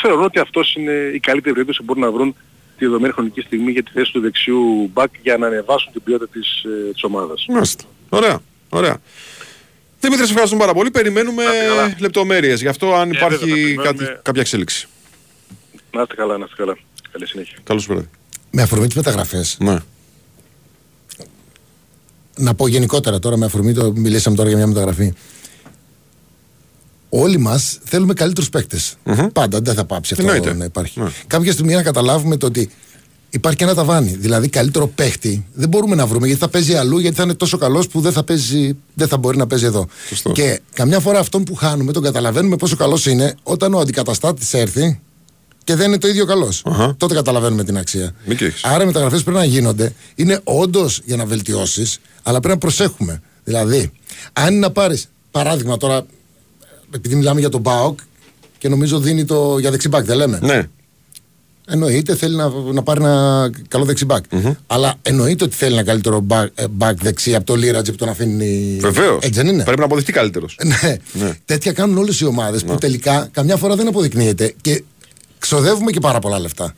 θεωρώ 0.00 0.24
ότι 0.24 0.38
αυτός 0.38 0.74
είναι 0.74 0.92
η 1.14 1.18
καλύτερη 1.20 1.52
περίπτωση 1.52 1.78
που 1.78 1.84
μπορούν 1.84 2.02
να 2.02 2.10
βρουν 2.10 2.34
τη 2.78 2.84
δεδομένη 2.84 3.12
χρονική 3.12 3.40
στιγμή 3.40 3.72
για 3.72 3.82
τη 3.82 3.90
θέση 3.90 4.12
του 4.12 4.20
δεξιού 4.20 4.90
μπακ 4.92 5.10
για 5.22 5.36
να 5.36 5.46
ανεβάσουν 5.46 5.92
την 5.92 6.02
ποιότητα 6.02 6.28
της, 6.32 6.62
ε, 6.64 6.92
της 6.92 7.02
ομάδας. 7.04 7.46
Μάλιστα. 7.48 7.84
Ωραία. 8.08 8.40
Ωραία. 8.68 8.96
Δημήτρη, 10.00 10.24
σε 10.24 10.30
ευχαριστούμε 10.30 10.60
πάρα 10.62 10.74
πολύ. 10.74 10.90
Περιμένουμε 10.90 11.44
Να 11.44 11.52
είστε 11.52 11.66
καλά. 11.68 11.94
λεπτομέρειες. 11.98 12.60
Γι' 12.60 12.68
αυτό 12.68 12.94
αν 12.94 13.10
Ε, 13.10 13.16
υπάρχει 13.16 13.38
βέβαια, 13.38 13.54
περιμένουμε. 13.54 13.82
κάτι, 13.82 14.18
κάποια 14.22 14.40
εξέλιξη. 14.40 14.88
Να 15.92 16.02
είστε 16.02 16.14
καλά, 16.14 16.38
να 16.38 16.44
είστε 16.44 16.56
καλά. 16.56 16.76
Καλή 17.12 17.26
συνέχεια. 17.26 17.56
Καλώς 17.64 17.82
σου 17.82 17.92
βράδυ. 17.92 18.08
Με 18.50 18.62
αφορμή 18.62 18.86
τις 18.86 18.96
μεταγραφές, 18.96 19.56
Ναι. 19.60 19.78
να 22.36 22.54
πω 22.54 22.66
γενικότερα 22.68 23.18
τώρα, 23.18 23.36
με 23.36 23.44
αφορμή 23.46 23.74
το 23.74 23.92
μιλήσαμε 23.94 24.36
τώρα 24.36 24.48
για 24.48 24.56
μια 24.58 24.66
μεταγραφή. 24.66 25.12
Όλοι 27.08 27.38
μας 27.38 27.78
θέλουμε 27.84 28.14
καλύτερους 28.14 28.50
Πάντα, 29.32 29.60
δεν 29.60 29.74
θα 29.74 29.84
πάψει 29.84 30.12
αυτό 30.14 30.24
Εννοείται. 30.26 30.54
να 30.54 30.64
υπάρχει. 30.64 31.00
Ναι. 31.00 31.10
Κάποια 31.26 31.52
στιγμή 31.52 31.74
να 31.74 31.82
καταλάβουμε 31.82 32.36
το 32.36 32.46
ότι 32.46 32.70
υπάρχει 33.36 33.58
και 33.58 33.64
ένα 33.64 33.74
ταβάνι. 33.74 34.16
Δηλαδή, 34.18 34.48
καλύτερο 34.48 34.86
παίχτη 34.86 35.46
δεν 35.52 35.68
μπορούμε 35.68 35.94
να 35.94 36.06
βρούμε 36.06 36.26
γιατί 36.26 36.40
θα 36.40 36.48
παίζει 36.48 36.74
αλλού, 36.74 36.98
γιατί 36.98 37.16
θα 37.16 37.22
είναι 37.22 37.34
τόσο 37.34 37.58
καλός 37.58 37.88
που 37.88 38.00
δεν 38.00 38.12
θα, 38.12 38.22
παίζει, 38.22 38.76
δεν 38.94 39.08
θα 39.08 39.16
μπορεί 39.16 39.36
να 39.36 39.46
παίζει 39.46 39.64
εδώ. 39.64 39.86
Σωστό. 40.08 40.32
Και 40.32 40.60
καμιά 40.74 41.00
φορά 41.00 41.18
αυτόν 41.18 41.44
που 41.44 41.54
χάνουμε 41.54 41.92
τον 41.92 42.02
καταλαβαίνουμε 42.02 42.56
πόσο 42.56 42.76
καλός 42.76 43.06
είναι 43.06 43.34
όταν 43.42 43.74
ο 43.74 43.78
αντικαταστάτης 43.78 44.54
έρθει 44.54 45.00
και 45.64 45.74
δεν 45.74 45.86
είναι 45.86 45.98
το 45.98 46.08
ίδιο 46.08 46.24
καλός. 46.24 46.62
Αχα. 46.66 46.94
Τότε 46.96 47.14
καταλαβαίνουμε 47.14 47.64
την 47.64 47.78
αξία. 47.78 48.14
Μην 48.24 48.36
και 48.36 48.44
έχεις. 48.44 48.64
Άρα 48.64 48.82
οι 48.82 48.86
μεταγραφές 48.86 49.22
πρέπει 49.22 49.38
να 49.38 49.44
γίνονται. 49.44 49.92
Είναι 50.14 50.40
όντως 50.44 51.00
για 51.04 51.16
να 51.16 51.24
βελτιώσεις, 51.24 51.98
αλλά 52.22 52.38
πρέπει 52.40 52.54
να 52.54 52.60
προσέχουμε. 52.60 53.22
Δηλαδή, 53.44 53.92
αν 54.32 54.50
είναι 54.50 54.58
να 54.58 54.70
πάρεις 54.70 55.08
παράδειγμα 55.30 55.76
τώρα, 55.76 56.06
επειδή 56.94 57.14
μιλάμε 57.14 57.40
για 57.40 57.48
τον 57.48 57.60
Μπάοκ 57.60 57.98
και 58.58 58.68
νομίζω 58.68 58.98
δίνει 58.98 59.24
το 59.24 59.58
για 59.58 59.70
δεξιμπάκ, 59.70 60.04
δεν 60.04 60.16
λέμε. 60.16 60.38
Ναι. 60.42 60.68
Εννοείται 61.68 62.16
θέλει 62.16 62.36
να, 62.36 62.48
να 62.72 62.82
πάρει 62.82 63.00
ένα 63.00 63.50
καλό 63.68 63.84
δεξιμπάκ. 63.84 64.24
Αλλά 64.66 64.94
εννοείται 65.02 65.44
ότι 65.44 65.56
θέλει 65.56 65.72
ένα 65.72 65.84
καλύτερο 65.84 66.20
μπακ, 66.20 66.50
ε, 66.54 66.68
μπακ 66.68 67.02
δεξί 67.02 67.34
από 67.34 67.44
το 67.44 67.54
Λίρατζι 67.54 67.90
που 67.90 67.96
τον 67.96 68.08
αφήνει. 68.08 68.76
Βεβαίως. 68.80 69.24
Έτσι 69.24 69.40
δεν 69.40 69.46
είναι; 69.46 69.62
Πρέπει 69.64 69.78
να 69.78 69.84
αποδειχτεί 69.84 70.12
καλύτερος. 70.12 70.58
Ναι. 70.64 70.96
Ναι. 71.12 71.32
Τέτοια 71.44 71.72
κάνουν 71.72 71.98
όλες 71.98 72.20
οι 72.20 72.24
ομάδες 72.24 72.64
που 72.64 72.74
τελικά 72.74 73.28
καμιά 73.32 73.56
φορά 73.56 73.76
δεν 73.76 73.88
αποδεικνύεται 73.88 74.54
και 74.60 74.82
ξοδεύουμε 75.38 75.90
και 75.90 76.00
πάρα 76.00 76.18
πολλά 76.18 76.38
λεφτά. 76.38 76.74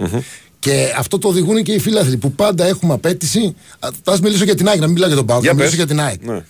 Και 0.59 0.95
αυτό 0.97 1.19
το 1.19 1.29
οδηγούν 1.29 1.63
και 1.63 1.73
οι 1.73 1.79
φίλαθλοι 1.79 2.17
που 2.17 2.33
πάντα 2.33 2.67
έχουμε 2.67 2.93
απέτηση. 2.95 3.55
Α 3.79 3.89
ας 4.05 4.21
μιλήσω 4.21 4.45
για 4.45 4.55
την 4.55 4.69
ΑΕΚ, 4.69 4.79
να 4.79 4.85
μην 4.85 4.93
μιλάω 4.93 5.09
για 5.09 5.17
τον 5.17 5.27
Πάο, 5.27 5.41
Για 5.41 5.49
θα 5.51 5.55
μιλήσω 5.55 5.77
πες. 5.77 5.85
για 5.85 5.95
την 5.95 6.05
ΑΕΚ. 6.05 6.27
Ναι. 6.27 6.45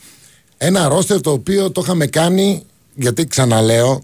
Ένα 0.57 0.89
ρόστερ 0.89 1.21
το 1.21 1.31
οποίο 1.31 1.71
το 1.71 1.81
είχαμε 1.85 2.07
κάνει, 2.07 2.63
γιατί 2.95 3.27
ξαναλέω, 3.27 4.03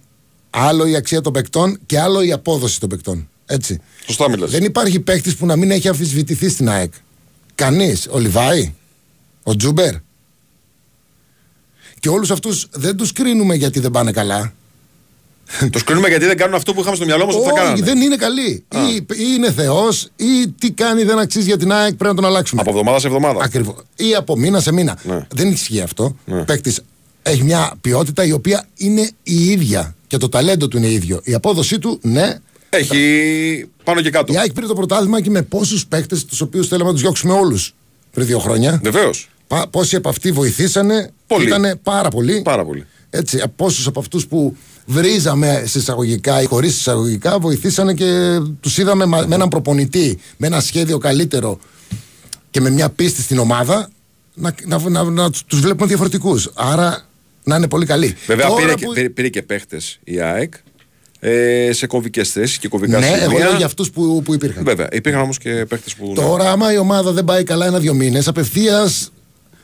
άλλο 0.50 0.86
η 0.86 0.96
αξία 0.96 1.20
των 1.20 1.32
παικτών 1.32 1.78
και 1.86 2.00
άλλο 2.00 2.22
η 2.22 2.32
απόδοση 2.32 2.80
των 2.80 2.88
παικτών. 2.88 3.28
Έτσι. 3.46 3.80
Σωστά 4.06 4.30
μιλάς. 4.30 4.50
Δεν 4.50 4.64
υπάρχει 4.64 5.00
παίκτης 5.00 5.36
που 5.36 5.46
να 5.46 5.56
μην 5.56 5.70
έχει 5.70 5.88
αμφισβητηθεί 5.88 6.48
στην 6.48 6.68
ΑΕΚ. 6.68 6.92
Κανείς. 7.54 8.08
Ο 8.10 8.18
Λιβάη, 8.18 8.74
ο 9.42 9.56
Τζούμπερ. 9.56 9.94
Και 12.00 12.08
όλους 12.08 12.30
αυτούς 12.30 12.66
δεν 12.70 12.96
τους 12.96 13.12
κρίνουμε 13.12 13.54
γιατί 13.54 13.80
δεν 13.80 13.90
πάνε 13.90 14.12
καλά. 14.12 14.52
Τους 15.72 15.84
κρίνουμε 15.84 16.08
γιατί 16.08 16.26
δεν 16.26 16.36
κάνουν 16.36 16.54
αυτό 16.54 16.74
που 16.74 16.80
είχαμε 16.80 16.96
στο 16.96 17.04
μυαλό 17.04 17.26
μας 17.26 17.34
ότι 17.34 17.44
θα 17.44 17.50
Όχι, 17.52 17.60
κάνανε. 17.62 17.84
δεν 17.84 18.00
είναι 18.00 18.16
καλοί. 18.16 18.64
Ή, 18.74 18.94
ή 18.94 19.04
είναι 19.36 19.52
Θεός, 19.52 20.08
ή 20.16 20.48
τι 20.58 20.70
κάνει 20.72 21.02
δεν 21.04 21.18
αξίζει 21.18 21.46
για 21.46 21.56
την 21.56 21.72
ΑΕΚ, 21.72 21.94
πρέπει 21.94 22.14
να 22.14 22.20
τον 22.20 22.24
αλλάξουμε. 22.24 22.60
Από 22.60 22.70
εβδομάδα 22.70 22.98
σε 22.98 23.06
εβδομάδα. 23.06 23.44
Ακριβώς. 23.44 23.74
Ή 23.96 24.14
από 24.14 24.36
μήνα 24.36 24.60
σε 24.60 24.72
μήνα. 24.72 24.98
Ναι. 25.02 25.26
Δεν 25.34 25.48
ισχύει 25.48 25.80
αυτό. 25.80 26.16
Ναι. 26.24 26.40
Ο 26.40 26.44
παίκτης 26.44 26.80
έχει 27.22 27.42
μια 27.42 27.72
ποιότητα 27.80 28.24
η 28.24 28.32
οποία 28.32 28.66
είναι 28.76 29.10
η 29.22 29.44
ίδια. 29.50 29.94
Και 30.06 30.16
το 30.16 30.28
ταλέντο 30.28 30.68
του 30.68 30.76
είναι 30.76 30.90
ίδιο. 30.90 31.20
Η 31.24 31.34
απόδοσή 31.34 31.78
του, 31.78 31.98
ναι. 32.02 32.38
Έχει 32.76 33.68
πάνω 33.84 34.00
και 34.00 34.10
κάτω. 34.10 34.32
Η 34.32 34.38
ΑΕΚ 34.38 34.52
πήρε 34.52 34.66
το 34.66 34.74
πρωτάθλημα 34.74 35.20
και 35.20 35.30
με 35.30 35.42
πόσους 35.42 35.86
παίκτες 35.86 36.24
τους 36.24 36.40
οποίους 36.40 36.68
θέλαμε 36.68 36.86
να 36.86 36.92
τους 36.92 37.02
διώξουμε 37.02 37.32
όλους 37.32 37.74
πριν 38.12 38.26
δύο 38.26 38.38
χρόνια. 38.38 38.80
Βεβαίως. 38.82 39.28
Πα- 39.46 39.66
Πόσοι 39.68 39.96
από 39.96 40.08
αυτοί 40.08 40.32
βοηθήσανε. 40.32 41.10
Πολύ. 41.26 41.46
Ήταν 41.46 41.80
πάρα 41.82 42.08
πολλοί. 42.08 42.42
Πάρα 42.42 42.64
πολύ. 42.64 42.86
Έτσι, 43.10 43.40
από 43.40 43.52
πόσους 43.56 43.86
από 43.86 44.00
αυτούς 44.00 44.26
που 44.26 44.56
βρίζαμε 44.86 45.62
σε 45.66 45.78
εισαγωγικά 45.78 46.42
ή 46.42 46.46
χωρίς 46.46 46.76
εισαγωγικά 46.78 47.38
βοηθήσανε 47.38 47.94
και 47.94 48.38
τους 48.60 48.78
είδαμε 48.78 49.04
μα- 49.06 49.26
με 49.26 49.34
έναν 49.34 49.48
προπονητή, 49.48 50.18
με 50.36 50.46
ένα 50.46 50.60
σχέδιο 50.60 50.98
καλύτερο 50.98 51.58
και 52.50 52.60
με 52.60 52.70
μια 52.70 52.88
πίστη 52.90 53.22
στην 53.22 53.38
ομάδα 53.38 53.90
να, 54.34 54.54
να, 54.66 54.78
να, 54.88 55.02
να 55.04 55.30
τους 55.30 55.60
βλέπουμε 55.60 55.86
διαφορετικούς. 55.86 56.50
Άρα 56.54 57.04
να 57.44 57.56
είναι 57.56 57.68
πολύ 57.68 57.86
καλοί. 57.86 58.16
Βέβαια 58.26 58.46
Τώρα 58.48 58.60
πήρε, 58.60 58.72
που- 58.72 58.78
και, 58.78 58.86
πήρε, 58.94 59.08
πήρε 59.08 59.28
και 59.28 59.42
παίχτες 59.42 59.98
η 60.04 60.20
ΑΕΚ 60.20 60.54
ε, 61.26 61.72
σε 61.72 61.86
κομβικές 61.86 62.30
θέσεις 62.30 62.58
και 62.58 62.68
κομβικά 62.68 62.98
Ναι, 62.98 63.06
σημεία. 63.06 63.22
εγώ 63.22 63.38
λέω 63.38 63.56
για 63.56 63.66
αυτούς 63.66 63.90
που, 63.90 64.22
που 64.24 64.34
υπήρχαν. 64.34 64.64
Βέβαια, 64.64 64.88
υπήρχαν 64.92 65.20
όμως 65.22 65.38
και 65.38 65.50
παίχτε 65.68 65.90
που. 65.98 66.12
Τώρα, 66.14 66.50
άμα 66.50 66.72
η 66.72 66.76
ομάδα 66.78 67.12
δεν 67.12 67.24
πάει 67.24 67.44
καλά 67.44 67.66
ένα-δύο 67.66 67.94
μήνες, 67.94 68.28
απευθεία. 68.28 68.88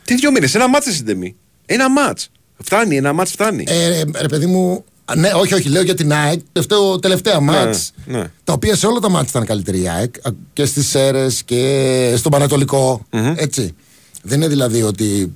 Τι 0.05 0.15
δύο 0.15 0.31
μήνες, 0.31 0.55
ένα 0.55 0.69
μάτς 0.69 0.95
συντεμή. 0.95 1.35
Ένα 1.65 1.89
μάτς. 1.89 2.29
Φτάνει, 2.63 2.95
ένα 2.97 3.13
μάτς 3.13 3.31
φτάνει. 3.31 3.63
Ε, 3.67 3.87
ρε, 3.87 4.01
ρε, 4.19 4.27
παιδί 4.27 4.45
μου. 4.45 4.83
α, 5.05 5.15
Ναι, 5.15 5.31
όχι, 5.35 5.53
όχι, 5.53 5.69
λέω 5.69 5.81
για 5.81 5.93
την 5.95 6.13
ΑΕΚ. 6.13 6.39
Τελευταίο, 6.51 6.99
τελευταία 6.99 7.39
μάτς, 7.39 7.91
ναι. 8.05 8.23
Τα 8.43 8.53
οποία 8.53 8.75
σε 8.75 8.87
όλα 8.87 8.99
τα 8.99 9.09
μάτς 9.09 9.29
ήταν 9.29 9.45
καλύτερη 9.45 9.81
η 9.81 9.89
ΑΕΚ. 9.89 10.15
α, 10.27 10.29
Και 10.53 10.65
στις 10.65 10.87
Σέρες 10.87 11.43
και 11.43 12.13
στον 12.17 12.31
πανατολικο 12.31 13.05
Έτσι. 13.35 13.75
Δεν 14.23 14.37
είναι 14.39 14.47
δηλαδή 14.49 14.81
ότι. 14.81 15.31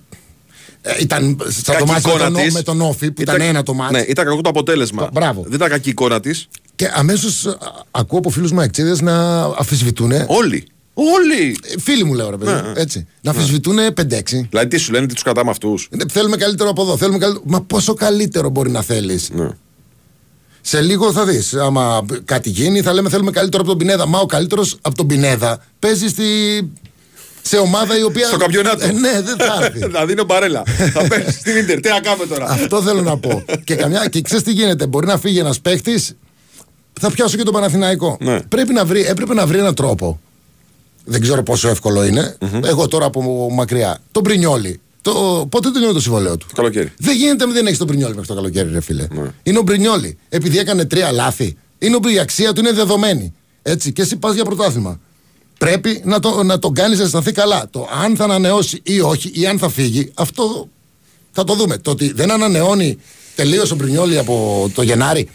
Ε, 0.87 0.95
ήταν 1.01 1.37
σαν 1.47 1.63
το 1.63 1.71
Κακή 1.71 1.85
μάτς 1.91 2.03
με 2.05 2.11
εικόνα 2.11 2.31
τον, 2.31 2.43
της. 2.43 2.53
με 2.53 2.61
τον 2.61 2.81
Όφη 2.81 3.11
που 3.11 3.21
ήταν, 3.21 3.41
ένα 3.41 3.63
το 3.63 3.73
μάτς. 3.73 3.91
Ναι, 3.91 3.99
ήταν 3.99 4.25
κακό 4.25 4.41
το 4.41 4.49
αποτέλεσμα. 4.49 5.01
Το- 5.03 5.09
μπράβο. 5.13 5.41
Δεν 5.43 5.53
ήταν 5.53 5.69
κακή 5.69 5.87
η 5.87 5.91
εικόνα 5.91 6.19
της. 6.19 6.47
Και 6.75 6.89
αμέσως 6.93 7.57
ακούω 7.91 8.19
από 8.19 8.29
φίλους 8.29 8.51
μου 8.51 8.59
αεξίδε 8.59 8.95
να 9.01 9.43
αφισβητούν. 9.43 10.11
Όλοι. 10.27 10.67
Όλοι. 10.93 11.57
Φίλοι 11.79 12.03
μου 12.03 12.13
λέω 12.13 12.29
ρε 12.29 12.37
παιδί, 12.37 12.51
Ναι, 12.51 12.61
μου, 12.61 12.71
ναι. 12.73 12.81
έτσι. 12.81 13.07
Να 13.21 13.31
αφισβητούν 13.31 13.77
5-6. 13.77 14.47
Δηλαδή 14.49 14.67
τι 14.67 14.77
σου 14.77 14.91
λένε, 14.91 15.05
τι 15.07 15.13
τους 15.13 15.23
κρατάμε 15.23 15.49
αυτούς; 15.49 15.87
Ναι, 15.91 16.03
Θέλουμε 16.11 16.37
καλύτερο 16.37 16.69
από 16.69 16.81
εδώ. 16.81 16.97
Θέλουμε 16.97 17.17
καλύτερο. 17.17 17.43
Μα 17.47 17.61
πόσο 17.61 17.93
καλύτερο 17.93 18.49
μπορεί 18.49 18.71
να 18.71 18.81
θέλεις; 18.81 19.29
Ναι. 19.33 19.49
Σε 20.61 20.81
λίγο 20.81 21.11
θα 21.11 21.25
δεις. 21.25 21.53
Άμα 21.53 22.05
κάτι 22.25 22.49
γίνει, 22.49 22.81
θα 22.81 22.93
λέμε 22.93 23.09
θέλουμε 23.09 23.31
καλύτερο 23.31 23.61
από 23.61 23.69
τον 23.71 23.77
Πινέδα. 23.79 24.05
Μα 24.07 24.19
ο 24.19 24.25
καλύτερος 24.25 24.77
από 24.81 24.95
τον 24.95 25.07
Πινέδα 25.07 25.63
παίζει 25.79 26.07
στη... 26.07 26.23
σε 27.47 27.57
ομάδα 27.57 27.97
η 27.97 28.03
οποία. 28.03 28.27
Στο 28.27 28.37
καμπιονάτο. 28.37 28.85
Ε, 28.85 28.91
ναι, 28.91 29.21
δεν 29.21 29.37
θα 29.37 29.59
έρθει. 29.65 29.79
Θα 29.95 30.05
δίνω 30.05 30.23
μπαρέλα. 30.23 30.63
θα 30.93 31.07
πέσει 31.09 31.31
στην 31.39 31.57
Ιντερ. 31.57 31.79
Τι 31.79 31.89
να 31.89 31.99
κάνουμε 31.99 32.25
τώρα; 32.25 32.49
Αυτό 32.49 32.81
θέλω 32.81 33.01
να 33.01 33.17
πω. 33.17 33.43
και, 33.63 33.75
καμιά... 33.75 34.07
και 34.07 34.21
ξέρεις 34.21 34.43
τι 34.43 34.51
γίνεται. 34.51 34.87
Μπορεί 34.87 35.07
να 35.07 35.17
φύγει 35.17 35.39
ένας 35.39 35.59
παίχτης. 35.59 36.15
Θα 37.01 37.11
πιάσω 37.11 37.37
και 37.37 37.43
τον 37.43 37.53
Παναθηναϊκό. 37.53 38.17
Ναι. 38.19 38.41
Πρέπει 38.41 38.73
να 38.73 38.85
βρει, 38.85 39.05
έπρεπε 39.05 39.33
να 39.33 39.45
βρει 39.45 39.57
έναν 39.57 39.75
τρόπο. 39.75 40.19
Δεν 41.05 41.21
ξέρω 41.21 41.43
πόσο 41.43 41.69
εύκολο 41.69 42.05
είναι. 42.05 42.37
Εγώ 42.63 42.87
τώρα 42.87 43.05
από 43.05 43.49
μακριά. 43.51 43.97
Τον 44.11 44.23
Πρινιόλι. 44.23 44.79
Το... 45.01 45.11
Πότε 45.49 45.71
τελειώνει 45.71 45.93
το 45.93 46.01
συμβολέο 46.01 46.37
του; 46.37 46.45
Το 46.49 46.55
καλοκαίρι. 46.55 46.91
Δεν 46.97 47.15
γίνεται 47.15 47.45
να 47.45 47.51
δεν 47.51 47.65
έχεις 47.65 47.77
τον 47.77 47.87
Πρινιόλι 47.87 48.13
μέχρι 48.13 48.27
το 48.27 48.35
καλοκαίρι, 48.35 48.69
ρε 48.71 48.81
φίλε. 48.81 49.07
Ναι. 49.11 49.31
Είναι 49.43 49.57
ο 49.57 49.63
Πρινιόλι. 49.63 50.17
Επειδή 50.29 50.57
έκανε 50.57 50.85
τρία 50.85 51.11
λάθη. 51.11 51.57
Είναι 51.79 51.95
ο 51.95 52.09
η 52.09 52.19
αξία 52.19 52.53
του 52.53 52.59
είναι 52.59 52.71
δεδομένη. 52.71 53.33
Έτσι. 53.61 53.91
Και 53.91 54.01
εσύ 54.01 54.15
πας 54.15 54.33
για 54.33 54.43
πρωτάθλημα. 54.43 54.99
Πρέπει 55.57 56.01
να, 56.05 56.19
το, 56.19 56.43
να 56.43 56.59
τον 56.59 56.73
κάνεις 56.73 56.97
να 56.97 57.03
αισθανθεί 57.03 57.31
καλά. 57.31 57.67
Το 57.69 57.89
αν 58.03 58.15
θα 58.15 58.23
ανανεώσει 58.23 58.79
ή 58.83 58.99
όχι, 59.01 59.31
ή 59.33 59.45
αν 59.47 59.59
θα 59.59 59.69
φύγει, 59.69 60.11
αυτό 60.13 60.69
θα 61.31 61.43
το 61.43 61.53
δούμε. 61.55 61.77
Το 61.77 61.91
ότι 61.91 62.11
δεν 62.13 62.31
ανανεώνει 62.31 62.97
τελείως 63.35 63.71
ο 63.71 63.75
Μπρινιόλι 63.75 64.17
από 64.17 64.69
το 64.73 64.81
Γενάρη. 64.81 65.29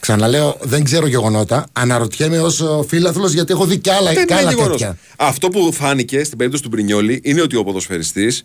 Ξαναλέω, 0.00 0.56
δεν 0.60 0.84
ξέρω 0.84 1.06
γεγονότα. 1.06 1.66
Αναρωτιέμαι 1.72 2.38
ως 2.40 2.64
φίλαθλος 2.88 3.32
γιατί 3.32 3.52
έχω 3.52 3.64
δει 3.64 3.78
κι 3.78 3.90
άλλα, 3.90 4.12
Δεν 4.12 4.26
κι 4.26 4.32
είναι 4.32 4.40
άλλα 4.40 4.50
γεγονός. 4.50 4.70
τέτοια. 4.78 4.98
Αυτό 5.16 5.48
που 5.48 5.72
φάνηκε 5.72 6.24
στην 6.24 6.36
περίπτωση 6.36 6.62
του 6.64 6.68
Μπρινιόλη 6.68 7.20
είναι 7.24 7.40
ότι 7.40 7.56
ο 7.56 7.64
ποδοσφαιριστής 7.64 8.44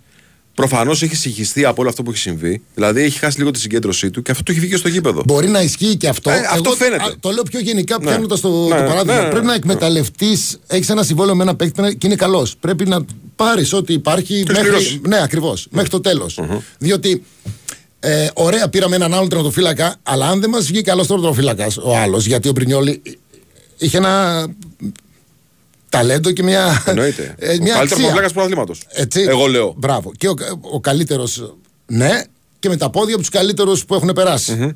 προφανώς 0.55 1.01
έχει 1.01 1.15
συγχυστεί 1.15 1.65
από 1.65 1.81
όλο 1.81 1.89
αυτό 1.89 2.03
που 2.03 2.09
έχει 2.09 2.19
συμβεί. 2.19 2.61
Δηλαδή 2.75 3.01
έχει 3.01 3.19
χάσει 3.19 3.37
λίγο 3.37 3.51
τη 3.51 3.59
συγκέντρωσή 3.59 4.09
του 4.11 4.21
και 4.21 4.31
αυτό 4.31 4.43
του 4.43 4.51
έχει 4.51 4.59
βγει 4.59 4.69
και 4.69 4.75
στο 4.77 4.87
γήπεδο. 4.89 5.21
Μπορεί 5.25 5.47
να 5.47 5.61
ισχύει 5.61 5.95
και 5.95 6.07
αυτό. 6.07 6.29
Ε, 6.29 6.41
αυτό 6.51 6.69
φαίνεται. 6.69 7.03
α, 7.03 7.13
το 7.19 7.29
λέω 7.31 7.43
πιο 7.43 7.59
γενικά 7.59 7.97
Ναι. 7.99 8.05
πιάνοντας 8.05 8.39
το, 8.41 8.49
Ναι, 8.49 8.69
το 8.69 8.83
παράδειγμα. 8.83 9.03
ναι, 9.15 9.21
ναι, 9.21 9.27
Πρέπει 9.29 9.45
ναι. 9.45 9.49
να 9.51 9.53
εκμεταλλευτείς. 9.57 10.59
Έχεις 10.67 10.89
ένα 10.89 11.03
συμβόλαιο 11.03 11.35
με 11.35 11.43
ένα 11.43 11.55
παίκτη 11.55 11.95
και 11.97 12.07
είναι 12.07 12.15
καλός. 12.15 12.55
Πρέπει 12.59 12.85
να 12.87 13.05
πάρεις 13.35 13.73
ό,τι 13.73 13.93
υπάρχει. 13.93 14.43
Και 14.43 14.53
πληρώσεις. 14.53 14.99
ναι, 15.07 15.21
ακριβώς. 15.21 15.67
Μέχρι 15.71 15.89
το 15.89 15.99
τελο 16.01 16.29
Διότι. 16.77 17.23
Ε, 17.99 18.27
ωραία, 18.33 18.69
πήραμε 18.69 18.95
έναν 18.95 19.13
άλλον 19.13 19.29
τερματοφύλακα, 19.29 19.95
αλλά 20.03 20.27
αν 20.27 20.39
δεν 20.39 20.49
μας 20.49 20.65
βγει 20.65 20.81
καλός 20.81 21.07
τερματοφύλακας 21.07 21.77
ο 21.77 21.95
άλλος, 21.97 22.25
γιατί 22.25 22.47
ο 22.47 22.51
Μπρινιόλη 22.51 23.01
είχε 23.77 23.97
ένα 23.97 24.45
ταλέντο 25.97 26.31
και 26.31 26.43
μια. 26.43 26.83
Εννοείται. 26.85 27.35
ε, 27.39 27.53
ο 27.53 27.61
μια 27.61 27.73
καλύτερος 27.73 27.91
αξία. 27.91 27.97
ποδοσφαιριστή 28.07 28.33
του 28.33 28.41
αθλήματο. 28.41 28.73
Έτσι. 28.89 29.21
Εγώ 29.27 29.45
λέω. 29.47 29.73
Μπράβο. 29.77 30.11
Και 30.17 30.27
ο, 30.27 30.33
ο 30.61 30.79
καλύτερος, 30.79 31.53
ναι, 31.85 32.21
και 32.59 32.69
με 32.69 32.77
τα 32.77 32.89
πόδια 32.89 33.13
από 33.13 33.21
τους 33.23 33.29
καλύτερους 33.31 33.85
που 33.85 33.95
έχουν 33.95 34.11
περάσει. 34.15 34.75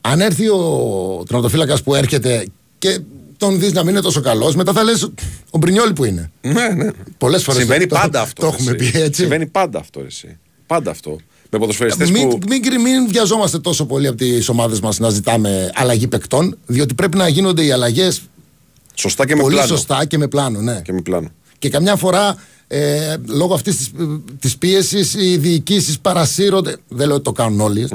Αν 0.00 0.20
έρθει 0.20 0.48
ο 0.48 1.22
τερματοφύλακας 1.26 1.82
που 1.82 1.94
έρχεται 1.94 2.46
και 2.78 3.00
τον 3.36 3.58
δεις 3.60 3.72
να 3.72 3.80
μην 3.82 3.90
είναι 3.90 4.00
τόσο 4.00 4.20
καλός, 4.20 4.54
μετά 4.54 4.72
θα 4.72 4.82
λες 4.82 5.10
ο 5.50 5.58
Μπρινιόλ 5.58 5.92
που 5.92 6.04
είναι. 6.04 6.30
Ναι, 6.40 6.68
ναι. 6.68 6.90
Πολλές 7.18 7.42
φορές 7.42 7.60
Συμβαίνει 7.60 7.86
το, 7.86 7.94
πάντα 7.94 8.10
το, 8.10 8.18
αυτό. 8.18 8.40
Το 8.42 8.46
έχουμε 8.46 8.76
εσύ. 8.78 8.90
πει 8.90 8.98
έτσι. 9.00 9.20
Συμβαίνει 9.20 9.46
πάντα 9.46 9.78
αυτό. 9.78 10.02
Εσύ. 10.06 10.38
Πάντα 10.66 10.90
αυτό. 10.90 11.18
Με 11.50 11.58
ποδοσφαιριστές 11.58 12.10
Μην, 12.10 12.28
που. 12.28 12.38
μην, 12.48 12.62
κρι- 12.62 12.80
μην 12.80 13.08
βιαζόμαστε 13.08 13.58
τόσο 13.58 13.86
πολύ 13.86 14.06
από 14.06 14.16
τις 14.16 14.48
ομάδες 14.48 14.80
μας 14.80 14.98
να 14.98 15.10
ζητάμε 15.10 15.70
αλλαγή 15.74 16.06
παικτών, 16.08 16.58
διότι 16.66 16.94
πρέπει 16.94 17.16
να 17.16 17.28
γίνονται 17.28 17.64
οι 17.64 17.70
αλλαγές 17.70 18.20
Σωστά 19.00 19.26
και 19.26 19.34
με 19.34 19.40
πολύ 19.42 19.54
πλάνο. 19.54 19.68
σωστά 19.76 20.04
και 20.04 20.18
με 20.18 20.28
πλάνο. 20.28 20.60
Ναι. 20.60 20.80
Και 20.84 20.92
με 20.92 21.00
πλάνο. 21.02 21.28
Και 21.58 21.68
καμιά 21.70 21.96
φορά 21.96 22.36
ε, 22.68 23.16
λόγω 23.26 23.54
αυτής 23.54 23.76
της 23.76 23.90
της 24.40 24.56
πίεσης 24.58 25.14
οι 25.14 25.36
διοικήσεις 25.36 25.98
παρασύρονται. 25.98 26.76
Δεν 26.88 27.06
λέω 27.06 27.14
ότι 27.16 27.24
το 27.24 27.32
κάνουν 27.32 27.60
όλοι. 27.60 27.88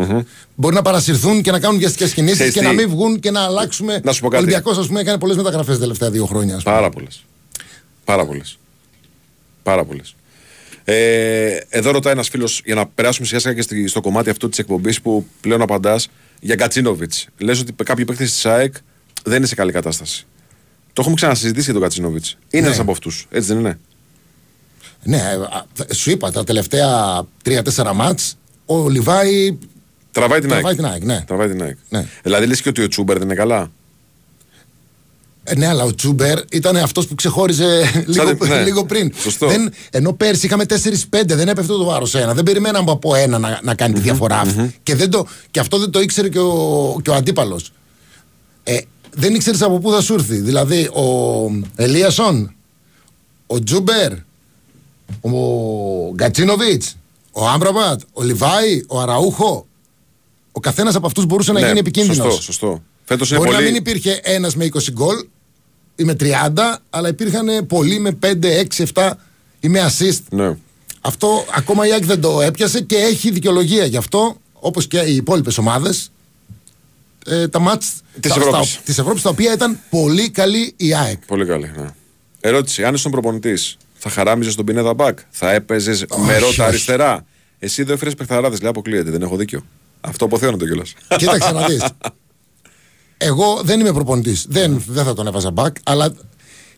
Μπορεί 0.56 0.76
να 0.76 0.82
παρασυρθούν 0.82 1.42
και 1.42 1.52
να 1.52 1.60
κάνουν 1.60 1.78
βιαστικέ 1.80 2.06
κινήσεις 2.12 2.36
Ξέρεις 2.38 2.54
και 2.54 2.60
τι; 2.60 2.66
να 2.66 2.72
μην 2.74 2.90
βγουν 2.90 3.20
και 3.20 3.32
να 3.32 3.40
αλλάξουμε. 3.42 4.00
Να 4.04 4.12
σου 4.12 4.20
πω 4.22 4.28
Ο 4.28 4.30
κάτι. 4.30 4.44
Ολυμπιακός, 4.44 4.78
ας 4.78 4.88
πούμε, 4.88 5.00
έκανε 5.00 5.18
πολλές 5.18 5.36
μεταγραφές 5.36 5.74
τα 5.76 5.82
τελευταία 5.82 6.10
δύο 6.12 6.26
χρόνια. 6.26 6.56
ας 6.56 6.64
πούμε. 6.64 6.76
Πάρα 6.76 6.90
πολλές. 6.90 7.24
Πάρα 8.06 8.26
πολλές. 8.26 8.58
Πάρα 9.64 9.84
πολλές. 9.86 10.16
Ε, 10.84 11.58
εδώ 11.70 11.92
ρωτάει 11.92 12.14
ένας 12.14 12.30
φίλος 12.30 12.62
για 12.66 12.76
να 12.76 12.86
περάσουμε 12.88 13.28
σιγά 13.28 13.40
σιγά 13.40 13.54
και 13.54 13.62
στη- 13.62 13.88
στο 13.88 14.02
κομμάτι 14.02 14.30
αυτό 14.30 14.50
της 14.50 14.60
εκπομπής 14.60 15.02
που 15.02 15.26
πλέον 15.42 15.62
απαντάς 15.62 16.08
για 16.40 16.56
Γκατσίνοβιτ. 16.56 17.14
Λες 17.38 17.60
ότι 17.60 17.74
κάποιοι 17.84 18.06
παίκτες 18.06 18.32
της 18.34 18.46
ΑΕΚ 18.46 18.74
δεν 19.24 19.38
είναι 19.38 19.46
σε 19.46 19.56
καλή 19.56 19.72
κατάσταση. 19.72 20.26
Το 20.96 21.02
έχουμε 21.02 21.16
ξανασυζητήσει 21.16 21.64
για 21.64 21.74
τον 21.74 21.82
Γκατσίνοβιτ. 21.82 22.26
Είναι 22.50 22.62
Ναι. 22.62 22.68
ένας 22.68 22.80
από 22.80 22.92
αυτούς. 22.92 23.28
Έτσι 23.30 23.48
δεν 23.48 23.60
είναι; 23.60 23.80
Ναι, 25.04 25.18
ε, 25.18 25.20
α, 25.22 25.94
σου 25.94 26.10
είπα 26.12 26.32
τα 26.32 26.44
τελευταία 26.44 27.24
3-4 27.44 27.92
μάτς 27.96 28.38
ο 28.66 28.90
Λιβάη. 28.90 29.58
Τραβάει 30.12 30.40
την 30.40 30.50
Τραβάει 30.50 30.66
ΑΕΚ. 30.68 30.76
την 30.76 30.86
ΑΕΚ, 30.86 31.04
ναι. 31.04 31.24
Τραβάει 31.28 31.48
την 31.48 31.62
ΑΕΚ. 31.64 31.78
Ναι. 31.90 32.08
Δηλαδή 32.24 32.46
λες 32.46 32.62
και 32.62 32.70
ότι 32.70 32.84
ο 32.84 32.88
Τσούμπερ 32.88 33.18
δεν 33.18 33.26
είναι 33.28 33.36
καλά; 33.36 33.72
Ε, 35.44 35.56
ναι, 35.56 35.68
αλλά 35.68 35.84
ο 35.84 35.96
Τσούμπερ 35.96 36.40
ήταν 36.52 36.76
αυτός 36.78 37.08
που 37.08 37.16
ξεχώριζε 37.16 37.82
λίγο, 38.06 38.34
ναι. 38.48 38.64
λίγο 38.64 38.86
πριν. 38.86 39.14
Σωστό. 39.18 39.48
Δεν, 39.48 39.72
ενώ 39.92 40.14
πέρσι 40.14 40.46
είχαμε 40.46 40.64
4-5, 40.70 40.74
δεν 41.26 41.48
έπεφτε 41.48 41.74
το 41.74 41.84
βάρος 41.84 42.16
ένα. 42.16 42.34
Δεν 42.34 42.44
περιμέναμε 42.44 42.92
από 42.92 43.16
ένα 43.16 43.38
να, 43.38 43.60
να 43.64 43.76
κάνει 43.76 43.94
τη 43.94 44.00
διαφορα 44.00 44.40
αυτή. 44.40 44.76
Και, 44.84 44.96
δεν 44.96 45.10
το, 45.10 45.28
και 45.52 45.60
αυτό 45.60 45.80
δεν 45.80 45.90
το 45.90 46.00
ήξερε 46.02 46.30
και 46.30 46.40
ο, 46.40 47.00
και 47.02 47.10
ο 47.10 47.14
αντίπαλος. 47.14 47.72
Ε, 49.16 49.20
δεν 49.22 49.36
ήξερες 49.36 49.62
από 49.62 49.80
πού 49.80 49.92
θα 49.92 50.02
σου 50.02 50.14
έρθει. 50.14 50.36
Δηλαδή 50.36 50.84
ο 50.84 51.04
Ελίασον, 51.76 52.56
ο 53.48 53.64
Τζούμπερ, 53.64 54.12
ο 55.22 55.30
Γκατσίνοβιτς, 56.14 56.96
ο 57.32 57.48
Άμραμπατ, 57.48 58.02
ο 58.14 58.24
Λιβάι, 58.24 58.84
ο 58.88 59.00
Αραούχο. 59.00 59.68
Ο 60.52 60.60
καθένας 60.60 60.96
από 60.96 61.08
αυτούς 61.08 61.26
μπορούσε 61.26 61.52
να 61.52 61.60
Ναι, 61.60 61.68
γίνει 61.68 61.80
επικίνδυνος. 61.80 62.18
Σωστό, 62.34 62.42
σωστό. 62.42 62.84
Φέτος 63.04 63.30
είναι 63.30 63.38
Μπορεί 63.40 63.52
πολύ. 63.52 63.64
να 63.64 63.70
μην 63.70 63.80
υπήρχε 63.80 64.20
ένας 64.24 64.56
με 64.56 64.66
20 64.66 64.92
γκολ 64.92 65.16
ή 65.96 66.04
με 66.04 66.14
30, 66.20 66.82
αλλά 66.90 67.08
υπήρχαν 67.08 67.66
πολλοί 67.68 68.00
με 68.00 68.12
5, 68.12 68.60
6, 68.78 68.84
7 68.94 69.12
ή 69.60 69.68
με 69.70 69.92
assist. 69.98 70.20
Ναι. 70.30 70.58
Αυτό 71.02 71.46
ακόμα 71.56 71.88
η 71.88 71.92
ΑΕΚ 71.92 72.06
δεν 72.06 72.22
το 72.22 72.42
έπιασε 72.42 72.82
και 72.82 72.96
έχει 72.96 73.32
δικαιολογία 73.32 73.86
γι' 73.86 73.98
αυτό, 73.98 74.38
όπως 74.54 74.88
και 74.88 75.00
οι 75.00 75.16
υπόλοιπες 75.16 75.58
ομάδες. 75.58 76.12
Ε, 77.28 77.48
τα 77.48 77.60
μάτς 77.60 77.94
Της 78.20 78.32
τα- 78.34 78.40
Ευρώπης. 78.40 78.70
στα- 78.70 78.82
της 78.86 78.98
Ευρώπης 78.98 79.22
τα 79.22 79.30
οποία 79.30 79.54
ήταν 79.54 79.80
πολύ 79.90 80.30
καλή 80.30 80.74
η 80.78 80.96
ΑΕΚ. 80.96 81.26
Πολύ 81.26 81.46
καλή. 81.46 81.72
Ναι. 81.78 81.88
Ερώτηση: 82.42 82.84
Αν 82.84 82.94
ήσουν 82.94 83.12
προπονητής, 83.12 83.78
θα 83.98 84.10
χαράμιζες 84.10 84.56
τον 84.56 84.66
Πινέδα 84.66 84.94
Μπακ, 84.94 85.20
θα 85.30 85.52
έπαιζες 85.52 86.06
με 86.26 86.34
ρώτα 86.34 86.48
όχι. 86.48 86.62
αριστερά; 86.62 87.26
Εσύ 87.60 87.84
δεν 87.84 87.96
έφερε 87.96 88.12
παιχταράδες, 88.12 88.62
λέει 88.62 88.70
αποκλείεται, 88.70 89.10
δεν 89.12 89.22
έχω 89.22 89.36
δίκιο. 89.36 89.66
Αυτό 90.02 90.26
αποθέωνεται 90.26 90.66
κιόλας. 90.66 90.94
Κοίταξε 91.18 91.52
να 91.52 91.66
δεις. 91.68 91.84
Εγώ 93.18 93.62
δεν 93.64 93.80
είμαι 93.80 93.94
προπονητής. 93.94 94.46
Δεν, 94.50 94.84
δεν 94.88 95.04
θα 95.06 95.14
τον 95.14 95.28
έβαζα 95.28 95.52
back. 95.56 95.72
Αλλά 95.84 96.14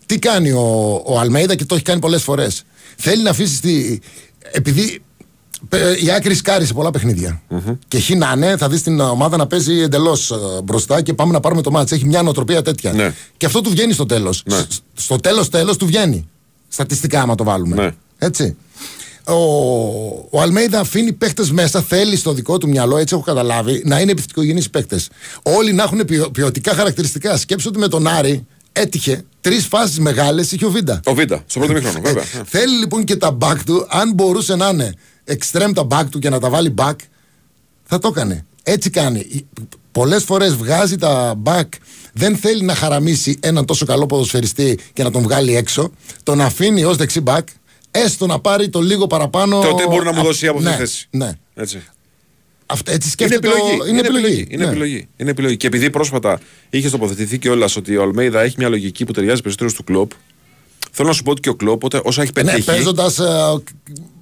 τι 0.05 0.19
κάνει 0.19 0.51
ο, 0.51 1.01
ο 1.05 1.19
Αλμέιδα 1.19 1.55
και 1.55 1.65
το 1.65 1.75
έχει 1.75 1.83
κάνει 1.83 1.99
πολλές 1.99 2.23
φορές. 2.23 2.63
Θέλει 2.97 3.23
να 3.23 3.29
αφήσει 3.29 3.61
τη. 3.61 3.99
Επειδή 4.51 4.93
ε, 4.93 4.97
η 6.03 6.11
άκρη 6.11 6.35
σκάρει 6.35 6.65
σε 6.65 6.73
πολλά 6.73 6.91
παιχνίδια. 6.91 7.41
Και 7.87 7.97
χει 7.97 8.15
να 8.15 8.33
είναι, 8.35 8.57
θα 8.57 8.69
δεις 8.69 8.81
την 8.81 8.99
ομάδα 8.99 9.37
να 9.37 9.47
παίζει 9.47 9.79
εντελώς 9.81 10.31
μπροστά 10.63 11.01
και 11.01 11.13
πάμε 11.13 11.31
να 11.33 11.39
πάρουμε 11.39 11.61
το 11.61 11.71
μάτς. 11.71 11.91
Έχει 11.91 12.05
μια 12.05 12.21
νοοτροπία 12.21 12.61
τέτοια. 12.61 12.93
Ναι. 12.93 13.13
Και 13.37 13.45
αυτό 13.45 13.61
του 13.61 13.69
βγαίνει 13.69 13.93
στο 13.93 14.05
τέλος. 14.05 14.43
Ναι. 14.45 14.63
Στο 14.93 15.15
τέλος 15.15 15.49
τέλος 15.49 15.77
του 15.77 15.85
βγαίνει. 15.85 16.27
Στατιστικά, 16.67 17.21
άμα 17.21 17.35
το 17.35 17.43
βάλουμε. 17.43 17.75
Ναι. 17.75 17.91
Έτσι. 18.17 18.55
Ο, 19.27 19.33
ο 20.29 20.41
Αλμέιδα 20.41 20.79
αφήνει 20.79 21.13
παίχτες 21.13 21.51
μέσα, 21.51 21.81
θέλει 21.81 22.15
στο 22.15 22.33
δικό 22.33 22.57
του 22.57 22.67
μυαλό, 22.67 22.97
έτσι 22.97 23.13
έχω 23.15 23.23
καταλάβει, 23.23 23.81
να 23.85 23.99
είναι 23.99 24.11
επιθετικογενείς 24.11 24.69
παίχτες. 24.69 25.09
Όλοι 25.43 25.73
να 25.73 25.83
έχουν 25.83 26.05
ποιο- 26.05 26.31
ποιοτικά 26.31 26.73
χαρακτηριστικά. 26.73 27.37
Σκέψω 27.37 27.69
ότι 27.69 27.79
με 27.79 27.87
τον 27.87 28.07
Άρη 28.07 28.45
έτυχε 28.71 29.23
τρεις 29.41 29.65
φάσεις 29.65 29.99
μεγάλες, 29.99 30.51
είχε 30.51 30.65
ο 30.65 30.69
Βίντα. 30.69 30.99
Ο 31.05 31.13
Βίντα, 31.13 31.43
στο 31.45 31.59
πρώτο 31.59 31.73
μήχρονο, 31.73 31.99
βέβαια. 32.01 32.23
Ε, 32.23 32.41
θέλει 32.45 32.77
λοιπόν 32.77 33.03
και 33.03 33.15
τα 33.15 33.37
back 33.41 33.55
του, 33.65 33.85
αν 33.89 34.13
μπορούσε 34.13 34.55
να 34.55 34.67
είναι 34.69 34.93
extreme 35.27 35.71
τα 35.73 35.87
back 35.89 36.05
του 36.11 36.19
και 36.19 36.29
να 36.29 36.39
τα 36.39 36.49
βάλει 36.49 36.73
back, 36.77 36.95
θα 37.83 37.99
το 37.99 38.07
έκανε. 38.07 38.45
Έτσι 38.63 38.89
κάνει. 38.89 39.45
Πολλές 39.91 40.23
φορές 40.23 40.55
βγάζει 40.55 40.95
τα 40.95 41.41
back, 41.43 41.65
δεν 42.13 42.35
θέλει 42.37 42.61
να 42.63 42.75
χαραμίσει 42.75 43.37
έναν 43.41 43.65
τόσο 43.65 43.85
καλό 43.85 44.05
ποδοσφαιριστή 44.05 44.79
και 44.93 45.03
να 45.03 45.11
τον 45.11 45.21
βγάλει 45.21 45.55
έξω. 45.55 45.91
Τον 46.23 46.41
αφήνει 46.41 46.83
ως 46.83 46.97
δεξί 46.97 47.23
back, 47.25 47.41
έστω 47.91 48.25
να 48.25 48.39
πάρει 48.39 48.69
το 48.69 48.79
λίγο 48.81 49.07
παραπάνω. 49.07 49.61
Τότε 49.61 49.87
μπορεί 49.87 50.05
να 50.05 50.13
μου 50.13 50.19
Α, 50.19 50.23
δώσει 50.23 50.47
από 50.47 50.57
αυτή 50.57 50.69
ναι, 50.69 50.75
τη 50.75 50.81
θέση. 50.81 51.07
Ναι. 51.11 51.31
Έτσι. 51.55 51.83
Αυτό, 52.65 52.91
έτσι 52.91 53.07
Είναι 53.17 53.27
σκέφτεται. 53.29 53.47
επιλογή. 53.57 53.79
ο- 53.81 53.85
Είναι 53.87 53.99
επιλογή. 53.99 54.47
Είναι, 54.49 54.63
ναι. 54.63 54.69
επιλογή. 54.69 55.07
είναι 55.17 55.29
επιλογή. 55.29 55.57
Και 55.57 55.67
επειδή 55.67 55.89
πρόσφατα 55.89 56.39
είχε 56.69 56.89
τοποθετηθεί 56.89 57.37
κιόλας 57.37 57.75
ότι 57.75 57.97
ο 57.97 58.01
Αλμέιδα 58.01 58.41
έχει 58.41 58.55
μια 58.57 58.69
λογική 58.69 59.05
που 59.05 59.11
ταιριάζει 59.11 59.41
περισσότερο 59.41 59.71
του 59.71 59.83
κλοπ, 59.83 60.11
θέλω 60.91 61.07
να 61.07 61.13
σου 61.13 61.23
πω 61.23 61.31
ότι 61.31 61.41
και 61.41 61.49
ο 61.49 61.55
κλοπ 61.55 61.83
όταν- 61.83 62.01
όσα 62.03 62.21
έχει 62.21 62.31
Ναι, 62.35 62.43
πετύχει. 62.43 62.65
παίζοντας 62.65 63.19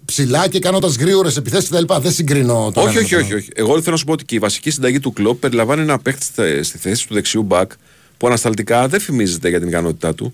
ψηλά 0.06 0.48
και 0.48 0.60
κάνοντα 0.60 0.88
γρήγορε 1.00 1.30
επιθέσεις 1.38 1.70
κτλ. 1.70 1.94
Δεν 2.00 2.12
συγκρίνω 2.12 2.72
το 2.74 2.82
όχι, 2.82 2.98
ένα 2.98 3.06
όχι, 3.06 3.14
με 3.16 3.20
το 3.22 3.26
όχι, 3.26 3.34
όχι. 3.34 3.50
Εγώ 3.56 3.70
θέλω 3.80 3.92
να 3.92 3.98
σου 3.98 4.06
πω 4.06 4.12
ότι 4.12 4.26
και 4.26 4.36
η 4.36 4.40
βασική 4.40 4.70
συνταγή 4.70 5.00
του 5.00 5.14
κλοπ 5.14 5.40
περιλαμβάνει 5.40 5.82
ένα 5.82 6.00
παίχτη 6.00 6.26
στη- 6.26 6.64
στη 6.64 6.78
θέση 6.78 7.08
του 7.08 7.14
δεξιού 7.14 7.44
μπακ 7.44 7.72
που 8.18 8.28
ανασταλτικά 8.28 8.88
δεν 8.88 9.00
φημίζεται 9.00 9.50
για 9.50 9.60
την 9.60 9.68
ικανότητά 9.68 10.14
του. 10.16 10.34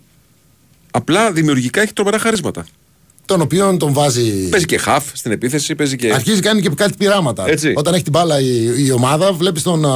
Απλά 0.92 1.32
δημιουργικά 1.32 1.82
έχει 1.82 1.94
τρομερά 1.94 2.20
χαρίσματα. 2.20 2.66
Τον 3.26 3.42
οποίον 3.42 3.78
τον 3.78 3.94
βάζει. 3.94 4.50
Παίζει 4.50 4.66
και 4.66 4.78
χαφ 4.78 5.04
στην 5.14 5.32
επίθεση, 5.32 5.76
παίζει 5.76 5.96
και. 5.96 6.14
Αρχίζει 6.14 6.40
κάνει 6.40 6.62
και 6.62 6.70
κάτι 6.70 6.94
πειράματα. 6.98 7.48
Έτσι. 7.50 7.74
Όταν 7.76 7.94
έχει 7.94 8.04
την 8.04 8.12
μπάλα 8.12 8.40
η, 8.40 8.74
η 8.86 8.92
ομάδα, 8.92 9.34
βλέπεις 9.34 9.62
τον, 9.64 9.86
α, 9.86 9.90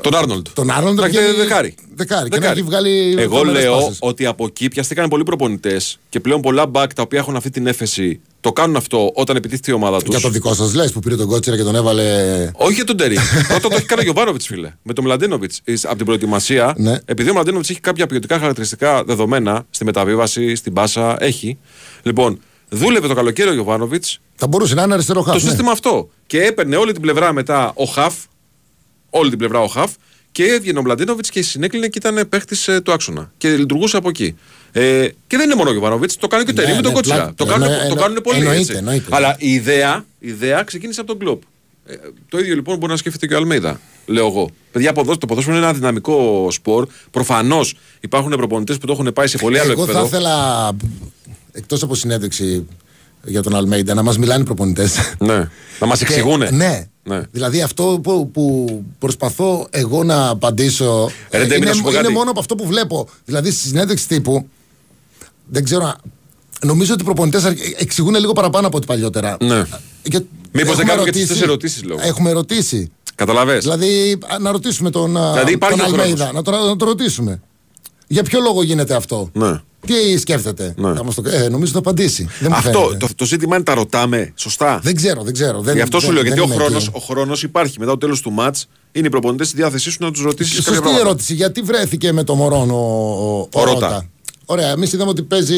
Τον 0.00 0.14
Άρνολντ. 0.14 0.46
τον 0.52 0.70
Άρνοντ. 0.70 0.98
Να 1.00 1.06
έχετε 1.06 1.32
δεκάρι. 1.32 1.74
Δεκάρι. 1.94 2.28
Και 2.28 2.34
να 2.34 2.40
Δεκάρι. 2.40 2.58
έχει 2.58 2.68
βγάλει. 2.68 3.14
Εγώ 3.18 3.36
τρομερές 3.36 3.62
λέω 3.62 3.76
πάσες. 3.76 3.96
ότι 4.00 4.26
από 4.26 4.44
εκεί 4.44 4.68
πιαστήκαν 4.68 5.08
πολλοί 5.08 5.22
προπονητές 5.22 5.98
και 6.08 6.20
πλέον 6.20 6.40
πολλά 6.40 6.66
μπακ 6.66 6.94
τα 6.94 7.02
οποία 7.02 7.18
έχουν 7.18 7.36
αυτή 7.36 7.50
την 7.50 7.66
έφεση 7.66 8.20
το 8.40 8.52
κάνουν 8.52 8.76
αυτό 8.76 9.10
όταν 9.14 9.36
επιτίθεται 9.36 9.70
η 9.70 9.74
ομάδα 9.74 9.98
τους. 9.98 10.08
Για 10.08 10.20
το 10.20 10.28
δικό 10.28 10.54
σας 10.54 10.74
λες 10.74 10.92
που 10.92 11.00
πήρε 11.00 11.16
τον 11.16 11.26
κότσιρα 11.26 11.56
και 11.56 11.62
τον 11.62 11.74
έβαλε. 11.74 12.04
Όχι 12.54 12.74
για 12.74 12.84
τον 12.84 12.96
Τέρι. 12.96 13.16
Πρώτα 13.48 13.68
το 13.68 13.74
έχει 13.76 13.84
κάνει 13.86 14.00
ο 14.00 14.04
Γιωβάνοβιτς, 14.04 14.46
φίλε. 14.46 14.72
Με 14.82 14.92
τον 14.92 15.04
Μλαντίνοβιτς. 15.04 15.60
Από 15.82 15.96
την 15.96 16.04
προετοιμασία. 16.04 16.74
Ναι. 16.76 16.98
Επειδή 17.04 17.30
ο 17.30 17.32
Μλαντίνοβιτς 17.32 17.70
έχει 17.70 17.80
κάποια 17.80 18.06
ποιοτικά 18.06 18.38
χαρακτηριστικά 18.38 19.04
δεδομένα 19.04 19.66
στη 19.70 19.84
μεταβίβαση, 19.84 20.54
στην 20.54 20.72
πάσα. 20.72 21.16
Έχει. 21.20 21.58
Λοιπόν, 22.02 22.40
δούλευε 22.68 23.08
το 23.08 23.14
καλοκαίρι 23.14 23.48
ο 23.48 23.52
Γιωβάνοβιτς 23.52 24.20
Θα 24.34 24.46
μπορούσε 24.46 24.74
να 24.74 24.82
είναι 24.82 24.94
αριστερό 24.94 25.22
χάφ. 25.22 25.34
το 25.36 25.42
ναι. 25.42 25.48
σύστημα 25.48 25.70
αυτό. 25.70 26.08
Και 26.26 26.42
έπαιρνε 26.42 26.76
όλη 26.76 26.92
την 26.92 27.00
πλευρά 27.02 27.32
μετά 27.32 27.72
ο 27.74 27.84
Χαφ. 27.84 28.14
Όλη 29.10 29.28
την 29.28 29.38
πλευρά 29.38 29.60
ο 29.60 29.66
Χαφ. 29.66 29.92
Και 30.32 30.44
έβγαινε 30.44 30.78
ο 30.78 30.82
Μλαντίνοβιτς 30.82 31.30
και 31.30 31.42
συνέκλεινε 31.42 31.88
και 31.88 31.98
ήταν 32.06 32.28
παίχτης 32.28 32.68
του 32.84 32.92
άξονα. 32.92 33.32
Και 33.38 33.48
λειτουργούσε 33.56 33.96
από 33.96 34.08
εκεί. 34.08 34.36
Ε, 34.72 35.08
και 35.26 35.36
δεν 35.36 35.40
είναι 35.44 35.54
μόνο 35.54 35.68
ο 35.68 35.72
Γιωβάνοβιτς, 35.72 36.16
το 36.16 36.26
κάνει 36.26 36.44
και 36.44 36.50
ο 36.50 36.54
Ναι, 36.54 36.60
Τερή 36.62 36.74
με 36.76 36.82
τον 36.82 36.90
ναι, 36.90 36.96
Κότσιρα. 36.96 37.16
πλάκα. 37.16 37.34
Το 37.36 37.44
Ε, 37.44 37.48
κάνουν, 37.48 37.68
ναι, 37.68 37.76
το 37.76 37.82
εννο- 37.82 38.00
κάνουν 38.00 38.18
πολλοί. 38.22 38.38
εννοείται, 38.38 38.60
έτσι. 38.60 38.74
εννοείται. 38.76 39.06
Αλλά 39.10 39.36
η 39.38 39.52
ιδέα, 39.52 40.04
η 40.18 40.28
ιδέα 40.28 40.62
ξεκίνησε 40.62 41.00
από 41.00 41.08
τον 41.10 41.18
κλοπ. 41.18 41.42
Ε, 41.86 41.94
το 42.28 42.38
ίδιο 42.38 42.54
λοιπόν 42.54 42.76
μπορεί 42.78 42.92
να 42.92 42.98
σκέφτεται 42.98 43.26
και 43.26 43.34
ο 43.34 43.36
Αλμέιδα, 43.36 43.80
λέω 44.06 44.26
εγώ. 44.26 44.50
Παιδιά, 44.72 44.92
ποδόσ- 44.92 45.20
το 45.20 45.26
ποδόσφαιρο 45.26 45.56
είναι 45.56 45.64
ένα 45.64 45.74
δυναμικό 45.74 46.48
σπορ. 46.50 46.86
Προφανώς 47.10 47.74
υπάρχουν 48.00 48.30
προπονητές 48.30 48.78
που 48.78 48.86
το 48.86 48.92
έχουν 48.92 49.12
πάει 49.12 49.26
σε 49.26 49.38
πολύ 49.38 49.58
άλλο 49.58 49.72
Εγώ 49.72 49.84
θα 49.86 49.90
επίπεδο. 49.90 50.06
ήθελα, 50.06 50.70
εκτός 51.52 51.82
από 51.82 51.94
συνέντευξη 51.94 52.66
για 53.24 53.42
τον 53.42 53.56
Αλμέιντα, 53.56 53.94
να 53.94 54.02
μας 54.02 54.18
μιλάνε 54.18 54.40
οι 54.40 54.44
προπονητές. 54.44 55.14
Ναι. 55.18 55.48
Να 55.80 55.86
μας 55.86 56.00
εξηγούνε. 56.00 56.50
Ναι. 56.50 56.86
Ναι. 57.02 57.20
Δηλαδή 57.30 57.62
αυτό 57.62 58.00
που, 58.02 58.30
που 58.30 58.66
προσπαθώ 58.98 59.66
εγώ 59.70 60.04
να 60.04 60.28
απαντήσω 60.28 61.10
Ε, 61.30 61.36
ρε, 61.36 61.42
ε, 61.42 61.46
Ντέμι, 61.46 61.56
είναι, 61.60 61.66
να 61.70 61.74
σου 61.74 61.82
πω 61.82 61.88
είναι 61.90 62.00
κάτι. 62.00 62.12
μόνο 62.12 62.30
από 62.30 62.40
αυτό 62.40 62.54
που 62.54 62.66
βλέπω. 62.66 63.08
Δηλαδή 63.24 63.50
στη 63.50 63.68
συνέντευξη 63.68 64.08
τύπου 64.08 64.48
δεν 65.46 65.64
ξέρω 65.64 65.84
αν- 65.84 65.96
Νομίζω 66.64 66.92
ότι 66.92 67.02
οι 67.02 67.04
προπονητές 67.04 67.44
εξηγούν 67.78 68.14
λίγο 68.14 68.32
παραπάνω 68.32 68.66
από 68.66 68.76
ό,τι 68.76 68.86
παλιότερα. 68.86 69.36
Ναι. 69.40 69.64
Για- 70.02 70.24
Μήπως 70.52 70.76
δεν 70.76 70.88
έχουμε 70.88 70.88
κάνουν 70.88 71.04
και 71.04 71.10
τις 71.10 71.20
ρωτήσει- 71.20 71.26
τέσσερις 71.26 71.42
ερωτήσεις, 71.42 71.82
λέω. 71.84 71.96
Έχουμε 72.00 72.32
ρωτήσει. 72.32 72.90
Καταλαβέ. 73.14 73.58
Δηλαδή 73.58 74.18
α, 74.34 74.38
να 74.38 74.50
ρωτήσουμε 74.52 74.90
τον, 74.90 75.16
α, 75.16 75.30
Δηλαδή, 75.32 75.52
υπάρχει 75.52 75.78
τον 75.78 75.86
ο 75.88 75.90
Αλμέιδα. 75.92 76.24
χρόνος. 76.26 76.34
Να, 76.34 76.52
το- 76.52 76.66
να 76.68 76.76
το 76.76 76.84
ρωτήσουμε. 76.84 77.40
Για 78.12 78.22
ποιο 78.22 78.40
λόγο 78.40 78.62
γίνεται 78.62 78.94
αυτό; 78.94 79.30
Ναι. 79.32 79.60
Τι 79.86 80.18
σκέφτεται; 80.18 80.74
Ναι. 80.76 80.94
Θα 80.94 81.04
μας 81.04 81.14
το, 81.14 81.22
ε, 81.28 81.48
νομίζω 81.48 81.72
θα 81.72 81.78
απαντήσει. 81.78 82.28
Δεν 82.40 82.48
μου 82.50 82.56
Αυτό 82.56 82.78
φαίνεται. 82.80 82.96
το, 83.06 83.08
το 83.16 83.24
ζήτημα 83.24 83.54
είναι 83.56 83.64
τα 83.64 83.74
ρωτάμε. 83.74 84.32
Σωστά; 84.34 84.80
Δεν 84.82 84.94
ξέρω, 84.96 85.22
δεν 85.22 85.32
ξέρω. 85.32 85.60
Δεν, 85.60 85.74
Γι' 85.74 85.80
αυτό 85.80 86.00
σου 86.00 86.06
δεν- 86.06 86.14
λέω, 86.14 86.22
δεν 86.22 86.32
γιατί 86.32 86.50
ο 86.50 86.54
είμαι 86.54 86.62
χρόνο 86.64 86.76
εκεί. 86.78 86.88
ο 86.92 86.98
χρόνος 86.98 87.42
υπάρχει. 87.42 87.78
Μετά 87.78 87.90
το 87.90 87.98
τέλος 87.98 88.20
του 88.20 88.30
ματ 88.32 88.56
είναι 88.92 89.06
οι 89.06 89.10
προπονητές 89.10 89.46
στη 89.46 89.56
διάθεσή 89.56 89.90
σου 89.90 89.96
να 90.00 90.10
τους 90.10 90.22
ρωτήσεις 90.22 90.54
κάποια 90.54 90.64
Σωστή 90.72 90.80
πράγματα. 90.82 91.06
ερώτηση. 91.08 91.34
Γιατί 91.34 91.60
βρέθηκε 91.62 92.12
με 92.12 92.24
το 92.24 92.34
Μωρόν 92.34 92.70
ο, 92.70 92.74
ο, 92.74 93.48
Ο 93.52 93.64
Ρώτα. 93.64 93.72
Ρώτα. 93.86 94.06
Ωραία, 94.44 94.70
εμείς 94.70 94.92
είδαμε 94.92 95.10
ότι 95.10 95.22
παίζει 95.22 95.56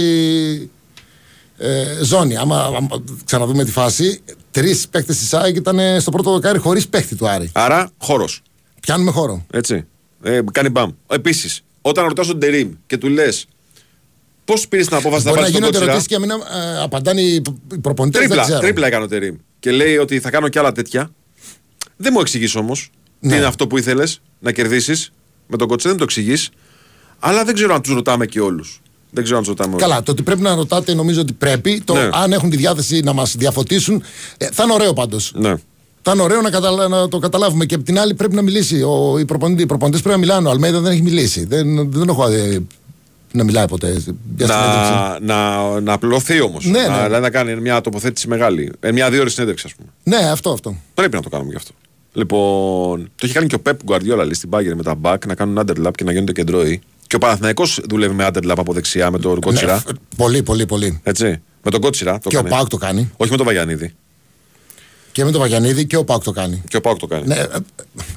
ε, 1.58 1.84
ζώνη. 2.02 2.36
Άμα, 2.36 2.60
άμα 2.62 2.88
ξαναδούμε 3.24 3.64
τη 3.64 3.70
φάση, 3.70 4.20
τρεις 4.50 4.88
παίκτες 4.88 5.16
της 5.18 5.34
ΑΕΚ 5.34 5.56
ήταν 5.56 6.00
στο 6.00 6.10
πρώτο 6.10 6.30
δοκάρι 6.32 6.58
χωρίς 6.58 6.88
παίκτη 6.88 7.14
του 7.16 7.28
Άρη. 7.28 7.50
Άρα 7.52 7.90
χώρος. 7.98 8.42
Πιάνουμε 8.80 9.10
χώρο. 9.10 9.46
Έτσι. 9.52 9.84
Ε, 10.22 10.40
κάνει 10.52 10.68
μπαμ. 10.68 10.90
Επίσης, 11.06 11.62
όταν 11.82 12.04
ρωτάς 12.06 12.26
τον 12.26 12.38
Τερήμ 12.38 12.70
και 12.86 12.96
του 12.98 13.08
λες 13.08 13.46
πώς 14.44 14.68
πήρες 14.68 14.86
την 14.86 14.96
απόφαση 14.96 15.24
να 15.24 15.30
Μπορεί 15.30 15.42
να 15.42 15.48
βάλει 15.50 15.52
τον 15.60 15.70
γίνονται 15.70 15.86
Κότσιρα. 15.86 15.92
ερωτήσεις 15.92 16.08
και 16.08 16.26
να 16.26 16.36
μην 16.36 16.70
ε, 16.76 16.82
απαντάνε 16.82 17.20
οι, 17.20 17.42
οι 17.72 17.78
προπονητές. 17.78 18.20
Τρίπλα, 18.20 18.58
τρίπλα 18.58 18.86
έκανε 18.86 19.04
ο 19.04 19.08
Τερήμ. 19.08 19.36
Και 19.60 19.70
λέει 19.70 19.96
ότι 19.96 20.20
θα 20.20 20.30
κάνω 20.30 20.48
κι 20.48 20.58
άλλα 20.58 20.72
τέτοια. 20.72 21.10
Δεν 21.96 22.12
μου 22.14 22.20
εξηγείς 22.20 22.54
όμως 22.54 22.90
Ναι. 23.20 23.30
τι 23.30 23.36
είναι 23.36 23.46
αυτό 23.46 23.66
που 23.66 23.78
ήθελες 23.78 24.20
να 24.38 24.52
κερδίσεις 24.52 25.12
με 25.46 25.56
τον 25.56 25.68
Κότσιρα, 25.68 25.90
δεν 25.90 25.98
το 25.98 26.04
εξηγείς. 26.04 26.50
Αλλά 27.18 27.44
δεν 27.44 27.54
ξέρω 27.54 27.74
αν 27.74 27.82
τους 27.82 27.94
ρωτάμε 27.94 28.26
και 28.26 28.40
όλους. 28.40 28.80
Δεν 29.10 29.22
ξέρω 29.24 29.38
αν 29.38 29.44
τους 29.44 29.52
ρωτάμε 29.56 29.74
όλους. 29.74 29.86
Καλά, 29.88 30.02
το 30.02 30.12
ότι 30.12 30.22
πρέπει 30.22 30.40
να 30.40 30.54
ρωτάτε 30.54 30.94
νομίζω 30.94 31.20
ότι 31.20 31.32
πρέπει. 31.32 31.82
Το 31.84 31.94
Ναι. 31.94 32.08
αν 32.12 32.32
έχουν 32.32 32.50
τη 32.50 32.56
διάθεση 32.56 33.00
να 33.00 33.12
μας 33.12 33.36
διαφωτίσουν. 33.36 34.02
Ε, 34.36 34.48
θα 34.52 34.62
είναι 34.62 34.72
ωραίο 34.72 34.92
πάντως. 34.92 35.32
Ναι. 35.34 35.54
Θα 36.02 36.12
είναι 36.12 36.22
ωραίο 36.22 36.40
να, 36.40 36.50
καταλα- 36.50 36.88
να 36.88 37.08
το 37.08 37.18
καταλάβουμε. 37.18 37.64
Και 37.64 37.74
απ' 37.74 37.84
την 37.84 37.98
άλλη 37.98 38.14
πρέπει 38.14 38.34
να 38.34 38.42
μιλήσει. 38.42 38.82
Ο, 38.82 39.18
οι 39.18 39.24
προπονητές 39.24 39.66
προπονητές 39.66 40.00
πρέπει 40.02 40.14
να 40.20 40.24
μιλάνε. 40.26 40.48
Ο 40.48 40.50
Αλμέιδα 40.50 40.80
δεν 40.80 40.92
έχει 40.92 41.02
μιλήσει. 41.02 41.44
Δεν, 41.44 41.90
δεν 41.92 42.08
έχω 42.08 42.28
δει 42.28 42.66
να 43.32 43.44
μιλάει 43.44 43.66
ποτέ. 43.68 43.88
για 44.36 44.46
συνέντευξη. 44.46 44.92
Να, 44.92 45.18
να, 45.20 45.80
να 45.80 45.92
απλωθεί 45.92 46.40
όμως. 46.40 46.64
Ναι, 46.64 46.80
να, 46.86 46.96
ναι. 46.96 47.04
δηλαδή 47.04 47.22
να 47.22 47.30
κάνει 47.30 47.54
μια 47.60 47.80
τοποθέτηση 47.80 48.28
μεγάλη. 48.28 48.72
Ε, 48.80 48.92
μια 48.92 49.10
δύο 49.10 49.20
ώρε 49.20 49.30
συνέντευξη, 49.30 49.66
ας 49.66 49.74
πούμε. 49.74 49.88
Ναι, 50.18 50.30
αυτό, 50.30 50.50
αυτό. 50.50 50.76
Πρέπει 50.94 51.14
να 51.14 51.22
το 51.22 51.28
κάνουμε 51.28 51.50
γι' 51.50 51.56
αυτό. 51.56 51.70
Λοιπόν, 52.12 53.02
το 53.02 53.22
έχει 53.22 53.32
κάνει 53.32 53.46
και 53.46 53.54
ο 53.54 53.60
Πεπ 53.60 53.82
Γκουαρδιόλα 53.84 54.22
λέει, 54.24 54.34
στην 54.34 54.48
Bayern 54.52 54.74
με 54.76 54.82
τα 54.82 54.94
back 55.02 55.26
να 55.26 55.34
κάνουν 55.34 55.58
underlap 55.58 55.90
και 55.94 56.04
να 56.04 56.12
γίνονται 56.12 56.32
κεντρώοι. 56.32 56.80
Και 57.06 57.16
ο 57.16 57.18
Παναθηναϊκός 57.18 57.80
δουλεύει 57.88 58.14
με 58.14 58.28
underlap 58.32 58.54
από 58.56 58.72
δεξιά 58.72 59.10
με 59.10 59.18
τον 59.18 59.40
Κότσιρα. 59.40 59.72
Ναι, 59.74 59.78
φ- 59.80 59.96
πολύ, 60.16 60.42
πολύ, 60.42 60.66
πολύ. 60.66 61.00
Έτσι. 61.02 61.40
Με 61.62 61.70
τον 61.70 61.80
Κότσιρα. 61.80 62.18
Το 62.18 62.28
Και 62.28 62.36
ο 62.36 62.38
έκανε. 62.38 62.54
Πάουκ 62.54 62.68
το 62.68 62.76
κάνει. 62.76 63.10
Όχι 63.16 63.30
με 63.30 63.36
τον 63.36 63.46
Βαγιανίδη. 63.46 63.94
Και 65.12 65.24
με 65.24 65.30
τον 65.30 65.40
Βαγιανίδη 65.40 65.86
και 65.86 65.96
ο 65.96 66.04
Πάουκ 66.04 66.22
το 66.22 66.30
κάνει. 66.32 66.62
Και 66.68 66.76
ο 66.76 66.80
Πάουκ 66.80 66.98
το 66.98 67.06
κάνει. 67.06 67.26
Ναι, 67.26 67.34
ε, 67.34 67.40
ε, 67.40 67.46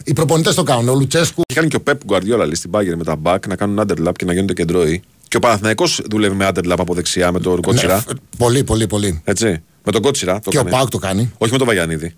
οι 0.04 0.14
προπονητές 0.14 0.56
το 0.56 0.64
κάνουν. 0.64 0.90
Ο 0.90 0.94
Λουτσέσκου. 0.94 1.42
Έχει 1.48 1.58
κάνει 1.60 1.68
και 1.70 1.76
ο 1.76 1.82
Πεπ 1.82 2.04
Γκουαρδιόλα 2.06 2.46
λέει, 2.46 2.56
στην 2.56 2.72
Bayern 2.74 2.96
με 2.98 3.04
τα 3.04 3.18
back 3.24 3.48
να 3.48 3.56
κάνουν 3.56 3.80
underlap 3.80 4.12
και 4.16 4.26
να 4.26 4.34
γίνονται 4.34 4.54
κεντρώοι. 4.54 5.02
Και 5.28 5.38
ο 5.38 5.40
Παναθηναϊκός 5.40 6.02
δουλεύει 6.10 6.36
με 6.36 6.50
underlap 6.54 6.76
από 6.78 6.94
δεξιά 6.94 7.32
με 7.32 7.40
τον 7.40 7.62
Κότσιρα. 7.62 7.96
Ναι, 7.96 8.00
φ- 8.02 8.12
πολύ, 8.38 8.64
πολύ, 8.64 8.88
πολύ. 8.88 9.22
Έτσι. 9.24 9.62
Με 9.84 9.92
τον 9.92 10.02
Κότσιρα. 10.02 10.40
Το 10.40 10.50
Και 10.50 10.58
ο 10.58 10.60
έκανε. 10.60 10.76
Πάουκ 10.76 10.90
το 10.90 10.98
κάνει. 10.98 11.32
Όχι 11.38 11.52
με 11.52 11.58
τον 11.58 11.68
Βαγιανίδη. 11.68 12.16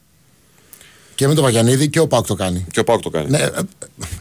Και 1.15 1.27
με 1.27 1.33
τον 1.33 1.43
Βαγιανίδη 1.43 1.89
και 1.89 1.99
ο 1.99 2.07
Πάουκ 2.07 2.25
το 2.27 2.35
κάνει. 2.35 2.65
Και 2.71 2.79
ο 2.79 2.83
Πάουκ 2.83 3.01
το 3.01 3.09
κάνει. 3.09 3.29
Ναι, 3.29 3.37
ε, 3.37 3.43
ε, 3.45 3.61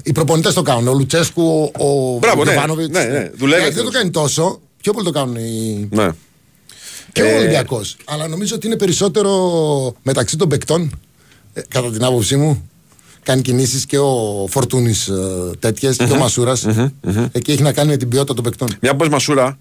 οι 0.02 0.12
προπονητές 0.12 0.54
το 0.54 0.62
κάνουν. 0.62 0.88
Ο 0.88 0.92
Λουτσέσκου, 0.94 1.70
ο, 1.78 1.84
ο 2.14 2.18
Μπράβο, 2.18 2.44
ναι. 2.44 2.52
Γιωβάνοβιτς. 2.52 2.88
Ναι, 2.90 3.04
ναι, 3.04 3.30
δουλεύει 3.36 3.62
Ε, 3.62 3.64
δεν 3.64 3.74
το 3.74 3.80
αυτός. 3.80 3.94
κάνει 3.94 4.10
τόσο. 4.10 4.60
Πιο 4.82 4.92
πολύ 4.92 5.04
το 5.04 5.12
κάνουν 5.12 5.36
οι. 5.36 5.88
Ναι. 5.92 6.08
Και 7.16 7.22
ο 7.22 7.26
Ε, 7.26 7.36
Ολυμπιακός. 7.36 7.96
Αλλά 8.04 8.28
νομίζω 8.28 8.54
ότι 8.54 8.66
είναι 8.66 8.76
περισσότερο 8.76 9.32
μεταξύ 10.02 10.36
των 10.36 10.48
παικτών, 10.48 11.00
ε, 11.52 11.60
κατά 11.68 11.90
την 11.90 12.04
άποψή 12.04 12.36
μου. 12.36 12.70
Κάνει 13.22 13.42
κινήσεις 13.42 13.86
και 13.86 13.98
ο 13.98 14.46
Φορτούνης 14.50 15.08
ε, 15.08 15.50
τέτοιες 15.58 15.96
και 15.96 16.04
ο 16.04 16.16
μασουρα 16.16 16.52
Εκεί 17.32 17.52
έχει 17.52 17.62
να 17.62 17.72
κάνει 17.72 17.88
με 17.88 17.96
την 17.96 18.08
ποιότητα 18.08 18.34
των 18.34 18.44
παικτών. 18.44 18.68
Μια 18.80 18.90
που 18.90 18.96
πες 18.96 19.08
Μασούρα, 19.08 19.58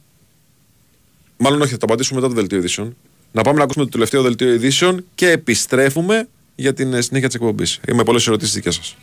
μάλλον 1.37 1.61
όχι, 1.61 1.71
θα 1.71 1.77
το 1.77 1.85
απαντήσουμε 1.85 2.19
μετά 2.19 2.33
το 2.33 2.39
δελτίο 2.39 2.57
ειδήσεων. 2.57 2.95
Να 3.31 3.41
πάμε 3.41 3.57
να 3.57 3.63
ακούσουμε 3.63 3.85
το 3.85 3.91
τελευταίο 3.91 4.21
δελτίο 4.21 4.53
ειδήσεων 4.53 5.05
και 5.15 5.29
επιστρέφουμε 5.29 6.27
για 6.55 6.73
την 6.73 6.93
ε, 6.93 7.01
συνέχεια 7.01 7.27
της 7.27 7.35
εκπομπής. 7.35 7.79
Είμαι 7.87 8.03
πολλές 8.03 8.27
ερωτήσεις 8.27 8.53
δικές 8.53 8.75
σας. 8.75 8.95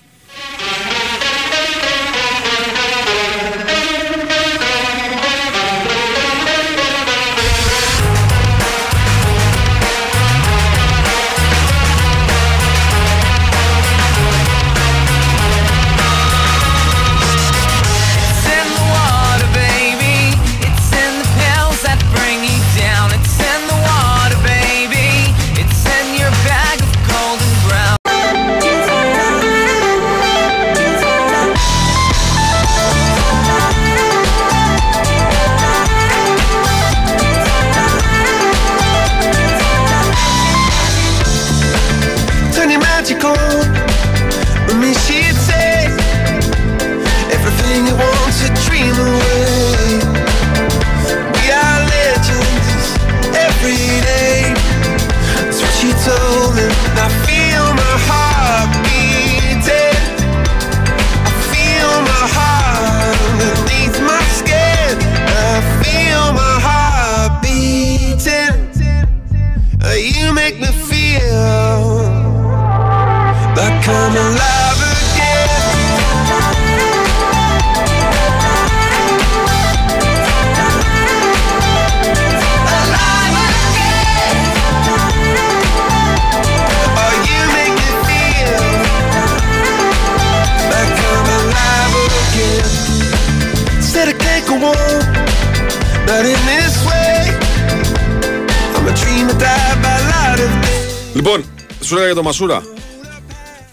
Για 102.13 102.23
τον 102.23 102.25
Μασούρα. 102.25 102.63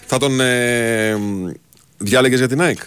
Θα 0.06 0.18
τον 0.18 0.40
ε, 0.40 1.16
διάλεγες 1.98 2.38
για 2.38 2.48
την 2.48 2.60
ΑΕΚ; 2.60 2.78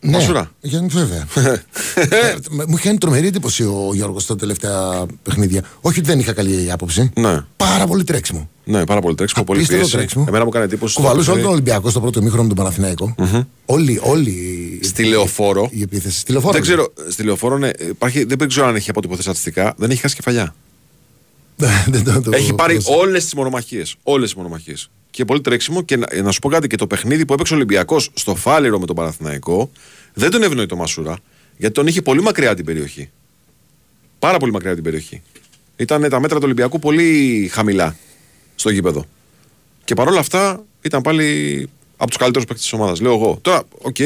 Μασούρα. 0.00 0.50
για, 0.60 0.86
βέβαια. 0.88 1.26
Ε, 1.94 2.34
μου 2.68 2.74
είχε 2.76 2.86
κάνει 2.86 2.98
τρομερή 2.98 3.26
εντύπωση 3.26 3.62
ο 3.62 3.90
Γιώργος 3.94 4.22
στα 4.22 4.36
τελευταία 4.36 5.06
παιχνίδια. 5.22 5.62
Όχι 5.80 5.98
ότι 5.98 6.08
δεν 6.08 6.18
είχα 6.18 6.32
καλή 6.32 6.72
άποψη. 6.72 7.10
Ναι. 7.14 7.44
Πάρα 7.56 7.86
πολύ 7.86 8.04
τρέξιμο. 8.04 8.48
Ναι, 8.64 8.84
πάρα 8.84 9.00
πολύ 9.00 9.14
τρέξιμο, 9.14 9.44
πολύ 9.44 9.58
Απίστευτο 9.58 9.84
πίεση. 9.84 9.96
τρέξιμο. 9.98 10.24
Εμένα 10.28 10.42
μου 10.44 10.50
έκανε 10.52 10.64
εντύπωση. 10.64 10.92
στο 10.92 11.00
Κουβαλούσε 11.00 11.30
όλο 11.30 11.38
παιχνίδι. 11.40 11.62
τον 11.62 11.70
Ολυμπιακό 11.70 11.90
στο 11.90 12.00
πρώτο 12.00 12.22
μήχρονο 12.22 12.42
με 12.42 12.48
τον 12.48 12.56
Παναθηναϊκό. 12.56 13.14
Όλοι, 13.66 14.00
όλοι. 14.02 14.80
Στη 14.82 15.04
λεωφόρο. 15.04 15.68
Η 15.72 15.82
επίθεση. 15.82 16.18
Στη 16.18 16.32
λεωφόρο. 16.32 16.52
Δεν 16.52 16.62
ξέρω, 16.62 16.92
στη 17.08 17.22
λεωφόρο 17.22 17.58
ναι, 17.58 17.70
υπάρχει, 17.88 18.24
δεν 18.24 18.48
ξέρω 18.48 18.66
αν 18.66 18.76
έχει 18.76 18.90
αποτυπωθεί 18.90 19.22
στατιστικά, 19.22 19.74
δεν 19.76 19.90
έχει 19.90 20.00
χάσει 20.00 20.14
κεφαλιά. 20.14 20.54
Δεν 21.86 22.04
το- 22.04 22.20
το- 22.20 22.30
Έχει 22.34 22.54
πάρει 22.54 22.82
το- 22.82 22.94
όλες 22.94 23.24
τις 23.24 23.34
μονομαχίες. 23.34 23.96
Όλες 24.02 24.24
τις 24.28 24.34
μονομαχίες. 24.36 24.90
Και 25.10 25.24
πολύ 25.24 25.40
τρέξιμο. 25.40 25.82
Και 25.82 25.96
να, 25.96 26.22
να 26.22 26.30
σου 26.30 26.38
πω 26.38 26.48
κάτι, 26.48 26.66
και 26.66 26.76
το 26.76 26.86
παιχνίδι 26.86 27.24
που 27.24 27.32
έπαιξε 27.32 27.52
ο 27.52 27.56
Ολυμπιακός 27.56 28.10
στο 28.14 28.34
Φάληρο 28.34 28.78
με 28.78 28.86
τον 28.86 28.96
Παναθηναϊκό 28.96 29.70
δεν 30.14 30.30
τον 30.30 30.42
ευνοεί 30.42 30.66
το 30.66 30.76
Μασούρα, 30.76 31.16
γιατί 31.56 31.74
τον 31.74 31.86
είχε 31.86 32.02
πολύ 32.02 32.22
μακριά 32.22 32.54
την 32.54 32.64
περιοχή. 32.64 33.10
Πάρα 34.18 34.38
πολύ 34.38 34.52
μακριά 34.52 34.74
την 34.74 34.82
περιοχή. 34.84 35.22
Ήταν 35.76 36.08
τα 36.08 36.20
μέτρα 36.20 36.36
του 36.36 36.42
Ολυμπιακού 36.44 36.78
πολύ 36.78 37.48
χαμηλά 37.52 37.96
στο 38.54 38.70
γήπεδο. 38.70 39.04
Και 39.84 39.94
παρόλα 39.94 40.18
αυτά 40.18 40.64
ήταν 40.82 41.00
πάλι 41.02 41.68
από 41.96 42.08
τους 42.08 42.18
καλύτερους 42.18 42.46
παίκτες 42.46 42.64
της 42.64 42.72
ομάδας. 42.72 43.00
Λέω 43.00 43.12
εγώ. 43.14 43.38
Τώρα, 43.42 43.62
οκ, 43.78 43.96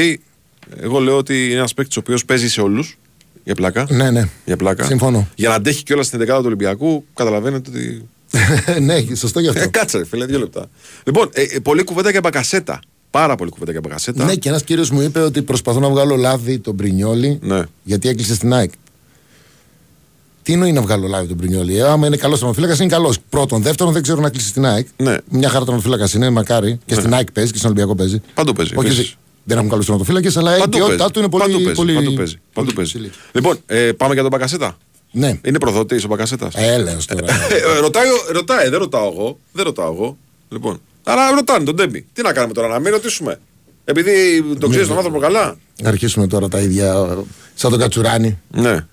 εγώ 0.76 0.98
λέω 1.00 1.16
ότι 1.16 1.44
είναι 1.44 1.54
ένας 1.54 1.74
παίκτης 1.74 1.96
ο 1.96 2.00
οποίος 2.00 2.24
παίζει 2.24 2.48
σε 2.48 2.60
όλους. 2.60 2.98
Για 3.44 3.54
πλάκα. 3.54 3.86
Ναι, 3.90 4.10
ναι. 4.10 4.28
Για 4.44 4.56
πλάκα. 4.56 4.84
Συμφωνώ. 4.84 5.28
Για 5.34 5.48
να 5.48 5.54
αντέχει 5.54 5.82
κιόλας 5.82 6.06
στην 6.06 6.18
δεκάδα 6.18 6.38
του 6.38 6.46
Ολυμπιακού, 6.46 7.04
καταλαβαίνετε 7.14 7.70
ότι. 7.70 8.08
ναι, 8.86 9.14
σωστό 9.14 9.40
γι' 9.40 9.46
Ε, 9.46 9.50
αυτό. 9.50 9.70
κάτσε, 9.70 9.98
ρε, 9.98 10.04
φίλε, 10.04 10.24
δύο 10.26 10.38
λεπτά. 10.38 10.66
Λοιπόν, 11.04 11.28
ε, 11.32 11.42
ε, 11.42 11.58
πολλή 11.58 11.84
κουβέντα 11.84 12.10
για 12.10 12.20
μπακασέτα. 12.20 12.80
Πάρα 13.10 13.34
πολύ 13.34 13.50
κουβέντα 13.50 13.70
για 13.70 13.80
μπακασέτα. 13.80 14.24
Ναι, 14.24 14.34
και 14.34 14.48
ένας 14.48 14.62
κύριος 14.62 14.90
μου 14.90 15.00
είπε 15.00 15.20
ότι 15.20 15.42
προσπαθώ 15.42 15.80
να 15.80 15.88
βγάλω 15.88 16.16
λάδι 16.16 16.58
τον 16.58 16.76
Πρινιόλι 16.76 17.38
Ναι. 17.42 17.62
γιατί 17.82 18.08
έκλεισε 18.08 18.34
στην 18.34 18.52
ΑΕΚ. 18.52 18.70
Ναι, 18.70 18.76
και 18.76 18.82
ένα 18.82 19.10
κύριο 19.10 19.30
μου 19.30 19.36
είπε 19.40 19.40
ότι 19.40 19.40
προσπαθώ 19.44 19.80
να 19.80 19.90
βγάλω 20.00 20.06
λάδι 20.06 20.06
τον 20.06 20.06
Πρινιόλι 20.06 20.08
γιατί 20.08 20.08
έκλεισε 20.08 20.08
στην 20.08 20.08
ΑΕΚ. 20.08 20.08
Ναι, 20.08 20.08
και 20.08 20.08
ένα 20.08 20.10
κύριο 20.10 20.16
μου 20.20 20.20
είπε 20.20 20.20
ότι 20.20 20.20
προσπαθώ 20.22 20.26
να 20.26 20.28
βγάλω 20.28 20.28
λάδι 20.28 20.28
τον 20.28 20.36
Πρινιόλι 20.36 20.38
γιατί 20.38 20.38
έκλεισε 20.38 20.44
στην 20.44 20.52
ΑΕΚ. 20.52 20.52
Ναι, 20.52 20.52
ναι, 20.52 20.52
ναι. 20.52 20.52
Ναι. 20.52 20.52
Ναι, 20.52 20.52
Τι 20.52 20.52
εννοεί 20.52 20.72
να 20.72 20.82
βγάλω 20.82 21.06
live 21.06 21.26
τον 21.28 21.36
Πρινιόλη. 21.36 21.76
Ε, 21.76 21.82
άμα 21.82 22.06
είναι 22.06 22.16
καλός 22.16 22.38
τερματοφύλακα, 22.38 22.82
είναι 22.82 22.92
καλός. 22.92 23.18
Πρώτον. 23.28 23.62
Δεύτερον, 23.62 23.92
δεν 23.92 24.02
ξέρω 24.02 24.20
να 24.20 24.30
κλείσει 24.30 24.48
στην 24.48 24.64
ΑΕΚ. 24.66 24.86
Ναι. 24.96 25.16
Μια 25.30 25.48
χαρά 25.48 25.64
τερματοφύλακα 25.64 26.08
είναι, 26.14 26.30
μακάρι. 26.30 26.78
Και 26.86 26.94
στην 26.94 27.14
ΑΕΚ 27.14 27.32
παίζει 27.32 27.52
και 27.52 27.58
στον 27.58 27.70
Ολυμπιακό 27.70 27.94
παίζει. 27.96 28.20
Παντού 28.34 28.52
παίζει. 28.52 28.72
Όχι, 28.76 28.86
επίσης. 28.86 29.16
Δεν 29.44 29.56
έχουν 29.56 29.68
καλούς 29.70 29.84
τερματοφύλακε, 29.86 30.38
αλλά 30.38 30.56
η 30.56 30.58
Παντού 30.58 30.76
ποιότητά 30.76 30.96
παίζει. 30.96 31.12
του 31.12 31.18
είναι 31.18 31.28
πολύ. 31.28 31.42
Παντού 31.44 31.56
παίζει. 31.64 31.74
πολύ, 31.74 31.94
Παντού 31.94 32.14
παίζει. 32.14 32.34
Παντού 32.34 32.42
πολύ 32.52 32.72
παίζει. 32.72 32.90
ψηλή. 32.92 33.10
Λοιπόν, 33.32 33.58
ε, 33.66 33.92
πάμε 33.92 34.12
για 34.12 34.22
τον 34.22 34.30
Μπακασέτα. 34.30 34.76
Ναι. 35.10 35.38
Είναι 35.44 35.58
προδότη 35.58 35.96
ο 35.96 36.06
Μπακασέτας. 36.08 36.54
Έλεος 36.56 37.06
τώρα. 37.06 37.26
Ε, 37.76 37.78
ρωτάει, 37.80 38.06
ρωτάει, 38.32 38.68
δεν 38.68 38.78
ρωτάω 38.78 39.12
εγώ. 39.14 39.38
Δεν 39.52 39.64
ρωτάω 39.64 39.92
εγώ. 39.92 40.16
Λοιπόν. 40.48 40.80
Αλλά 41.04 41.30
ρωτάνε 41.30 41.64
τον 41.64 41.74
Ντέμπι. 41.74 42.06
Τι 42.12 42.22
να 42.22 42.32
κάνουμε 42.32 42.52
τώρα, 42.54 42.68
να 42.68 42.78
μην 42.78 42.92
ρωτήσουμε. 42.92 43.38
Επειδή 43.84 44.42
τον 44.58 44.70
ξέρεις 44.70 44.88
τον 44.88 44.96
άνθρωπο 44.96 45.18
καλά. 45.18 45.56
Να 45.82 45.88
αρχίσουμε 45.88 46.26
τώρα 46.26 46.48
τα 46.48 46.60
ίδια. 46.60 47.08
Σαν 47.54 47.70
τον 47.70 47.78
Κατσουράνη 47.80 48.38
Ναι. 48.50 48.86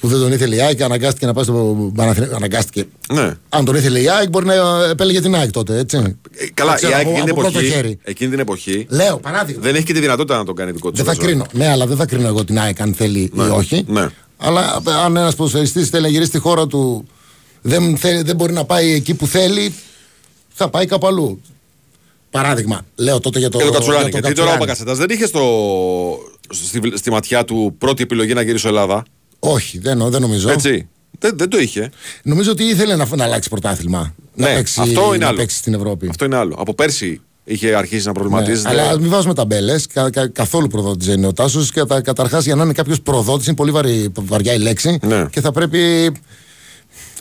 Που 0.00 0.08
δεν 0.08 0.18
τον 0.20 0.32
ήθελε 0.32 0.54
η 0.56 0.60
ΑΕΚ 0.60 0.76
και 0.76 0.84
αναγκάστηκε 0.84 1.26
να 1.26 1.32
πάει 1.32 1.44
στο 1.44 1.92
Παναθηναϊκό. 1.94 2.36
Αναγκάστηκε. 2.36 2.84
Ναι. 3.12 3.32
Αν 3.48 3.64
τον 3.64 3.74
ήθελε 3.74 4.00
η 4.00 4.08
ΑΕΚ, 4.10 4.28
μπορεί 4.28 4.46
να 4.46 4.54
επέλεγε 4.90 5.20
την 5.20 5.34
ΑΕΚ 5.34 5.50
τότε, 5.50 5.78
έτσι. 5.78 5.96
Ε, 5.96 6.46
Καλά, 6.54 6.70
Το 6.70 6.76
ξέρω 6.76 6.92
η 6.92 6.94
ΑΕΚ 6.94 7.02
από- 7.06 7.10
εκείνη 7.10 7.24
την 7.24 7.32
από 7.32 7.40
πρώτο 7.40 7.58
εποχή, 7.58 7.74
χέρι. 7.74 7.98
εκείνη 8.02 8.30
την 8.30 8.38
εποχή 8.38 8.86
Λέω, 8.90 9.18
παράδειγμα. 9.18 9.62
δεν 9.62 9.74
έχει 9.74 9.84
και 9.84 9.92
τη 9.92 10.00
δυνατότητα 10.00 10.36
να 10.36 10.44
τον 10.44 10.54
κάνει 10.54 10.70
δικό 10.72 10.90
του. 10.90 10.96
Δεν 10.96 11.04
θα 11.04 11.14
κρίνω. 11.14 11.46
Ναι, 11.52 11.68
αλλά 11.68 11.86
δεν 11.86 11.96
θα 11.96 12.06
κρίνω 12.06 12.26
εγώ 12.26 12.44
την 12.44 12.58
ΑΕΚ 12.58 12.80
αν 12.80 12.94
θέλει 12.94 13.30
Ναι, 13.34 13.44
ή 13.44 13.48
όχι. 13.48 13.84
ναι. 13.88 14.08
Αλλά 14.36 14.82
αν 15.04 15.16
ένας 15.16 15.34
ποδοσφαιριστής 15.34 15.88
θέλει 15.88 16.02
να 16.02 16.08
γυρίσει 16.08 16.28
στη 16.28 16.38
χώρα 16.38 16.66
του, 16.66 17.06
δεν, 17.62 17.96
θέλει, 17.96 18.22
δεν 18.22 18.36
μπορεί 18.36 18.52
να 18.52 18.64
πάει 18.64 18.92
εκεί 18.92 19.14
που 19.14 19.26
θέλει, 19.26 19.74
θα 20.48 20.68
πάει 20.68 20.86
κάπου 20.86 21.06
αλλού. 21.06 21.40
Παράδειγμα, 22.30 22.80
λέω 22.96 23.20
τότε 23.20 23.38
για 23.38 23.48
το. 23.48 23.58
Και 23.58 23.64
τον 23.64 23.72
Κατσουράνη. 23.72 24.02
για 24.02 24.10
τον 24.12 24.20
Γιατί 24.20 24.36
τώρα 24.40 24.48
ο 24.54 24.58
Κατσουράνη. 24.58 24.84
Μπακασέτα 24.84 25.06
δεν 25.06 25.16
είχε 25.16 25.26
στο, 25.26 26.18
στη, 26.50 26.92
στη 26.96 27.10
ματιά 27.10 27.44
του 27.44 27.74
πρώτη 27.78 28.02
επιλογή 28.02 28.34
να 28.34 28.42
γυρίσει 28.42 28.66
Ελλάδα. 28.66 29.02
Όχι, 29.52 29.78
δεν, 29.78 30.10
δεν 30.10 30.20
νομίζω. 30.20 30.50
Έτσι. 30.50 30.88
Δεν, 31.18 31.32
δεν 31.38 31.48
το 31.48 31.58
είχε. 31.58 31.90
Νομίζω 32.22 32.50
ότι 32.50 32.64
ήθελε 32.64 32.96
να, 32.96 33.06
να 33.16 33.24
αλλάξει 33.24 33.48
πρωτάθλημα. 33.48 34.14
να 34.34 34.48
Ναι, 34.48 34.54
παίξει, 34.54 34.80
αυτό 34.80 35.06
είναι 35.06 35.16
να 35.16 35.26
άλλο. 35.26 35.36
παίξει 35.36 35.56
στην 35.56 35.74
Ευρώπη. 35.74 36.08
Αυτό 36.08 36.24
είναι 36.24 36.36
άλλο. 36.36 36.54
Από 36.58 36.74
πέρσι 36.74 37.20
είχε 37.44 37.74
αρχίσει 37.74 38.06
να 38.06 38.12
Ναι, 38.12 38.18
προβληματίζεται. 38.18 38.68
αλλά 38.68 38.88
ας 38.90 38.98
μην 38.98 39.10
βάζουμε 39.10 39.34
ταμπέλες. 39.34 39.86
Κα, 39.86 40.10
κα, 40.10 40.28
καθόλου 40.28 40.66
προδότης 40.66 41.06
δεν 41.06 41.16
είναι 41.16 41.26
ο 41.26 41.32
Τάσος. 41.32 41.70
Καταρχάς, 42.02 42.44
για 42.44 42.54
να 42.54 42.64
είναι 42.64 42.72
κάποιος 42.72 43.00
προδότης, 43.00 43.46
είναι 43.46 43.56
πολύ 43.56 43.70
βαρύ, 43.70 44.12
βαριά 44.20 44.52
η 44.54 44.58
λέξη. 44.58 44.98
Ναι. 45.02 45.26
Και 45.30 45.40
θα 45.40 45.52
πρέπει. 45.52 46.12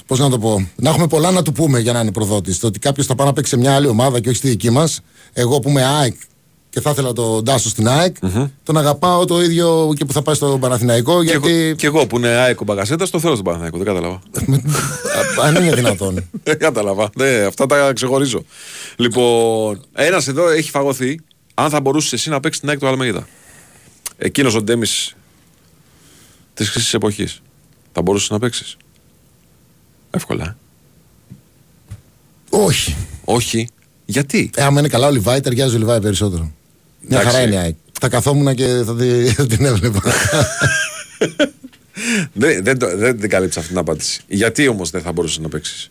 Πώς 0.08 0.20
να 0.20 0.30
το 0.30 0.40
πω. 0.40 0.68
Να 0.76 0.90
έχουμε 0.90 1.08
πολλά 1.08 1.32
να 1.32 1.41
του 1.41 1.52
πούμε 1.52 1.80
για 1.80 1.94
να 1.94 2.00
είναι 2.00 2.12
προδότης. 2.12 2.60
Το 2.60 2.68
ότι 2.68 2.80
κάποιος 2.80 3.06
θα 3.06 3.16
πάει 3.16 3.28
να 3.28 3.34
παίξει 3.34 3.50
σε 3.52 3.58
μια 3.58 3.76
άλλη 3.76 3.88
ομάδα 3.88 4.20
και 4.20 4.30
όχι 4.30 4.38
στη 4.38 4.48
δική 4.50 4.70
μας. 4.70 5.00
Εγώ 5.34 5.60
που 5.60 5.70
είμαι 5.70 5.84
ΑΕΚ 5.84 6.14
και 6.74 6.82
θα 6.82 6.90
ήθελα 6.90 7.14
τον 7.14 7.45
Τάσο 7.45 7.70
στην 7.70 7.88
ΑΕΚ, 7.88 8.16
τον 8.64 8.78
αγαπάω 8.78 9.26
το 9.26 9.41
ίδιο 9.41 9.94
και 9.98 10.06
που 10.06 10.14
θα 10.14 10.22
πάει 10.22 10.36
στο 10.36 10.58
Παναθηναϊκό. 10.62 11.24
Και, 11.24 11.30
Γιατί. 11.32 11.52
εγώ, 11.52 11.76
και 11.76 11.86
εγώ 11.88 12.08
που 12.08 12.18
είναι 12.18 12.28
άεκο 12.28 12.64
Μπακασέτα, 12.64 13.10
το 13.10 13.20
θέλω 13.20 13.34
στον 13.34 13.45
Παναθηναϊκό. 13.45 13.78
Δεν 13.78 13.86
κατάλαβα. 13.86 14.22
αν 15.41 15.56
είναι 15.56 15.76
δυνατόν. 15.76 16.30
Δεν 16.44 16.60
κατάλαβα. 16.60 17.10
Ναι, 17.16 17.30
αυτά 17.30 17.66
τα 17.66 17.94
ξεχωρίζω. 17.94 18.44
Λοιπόν, 18.95 19.82
ένας 19.94 20.28
εδώ 20.28 20.50
έχει 20.50 20.70
φαγωθεί. 20.70 21.20
Αν 21.54 21.70
θα 21.70 21.82
μπορούσε 21.82 22.16
εσύ 22.16 22.30
να 22.30 22.40
παίξεις 22.40 22.62
την 22.62 22.70
ΑΕΚ 22.70 22.80
του 22.80 22.88
Αλμέιδα. 22.88 23.28
Εκείνος 24.18 24.56
ο 24.56 24.62
Ντέμις 24.62 25.16
της 26.54 26.70
χρυσής 26.70 26.94
εποχής. 26.94 27.41
Θα 27.91 28.02
μπορούσες 28.02 28.30
να 28.30 28.40
παίξεις. 28.40 28.78
Εύκολα. 30.12 30.44
ε. 30.44 30.56
όχι. 32.50 32.95
Όχι. 33.24 33.68
Γιατί; 34.06 34.50
Ε, 34.56 34.64
άμα 34.64 34.80
είναι 34.80 34.90
καλά 34.90 35.08
ο 35.08 35.12
Λιβάη, 35.12 35.40
ταιριάζει 35.40 35.76
ο 35.76 35.78
Λιβάη 35.78 36.00
περισσότερο. 36.02 36.52
Μια 37.07 37.19
Εντάξει. 37.19 37.27
χαρά 37.35 37.47
είναι 37.47 37.55
η 37.55 37.57
ΑΕΚ. 37.57 37.75
Θα 37.99 38.09
καθόμουν 38.09 38.55
και 38.55 38.65
θα, 38.85 38.95
τη- 38.95 39.25
θα 39.38 39.45
την 39.47 39.65
έβλεπα. 39.65 40.01
δεν, 42.34 42.63
δεν, 42.63 42.77
το- 42.80 42.97
δεν, 42.97 43.19
δεν 43.19 43.30
καλύψει 43.30 43.59
αυτή 43.59 43.71
την 43.71 43.80
απάντηση. 43.80 44.21
Γιατί 44.27 44.67
όμως 44.67 44.89
δεν 44.89 45.01
θα 45.01 45.11
μπορούσες 45.11 45.39
να 45.39 45.47
παίξεις; 45.49 45.89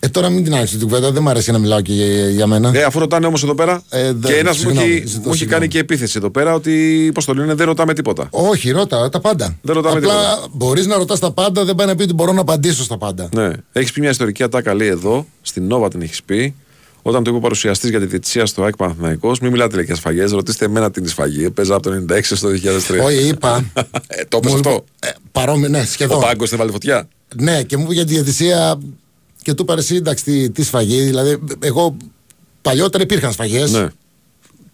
ε, 0.00 0.08
τώρα 0.08 0.28
μην 0.28 0.44
την 0.44 0.54
άρχισε 0.54 0.76
την 0.78 0.86
κουβέντα, 0.86 1.10
δεν 1.12 1.22
μου 1.22 1.28
αρέσει 1.28 1.50
να 1.52 1.58
μιλάω 1.58 1.80
και 1.80 1.92
για, 1.92 2.28
για 2.28 2.46
μένα. 2.46 2.70
Ε, 2.74 2.82
αφού 2.82 2.98
ρωτάνε 2.98 3.26
όμως 3.26 3.42
εδώ 3.42 3.54
πέρα. 3.54 3.82
Ε, 3.90 4.12
δεν- 4.12 4.32
και 4.32 4.38
ένας 4.38 4.56
μου 4.56 4.62
συγγνώμη, 4.70 4.92
έχει, 4.92 5.06
ζητώ 5.06 5.20
μου 5.20 5.28
έχει 5.28 5.36
συγγνώμη. 5.36 5.48
κάνει 5.60 5.68
και 5.68 5.78
επίθεση 5.78 6.14
εδώ 6.16 6.30
πέρα 6.30 6.54
ότι. 6.54 7.10
Πώς 7.14 7.24
το 7.24 7.34
λένε, 7.34 7.54
δεν 7.54 7.66
ρωτάμε 7.66 7.94
τίποτα. 7.94 8.26
Όχι, 8.30 8.70
ρώτα 8.70 9.08
τα 9.08 9.20
πάντα. 9.20 9.56
Δεν 9.62 9.74
ρωτάμε 9.74 9.96
Απλά 9.98 10.10
τίποτα. 10.10 10.46
μπορείς 10.52 10.86
να 10.86 10.96
ρωτάς 10.96 11.18
τα 11.18 11.32
πάντα, 11.32 11.64
δεν 11.64 11.74
πάει 11.74 11.86
να 11.86 11.94
πει 11.94 12.02
ότι 12.02 12.12
μπορώ 12.14 12.32
να 12.32 12.40
απαντήσω 12.40 12.82
στα 12.82 12.98
πάντα. 12.98 13.28
Ναι. 13.34 13.50
Έχεις 13.72 13.92
πει 13.92 14.00
μια 14.00 14.10
ιστορική 14.10 14.42
ατάκα, 14.42 14.74
λέει 14.74 14.88
εδώ, 14.88 15.26
στην 15.42 15.66
Νόβα 15.66 15.88
την 15.88 16.02
έχεις 16.02 16.22
πει. 16.22 16.54
Όταν 17.02 17.22
το 17.22 17.28
είπε 17.30 17.38
ο 17.38 17.40
παρουσιαστής 17.42 17.90
για 17.90 18.00
τη 18.00 18.06
διετησία 18.06 18.46
στο 18.46 18.62
ΑΕΚ 18.62 18.76
Παναθηναϊκός, 18.76 19.38
μην 19.40 19.50
μιλάτε 19.50 19.76
λέει, 19.76 19.84
για 19.84 19.94
σφαγέ, 19.94 20.24
ρωτήστε 20.24 20.64
εμένα 20.64 20.90
την 20.90 21.08
σφαγή. 21.08 21.50
Παίζα 21.50 21.74
από 21.74 21.90
το 21.90 22.04
96 22.10 22.20
στο 22.22 22.48
2003. 22.48 23.04
Όχι, 23.04 23.26
είπα. 23.28 23.64
ε, 24.06 24.24
το 24.28 24.36
είπες 24.36 24.50
μου- 24.52 24.56
αυτό. 24.58 24.84
ε, 25.00 25.08
παρόμοιο, 25.32 25.68
ναι, 25.68 25.80
Ο 25.80 25.84
σχεδόν. 25.84 26.20
πάγκος 26.20 26.50
δεν 26.50 26.58
βάλει 26.58 26.70
φωτιά. 26.70 27.08
Ναι, 27.36 27.62
και 27.62 27.76
μου 27.76 27.82
είπε 27.84 27.94
για 27.94 28.04
τη 28.04 28.12
διαιτησία 28.12 28.78
και 29.42 29.54
του 29.54 29.62
είπα 29.62 29.74
εσύ, 29.78 29.94
εντάξει, 29.94 30.24
τι, 30.24 30.50
τι 30.50 30.62
σφαγή. 30.64 31.00
Δηλαδή, 31.02 31.38
εγώ 31.60 31.96
παλιότερα 32.62 33.02
υπήρχαν 33.04 33.32
σφαγές. 33.32 33.72
Ναι. 33.72 33.86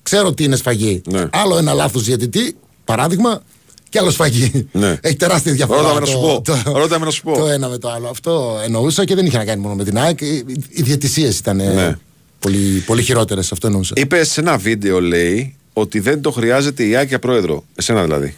Ξέρω 0.03 0.33
τι 0.35 0.45
είναι 0.45 0.57
σφαγή. 0.57 1.03
Ναι. 1.11 1.25
Άλλο 1.33 1.57
ένα 1.59 1.73
λάθος 1.73 2.03
διαιτητή, 2.03 2.57
παράδειγμα, 2.85 3.43
και 3.89 3.99
άλλο 3.99 4.11
σφαγή. 4.11 4.69
Ναι. 4.73 4.99
Έχει 5.01 5.17
τεράστια 5.17 5.53
διαφορά. 5.53 5.81
Ρώτα 5.81 5.95
με 5.95 6.01
να 6.01 6.07
το- 6.07 6.11
σου 6.13 6.21
πω. 6.21 6.43
το- 6.45 6.79
Ρώτα 6.79 6.99
με 6.99 7.05
να 7.05 7.11
σου 7.11 7.23
πω. 7.23 7.33
Το 7.39 7.47
ένα 7.47 7.69
με 7.69 7.79
το 7.79 7.91
άλλο. 7.91 8.09
Αυτό 8.09 8.61
εννοούσα 8.65 9.05
και 9.05 9.15
δεν 9.15 9.27
είχε 9.27 9.37
να 9.37 9.45
κάνει 9.45 9.61
μόνο 9.63 9.75
με 9.75 9.85
την 9.85 9.99
ΑΕΚ. 9.99 10.21
Οι, 10.21 10.45
οι 10.69 10.83
διαιτησίες 10.83 11.39
ήταν 11.39 11.61
ε, 11.61 11.73
Ναι. 11.73 11.97
Πολύ, 12.41 12.83
πολύ 12.87 13.03
χειρότερες. 13.03 13.53
Αυτό 13.53 13.67
εννοούσα. 13.67 13.93
Είπε 13.97 14.25
σε 14.25 14.41
ένα 14.41 14.57
βίντεο, 14.59 15.01
λέει, 15.01 15.57
ότι 15.73 15.99
δεν 16.01 16.21
το 16.21 16.31
χρειάζεται 16.31 16.85
η 16.85 16.97
ΑΕΚ 16.97 17.09
για 17.09 17.19
πρόεδρο. 17.19 17.65
Εσένα 17.75 18.03
δηλαδή. 18.03 18.35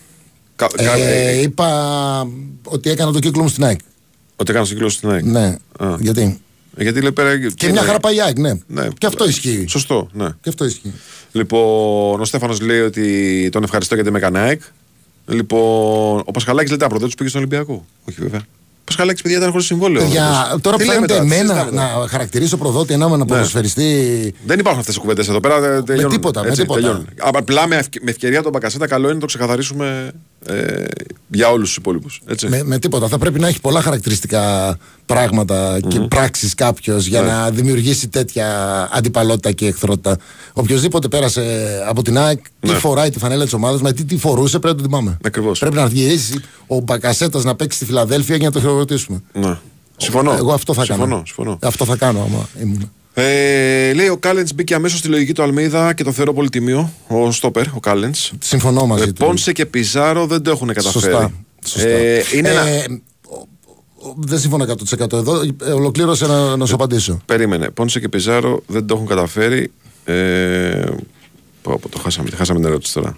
Κα, 0.56 0.66
κα- 0.76 0.96
Ε, 0.96 1.28
ε, 1.30 1.40
είπα 1.40 2.28
ότι 2.64 2.90
έκανα 2.90 3.12
το 3.12 3.18
κύκλο 3.18 3.42
μου 3.42 3.48
στην 3.48 3.64
ΑΕΚ. 3.64 3.78
ότι 4.36 4.50
έκανε 4.50 4.64
τον 4.66 4.74
κύκλο 4.74 4.88
στην 4.88 5.10
ΑΕΚ. 5.10 5.24
Ναι. 5.24 5.56
Α. 5.78 5.96
Γιατί; 6.00 6.40
Γιατί 6.76 7.00
λέει 7.00 7.12
πέρα. 7.12 7.50
Και 7.50 7.68
μια 7.70 7.82
χαρά 7.82 8.00
πάει 8.00 8.14
η 8.16 8.20
ΑΕΚ, 8.20 8.38
ναι. 8.38 8.52
Ναι. 8.66 8.88
Και 8.98 9.06
αυτό 9.06 9.28
ισχύει. 9.28 9.64
Σωστό, 9.68 10.08
ναι. 10.12 10.28
Και 10.40 10.48
αυτό 10.48 10.64
ισχύει. 10.64 10.92
Λοιπόν, 11.32 12.20
ο 12.20 12.24
Στέφανος 12.24 12.60
λέει 12.60 12.80
ότι 12.80 13.48
τον 13.52 13.62
ευχαριστώ 13.62 13.94
γιατί 13.94 14.10
με 14.10 14.18
έκανε 14.18 14.38
ΑΕΚ. 14.38 14.62
Λοιπόν, 15.26 16.18
ο 16.24 16.30
Πασχαλάκης 16.32 16.70
λέει 16.70 16.78
τα 16.78 16.86
προδότη 16.88 17.14
πήγε 17.16 17.28
στον 17.28 17.40
Ολυμπιακό. 17.40 17.86
Όχι 18.08 18.20
βέβαια. 18.20 18.40
Ο 18.90 18.92
Πασχαλάκη, 18.92 19.22
παιδιά, 19.22 19.38
ήταν 19.38 19.50
χωρίς 19.50 19.66
συμβόλαιο. 19.66 20.04
Για, 20.04 20.58
τώρα 20.60 20.76
Τι 20.76 20.84
που 20.84 20.90
λέμε 20.90 21.06
φαίνεται 21.06 21.12
τώρα, 21.14 21.24
τι 21.26 21.34
εμένα 21.34 21.52
συζητάμε 21.54 21.70
τώρα. 21.84 22.00
να 22.02 22.08
χαρακτηρίσω 22.08 22.56
προδότη 22.56 22.92
ένα 22.94 23.08
με 23.08 23.14
ένα 23.14 23.24
ποδοσφαιριστή. 23.24 24.34
Δεν 24.46 24.58
υπάρχουν 24.58 24.80
αυτές 24.80 24.96
οι 24.96 24.98
κουβέντες 24.98 25.28
εδώ 25.28 25.40
πέρα. 25.40 25.60
τε- 25.60 25.84
τελειώνουν. 25.84 26.10
τίποτα, 26.12 26.44
με 26.44 26.50
τίποτα. 26.50 26.80
τελειώνουν. 26.80 27.06
Απλά 27.20 27.66
με, 27.66 27.76
ευκαι- 27.76 28.02
με 28.04 28.10
ευκαιρία 28.10 28.42
τον 28.42 28.52
Μπακασέτα, 28.52 28.86
καλό 28.86 29.04
είναι 29.04 29.14
να 29.14 29.20
το 29.20 29.26
ξεκαθαρίσουμε 29.26 30.10
ε, 30.46 30.84
για 31.28 31.50
όλους 31.50 31.66
τους 31.68 31.76
υπόλοιπους. 31.76 32.20
Με, 32.48 32.62
με 32.64 32.78
τίποτα. 32.78 33.08
Θα 33.08 33.18
πρέπει 33.18 33.40
να 33.40 33.48
έχει 33.48 33.60
πολλά 33.60 33.80
χαρακτηριστικά 33.80 34.76
πράγματα 35.14 35.80
και 35.88 36.00
πράξεις 36.00 36.54
κάποιος 36.54 37.06
για 37.06 37.20
Ναι. 37.20 37.28
να 37.28 37.50
δημιουργήσει 37.50 38.08
τέτοια 38.08 38.48
αντιπαλότητα 38.92 39.52
και 39.52 39.66
εχθρότητα. 39.66 40.16
Οποιοδήποτε 40.52 41.08
πέρασε 41.08 41.66
από 41.88 42.02
την 42.02 42.18
ΑΕΚ, 42.18 42.38
τι 42.60 42.68
Ναι. 42.68 42.74
φοράει 42.74 43.10
τη 43.10 43.18
φανέλα 43.18 43.44
της 43.44 43.52
ομάδας, 43.52 43.80
με 43.80 43.92
τι 43.92 44.04
τη 44.04 44.16
φορούσε, 44.16 44.58
πρέπει 44.58 44.76
να 44.76 44.82
το 44.82 44.88
θυμάμαι. 44.88 45.18
Ακριβώς. 45.24 45.58
Πρέπει 45.58 45.76
να 45.76 45.86
γυρίσει 45.86 46.40
ο 46.66 46.78
Μπακασέτας 46.80 47.44
να 47.44 47.54
παίξει 47.54 47.76
στη 47.76 47.86
Φιλαδέλφια 47.86 48.36
για 48.36 48.46
να 48.46 48.52
το 48.52 48.60
χειροκροτήσουμε. 48.60 49.22
Ναι. 49.32 49.56
Συμφωνώ. 49.96 50.32
Εγώ 50.38 50.52
αυτό 50.52 50.74
θα 50.74 50.84
συμφωνώ, 50.84 51.08
κάνω. 51.08 51.22
Συμφωνώ. 51.26 51.58
Αυτό 51.62 51.84
θα 51.84 51.96
κάνω 51.96 52.20
άμα 52.20 52.48
ήμουν. 52.62 52.90
Ε, 53.14 53.92
λέει 53.92 54.08
ο 54.08 54.16
Κάλεντς 54.16 54.54
μπήκε 54.54 54.74
αμέσως 54.74 54.98
στη 54.98 55.08
λογική 55.08 55.32
του 55.32 55.42
Αλμίδα 55.42 55.92
και 55.94 56.04
το 56.04 56.12
θεωρώ 56.12 56.32
πολύ 56.32 56.48
τιμίο. 56.48 56.92
Ο 57.08 57.30
Στόπερ, 57.30 57.66
ο 57.74 57.80
Κάλεντς. 57.80 58.32
Συμφωνώ 58.38 58.86
μαζί 58.86 59.06
του. 59.12 59.24
Πόνσε 59.24 59.52
και 59.52 59.66
Πιζάρο 59.66 60.26
δεν 60.26 60.42
το 60.42 60.50
έχουν 60.50 60.68
καταφέρει. 60.68 60.92
Σωστά. 61.12 61.32
Σωστά. 61.64 61.88
Ε, 61.88 62.22
είναι 62.36 62.48
ένα... 62.48 62.66
Ε, 62.66 62.84
ο- 62.88 62.92
ο- 62.92 62.98
δεν 64.16 64.38
συμφωνώ 64.38 64.64
100% 64.98 65.12
εδώ. 65.12 65.40
Ε, 65.64 65.70
Ολοκλήρωσε 65.72 66.26
να, 66.26 66.56
να 66.56 66.66
σου 66.66 66.74
απαντήσω. 66.74 67.20
Περίμενε. 67.26 67.70
Πόνσε 67.70 68.00
και 68.00 68.08
Πιζάρο 68.08 68.62
δεν 68.66 68.86
το 68.86 68.94
έχουν 68.94 69.06
καταφέρει. 69.06 69.72
Ε, 70.04 70.86
πω, 71.62 71.78
πω, 71.78 71.88
το 71.88 71.98
χάσαμε, 71.98 72.30
χάσαμε 72.30 72.58
την 72.58 72.68
ερώτηση 72.68 72.94
τώρα. 72.94 73.16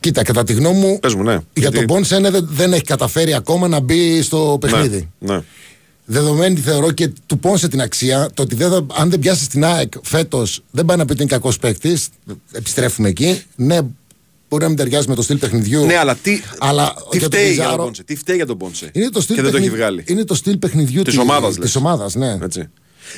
Κοίτα, 0.00 0.22
κατά 0.22 0.44
τη 0.44 0.52
γνώμη 0.52 0.78
μου, 0.78 0.98
Πες 0.98 1.14
μου, 1.14 1.22
ναι. 1.22 1.32
για 1.32 1.42
Γιατί- 1.54 1.76
τον 1.76 1.86
Πόνσε 1.86 2.18
ναι, 2.18 2.30
δεν, 2.30 2.48
δεν 2.50 2.72
έχει 2.72 2.82
καταφέρει 2.82 3.34
ακόμα 3.34 3.68
να 3.68 3.80
μπει 3.80 4.22
στο 4.22 4.56
παιχνίδι. 4.60 5.08
Ναι, 5.18 5.34
ναι. 5.34 5.42
Δεδομένη 6.04 6.56
θεωρώ 6.60 6.90
και 6.90 7.10
του 7.26 7.38
Πόνσε 7.38 7.68
την 7.68 7.80
αξία, 7.80 8.30
το 8.34 8.42
ότι 8.42 8.54
δεν 8.54 8.70
θα, 8.70 8.86
αν 8.94 9.10
δεν 9.10 9.18
πιάσει 9.18 9.48
την 9.48 9.64
ΑΕΚ 9.64 9.92
φέτος, 10.02 10.60
δεν 10.70 10.84
πάει 10.84 10.96
να 10.96 11.04
πει 11.04 11.12
ότι 11.12 11.22
είναι 11.22 11.30
κακός 11.30 11.58
παίκτης. 11.58 12.08
Επιστρέφουμε 12.52 13.08
εκεί. 13.08 13.42
Ναι, 13.56 13.78
μπορεί 14.48 14.62
να 14.62 14.68
μην 14.68 14.76
ταιριάζει 14.78 15.08
με 15.08 15.14
το 15.14 15.22
στυλ 15.22 15.38
παιχνιδιού. 15.38 15.84
Ναι, 15.84 15.96
αλλά 15.96 16.14
τι, 16.14 16.40
Αλλά 16.58 16.94
τι 17.10 17.18
για 17.18 17.28
τον 17.28 17.38
φταίει 17.38 17.52
για 17.52 17.56
τον 17.56 17.64
Πιζάρο- 17.64 17.84
Πόνσε. 17.84 18.02
Τι 18.04 18.16
φταίει 18.16 18.36
για 18.36 18.46
τον 18.46 18.58
Πόνσε. 18.58 18.90
Είναι 18.92 19.08
το 19.08 19.20
στυλ, 19.20 19.34
και 19.36 19.42
δεν 19.42 19.50
το 19.50 19.56
έχει 19.56 19.66
παιχνιδι- 19.66 19.88
βγάλει. 19.90 20.04
είναι 20.08 20.24
το 20.24 20.34
στυλ 20.34 20.56
παιχνιδιού 20.58 21.02
Της 21.02 21.16
ομάδας, 21.18 21.56
λες. 21.56 21.66
Της 21.66 21.76
ομάδας, 21.76 22.14
ναι. 22.14 22.38
Έτσι. 22.42 22.68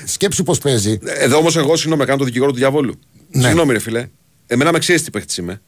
Σκέψου 0.05 0.43
πώς 0.43 0.59
παίζει. 0.59 0.99
Εδώ 1.05 1.37
όμως 1.37 1.57
εγώ 1.57 1.77
συγγνώμη, 1.77 2.05
κάνω 2.05 2.19
το 2.19 2.25
δικηγόρο 2.25 2.51
του 2.51 2.57
διαβόλου. 2.59 2.95
Ναι. 3.31 3.43
Συγγνώμη, 3.43 3.73
ρε 3.73 3.79
φίλε. 3.79 4.09
Εμένα 4.47 4.73
με 4.73 4.79
ξέρεις 4.79 5.03
τι 5.03 5.11
παίχτης 5.11 5.37
είμαι. 5.37 5.61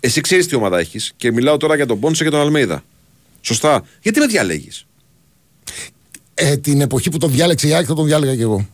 Εσύ 0.00 0.20
ξέρεις 0.20 0.46
τι 0.46 0.54
ομάδα 0.54 0.78
έχεις 0.78 1.12
και 1.16 1.32
μιλάω 1.32 1.56
τώρα 1.56 1.76
για 1.76 1.86
τον 1.86 2.00
Πόνσε 2.00 2.24
και 2.24 2.30
τον 2.30 2.40
Αλμέιδα. 2.40 2.84
Σωστά. 3.40 3.82
Γιατί 4.02 4.18
με 4.20 4.26
διαλέγεις; 4.26 4.86
Ε, 6.34 6.56
την 6.56 6.80
εποχή 6.80 7.10
που 7.10 7.18
τον 7.18 7.30
διάλεξε 7.30 7.68
η 7.68 7.72
ΑΕΚ 7.74 7.84
θα 7.88 7.94
τον 7.94 8.04
διάλεγα 8.06 8.34
κι 8.34 8.42
εγώ. 8.42 8.68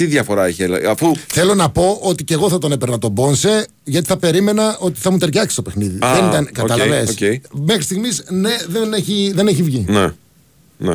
Τι 0.00 0.06
διαφορά 0.06 0.46
έχει, 0.46 0.62
έλα- 0.62 0.90
αφού. 0.90 1.12
Θέλω 1.26 1.54
να 1.54 1.70
πω 1.70 1.98
ότι 2.02 2.24
και 2.24 2.34
εγώ 2.34 2.48
θα 2.48 2.58
τον 2.58 2.72
έπαιρνα 2.72 2.98
τον 2.98 3.14
Πόνσε 3.14 3.66
γιατί 3.84 4.06
θα 4.06 4.16
περίμενα 4.16 4.76
ότι 4.78 5.00
θα 5.00 5.10
μου 5.10 5.18
ταιριάξει 5.18 5.56
το 5.56 5.62
παιχνίδι. 5.62 5.98
Α, 6.04 6.14
δεν 6.14 6.26
ήταν, 6.28 6.44
OK, 6.44 6.52
κατάλαβες. 6.52 7.10
OK. 7.10 7.18
Μέχρι 7.66 7.82
στιγμής 7.82 8.24
ναι, 8.28 8.56
δεν 8.68 8.92
έχει, 8.92 9.32
δεν 9.34 9.46
έχει 9.46 9.62
βγει. 9.62 9.84
Ναι. 9.88 10.12
Ναι. 10.78 10.94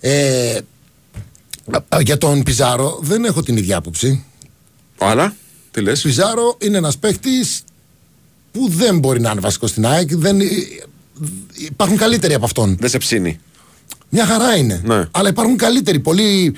Ε, 0.00 0.58
α, 1.88 2.00
για 2.00 2.18
τον 2.18 2.42
Πιζάρο 2.42 2.98
δεν 3.02 3.24
έχω 3.24 3.42
την 3.42 3.56
ίδια 3.56 3.76
άποψη. 3.76 4.24
Άρα, 4.98 5.36
τι 5.70 5.80
λες; 5.80 6.04
Ο 6.04 6.08
Πιζάρο 6.08 6.56
είναι 6.60 6.76
ένας 6.76 6.98
παίχτης 6.98 7.62
που 8.52 8.68
δεν 8.68 8.98
μπορεί 8.98 9.20
να 9.20 9.30
είναι 9.30 9.40
βασικός 9.40 9.70
στην 9.70 9.86
ΑΕΚ. 9.86 10.16
Δεν, 10.16 10.40
υπάρχουν 11.54 11.96
καλύτεροι 11.96 12.34
από 12.34 12.44
αυτόν. 12.44 12.76
Δεν 12.80 12.90
σε 12.90 12.98
ψήνει. 12.98 13.38
Μια 14.08 14.26
χαρά 14.26 14.56
είναι. 14.56 14.82
Ναι. 14.84 15.08
Αλλά 15.10 15.28
υπάρχουν 15.28 15.56
καλύτεροι, 15.56 15.98
πολύ 16.00 16.54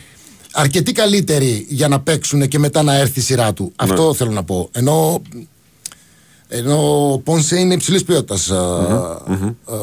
αρκετοί 0.53 0.93
καλύτεροι 0.93 1.66
για 1.69 1.89
να 1.89 2.01
παίξουν 2.01 2.49
και 2.49 2.59
μετά 2.59 2.83
να 2.83 2.95
έρθει 2.95 3.19
η 3.19 3.23
σειρά 3.23 3.53
του. 3.53 3.73
Αυτό 3.77 4.15
θέλω 4.15 4.31
να 4.31 4.43
πω. 4.45 4.69
Ενώ, 4.73 5.23
ενώ 6.49 7.12
ο 7.12 7.19
Πόνσε 7.19 7.59
είναι 7.59 7.75
υψηλής 7.75 8.05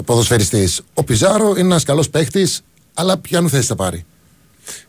ποδοσφαιριστής. 0.06 0.82
Ο 0.94 1.04
Πιζάρο 1.04 1.50
είναι 1.50 1.60
ένας 1.60 1.84
καλός 1.84 2.10
παίχτης, 2.10 2.62
αλλά 2.94 3.18
ποιανού 3.18 3.50
θέση 3.50 3.68
θα 3.68 3.76
πάρει; 3.76 4.06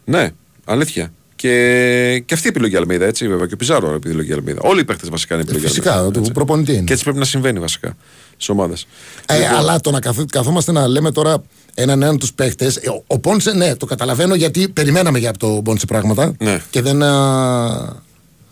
Ναι, 0.05 0.31
αλήθεια. 0.65 1.13
Και, 1.37 2.23
και 2.27 2.35
αυτή 2.35 2.47
η 2.47 2.51
επιλογή 2.51 2.77
Αλμίδα, 2.77 3.05
έτσι 3.05 3.29
βέβαια. 3.29 3.47
Και 3.47 3.55
ο 3.55 3.57
Πιζάρο 3.57 3.87
είναι 3.87 3.97
επιλογή 3.97 4.33
Αλμίδα. 4.33 4.61
Όλοι 4.63 4.81
οι 4.81 4.85
παίχτες 4.85 5.09
βασικά 5.09 5.35
είναι 5.35 5.43
επιλογή 5.43 5.67
Φυσικά, 5.67 5.93
Αλμίδα, 5.93 6.11
του 6.11 6.19
έτσι. 6.19 6.33
προπονητή 6.33 6.73
είναι. 6.73 6.85
Και 6.85 6.93
έτσι 6.93 7.05
πρέπει 7.05 7.19
να 7.19 7.25
συμβαίνει 7.25 7.59
βασικά 7.59 7.97
στι 8.37 8.53
ομάδες. 8.53 8.87
Ε, 9.27 9.47
Αλλά 9.47 9.81
το 9.81 9.91
να 9.91 10.01
καθ- 10.01 10.31
καθόμαστε 10.31 10.73
να 10.73 10.87
λέμε 10.89 11.13
τώρα 11.13 11.43
έναν 11.75 12.03
έναν 12.03 12.19
τους 12.19 12.33
παίχτες. 12.33 12.77
Ο, 12.77 13.05
ο 13.07 13.19
Πόνσε, 13.19 13.53
ναι, 13.53 13.77
το 13.77 13.87
καταλαβαίνω 13.87 14.35
γιατί 14.35 14.69
περιμέναμε 14.69 15.19
για 15.19 15.29
από 15.29 15.39
τον 15.39 15.63
Πόνσε 15.63 15.87
πράγματα 15.87 16.35
Ναι. 16.39 16.61
και 16.71 16.83
δεν, 16.83 17.03
α, 17.03 18.03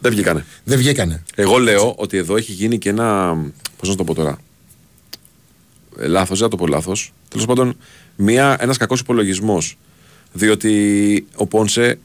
Δεν 0.00 0.10
βγήκανε. 0.12 0.44
δεν 0.64 0.78
βγήκανε. 0.78 1.22
Εγώ 1.34 1.58
λέω 1.58 1.94
ότι 1.96 2.16
εδώ 2.16 2.36
έχει 2.36 2.52
γίνει 2.52 2.78
και 2.78 2.88
ένα. 2.88 3.36
Πώς 3.78 3.88
να 3.88 3.94
το 3.94 4.04
πω 4.04 4.14
τώρα. 4.14 4.38
Ε, 5.98 6.06
λάθος, 6.06 6.38
δεν 6.38 6.48
θα 6.50 6.56
το 6.56 6.62
πω 6.64 6.66
λάθος. 6.70 7.12
Τέλος 7.28 7.46
πάντων, 7.46 7.76
ένας 8.58 8.76
κακός 8.76 9.00
υπολογισμός. 9.00 9.76
Διότι 10.32 11.26
ο 11.36 11.46
Πόνσε, 11.46 11.98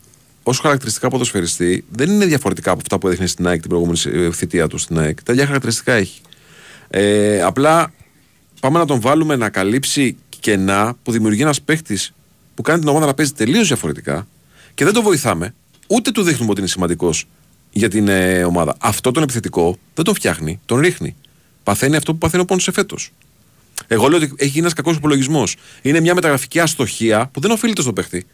ως 0.43 0.59
χαρακτηριστικά 0.59 1.07
ποδοσφαιριστή, 1.09 1.85
δεν 1.91 2.09
είναι 2.09 2.25
διαφορετικά 2.25 2.71
από 2.71 2.79
αυτά 2.81 2.97
που 2.99 3.07
έδειχνε 3.07 3.27
στην 3.27 3.47
ΑΕΚ 3.47 3.59
την 3.59 3.69
προηγούμενη 3.69 3.99
ε, 4.05 4.31
θητεία 4.31 4.67
του 4.67 4.77
στην 4.77 4.99
ΑΕΚ. 4.99 5.23
Τα 5.23 5.33
ίδια 5.33 5.45
χαρακτηριστικά 5.45 5.93
έχει. 5.93 6.21
Ε, 6.89 7.41
απλά 7.41 7.93
πάμε 8.59 8.79
να 8.79 8.85
τον 8.85 9.01
βάλουμε 9.01 9.35
να 9.35 9.49
καλύψει 9.49 10.17
κενά 10.39 10.95
που 11.03 11.11
δημιουργεί 11.11 11.41
ένας 11.41 11.61
παίχτης 11.61 12.13
που 12.55 12.61
κάνει 12.61 12.79
την 12.79 12.89
ομάδα 12.89 13.05
να 13.05 13.13
παίζει 13.13 13.31
τελείως 13.31 13.67
διαφορετικά 13.67 14.27
και 14.73 14.85
δεν 14.85 14.93
το 14.93 15.01
βοηθάμε, 15.01 15.53
ούτε 15.87 16.11
του 16.11 16.23
δείχνουμε 16.23 16.51
ότι 16.51 16.59
είναι 16.59 16.69
σημαντικός 16.69 17.27
για 17.71 17.89
την 17.89 18.07
ε, 18.07 18.43
ομάδα. 18.43 18.75
Αυτό 18.79 19.11
τον 19.11 19.23
επιθετικό 19.23 19.77
δεν 19.93 20.05
τον 20.05 20.15
φτιάχνει, 20.15 20.59
τον 20.65 20.79
ρίχνει. 20.79 21.15
Παθαίνει 21.63 21.95
αυτό 21.95 22.11
που 22.11 22.17
παθαίνει 22.17 22.43
ο 22.43 22.45
Πόνσε 22.45 22.71
φέτος. 22.71 23.11
Εγώ 23.87 24.07
λέω 24.07 24.17
ότι 24.17 24.33
έχει 24.35 24.49
γίνει 24.49 24.59
ένας 24.59 24.73
κακός 24.73 24.95
υπολογισμός. 24.95 25.55
Είναι 25.81 25.99
μια 25.99 26.13
μεταγραφική 26.13 26.59
αστοχία 26.59 27.29
που 27.33 27.39
δεν 27.39 27.51
οφείλεται 27.51 27.81
στον 27.81 27.93
παίχτη. 27.93 28.25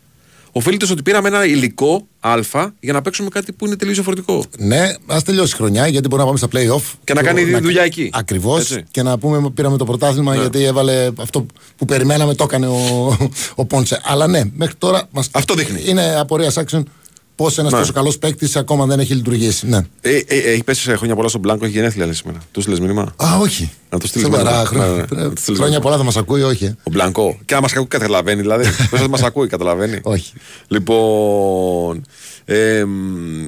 Οφείλεται 0.57 0.85
στο 0.85 0.93
ότι 0.93 1.03
πήραμε 1.03 1.27
ένα 1.27 1.45
υλικό 1.45 2.07
Α 2.19 2.39
για 2.79 2.93
να 2.93 3.01
παίξουμε 3.01 3.29
κάτι 3.29 3.51
που 3.51 3.65
είναι 3.65 3.75
τελείως 3.75 3.95
διαφορετικό. 3.95 4.43
Ναι, 4.57 4.93
ας 5.07 5.23
τελειώσει 5.23 5.53
η 5.53 5.57
χρονιά 5.57 5.87
γιατί 5.87 6.07
μπορούμε 6.07 6.29
να 6.29 6.35
πάμε 6.35 6.37
στα 6.37 6.75
playoff. 6.75 6.93
Και 7.03 7.13
να 7.13 7.23
κάνει 7.23 7.59
δουλειά 7.59 7.83
εκεί. 7.83 8.09
Ακριβώς. 8.13 8.59
Έτσι. 8.59 8.75
Ναι. 8.75 8.83
Και 8.91 9.01
να 9.01 9.17
πούμε 9.17 9.49
πήραμε 9.49 9.77
το 9.77 9.85
πρωτάθλημα 9.85 10.35
γιατί 10.35 10.63
έβαλε 10.63 11.09
αυτό 11.17 11.45
που 11.75 11.85
περιμέναμε, 11.85 12.35
το 12.35 12.43
έκανε 12.43 12.67
ο, 12.67 13.17
ο 13.55 13.65
Πόντσε. 13.65 14.01
Αλλά 14.03 14.27
ναι, 14.27 14.41
μέχρι 14.55 14.75
τώρα 14.77 15.07
μας... 15.11 15.29
Αυτό 15.31 15.53
δείχνει. 15.53 15.81
είναι 15.85 16.15
απορία 16.19 16.51
άξιον 16.55 16.89
πώς 17.35 17.57
ένας 17.57 17.71
Ναι. 17.71 17.77
τόσο 17.79 17.91
καλός 17.91 18.17
παίκτης 18.17 18.55
ακόμα 18.55 18.85
δεν 18.85 18.99
έχει 18.99 19.13
λειτουργήσει. 19.13 19.67
Ναι. 19.67 19.77
Ε, 20.01 20.09
ε, 20.17 20.23
ε, 20.27 20.37
έχει 20.51 20.63
πέσει 20.63 20.81
σε 20.81 20.95
χρόνια 20.95 21.15
πολλά 21.15 21.27
στον 21.27 21.41
Μπλάνκο, 21.41 21.65
έχει 21.65 21.73
γενέθλια 21.73 22.05
λέει 22.05 22.13
σήμερα. 22.13 22.39
Του 22.51 22.61
στείλες 22.61 22.79
μήνυμα; 22.79 23.01
Α, 23.15 23.37
όχι. 23.41 23.71
Να 23.89 23.99
το 23.99 24.07
στείλεις 24.07 24.27
Σοβαρά, 24.27 24.49
μήνυμα. 24.51 24.65
χρόνια, 24.65 24.87
Ναι, 24.87 24.93
ναι, 25.17 25.23
να 25.23 25.29
το 25.33 25.41
στείλεις 25.41 25.59
χρόνια 25.59 25.63
μήνυμα. 25.63 25.79
πολλά 25.79 25.97
θα 25.97 26.03
μας 26.03 26.17
ακούει, 26.17 26.41
όχι. 26.41 26.65
ε. 26.65 26.75
Ο 26.83 26.91
Μπλανκό. 26.91 27.37
Και 27.45 27.53
να 27.55 27.61
μας 27.61 27.71
ακούει, 27.73 27.85
καταλαβαίνει 27.87 28.41
δηλαδή. 28.41 28.65
Πώ 28.89 28.97
θα 28.97 29.09
μας 29.09 29.23
ακούει, 29.23 29.47
καταλαβαίνει. 29.47 29.99
Όχι. 30.03 30.33
Λοιπόν. 30.67 32.01
Ε, 32.45 32.83
μ, 32.83 33.47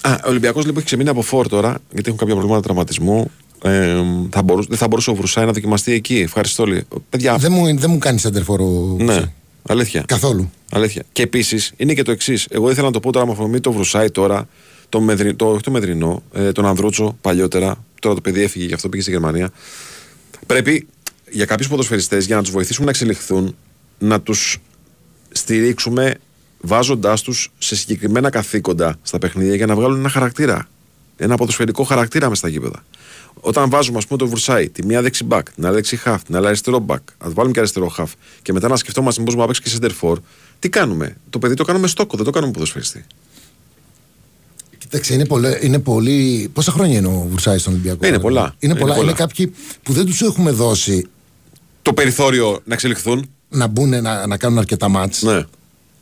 α, 0.00 0.12
ο 0.24 0.28
Ολυμπιακός 0.28 0.62
λοιπόν 0.62 0.76
έχει 0.76 0.86
ξεμείνει 0.86 1.08
από 1.08 1.22
φόρ 1.22 1.48
τώρα, 1.48 1.78
γιατί 1.92 2.04
έχουν 2.06 2.16
κάποια 2.18 2.34
προβλήματα 2.34 2.62
τραυματισμού. 2.62 3.30
Ε, 3.62 3.94
μ, 3.94 4.28
θα 4.30 4.42
μπορούσε, 4.42 4.68
δεν 4.70 4.78
θα 4.78 4.88
μπορούσε 4.88 5.10
ο 5.10 5.14
Βρουσάη 5.14 5.44
να 5.44 5.52
δοκιμαστεί 5.52 5.92
εκεί. 5.92 6.16
Ευχαριστώ 6.18 6.62
όλοι. 6.62 6.84
Παιδιά, 7.10 7.36
Δεν 7.36 7.52
μου, 7.52 7.78
δεν 7.78 7.90
μου 7.90 7.98
κάνει 7.98 8.18
σέντερφορο. 8.18 8.96
ναι, 8.98 9.22
αλήθεια. 9.68 10.04
Καθόλου. 10.06 10.50
Αλήθεια. 10.70 11.04
Και 11.12 11.22
επίσης 11.22 11.72
είναι 11.76 11.94
και 11.94 12.02
το 12.02 12.10
εξής. 12.10 12.46
Εγώ 12.50 12.70
ήθελα 12.70 12.86
να 12.86 12.92
το 12.92 13.00
πω 13.00 13.12
τώρα 13.12 13.26
με 13.26 13.32
αφορμή 13.32 13.60
το 13.60 13.72
Βρουσάη 13.72 14.10
τώρα, 14.10 14.48
το, 14.88 15.00
Μεδρι, 15.00 15.34
το, 15.34 15.46
όχι 15.46 15.62
το 15.62 15.70
Μεδρινό, 15.70 16.22
ε, 16.32 16.52
τον 16.52 16.66
Ανδρούτσο 16.66 17.16
παλιότερα. 17.20 17.84
Τώρα 18.00 18.14
το 18.14 18.20
παιδί 18.20 18.42
έφυγε, 18.42 18.66
γι' 18.66 18.74
αυτό 18.74 18.88
πήγε 18.88 19.02
στη 19.02 19.10
Γερμανία. 19.10 19.50
Πρέπει 20.46 20.86
για 21.30 21.44
κάποιους 21.44 21.68
ποδοσφαιριστές 21.68 22.26
για 22.26 22.36
να 22.36 22.42
τους 22.42 22.50
βοηθήσουμε 22.50 22.84
να 22.84 22.90
εξελιχθούν 22.90 23.56
να 23.98 24.20
τους 24.20 24.58
στηρίξουμε 25.32 26.14
βάζοντάς 26.60 27.22
τους 27.22 27.52
σε 27.58 27.76
συγκεκριμένα 27.76 28.30
καθήκοντα 28.30 28.96
στα 29.02 29.18
παιχνίδια 29.18 29.54
για 29.54 29.66
να 29.66 29.74
βγάλουν 29.74 29.98
ένα 29.98 30.08
χαρακτήρα. 30.08 30.68
Ένα 31.16 31.36
ποδοσφαιρικό 31.36 31.82
χαρακτήρα 31.82 32.28
μες 32.28 32.38
στα 32.38 32.48
γήπεδα. 32.48 32.84
Όταν 33.40 33.70
βάζουμε, 33.70 33.98
ας 33.98 34.06
πούμε, 34.06 34.18
το 34.18 34.28
Βρουσάη, 34.28 34.68
τη 34.68 34.86
μία 34.86 35.02
δεξί 35.02 35.24
μπακ, 35.24 35.52
την 35.52 35.66
άλλη 35.66 35.74
δεξί 35.74 35.96
χαφ, 35.96 36.22
την 36.22 36.36
άλλη 36.36 36.46
αριστερό 36.46 36.78
μπακ, 36.78 37.02
να 37.24 37.30
βάλουμε 37.30 37.52
και 37.52 37.58
αριστερό 37.58 37.88
χαφ 37.88 38.12
και 38.42 38.52
μετά 38.52 38.68
να 38.68 38.76
σκεφτόμαστε 38.76 39.22
πώς 39.22 39.34
να 39.34 39.46
παίξει 39.46 39.62
και 39.62 39.70
center 39.80 39.90
for, 40.00 40.14
τι 40.58 40.68
κάνουμε; 40.68 41.16
Το 41.30 41.38
παιδί 41.38 41.54
το 41.54 41.64
κάνουμε 41.64 41.86
στόκο, 41.86 42.16
δεν 42.16 42.24
το 42.24 42.30
κάνουμε 42.30 42.52
ποδοσφαιριστή. 42.52 43.04
Κοίταξε, 44.78 45.14
είναι 45.14 45.26
πολύ, 45.26 45.58
είναι 45.60 45.78
πολύ. 45.78 46.50
Πόσα 46.52 46.72
χρόνια 46.72 46.98
είναι 46.98 47.06
ο 47.06 47.26
Βουρσάη 47.30 47.58
στον 47.58 47.72
Ολυμπιακό; 47.72 48.06
Είναι 48.06 48.18
πολλά. 48.20 48.40
Είναι, 48.40 48.54
Είναι 48.60 48.74
πολλά. 48.80 48.94
πολλά. 48.94 49.06
είναι 49.06 49.16
κάποιοι 49.18 49.52
που 49.82 49.92
δεν 49.92 50.06
τους 50.06 50.20
έχουμε 50.22 50.50
δώσει 50.50 51.06
Το 51.82 51.92
περιθώριο 51.92 52.60
να 52.64 52.74
εξελιχθούν. 52.74 53.30
να 53.48 53.66
μπουν 53.66 53.88
να, 54.02 54.26
να 54.26 54.36
κάνουν 54.36 54.58
αρκετά 54.58 54.88
μάτς. 54.88 55.22
Ναι. 55.22 55.44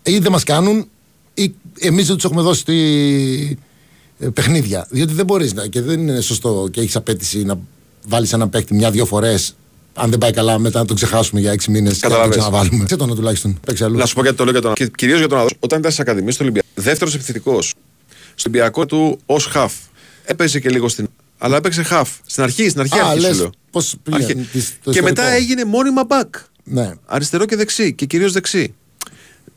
Ή 0.03 0.19
δεν 0.19 0.33
μας 0.33 0.45
κάνουν, 0.45 0.89
ή 1.35 1.55
εμείς 1.79 2.07
δεν 2.07 2.17
τους 2.17 2.25
έχουμε 2.25 2.43
δώσει 2.43 2.65
τη, 2.65 2.75
ε, 2.81 3.57
παιχνίδια. 4.35 4.87
Διότι 4.91 5.13
δεν 5.13 5.25
μπορείς 5.25 5.55
να. 5.55 5.67
και 5.67 5.81
δεν 5.81 6.01
είναι 6.09 6.21
σωστό 6.21 6.69
και 6.71 6.81
έχεις 6.81 6.97
απέτηση 6.97 7.45
να 7.45 7.59
βάλεις 8.07 8.33
έναν 8.33 8.51
παίκτη 8.51 8.75
μια-δύο 8.75 9.07
φορές. 9.07 9.55
Αν 9.95 10.11
δεν 10.11 10.19
πάει 10.19 10.33
καλά, 10.33 10.59
μετά 10.59 10.79
να 10.79 10.85
τον 10.85 10.97
ξεχάσουμε 10.97 11.41
για 11.41 11.53
έξι 11.53 11.71
μήνες 11.71 11.93
και 11.99 12.09
να 12.09 12.15
τον 12.15 12.21
Καταλαβες. 12.21 12.37
ξαναβάλουμε. 12.45 12.89
Σε 12.89 12.97
τον 12.97 13.15
τουλάχιστον. 13.15 13.61
Παίξει 13.67 13.85
αλλού. 13.85 13.97
Να 13.99 14.07
σου 14.07 14.15
πω 14.15 14.23
γιατί 14.23 14.37
το 14.37 14.43
λέω 14.45 14.53
για 14.53 14.61
τον 14.63 14.73
και 14.75 14.87
κυρίως 14.97 15.19
για 15.19 15.29
τον 15.29 15.37
Ανδρούτσο. 15.39 15.59
Όταν 15.65 15.79
ήταν 15.79 15.93
στι 15.93 16.01
Ακαδημίε 16.01 16.31
του 16.31 16.39
Ολυμπιακού, 16.41 16.67
δεύτερος 16.75 17.15
επιθετικό. 17.15 17.63
Στο 17.63 17.75
Ολυμπιακό 18.49 18.87
του 18.87 19.19
ως 19.27 19.47
χαφ. 19.47 19.73
Έπαιζε 20.25 20.61
και 20.61 20.69
λίγο 20.71 20.89
στην. 20.89 21.09
Αλλά 21.39 21.57
έπαιξε 21.57 21.83
χαφ. 21.83 22.11
Στην 22.27 22.43
αρχή, 22.43 22.69
στην 22.69 22.81
αρχή, 22.81 22.99
Α, 22.99 23.07
αρχή 23.07 23.21
σου 23.21 23.27
λες 23.29 23.39
λέω. 23.39 23.51
πώς 23.71 23.97
Αρχή. 24.11 24.27
πήγε, 24.35 24.47
της- 24.53 24.73
το 24.85 24.91
Και 24.91 25.03
μετά 25.03 25.23
ιστορικό. 25.23 25.43
έγινε 25.43 25.65
μόνιμα 25.65 26.05
μπακ. 26.05 26.35
Ναι. 26.65 26.91
Αριστερό 27.07 27.45
και 27.45 27.57
δεξί. 27.57 27.93
Και 27.95 28.07
κυρίως 28.07 28.33
δεξί. 28.33 28.75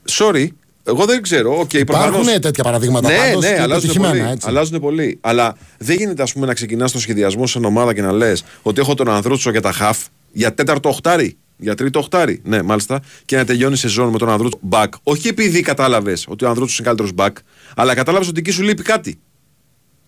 Sorry, 0.10 0.48
εγώ 0.88 1.06
δεν 1.06 1.22
ξέρω. 1.22 1.60
Okay, 1.60 1.74
Υπάρχουν 1.74 2.12
προφανώς- 2.12 2.40
τέτοια 2.40 2.64
παραδείγματα 2.64 3.10
ναι, 3.10 3.18
πάντως 3.18 3.44
ναι, 3.44 3.48
και 3.54 3.62
αλλάζουν 3.62 3.82
πετυχημένα, 3.82 4.14
πολύ, 4.18 4.32
έτσι. 4.32 4.48
αλλάζουν 4.50 4.80
πολύ. 4.80 5.18
Αλλά 5.22 5.56
δεν 5.78 5.98
γίνεται 5.98 6.22
ας 6.24 6.34
πούμε, 6.34 6.46
να 6.46 6.54
ξεκινάς 6.54 6.92
το 6.92 7.00
σχεδιασμό 7.00 7.48
σε 7.48 7.58
ομάδα 7.58 7.94
και 7.94 8.02
να 8.02 8.12
λες 8.12 8.44
ότι 8.62 8.80
έχω 8.82 8.94
τον 8.94 9.10
Ανδρούτσο 9.10 9.52
για 9.52 9.62
τα 9.62 9.72
χαφ 9.72 9.98
για 10.32 10.54
τέταρτο 10.54 10.90
οχτάρι. 10.90 11.38
Για 11.60 11.76
τρίτο 11.76 12.00
οχτάρι. 12.00 12.42
Ναι, 12.44 12.62
μάλιστα. 12.62 13.02
Και 13.26 13.36
να 13.36 13.46
τελειώνει 13.46 13.74
η 13.74 13.78
σεζόν 13.78 14.10
με 14.10 14.18
τον 14.18 14.30
Ανδρούτσο 14.30 14.60
back. 14.70 14.88
Όχι 15.04 15.28
επειδή 15.28 15.62
κατάλαβες 15.62 16.26
ότι 16.28 16.46
ο 16.46 16.48
Ανδρούτσο 16.50 16.76
είναι 16.80 16.88
καλύτερος 16.88 17.12
back, 17.28 17.42
αλλά 17.76 17.94
κατάλαβες 17.94 18.28
ότι 18.28 18.40
εκεί 18.40 18.52
σου 18.52 18.62
λείπει 18.64 18.82
κάτι. 18.84 19.20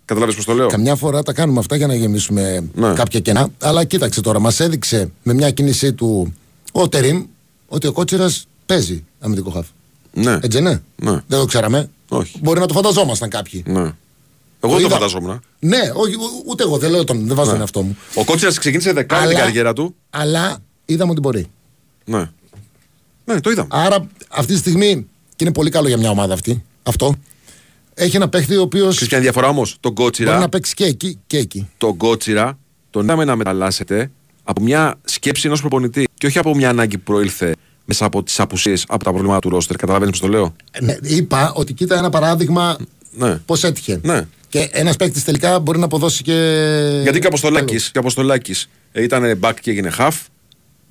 Κατάλαβε 0.05 0.33
πώς 0.33 0.45
το 0.45 0.53
λέω; 0.53 0.67
Καμιά 0.67 0.95
φορά 0.95 1.23
τα 1.23 1.33
κάνουμε 1.33 1.59
αυτά 1.59 1.75
για 1.75 1.87
να 1.87 1.95
γεμίσουμε 1.95 2.69
Ναι. 2.73 2.93
κάποια 2.93 3.19
κενά. 3.19 3.47
Αλλά 3.61 3.83
κοίταξε 3.83 4.21
τώρα, 4.21 4.39
μας 4.39 4.59
έδειξε 4.59 5.11
με 5.23 5.33
μια 5.33 5.51
κίνησή 5.51 5.93
του 5.93 6.33
ο 6.71 6.89
Τερήμ 6.89 7.25
ότι 7.67 7.87
ο 7.87 7.91
Κότσιρας 7.91 8.47
παίζει 8.65 9.03
αμυντικό 9.19 9.49
χαφ. 9.49 9.65
Ναι. 10.13 10.39
Έτσι 10.41 10.59
ναι. 10.61 10.81
Ναι. 10.95 11.11
Δεν 11.27 11.39
το 11.39 11.45
ξέραμε. 11.45 11.89
Όχι. 12.09 12.37
Μπορεί 12.41 12.59
να 12.59 12.65
το 12.65 12.73
φανταζόμασταν 12.73 13.29
κάποιοι. 13.29 13.63
ναι. 13.67 13.79
Εγώ 14.61 14.73
δεν 14.73 14.81
το 14.81 14.87
είδα. 14.87 14.89
φανταζόμουν. 14.89 15.41
Ναι, 15.59 15.77
όχι, 15.93 16.13
ου- 16.15 16.43
ούτε 16.45 16.63
εγώ 16.63 16.77
δεν 16.77 16.91
λέω 16.91 17.03
τον, 17.03 17.27
δεν 17.27 17.35
βάζω 17.35 17.51
τον 17.51 17.59
εαυτό 17.59 17.81
μου. 17.81 17.97
Ο 18.15 18.23
Κότσιρα 18.25 18.51
ξεκίνησε 18.57 18.91
δεκάρι 18.93 19.27
την 19.27 19.35
Αλλά- 19.35 19.45
καριέρα 19.45 19.73
του. 19.73 19.95
Αλλά 20.09 20.57
είδαμε 20.85 21.11
ότι 21.11 21.19
μπορεί. 21.19 21.47
Ναι. 22.05 22.29
Ναι, 23.25 23.39
το 23.41 23.49
είδαμε. 23.49 23.67
Άρα 23.71 24.07
αυτή 24.29 24.53
τη 24.53 24.59
στιγμή 24.59 25.07
και 25.35 25.43
είναι 25.43 25.53
πολύ 25.53 25.69
καλό 25.69 25.87
για 25.87 25.97
μια 25.97 26.09
ομάδα 26.09 26.33
αυτή. 26.33 26.63
Αυτό. 26.83 27.15
Έχει 27.93 28.15
ένα 28.15 28.29
παίχτη 28.29 28.55
ο 28.55 28.61
οποίος 28.61 28.89
Ξέρεις 28.89 29.07
ποια 29.07 29.17
είναι 29.17 29.27
η 29.27 29.29
διαφορά 29.29 29.47
όμως; 29.51 29.77
Τον 29.79 29.91
μπορεί 29.91 30.05
Κότσιρα, 30.05 30.39
να 30.39 30.49
παίξει 30.49 30.73
και 30.73 30.85
εκεί 30.85 31.19
και 31.27 31.37
εκεί. 31.37 31.69
τον 31.77 31.97
Κότσιρα, 31.97 32.57
τον 32.89 33.03
είδαμε 33.03 33.25
να 33.25 33.35
μεταλλάσσεται 33.35 34.11
από 34.43 34.61
μια 34.61 34.95
σκέψη 35.03 35.47
ενός 35.47 35.59
προπονητή 35.59 36.07
και 36.13 36.25
όχι 36.27 36.37
από 36.37 36.55
μια 36.55 36.69
ανάγκη 36.69 36.97
που 36.97 37.03
προήλθε 37.03 37.55
μέσα 37.89 38.05
από 38.05 38.23
τις 38.23 38.39
απουσίες, 38.39 38.85
από 38.87 39.03
τα 39.03 39.09
προβλήματα 39.11 39.39
του 39.39 39.49
ρόστερ. 39.49 39.75
Καταλαβαίνεις 39.75 40.19
πώς 40.19 40.29
το 40.29 40.37
λέω; 40.37 40.55
Ε, 40.71 40.83
ναι, 40.83 40.97
είπα 41.01 41.51
ότι 41.55 41.73
κοίτα 41.73 41.97
ένα 41.97 42.09
παράδειγμα 42.09 42.77
Ναι. 43.11 43.35
πώς 43.45 43.63
έτυχε. 43.63 43.99
Ναι. 44.03 44.27
Και 44.49 44.69
ένας 44.71 44.95
παίκτης 44.95 45.23
τελικά 45.23 45.59
μπορεί 45.59 45.79
να 45.79 45.85
αποδώσει 45.85 46.23
και. 46.23 46.33
Γιατί 47.03 47.19
και 47.19 47.25
ο 47.25 47.27
Αποστολάκης 47.27 47.91
και 47.91 47.97
ο 47.97 48.01
Αποστολάκης, 48.01 48.69
ε, 48.91 49.03
ήταν 49.03 49.39
back 49.41 49.53
και 49.61 49.71
έγινε 49.71 49.91
half. 49.97 50.11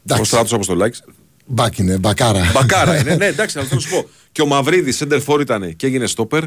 Εντάξει. 0.05 0.23
Ο 0.23 0.25
Στράτο 0.25 0.55
Αποστολάκης. 0.55 1.03
Μπακ 1.47 1.79
είναι, 1.79 1.99
μπακάρα. 1.99 2.51
Μπακάρα 2.55 2.99
είναι, 3.01 3.15
ναι, 3.15 3.27
εντάξει, 3.35 3.59
αλλά 3.59 3.69
θέλω 3.69 3.81
να 3.81 3.87
σου 3.89 3.95
πω. 4.03 4.09
Και 4.33 4.43
ο 4.43 4.47
Μαυρίδης, 4.47 5.03
center 5.03 5.20
for 5.27 5.41
ήταν 5.41 5.77
και 5.77 5.87
έγινε 5.87 6.07
στόπερ. 6.07 6.43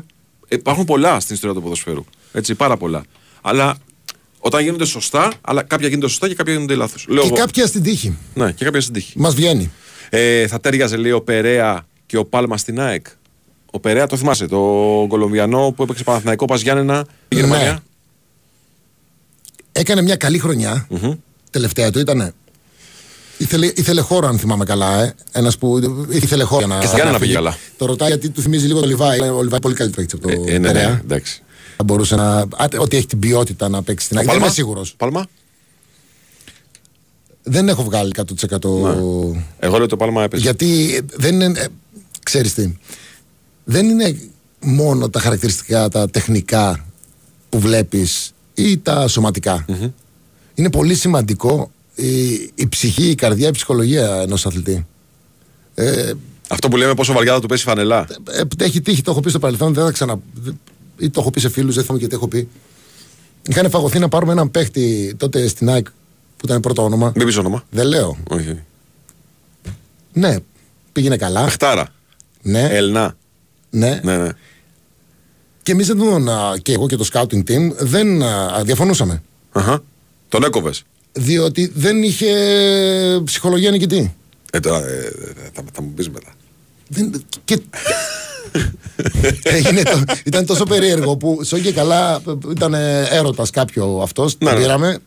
Υπάρχουν 0.47 0.85
πολλά 0.85 1.19
στην 1.19 1.35
ιστορία 1.35 1.55
του 1.55 1.61
ποδοσφαίρου. 1.61 2.05
Έτσι, 2.31 2.55
πάρα 2.55 2.77
πολλά. 2.77 3.03
Αλλά 3.41 3.75
όταν 4.39 4.63
γίνονται 4.63 4.85
σωστά, 4.85 5.31
αλλά 5.41 5.63
κάποια 5.63 5.87
γίνονται 5.87 6.07
σωστά 6.07 6.27
και 6.27 6.35
κάποια 6.35 6.53
γίνονται 6.53 6.75
λάθος. 6.75 7.05
Λέω 7.09 7.21
Και 7.21 7.27
εγώ. 7.27 7.35
κάποια 7.35 7.67
στην 7.67 7.83
τύχη. 7.83 8.17
Ναι, 8.33 8.51
και 8.51 8.65
κάποια 8.65 8.81
στην 8.81 8.93
τύχη. 8.93 9.13
Μας 9.19 9.35
βγαίνει. 9.35 9.71
Ε, 10.13 10.47
θα 10.47 10.59
τέριαζε 10.59 10.97
λέει 10.97 11.11
ο 11.11 11.21
Περέα 11.21 11.85
και 12.05 12.17
ο 12.17 12.25
Πάλμα 12.25 12.57
στην 12.57 12.79
ΑΕΚ. 12.81 13.05
Ο 13.71 13.79
Περέα 13.79 14.07
το 14.07 14.17
θυμάσαι, 14.17 14.45
το 14.47 14.57
Κολομβιανό 15.07 15.73
που 15.75 15.83
έπαιξε 15.83 16.03
Παναθηναϊκό 16.03 16.45
Πας 16.45 16.61
Γιάννενα 16.61 17.05
η 17.27 17.35
Ναι. 17.35 17.41
Γερμανία. 17.41 17.83
Έκανε 19.71 20.01
μια 20.01 20.15
καλή 20.15 20.39
χρονιά. 20.39 20.87
Τελευταία 21.49 21.91
του 21.91 21.99
ήταν. 21.99 22.33
Ήθελε, 23.37 23.65
ήθελε 23.75 24.01
χώρο, 24.01 24.27
αν 24.27 24.37
θυμάμαι 24.39 24.65
καλά. 24.65 25.01
Ε. 25.03 25.15
Ένας 25.31 25.57
που 25.57 25.79
ήθελε 26.09 26.43
χώρο. 26.43 26.65
για 26.65 26.75
Και 26.79 26.85
στην 26.85 26.95
Γιάννενα 26.95 27.11
να 27.11 27.17
φύγει. 27.23 27.31
πήγε 27.31 27.43
καλά. 27.43 27.57
Το 27.77 27.85
ρωτάει 27.85 28.07
γιατί 28.09 28.29
του 28.29 28.41
θυμίζει 28.41 28.67
λίγο 28.67 28.79
το 28.79 28.87
Λιβάη. 28.87 29.19
Ο 29.19 29.41
Λιβάη 29.43 29.59
πολύ 29.59 29.75
καλύτερο 29.75 30.01
έχει 30.01 30.15
από 30.15 30.27
το 30.27 30.29
Ε, 30.51 30.53
ε, 30.55 30.57
ναι, 30.57 30.67
ναι, 30.67 30.73
Περέα. 30.73 30.99
εντάξει. 31.03 31.41
Θα 31.77 31.83
μπορούσε 31.83 32.15
να. 32.15 32.37
α, 32.37 32.47
Ότι 32.77 32.97
έχει 32.97 33.05
την 33.05 33.19
ποιότητα 33.19 33.69
να 33.69 33.83
παίξει 33.83 34.05
στην 34.05 34.17
Ο 34.17 34.19
ΑΕΚ. 34.19 34.29
Δεν 34.29 34.39
Πάλμα; 34.39 34.45
είμαι 34.53 34.55
σίγουρος. 34.63 34.93
Πάλμα; 34.97 35.25
Δεν 37.43 37.69
έχω 37.69 37.83
βγάλει 37.83 38.11
100%. 38.15 38.23
Εγώ 39.59 39.77
λέω 39.77 39.85
το 39.87 39.97
Πάλμα 39.97 40.23
έπαιζε. 40.23 40.41
Γιατί 40.43 40.95
ε, 40.95 40.99
δεν 41.15 41.33
είναι. 41.41 41.59
ε, 41.59 41.65
Ξέρεις 42.23 42.53
τι. 42.53 42.73
Δεν 43.63 43.89
είναι 43.89 44.19
μόνο 44.59 45.09
τα 45.09 45.19
χαρακτηριστικά, 45.19 45.89
τα 45.89 46.09
τεχνικά 46.09 46.85
που 47.49 47.59
βλέπεις 47.59 48.33
ή 48.53 48.77
τα 48.77 49.07
σωματικα 49.07 49.65
Είναι 50.55 50.69
πολύ 50.69 50.95
σημαντικό 50.95 51.71
η, 51.95 52.31
η 52.55 52.67
ψυχή, 52.69 53.09
η 53.09 53.15
καρδιά, 53.15 53.47
η 53.47 53.51
ψυχολογία 53.51 54.15
ενός 54.21 54.45
αθλητή. 54.45 54.85
Ε, 55.75 56.11
Αυτό 56.49 56.67
που 56.67 56.77
λέμε 56.77 56.93
πόσο 56.93 57.13
βαριά 57.13 57.33
θα 57.33 57.39
του 57.39 57.47
πέσει 57.47 57.61
η 57.63 57.65
φανελά. 57.65 58.07
ε, 58.31 58.63
έχει 58.63 58.81
τύχει, 58.81 59.01
το 59.01 59.11
έχω 59.11 59.19
πει 59.19 59.29
στο 59.29 59.39
παρελθόν, 59.39 59.73
δεν 59.73 59.83
θα 59.85 59.91
ξανα... 59.91 60.19
ή 60.97 61.09
το 61.09 61.19
έχω 61.19 61.31
πει 61.31 61.39
σε 61.39 61.49
φίλους, 61.49 61.73
δεν 61.75 61.83
θυμάμαι 61.83 61.99
γιατί 61.99 62.15
έχω 62.15 62.27
πει. 62.27 62.47
Είχαν 63.49 63.69
φαγωθεί 63.69 63.99
να 63.99 64.07
πάρουμε 64.09 64.31
έναν 64.31 64.51
παίχτη 64.51 65.13
τότε 65.17 65.47
στην 65.47 65.69
ΑΕΚ 65.69 65.87
που 66.41 66.47
ήταν 66.47 66.59
πρώτο 66.59 66.83
όνομα. 66.83 67.11
Μην 67.15 67.25
πεις 67.25 67.37
όνομα. 67.37 67.63
Δεν 67.69 67.87
λέω. 67.87 68.17
Όχι. 68.29 68.59
Ναι, 70.13 70.35
πήγαινε 70.91 71.17
καλά. 71.17 71.39
Αχτάρα. 71.39 71.87
Ναι, 72.41 72.67
Ελνά. 72.71 73.15
ναι. 73.69 73.99
Ναι, 74.03 74.17
ναι. 74.17 74.29
Και 75.63 75.71
εμείς 75.71 75.87
δεν 75.87 75.97
τον. 75.97 76.29
α, 76.29 76.57
και 76.61 76.73
εγώ 76.73 76.87
και 76.87 76.95
το 76.95 77.07
scouting 77.13 77.43
team 77.49 77.71
δεν 77.77 78.23
α, 78.23 78.63
διαφωνούσαμε. 78.63 79.21
Αχα. 79.51 79.83
Τον 80.29 80.43
έκοβες. 80.43 80.83
Διότι 81.11 81.71
δεν 81.75 82.03
είχε 82.03 82.31
ψυχολογία 83.23 83.71
νικητή. 83.71 84.15
Ε, 84.51 84.59
τώρα 84.59 84.77
ε, 84.77 85.11
θα, 85.53 85.63
θα 85.73 85.81
μου 85.81 85.89
πεις 85.89 86.09
μετά. 86.09 86.33
Δεν, 86.87 87.23
και... 87.45 87.61
Έγινε 89.43 89.81
το, 89.83 90.03
ήταν 90.25 90.45
τόσο 90.45 90.63
περίεργο 90.63 91.17
που 91.17 91.43
σ' 91.43 91.53
και 91.61 91.71
καλά 91.71 92.21
ήταν 92.51 92.73
έρωτας 93.09 93.49
κάποιο 93.49 93.99
αυτός. 94.03 94.37
Ναι, 94.39 94.49
το 94.49 94.55
ναι. 94.55 94.61
πήραμε. 94.61 94.97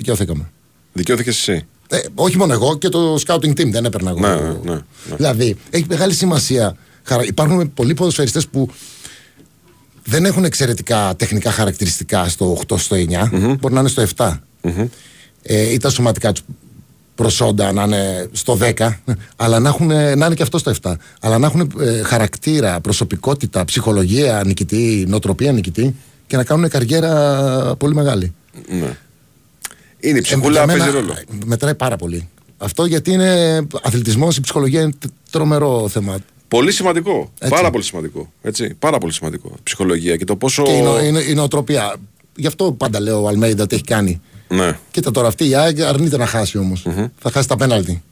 Δικαιώθηκαμε. 0.00 0.50
Δικαιώθηκες 0.92 1.36
εσύ. 1.38 1.66
Ε, 1.88 1.98
όχι 2.14 2.36
μόνο 2.36 2.52
εγώ 2.52 2.78
και 2.78 2.88
το 2.88 3.14
scouting 3.26 3.50
team 3.50 3.70
δεν 3.70 3.84
έπαιρνα 3.84 4.10
εγώ. 4.10 4.20
Ναι, 4.20 4.34
ναι, 4.34 4.40
ναι, 4.62 4.72
ναι. 4.72 5.16
Δηλαδή, 5.16 5.56
έχει 5.70 5.84
μεγάλη 5.88 6.14
σημασία. 6.14 6.76
Χαρα- 7.02 7.24
Υπάρχουν 7.24 7.74
πολλοί 7.74 7.94
ποδοσφαιριστές 7.94 8.46
που 8.46 8.68
δεν 10.04 10.24
έχουν 10.24 10.44
εξαιρετικά 10.44 11.14
τεχνικά 11.16 11.50
χαρακτηριστικά 11.50 12.28
στο 12.28 12.58
8, 12.68 12.78
στο 12.78 12.96
9, 12.96 13.28
μπορεί 13.60 13.74
να 13.74 13.80
είναι 13.80 13.88
στο 13.88 14.02
7. 14.16 14.38
Ε, 15.42 15.72
ή 15.72 15.76
τα 15.76 15.90
σωματικά 15.90 16.32
τους 16.32 16.42
προσόντα 17.14 17.72
να 17.72 17.82
είναι 17.82 18.28
στο 18.32 18.58
10, 18.60 19.00
αλλά 19.36 19.58
να, 19.58 19.68
έχουν, 19.68 19.86
να 19.86 20.10
είναι 20.26 20.34
και 20.34 20.42
αυτό 20.42 20.58
στο 20.58 20.72
7. 20.82 20.92
Αλλά 21.20 21.38
να 21.38 21.46
έχουν 21.46 21.70
ε, 21.80 22.02
χαρακτήρα, 22.02 22.80
προσωπικότητα, 22.80 23.64
ψυχολογία 23.64 24.42
νικητή, 24.46 25.04
νοοτροπία 25.08 25.52
νικητή 25.52 25.94
και 26.26 26.36
να 26.36 26.44
κάνουν 26.44 26.68
καριέρα 26.68 27.74
πολύ 27.78 27.94
μεγάλη. 27.94 28.34
Ναι. 28.68 28.96
Είναι 30.00 30.14
η 30.16 30.18
Ε, 30.18 30.20
ψυχούλα, 30.20 30.50
για 30.50 30.66
μένα, 30.66 30.78
παίζει 30.78 30.94
ρόλο. 30.96 31.14
Μετράει 31.46 31.74
πάρα 31.74 31.96
πολύ. 31.96 32.28
Αυτό 32.58 32.84
γιατί 32.84 33.12
είναι 33.12 33.60
αθλητισμός, 33.82 34.36
η 34.36 34.40
ψυχολογία 34.40 34.80
είναι 34.80 34.92
τ- 34.98 35.10
τρομερό 35.30 35.88
θέμα. 35.88 36.18
Πολύ 36.48 36.72
σημαντικό. 36.72 37.32
Έτσι. 37.38 37.54
Πάρα 37.54 37.70
πολύ 37.70 37.84
σημαντικό. 37.84 38.32
Έτσι. 38.42 38.74
Πάρα 38.78 38.98
πολύ 38.98 39.12
σημαντικό. 39.12 39.54
Ψυχολογία 39.62 40.16
και 40.16 40.24
το 40.24 40.36
πόσο. 40.36 40.62
Και 40.62 40.70
η, 40.72 40.82
νο- 40.82 41.00
η, 41.00 41.10
νο- 41.10 41.20
η 41.20 41.34
νοοτροπία. 41.34 41.94
Γι' 42.36 42.46
αυτό 42.46 42.72
πάντα 42.72 43.00
λέω 43.00 43.22
ο 43.22 43.28
Αλμέιδα 43.28 43.66
τι 43.66 43.74
έχει 43.74 43.84
κάνει. 43.84 44.20
Ναι. 44.48 44.78
Κοίτα 44.90 45.10
τώρα 45.10 45.28
αυτή 45.28 45.48
η 45.48 45.54
ΑΕΚ 45.54 45.80
αρνείται 45.80 46.16
να 46.16 46.26
χάσει 46.26 46.58
όμως. 46.58 46.86
Θα 47.18 47.30
χάσει 47.30 47.48
τα 47.48 47.56
πέναλτι. 47.56 48.02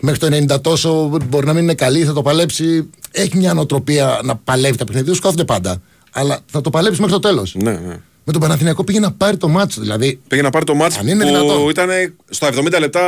Μέχρι 0.00 0.18
το 0.18 0.54
90 0.54 0.60
τόσο 0.60 1.18
μπορεί 1.28 1.46
να 1.46 1.52
μην 1.52 1.62
είναι 1.62 1.74
καλή, 1.74 2.04
θα 2.04 2.12
το 2.12 2.22
παλέψει. 2.22 2.90
Έχει 3.10 3.36
μια 3.36 3.54
νοοτροπία 3.54 4.20
να 4.24 4.36
παλεύει 4.36 4.76
τα 4.76 4.84
παιχνίδια. 4.84 5.06
Δεν 5.08 5.14
σκόφτεται 5.20 5.44
πάντα. 5.44 5.82
Αλλά 6.12 6.38
θα 6.46 6.60
το 6.60 6.70
παλέψει 6.70 7.00
μέχρι 7.00 7.14
το 7.20 7.20
τέλος. 7.28 7.54
Ναι, 7.54 7.72
ναι. 7.72 7.96
Με 8.30 8.34
τον 8.34 8.42
Παναθηναϊκό 8.42 8.84
πήγε 8.84 9.00
να 9.00 9.12
πάρει 9.12 9.36
το 9.36 9.48
μάτσο. 9.48 9.80
Δηλαδή 9.80 10.20
Πήγε 10.28 10.42
να 10.42 10.50
πάρει 10.50 10.64
το 10.64 10.74
μάτς 10.74 10.98
Αν 10.98 11.06
είναι 11.06 11.22
που 11.22 11.28
δυνατόν. 11.28 11.68
ήταν 11.68 11.88
στα 12.30 12.48
70 12.54 12.76
λεπτά 12.80 13.00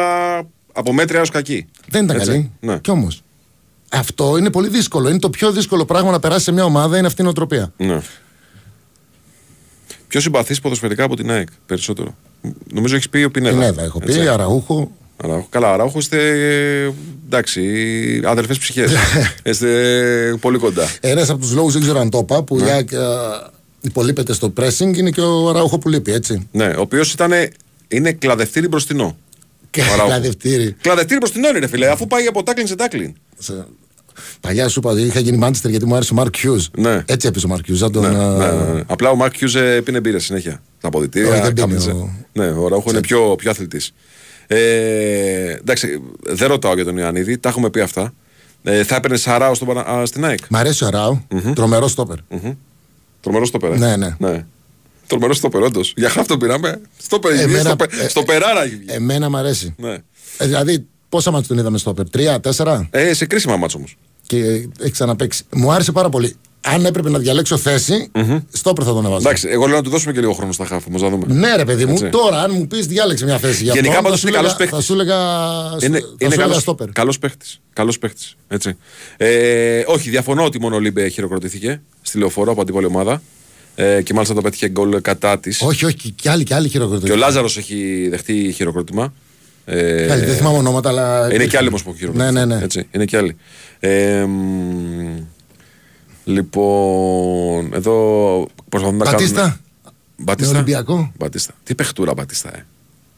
από 0.72 0.92
μέτρια 0.92 1.20
ως 1.20 1.30
κακή. 1.30 1.66
δεν 1.88 2.04
ήταν 2.04 2.16
Έτσι. 2.16 2.28
καλή. 2.30 2.50
Ναι. 2.60 2.78
Κι 2.78 2.90
όμως. 2.90 3.22
Αυτό 3.90 4.36
είναι 4.38 4.50
πολύ 4.50 4.68
δύσκολο. 4.68 5.08
Είναι 5.08 5.18
το 5.18 5.30
πιο 5.30 5.52
δύσκολο 5.52 5.84
πράγμα 5.84 6.10
να 6.10 6.20
περάσει 6.20 6.44
σε 6.44 6.52
μια 6.52 6.64
ομάδα 6.64 6.98
είναι 6.98 7.06
αυτή 7.06 7.20
η 7.20 7.24
νοοτροπία. 7.24 7.72
ναι. 7.76 8.00
Πιο 10.08 10.20
συμπαθής 10.20 10.60
ποδοσφαιρικά 10.60 11.04
από 11.04 11.16
την 11.16 11.30
ΑΕΚ 11.30 11.48
περισσότερο; 11.66 12.14
Νομίζω 12.72 12.94
έχεις 12.94 13.08
πει 13.08 13.22
ο 13.22 13.30
Πινέδα. 13.30 13.58
Πινέδα 13.58 13.82
έχω 13.82 13.98
πει, 13.98 14.12
Έτσι. 14.12 14.28
Αραούχο. 14.28 14.90
Αραούχο. 15.16 15.46
Καλά, 15.50 15.72
Αραούχο 15.72 15.98
είστε 15.98 16.18
ε, 16.84 16.90
εντάξει, 17.26 17.62
αδερφές 18.24 18.58
ψυχές. 18.58 18.92
είστε 19.44 20.36
πολύ 20.40 20.58
κοντά. 20.58 20.88
Ένας 21.00 21.30
από 21.30 21.40
τους 21.40 21.52
λόγους 21.54 21.72
δεν 21.72 21.82
ξέρω 21.82 21.98
αν 22.00 22.10
το 22.10 22.18
είπα 22.18 22.36
Ναι. 22.36 22.42
που 22.42 22.58
η 22.58 22.62
ΑΕΚ, 22.62 22.94
α, 22.94 23.50
υπολείπεται 23.80 24.32
στο 24.32 24.52
pressing 24.56 24.96
είναι 24.96 25.10
και 25.10 25.20
ο 25.20 25.48
Αραούχο 25.48 25.78
που 25.78 25.88
λείπει, 25.88 26.12
έτσι. 26.12 26.48
Ναι, 26.52 26.66
ο 26.66 26.80
οποίος 26.80 27.12
ήταν. 27.12 27.32
Είναι 27.88 28.12
κλαδευτήρι 28.12 28.68
μπροστινό. 28.68 29.16
Και 29.70 29.80
Ο 29.80 29.84
Αραούχος. 29.84 30.06
κλαδευτήρι. 30.06 30.72
Κλαδευτήρι 30.80 31.18
μπροστινό 31.18 31.48
είναι, 31.48 31.58
ρε 31.58 31.66
φίλε, 31.66 31.90
αφού 31.90 32.06
πάει 32.06 32.26
από 32.26 32.42
τάκλιν 32.42 32.66
σε 32.66 32.74
τάκλιν. 32.74 33.14
Σε- 33.38 33.66
Παλιά 34.40 34.68
σου 34.68 34.78
είπα 34.78 34.90
ότι 34.90 35.02
είχα 35.02 35.20
γίνει 35.20 35.38
Manchester 35.42 35.70
γιατί 35.70 35.86
μου 35.86 35.94
άρεσε 35.94 36.12
ο 36.12 36.16
Mark 36.16 36.34
Hughes. 36.42 36.64
Ναι. 36.78 37.02
Έτσι 37.06 37.26
έπαιζε 37.26 37.46
ο 37.46 37.48
Mark 37.48 37.64
Hughes. 37.68 37.76
σαν 37.76 37.92
τον, 37.92 38.02
Ναι, 38.02 38.18
α, 38.18 38.36
ναι, 38.36 38.64
ναι, 38.64 38.72
ναι. 38.72 38.82
Απλά 38.86 39.10
ο 39.10 39.14
Mark 39.14 39.36
Hughes 39.36 39.54
ε, 39.54 39.80
πίνε 39.80 40.00
μπύρες 40.00 40.24
συνέχεια. 40.24 40.62
Στα 40.80 40.88
αποδυτήρια. 40.88 41.30
Όχι, 41.30 41.40
δεν 41.40 41.52
πίνει 41.52 41.66
κάπνιζε. 41.66 41.90
ο- 41.90 42.10
Ναι, 42.32 42.46
ο 42.50 42.68
Αραούχο 42.68 42.90
είναι 42.90 43.00
πιο, 43.00 43.34
πιο 43.38 43.50
αθλητής. 43.50 43.92
Ε, 44.46 45.52
εντάξει, 45.52 46.02
δεν 46.20 46.48
ρωτάω 46.48 46.74
για 46.74 46.84
τον 46.84 46.96
Ιωαννίδη, 46.96 47.38
τα 47.38 47.48
έχουμε 47.48 47.70
πει 47.70 47.80
αυτά. 47.80 48.12
Ε, 48.62 48.84
θα 48.84 48.96
έπαιρνες 48.96 49.16
Αράο 49.16 49.54
στον 49.54 49.68
Πανα- 49.68 49.86
α, 49.86 50.06
στην 50.06 50.24
ΑΕΚ. 50.24 50.38
Μ' 50.48 50.56
αρέσει 50.56 50.84
ο 50.84 50.86
Αράο, 50.86 51.26
τρομερό 51.54 51.88
στόπερ. 51.88 52.16
Τρομερός 53.20 53.48
στόπερ. 53.48 53.76
Ναι, 53.78 53.96
ναι. 53.96 54.16
ναι. 54.18 54.44
Τρομερός 55.06 55.36
στόπερ, 55.36 55.64
όντως. 55.66 55.92
Για 55.96 56.08
χαφ 56.08 56.26
τον 56.26 56.36
πήραμε. 56.38 56.80
Στο, 56.98 57.18
πε, 57.18 57.28
Εμένα- 57.28 57.60
στο, 57.68 57.76
πε- 57.76 57.92
ε, 57.92 58.08
στοπεράρα 58.08 58.62
έχει 58.64 58.76
βγει. 58.76 58.86
Εμένα 58.88 59.28
μ' 59.28 59.36
αρέσει. 59.36 59.74
ναι. 59.78 59.92
Ε, 60.38 60.46
δηλαδή, 60.46 60.86
πόσα 61.08 61.30
ματς 61.30 61.48
τον 61.48 61.58
είδαμε 61.58 61.78
στόπερ, 61.78 62.10
τρία, 62.10 62.40
τέσσερα; 62.40 62.88
Ε, 62.90 63.14
σε 63.14 63.26
κρίσιμα 63.26 63.56
ματς 63.56 63.74
όμως. 63.74 63.96
και 64.26 64.38
έχει 64.80 64.90
ξαναπαίξει. 64.90 65.44
Μου 65.54 65.72
άρεσε 65.72 65.92
πάρα 65.92 66.08
πολύ. 66.08 66.36
Αν 66.62 66.84
έπρεπε 66.84 67.10
να 67.10 67.18
διαλέξω 67.18 67.56
θέση, 67.56 68.10
στόπερ 68.52 68.84
θα 68.86 68.92
τον 68.92 69.04
έβαζα. 69.04 69.28
Εντάξει, 69.28 69.48
εγώ 69.50 69.66
λέω 69.66 69.76
να 69.76 69.82
του 69.82 69.90
δώσουμε 69.90 70.12
και 70.12 70.20
λίγο 70.20 70.32
χρόνο 70.32 70.52
στα 70.52 70.64
χαφ 70.64 70.86
όμως, 70.86 71.02
να 71.02 71.08
δούμε. 71.08 71.24
Ναι, 71.34 71.56
ρε 71.56 71.64
παιδί 71.64 71.84
μου, 71.84 71.92
Έτσι. 71.92 72.08
τώρα 72.08 72.42
αν 72.42 72.50
μου 72.54 72.66
πεις 72.66 72.86
διάλεξε 72.86 73.24
μια 73.24 73.38
θέση 73.38 73.62
για 73.62 73.72
Γενικά 73.72 73.88
αυτόν, 73.98 74.04
πάντως 74.04 74.20
θα 74.20 74.26
σου 74.26 74.32
είναι 74.32 74.38
έλεγα- 74.38 74.56
καλός 74.56 74.68
παίκτης. 74.70 74.76
Θα 74.78 74.94
σου 74.94 75.00
έλεγα. 75.00 75.16
Είναι, 75.86 75.98
θα 75.98 76.06
είναι 76.06 76.16
σου 76.18 76.26
έλεγα 76.26 76.42
καλός, 76.42 76.60
στόπερ. 76.62 76.88
καλός 76.92 77.18
παίχτης. 77.18 77.60
Καλός 77.72 77.98
παίχτης. 77.98 78.36
Έτσι. 78.48 78.76
Ε, 79.16 79.82
όχι, 79.86 80.10
διαφωνώ 80.10 80.44
ότι 80.44 80.60
μόνο 80.60 80.76
ο 80.76 80.80
Λίμπε 80.80 81.08
χειροκροτήθηκε 81.08 81.80
στη 82.02 82.18
λεωφόρο 82.18 82.52
από 82.52 82.60
αντίπαλη 82.60 82.86
ομάδα. 82.86 83.22
Ε, 83.74 84.02
και 84.02 84.12
μάλιστα 84.14 84.34
το 84.34 84.40
πέτυχε 84.40 84.68
γκολ 84.68 85.00
κατά 85.00 85.38
της. 85.38 85.60
Όχι, 85.62 85.84
όχι, 85.84 86.10
και 86.10 86.30
άλλοι 86.30 86.44
και 86.44 86.54
άλλοι 86.54 86.68
Και 86.68 86.78
ο 86.78 86.80
χειροκροτούν. 86.86 87.18
Λάζαρος 87.18 87.56
έχει 87.56 88.06
δεχτεί 88.10 88.52
χειροκρότημα. 88.56 89.12
Ε, 89.64 90.06
Καλή, 90.06 90.24
δεν 90.24 90.34
θυμάμαι 90.36 90.58
ονόματα, 90.58 90.88
αλλά. 90.88 91.34
είναι 91.34 91.44
και 91.46 91.56
άλλοι 91.56 91.68
όμως 91.68 91.82
που 91.82 91.88
έχουν 91.88 92.00
χειροκρότημα. 92.00 92.30
Ναι, 92.32 92.44
ναι, 92.44 92.54
ναι. 92.56 92.64
Έτσι, 92.64 92.86
είναι 92.90 93.04
και 93.04 93.16
άλλοι. 93.16 93.36
Ε, 93.80 94.24
μ, 94.24 95.16
λοιπόν, 96.30 97.72
εδώ 97.74 98.46
προσπαθούμε 98.68 99.04
να 99.04 99.10
Μπατίστα. 99.10 99.34
κάνουμε. 99.40 99.58
Μπατίστα. 100.16 100.52
Με 100.52 100.58
Ολυμπιακό. 100.58 101.12
Μπατίστα. 101.18 101.52
Τι 101.64 101.74
παιχτούρα, 101.74 102.14
Μπατίστα, 102.14 102.56
ε. 102.56 102.66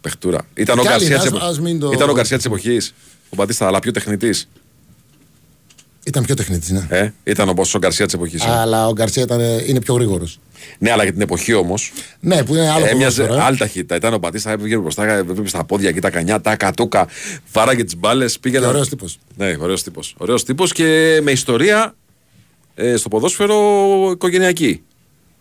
Παιχτούρα. 0.01 0.41
Ήταν 0.55 0.79
ο 0.79 0.83
Κι 0.83 0.89
άλλοι, 0.89 1.07
Γκαρσία 1.07 1.31
της 1.31 1.41
ας- 1.41 1.49
ας 1.49 1.61
μην 1.61 1.79
το- 1.81 1.91
Ήταν 1.93 2.09
ο 2.09 2.13
Γκαρσία 2.13 2.37
της 2.37 2.47
εποχής. 2.47 2.95
Ο 3.31 3.35
Μπατίστα, 3.37 3.67
αλλά 3.67 3.79
πιο 3.79 3.91
τεχνητής. 3.93 4.49
Ήταν 6.05 6.25
πιο 6.25 6.35
τεχνίτη, 6.35 6.73
ναι. 6.73 6.87
Ε, 6.89 7.11
ήταν 7.25 7.49
όπω 7.49 7.65
ο 7.75 7.79
Γκαρσία 7.79 8.05
της 8.05 8.15
εποχής. 8.15 8.45
Αλλά 8.45 8.87
ο 8.87 8.93
Γκαρσία 8.93 9.23
ήταν, 9.23 9.41
είναι 9.67 9.81
πιο 9.81 9.95
γρήγορος. 9.95 10.39
Ναι, 10.79 10.91
αλλά 10.91 11.03
για 11.03 11.13
την 11.13 11.21
εποχή 11.21 11.53
όμω. 11.55 11.75
Ναι, 12.21 12.45
που 12.45 12.55
είναι 12.55 12.69
άλλο 12.71 12.87
Έμοιαζε 12.87 13.17
ποδόσφαιρο, 13.21 13.35
ε. 13.35 13.41
άλλη 13.47 13.57
ταχύτητα. 13.57 13.97
Ήταν 13.97 14.15
ο 14.15 14.19
Μπατίστα, 14.19 14.51
έβγαινε 14.51 14.81
μπροστά, 14.81 15.25
βλέπει 15.25 15.51
τα 15.51 15.65
πόδια 15.65 15.89
εκεί, 15.89 16.01
τα 16.01 16.11
κανιά, 16.11 16.41
τα 16.41 16.57
κατούκα. 16.57 17.07
Βάραγε 17.53 17.85
τις 17.85 17.97
μπάλες. 17.97 18.39
Πήγαινε. 18.39 18.63
Και 18.65 18.69
ωραίος 18.71 18.89
τύπος. 18.89 19.19
Ναι, 19.37 19.57
ωραίος 19.61 19.83
τύπος. 19.83 20.15
Ωραίος 20.19 20.45
τύπος 20.45 20.73
και 20.73 21.21
με 21.23 21.31
ιστορία 21.31 21.95
ε, 22.83 22.97
στο 22.97 23.09
ποδόσφαιρο 23.09 23.57
οικογενειακή. 24.13 24.83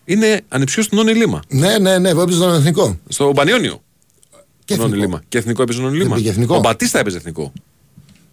Είναι 0.04 0.40
ανυψιό 0.48 0.82
του 0.86 0.96
Νόνι 0.96 1.14
Λίμα. 1.14 1.42
Ναι, 1.48 1.78
ναι, 1.78 1.98
ναι, 1.98 2.14
που 2.14 2.20
έπαιζε 2.20 2.36
στον 2.36 2.54
εθνικό. 2.54 2.98
Στο 3.08 3.32
Μπανιόνιο. 3.32 3.82
Και 4.64 4.76
Νόνι 4.76 4.88
εθνικό. 4.88 5.04
Λίμα. 5.06 5.22
Και 5.28 5.38
εθνικό 5.38 5.62
έπαιζε 5.62 5.78
ο 5.80 5.82
Νόνι 5.82 5.96
Λίμα. 5.96 6.14
πήγε 6.14 6.30
εθνικό. 6.30 6.56
Ο 6.56 6.60
Μπατίστα 6.60 6.98
έπαιζε 6.98 7.16
εθνικό. 7.16 7.52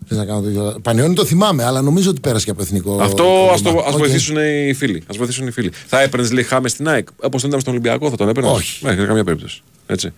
Θες 0.08 0.18
να 0.18 0.26
κάνω 0.26 0.42
τέτοιο. 0.42 0.80
Πανιόνι 0.82 1.14
το 1.14 1.26
θυμάμαι, 1.26 1.64
αλλά 1.64 1.82
νομίζω 1.82 2.10
ότι 2.10 2.20
πέρασε 2.20 2.46
και 2.46 2.52
από 2.52 2.62
εθνικό. 2.62 3.02
Αυτό 3.02 3.24
κόμμα. 3.24 3.52
ας, 3.52 3.62
το, 3.62 3.84
ας 3.88 3.94
Οκ. 3.94 4.00
βοηθήσουν 4.00 4.38
οι 4.38 4.74
φίλοι. 4.74 5.04
Ας 5.08 5.18
βοηθήσουν 5.18 5.48
οι 5.48 5.52
φίλοι. 5.52 5.72
Θα 5.88 6.02
έπαιρνες 6.02 6.32
λέει 6.32 6.44
Χάμες 6.44 6.68
στην 6.70 6.88
ΑΕΚ. 6.88 7.08
Όπως 7.22 7.42
τον 7.42 7.50
ήταν 7.50 7.62
στον 7.62 7.74
Ολυμπιακό, 7.74 8.10
θα 8.10 8.16
τον 8.16 8.30
έπαιρνες. 8.30 8.52
Όχι. 8.52 8.86
Ναι, 8.86 8.92
σε 8.96 9.06
καμία 9.06 9.24
περίπτωση. 9.24 9.62
Έτσι. 9.86 10.14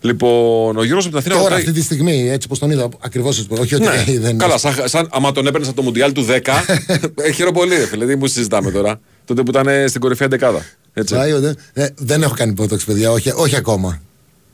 Λοιπόν, 0.00 0.76
ο 0.76 0.84
Γιώργος 0.84 1.06
από 1.06 1.08
την 1.08 1.16
Αθήνα. 1.18 1.34
Τώρα 1.34 1.48
ρωτάει- 1.48 1.58
αυτή 1.68 1.72
τη 1.72 1.82
στιγμή, 1.84 2.30
έτσι 2.30 2.48
όπως 2.50 2.58
τον 2.60 2.70
είδα, 2.70 2.88
ακριβώς 3.00 3.46
όχι 3.48 3.74
ότι 3.74 3.84
Ναι, 3.84 4.18
δεν 4.26 4.38
καλά, 4.38 4.58
σαν, 4.58 4.74
σαν, 4.84 5.08
άμα 5.12 5.32
τον 5.32 5.46
έπαιρνες 5.46 5.68
από 5.68 5.76
το 5.76 5.82
Μουντιάλ 5.82 6.12
του 6.12 6.26
10, 6.28 6.38
ε, 7.26 7.32
χαίρομαι 7.32 7.58
πολύ, 7.58 7.76
ρε 7.76 7.86
φίλε. 7.86 8.06
Τι 8.06 8.16
μου 8.16 8.26
συζητάμε 8.26 8.70
τώρα. 8.70 9.00
Τότε 9.24 9.42
που 9.42 9.50
ήταν 9.50 9.88
στην 9.88 10.00
κορυφαία 10.00 10.28
δεκάδα. 10.28 10.64
Έτσι. 10.92 11.14
Πάει, 11.14 11.32
δεν- 11.32 11.56
ε, 11.72 11.86
δεν 11.96 12.22
έχω 12.22 12.34
κάνει 12.34 12.52
μπότοξ, 12.52 12.84
παιδιά, 12.84 13.10
όχι, 13.10 13.30
όχι 13.34 13.56
ακόμα. 13.56 14.00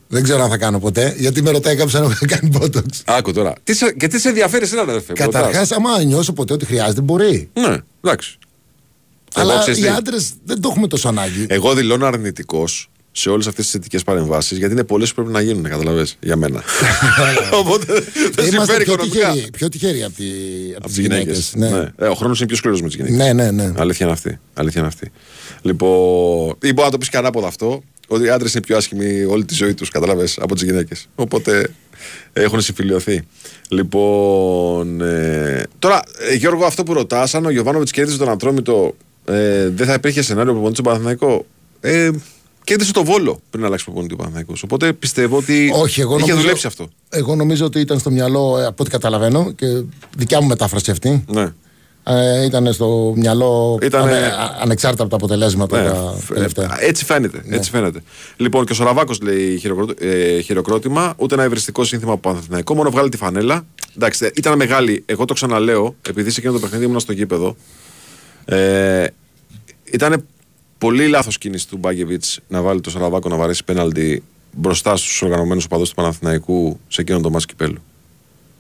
Δεν 0.08 0.22
ξέρω 0.22 0.42
αν 0.42 0.50
θα 0.50 0.56
κάνω 0.56 0.78
ποτέ, 0.78 1.14
γιατί 1.18 1.42
με 1.42 1.50
ρωτάει 1.50 1.76
κάποιος 1.76 1.94
αν 1.94 2.02
έχω 2.10 2.24
κάνει 2.36 2.58
μπότοξ. 2.58 3.02
Άκου 3.06 3.32
τώρα. 3.32 3.52
Τι 3.64 3.74
σε, 3.74 3.92
και 3.92 4.06
τι 4.08 4.20
σε 4.20 4.28
ενδιαφέρει 4.28 4.64
εσένα, 4.64 4.84
ρε 4.84 5.00
φίλε. 5.00 5.12
Καταρχάς, 5.12 5.72
άμα 5.72 6.02
νιώσω 6.02 6.32
ποτέ 6.32 6.52
ότι 6.52 6.64
χρειάζεται, 6.64 7.00
μπορεί. 7.00 7.48
Ναι, 7.52 7.76
εντάξει. 8.04 8.38
Εγώ, 9.36 9.50
Αλλά 9.50 9.60
ξέρεις 9.60 9.78
οι 9.78 9.82
τι, 9.82 9.88
άντρες 9.88 10.30
δεν 10.44 10.60
το 10.60 10.68
έχουμε 10.70 10.86
τόσο 10.88 11.08
ανάγκη. 11.08 11.46
Εγώ 11.48 11.74
δηλώνω 11.74 12.06
αρνητικός 12.06 12.90
σε 13.12 13.28
όλες 13.30 13.46
αυτές 13.46 13.64
τις 13.64 13.72
θετικές 13.72 14.02
παρεμβάσεις 14.02 14.58
γιατί 14.58 14.72
είναι 14.72 14.84
πολλές 14.84 15.08
που 15.08 15.14
πρέπει 15.14 15.30
να 15.32 15.40
γίνουν, 15.40 15.62
καταλαβέ, 15.62 16.06
για 16.20 16.36
μένα. 16.36 16.62
Οπότε 17.60 17.86
δεν 18.34 18.46
Είμαστε 18.46 18.48
συμφέρει 18.48 18.84
πιο 18.84 18.92
οικονομικά. 18.92 19.30
τυχεροί, 19.30 19.50
πιο 19.50 19.68
τυχεροί 19.68 20.02
από, 20.02 20.14
τη, 20.16 20.24
από 20.68 20.76
Από 20.76 20.86
τις 20.86 20.94
τι 20.94 21.00
γυναίκες. 21.02 21.52
γυναίκες. 21.54 21.72
Ναι. 21.78 21.80
Ναι. 21.98 22.06
Ε, 22.06 22.10
ο 22.10 22.14
χρόνος 22.14 22.38
είναι 22.38 22.48
πιο 22.48 22.56
σκληρός 22.56 22.80
με 22.82 22.86
τις 22.86 22.96
γυναίκες. 22.96 23.16
ναι, 23.16 23.32
ναι, 23.32 23.50
ναι. 23.50 23.72
Αλήθεια 23.76 24.06
είναι 24.06 24.14
αυτή. 24.14 24.38
Αλήθεια 24.54 24.80
είναι 24.80 24.88
αυτή. 24.88 25.10
Λοιπόν, 25.62 26.48
ή 26.62 26.72
μπορεί 26.72 26.84
να 26.84 26.90
το 26.90 26.98
πεις 26.98 27.08
και 27.08 27.16
ανάποδα 27.16 27.46
αυτό, 27.46 27.82
ότι 28.08 28.24
οι 28.24 28.28
άντρες 28.30 28.52
είναι 28.52 28.62
πιο 28.62 28.76
άσχημοι 28.76 29.24
όλη 29.24 29.44
τη 29.44 29.54
ζωή 29.54 29.74
τους, 29.74 29.88
κατάλαβε, 29.88 30.28
από 30.40 30.54
τις 30.54 30.62
γυναίκες. 30.62 31.08
Οπότε 31.14 31.68
έχουν 32.32 32.60
συμφιλειωθεί. 32.60 33.22
Λοιπόν, 33.68 35.00
ε, 35.00 35.62
τώρα, 35.78 36.02
ε, 36.30 36.34
Γιώργο, 36.34 36.64
αυτό 36.64 36.82
που 36.82 36.92
ρωτάς, 36.92 37.34
αν 37.34 37.46
ο 37.46 37.50
Γιωβάνοβιτς 37.50 37.90
κέρδισε 37.90 38.18
τον 38.18 38.28
Ατρόμητο, 38.28 38.96
ε, 39.24 39.68
δεν 39.68 39.86
θα 39.86 39.92
υπήρχε 39.92 40.22
σενάριο 40.22 40.50
προπονητή 40.52 40.74
στον 40.80 40.84
Παναθηναϊκό; 40.84 41.46
Ε, 41.80 42.10
κέρδισε 42.64 42.92
το 42.92 43.04
βόλο 43.04 43.40
πριν 43.50 43.64
αλλάξει 43.64 43.84
προπονητή 43.84 44.14
ο 44.14 44.16
Παναθηναϊκός. 44.16 44.62
Οπότε 44.62 44.92
πιστεύω 44.92 45.36
ότι 45.36 45.70
Όχι, 45.74 46.00
εγώ 46.00 46.12
είχε 46.16 46.20
νομίζω, 46.26 46.40
δουλέψει 46.40 46.66
αυτό. 46.66 46.88
Εγώ 47.08 47.34
νομίζω 47.34 47.64
ότι 47.64 47.80
ήταν 47.80 47.98
στο 47.98 48.10
μυαλό, 48.10 48.58
ε, 48.58 48.64
από 48.66 48.82
ό,τι 48.82 48.90
καταλαβαίνω, 48.90 49.52
και 49.52 49.66
δικιά 50.16 50.40
μου 50.40 50.46
μετάφραση 50.48 50.90
αυτή. 50.90 51.24
Ναι. 51.28 51.52
Ε, 52.04 52.44
ήταν 52.44 52.72
στο 52.72 53.12
μυαλό 53.16 53.78
Ήτανε- 53.82 54.12
ανε- 54.12 54.26
α- 54.26 54.56
ανεξάρτητα 54.60 55.02
από 55.02 55.10
τα 55.10 55.16
αποτελέσματα 55.16 55.82
Ναι, 55.82 55.88
τα 55.88 56.14
φ- 56.20 56.32
τελευταία. 56.34 56.76
ε, 56.80 56.86
Έτσι 56.86 57.04
φαίνεται. 57.04 57.42
Έτσι 57.48 57.70
φαίνεται. 57.70 58.02
Λοιπόν, 58.36 58.64
και 58.64 58.72
ο 58.72 58.74
Σοραβάκος 58.74 59.20
λέει 59.20 59.58
χειροκρό- 59.58 60.00
ε, 60.02 60.40
χειροκρότημα, 60.40 61.14
ούτε 61.16 61.34
ένα 61.34 61.42
ευριστικό 61.44 61.84
σύνθημα 61.84 62.12
από 62.12 62.30
Παναθηναϊκό, 62.30 62.74
μόνο 62.74 62.90
βγάλει 62.90 63.08
τη 63.08 63.16
φανέλα. 63.16 63.66
Εντάξει, 63.96 64.30
ήταν 64.34 64.56
μεγάλη. 64.56 65.02
Εγώ 65.06 65.24
το 65.24 65.34
ξαναλέω, 65.34 65.94
επειδή 66.08 66.30
σε 66.30 66.38
εκείνο 66.40 66.52
το 66.52 66.58
παιχνίδι 66.58 66.84
ήμουν 66.84 67.00
στο 67.00 67.12
γήπεδο. 67.12 67.56
Ε, 68.44 69.06
ήταν 69.84 70.24
πολύ 70.82 71.08
λάθος 71.08 71.38
κίνηση 71.38 71.68
του 71.68 71.76
Μπάγκεβιτς 71.76 72.40
να 72.48 72.60
βάλει 72.62 72.80
το 72.80 72.90
Σαραβάκο 72.90 73.28
να 73.28 73.36
βαρέσει 73.36 73.64
πέναλτι 73.64 74.22
μπροστά 74.52 74.96
στους 74.96 75.22
οργανωμένους 75.22 75.64
οπαδούς 75.64 75.88
του 75.88 75.94
Παναθηναϊκού 75.94 76.78
σε 76.88 77.00
εκείνο 77.00 77.20
το 77.20 77.30
μάσκι 77.30 77.52
κυπέλου. 77.52 77.78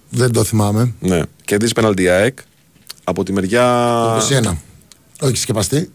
Δεν 0.08 0.32
το 0.32 0.44
θυμάμαι. 0.44 0.92
Ναι. 1.00 1.20
Κερδίζει 1.44 1.72
πέναλτι 1.72 2.02
η 2.02 2.08
ΑΕΚ 2.08 2.38
από 3.04 3.22
τη 3.24 3.32
μεριά. 3.32 4.16
21. 4.50 4.56
Όχι 5.20 5.36
σκεπαστή. 5.36 5.90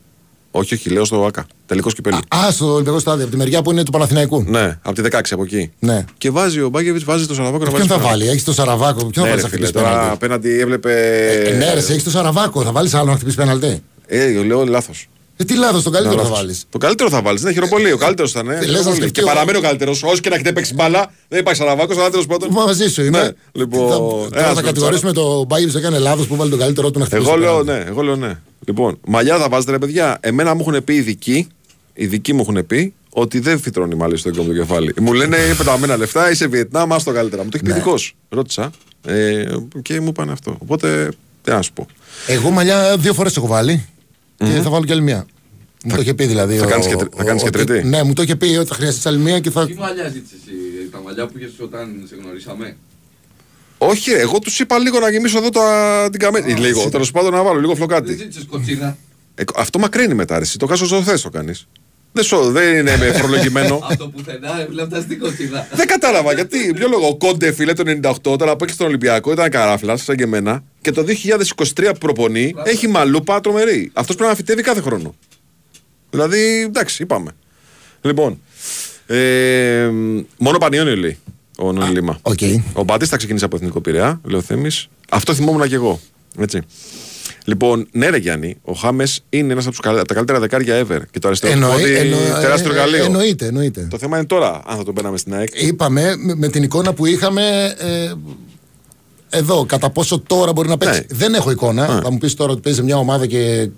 Όχι, 0.51 0.73
όχι, 0.73 0.89
λέω 0.89 1.05
στο 1.05 1.25
ΟΑΚΑ. 1.25 1.45
Τελικός 1.65 1.93
κυπέλου. 1.93 2.17
Α, 2.17 2.51
στο 2.51 2.73
Ολυμπιακό 2.73 2.99
Στάδιο, 2.99 3.23
από 3.23 3.31
τη 3.31 3.37
μεριά 3.37 3.61
που 3.61 3.71
είναι 3.71 3.83
του 3.83 3.91
Παναθηναϊκού. 3.91 4.43
Ναι, 4.47 4.79
από 4.81 5.01
τη 5.01 5.09
16 5.11 5.19
από 5.31 5.43
εκεί. 5.43 5.71
Ναι. 5.79 6.05
Και 6.17 6.31
βάζει 6.31 6.61
ο 6.61 6.69
Μπάγεβιτς, 6.69 7.03
βάζει 7.03 7.25
το 7.25 7.33
Σαραβάκο 7.33 7.63
να 7.63 7.71
Ποιον 7.71 7.87
βάζει. 7.87 8.01
θα 8.01 8.07
βάλει, 8.07 8.27
έχεις 8.27 8.43
το 8.43 8.53
Σαραβάκο. 8.53 9.05
Ποιον 9.05 9.25
Ναι, 9.25 9.31
θα 9.31 9.35
ρε 9.35 9.41
βάλει 9.41 9.41
να 9.41 9.47
φίλε, 9.49 9.65
χτυπήσει 9.65 9.73
τώρα 9.73 9.89
πέναλτι; 9.89 10.13
απέναντι 10.13 10.59
έβλεπε. 10.59 10.91
Ε, 11.47 11.57
ναι, 11.57 11.73
ρε, 11.73 11.79
έχεις 11.79 12.03
το 12.03 12.09
Σαραβάκο. 12.09 12.61
Θα 12.63 12.71
βάλεις 12.71 12.93
άλλο 12.93 13.09
να 13.09 13.15
χτυπήσει 13.15 13.35
πέναλτι; 13.35 13.83
Ε, 14.07 14.43
λέω 14.43 14.65
λάθος. 14.65 15.07
Ε, 15.39 15.43
τι 15.43 15.55
λάθος, 15.55 15.83
τον 15.83 15.91
καλύτερο 15.93 16.23
θα 16.23 16.29
βάλεις. 16.29 16.65
Το 16.69 16.77
καλύτερο 16.77 17.09
θα 17.09 17.21
βάλεις. 17.21 17.41
Είναι 17.41 17.51
χειροπολί. 17.51 17.91
Ο 17.91 17.97
καλύτερο 17.97 18.27
ήταν. 18.31 18.49
Ε. 18.49 18.53
λες 18.53 18.59
να 18.61 18.65
Χειροπολί. 18.67 18.95
σκεφτεί 18.95 19.11
Και 19.11 19.21
ο- 19.21 19.25
παραμένει 19.25 19.57
ο 19.57 19.61
καλύτερος. 19.61 20.03
Όσο 20.03 20.17
και 20.21 20.29
να 20.29 20.35
έχετε 20.35 20.51
παίξει 20.53 20.73
μπάλα, 20.73 21.11
δεν 21.27 21.39
υπάρχει 21.39 21.59
Σαραβάκος, 21.59 21.97
αλλά 21.97 22.09
τέλος 22.09 22.23
πάντων. 22.25 22.49
Μαζί 22.51 22.87
σου 22.89 23.03
είμαι. 23.03 23.21
Ναι, 23.21 23.29
λοιπόν, 23.51 23.87
Θα- 23.89 23.95
ένας 23.95 24.29
Τώρα 24.31 24.47
θα 24.47 24.53
με 24.55 24.61
κατηγορήσουμε 24.61 25.11
το 25.13 25.43
Μπάγκεβιτ 25.45 25.75
ότι 25.75 25.85
έκανε 25.85 25.97
λάθος 25.99 26.27
που 26.27 26.35
βάλει 26.35 26.49
τον 26.49 26.59
καλύτερό 26.59 26.91
του 26.91 26.99
να 26.99 27.05
χτυπήσει. 27.05 27.27
Εγώ 27.29 27.37
το 27.37 27.41
λέω 27.43 27.63
πέναλτι. 27.63 27.83
ναι, 27.83 27.89
εγώ 27.91 28.01
λέω 28.01 28.15
ναι. 28.15 28.39
Λοιπόν, 28.65 28.97
μαλλιά 29.07 29.37
θα 29.37 29.49
βάζετε 29.49 29.71
ρε 29.71 29.77
παιδιά. 29.79 30.17
Εμένα 30.21 30.53
μου 30.55 30.65
έχουν 30.67 30.83
πει 30.83 30.93
οι 30.93 30.97
ειδικοί, 30.97 31.35
οι 31.93 32.03
ειδικοί 32.03 32.33
μου 32.33 32.41
έχουν 32.41 32.65
πει 32.67 32.93
ότι 33.09 33.39
δεν 33.39 33.59
φυτρώνει 33.59 33.95
μαλλί 33.95 34.17
στο 34.17 34.29
έγκομο 34.29 34.47
το 34.47 34.53
κεφάλι. 34.53 34.93
Μου 34.99 35.13
λένε 35.13 35.37
είναι 35.37 35.53
πεταμένα 35.55 35.97
λεφτά, 35.97 36.31
είσαι 36.31 36.47
Βιετνάμ, 36.47 36.93
άστο 36.93 37.11
καλύτερα. 37.11 37.43
Μου 37.43 37.49
το 37.49 37.57
έχει 37.57 37.65
πει 37.65 37.71
Ναι. 37.71 37.77
ειδικό. 37.77 37.95
Ρώτησα 38.29 38.71
ε, 39.05 39.43
και 39.81 39.99
μου 40.01 40.07
είπαν 40.07 40.29
αυτό. 40.29 40.55
Οπότε 40.59 41.09
τι 41.43 41.51
να 41.51 41.61
σου 41.61 41.73
πω. 41.73 41.85
Εγώ 42.27 42.49
μαλλιά 42.49 42.97
δύο 42.97 43.13
φορές 43.13 43.37
έχω 43.37 43.47
βάλει 43.47 43.85
και 44.37 44.45
θα 44.45 44.69
βάλω 44.69 44.85
κι 44.85 44.91
άλλη 44.91 45.01
μία. 45.01 45.25
Μου 45.85 45.95
το 45.95 46.01
είχε 46.01 46.13
πει 46.13 46.25
δηλαδή. 46.25 46.55
θα 46.57 46.65
ο- 46.65 46.69
κάνεις 46.69 46.87
και 46.87 46.95
τρι- 46.95 47.15
θα 47.15 47.23
ο- 47.23 47.25
κάνεις 47.25 47.41
και 47.43 47.47
ότι- 47.47 47.63
τρίτη; 47.65 47.87
Ναι, 47.87 48.03
μου 48.03 48.13
το 48.13 48.21
είχε 48.21 48.35
πει 48.35 48.55
ότι 48.55 48.67
θα 48.69 48.75
χρειαστείς 48.75 49.05
άλλη 49.05 49.17
μία 49.17 49.39
και 49.39 49.49
θα. 49.51 49.65
Τι 49.65 49.73
μαλλιά 49.73 50.07
ζήτησες 50.09 50.37
εσύ, 50.45 50.89
τα 50.91 51.01
μαλλιά 51.05 51.25
που 51.27 51.33
είχες 51.37 51.51
όταν 51.59 52.03
σε 52.09 52.15
γνωρίσαμε; 52.21 52.75
Όχι, 53.77 54.11
ρε, 54.11 54.19
εγώ 54.19 54.39
τους 54.39 54.59
είπα 54.59 54.79
λίγο 54.79 54.99
να 54.99 55.09
γεμίσω 55.09 55.37
εδώ 55.37 55.49
τα, 55.49 56.07
την 56.11 56.19
καμένη. 56.19 56.53
Λίγο, 56.53 56.89
τέλος 56.89 57.11
πάντων 57.11 57.31
να 57.33 57.43
βάλω 57.43 57.59
λίγο 57.59 57.67
Δεν 57.73 57.77
φλοκάτι. 57.77 58.15
ζήτησες 58.15 58.45
κοτσίνα. 58.49 58.97
Ε, 59.35 59.43
αυτό 59.55 59.79
μακραίνει 59.79 60.13
μετά, 60.13 60.35
ρε, 60.35 60.41
εσύ. 60.41 60.57
Το 60.57 60.65
κάσο 60.65 60.97
zo 60.97 61.01
θες 61.03 61.21
το 61.21 61.29
κάνεις. 61.29 61.67
Δεν, 62.11 62.23
σω, 62.23 62.51
δεν 62.51 62.77
είναι 62.77 62.97
με 62.97 63.11
φορολογημένο. 63.11 63.75
Από 63.89 63.97
το 63.97 64.07
πουθενά 64.07 64.61
έβλεπα 64.61 65.01
στην 65.01 65.19
κοτσίνα. 65.19 65.67
δεν 65.73 65.87
κατάλαβα 65.87 66.33
γιατί. 66.33 66.73
Ποιο 66.73 66.87
λόγο. 66.87 67.07
Ο 67.07 67.17
Κόντε, 67.17 67.51
φίλε, 67.51 67.73
το 67.73 67.83
98, 68.33 68.37
τώρα 68.37 68.55
που 68.55 68.63
έχει 68.63 68.73
στον 68.73 68.87
Ολυμπιακό, 68.87 69.31
ήταν 69.31 69.49
καράφλας, 69.49 70.03
σαν 70.03 70.15
και 70.15 70.23
εμένα. 70.23 70.63
Και 70.87 70.93
το 70.93 71.05
2023 71.75 71.89
που 71.91 71.97
προπονεί, 71.99 72.53
έχει 72.63 72.87
μαλούπα 72.87 73.41
τρομερή. 73.41 73.89
Αυτός 73.93 74.15
πρέπει 74.15 74.29
να 74.29 74.35
φυτεύει 74.35 74.61
κάθε 74.61 74.81
χρόνο. 74.81 75.15
Δηλαδή, 76.09 76.61
εντάξει, 76.61 77.03
είπαμε. 77.03 77.31
Λοιπόν. 78.01 78.41
Ε, 79.07 79.89
μόνο 80.37 80.57
Πανιόνιο 80.57 80.95
λέει 80.95 81.17
ο 81.57 81.71
Νόνι 81.71 81.91
Λίμα. 81.93 82.19
Οκ. 82.21 82.37
Ο 82.73 82.83
Μπατίστα 82.83 83.17
ξεκίνησε 83.17 83.45
από 83.45 83.55
Εθνικό 83.55 83.81
Πειραιά, 83.81 84.21
λέει 84.23 84.39
ο 84.39 84.41
Θέμης. 84.41 84.87
Αυτό 85.09 85.33
θυμόμουν 85.33 85.67
και 85.67 85.75
εγώ. 85.75 85.99
Έτσι. 86.39 86.61
Λοιπόν, 87.45 87.87
ναι, 87.91 88.09
ρε 88.09 88.17
Γιάννη, 88.17 88.57
ο 88.61 88.73
Χάμες 88.73 89.23
είναι 89.29 89.51
ένας 89.51 89.63
από, 89.65 89.71
τους 89.75 89.79
καλ- 89.85 89.97
από 89.97 90.07
τα 90.07 90.13
καλύτερα 90.13 90.39
δεκάρια 90.39 90.85
ever. 90.87 90.99
Και 91.11 91.19
το 91.19 91.27
αριστερό 91.27 91.53
του 91.53 91.59
Εννοεί- 91.59 91.79
πόδι, 91.81 91.93
εννο- 91.95 92.17
τεράστιο 92.41 92.71
ε, 92.71 92.73
εργαλείο. 92.75 93.03
Εννοείται, 93.05 93.45
εννοείται. 93.45 93.87
Το 93.89 93.97
θέμα 93.97 94.17
είναι 94.17 94.25
τώρα, 94.25 94.61
αν 94.65 94.77
θα 94.77 94.83
τον 94.83 94.93
παίρναμε 94.93 95.17
στην 95.17 95.33
ΑΕΚ. 95.33 95.61
Είπαμε 95.61 96.15
με, 96.17 96.35
με 96.35 96.47
την 96.49 96.63
εικόνα 96.63 96.93
που 96.93 97.05
είχαμε 97.05 97.75
ε, 97.77 98.11
εδώ, 99.29 99.65
κατά 99.65 99.89
πόσο 99.89 100.19
τώρα 100.19 100.51
μπορεί 100.51 100.67
να 100.67 100.77
παίξει. 100.77 100.99
Ναι. 100.99 101.17
Δεν 101.17 101.33
έχω 101.33 101.51
εικόνα. 101.51 101.93
Ναι. 101.95 102.01
Θα 102.01 102.11
μου 102.11 102.17
πεις 102.17 102.33
τώρα 102.33 102.51
ότι 102.51 102.61
παίζει 102.61 102.79
σε 102.79 102.85
μια 102.85 102.97
ομάδα 102.97 103.25
και. 103.25 103.69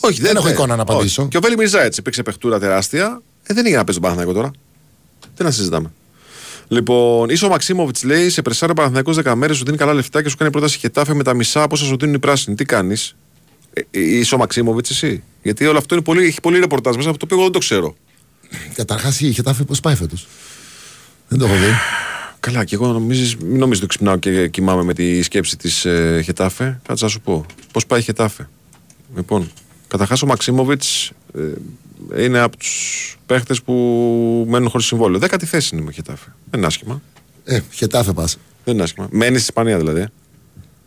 Όχι, 0.00 0.20
Δεν 0.20 0.36
έχω 0.36 0.48
εικόνα 0.48 0.76
να 0.76 0.82
απαντήσω. 0.82 1.22
Όχι. 1.22 1.30
Και 1.30 1.36
ο 1.36 1.40
Βέλη 1.40 1.56
Μιρζά 1.56 1.82
έτσι 1.82 2.00
υπήρξε 2.00 2.22
παιχτούρα 2.22 2.58
τεράστια. 2.58 3.22
Ε, 3.42 3.54
δεν 3.54 3.66
είχε 3.66 3.76
να 3.76 3.84
παίζει 3.84 4.00
τον 4.00 4.10
Παναθηναϊκό 4.10 4.32
τώρα. 4.32 4.50
Τι 5.36 5.42
να 5.42 5.50
συζητάμε. 5.50 5.92
Λοιπόν, 6.68 7.28
ίσω 7.28 7.46
ο 7.46 7.50
Μαξίμοβιτς 7.50 8.04
λέει 8.04 8.28
σε 8.30 8.42
πρεσάρα 8.42 8.74
Παναθηναϊκός 8.74 9.18
10 9.24 9.32
μέρες 9.34 9.56
σου 9.56 9.64
δίνει 9.64 9.76
καλά 9.76 9.94
λεφτά 9.94 10.22
και 10.22 10.28
σου 10.28 10.36
κάνει 10.36 10.50
πρόταση 10.50 10.78
χετάφε 10.78 11.14
με 11.14 11.22
τα 11.22 11.34
μισά 11.34 11.62
από 11.62 11.74
όσα 11.74 11.84
σου 11.84 11.96
δίνουν 11.96 12.14
οι 12.14 12.18
πράσινοι. 12.18 12.56
Τι 12.56 12.64
κάνεις; 12.64 13.16
Ε, 13.72 13.80
ε, 13.90 14.00
είσαι 14.00 14.34
ο 14.34 14.38
Μαξίμοβιτς 14.38 14.90
εσύ; 14.90 15.22
Γιατί 15.42 15.66
όλο 15.66 15.78
αυτό 15.78 15.94
είναι 15.94 16.04
πολύ, 16.04 16.26
έχει 16.26 16.40
πολύ 16.40 16.58
ρεπορτάζ 16.58 16.96
μέσα 16.96 17.08
από 17.08 17.18
το 17.18 17.24
οποίο 17.24 17.36
εγώ 17.36 17.44
δεν 17.44 17.52
το 17.52 17.58
ξέρω. 17.58 17.94
Καταρχάς 18.74 19.20
η 19.20 19.32
Χετάφη 19.32 19.64
πώς 19.64 19.80
πάει 19.80 19.94
φέτος; 19.94 20.26
Δεν 21.28 21.38
το 21.38 21.44
έχω 21.44 21.54
δει. 21.54 21.70
Καλά, 22.46 22.64
και 22.64 22.74
εγώ 22.74 22.86
νομίζεις, 22.86 23.36
μην 23.36 23.58
νομίζεις 23.58 23.78
ότι 23.82 23.86
ξυπνάω 23.86 24.16
και 24.16 24.48
κοιμάμαι 24.48 24.82
με 24.82 24.94
τη 24.94 25.22
σκέψη 25.22 25.56
της 25.56 25.84
ε, 25.84 26.20
Χετάφε. 26.24 26.80
Κάτσε 26.86 27.04
να 27.04 27.10
σου 27.10 27.20
πω. 27.20 27.46
Πώς 27.72 27.86
πάει 27.86 28.00
η 28.00 28.02
Χετάφε; 28.02 28.48
Λοιπόν, 29.16 29.50
καταρχάς 29.88 30.22
ο 30.22 30.26
Μαξίμοβιτς 30.26 31.12
ε, 32.14 32.24
είναι 32.24 32.38
από 32.38 32.56
τους 32.56 33.18
παίχτες 33.26 33.62
που 33.62 33.72
μένουν 34.48 34.68
χωρίς 34.68 34.86
συμβόλαιο. 34.86 35.18
Δέκατη 35.18 35.46
θέση 35.46 35.74
είναι 35.74 35.84
με 35.84 35.92
Χετάφε. 35.92 36.34
Δεν 36.50 36.58
είναι 36.58 36.66
άσχημα. 36.66 37.02
Ε, 37.44 37.60
Χετάφε 37.70 38.12
πας. 38.12 38.38
Δεν 38.64 38.74
είναι 38.74 38.82
άσχημα. 38.82 39.08
Μένεις 39.10 39.42
στην 39.42 39.54
Ισπανία 39.56 39.78
δηλαδή. 39.78 40.06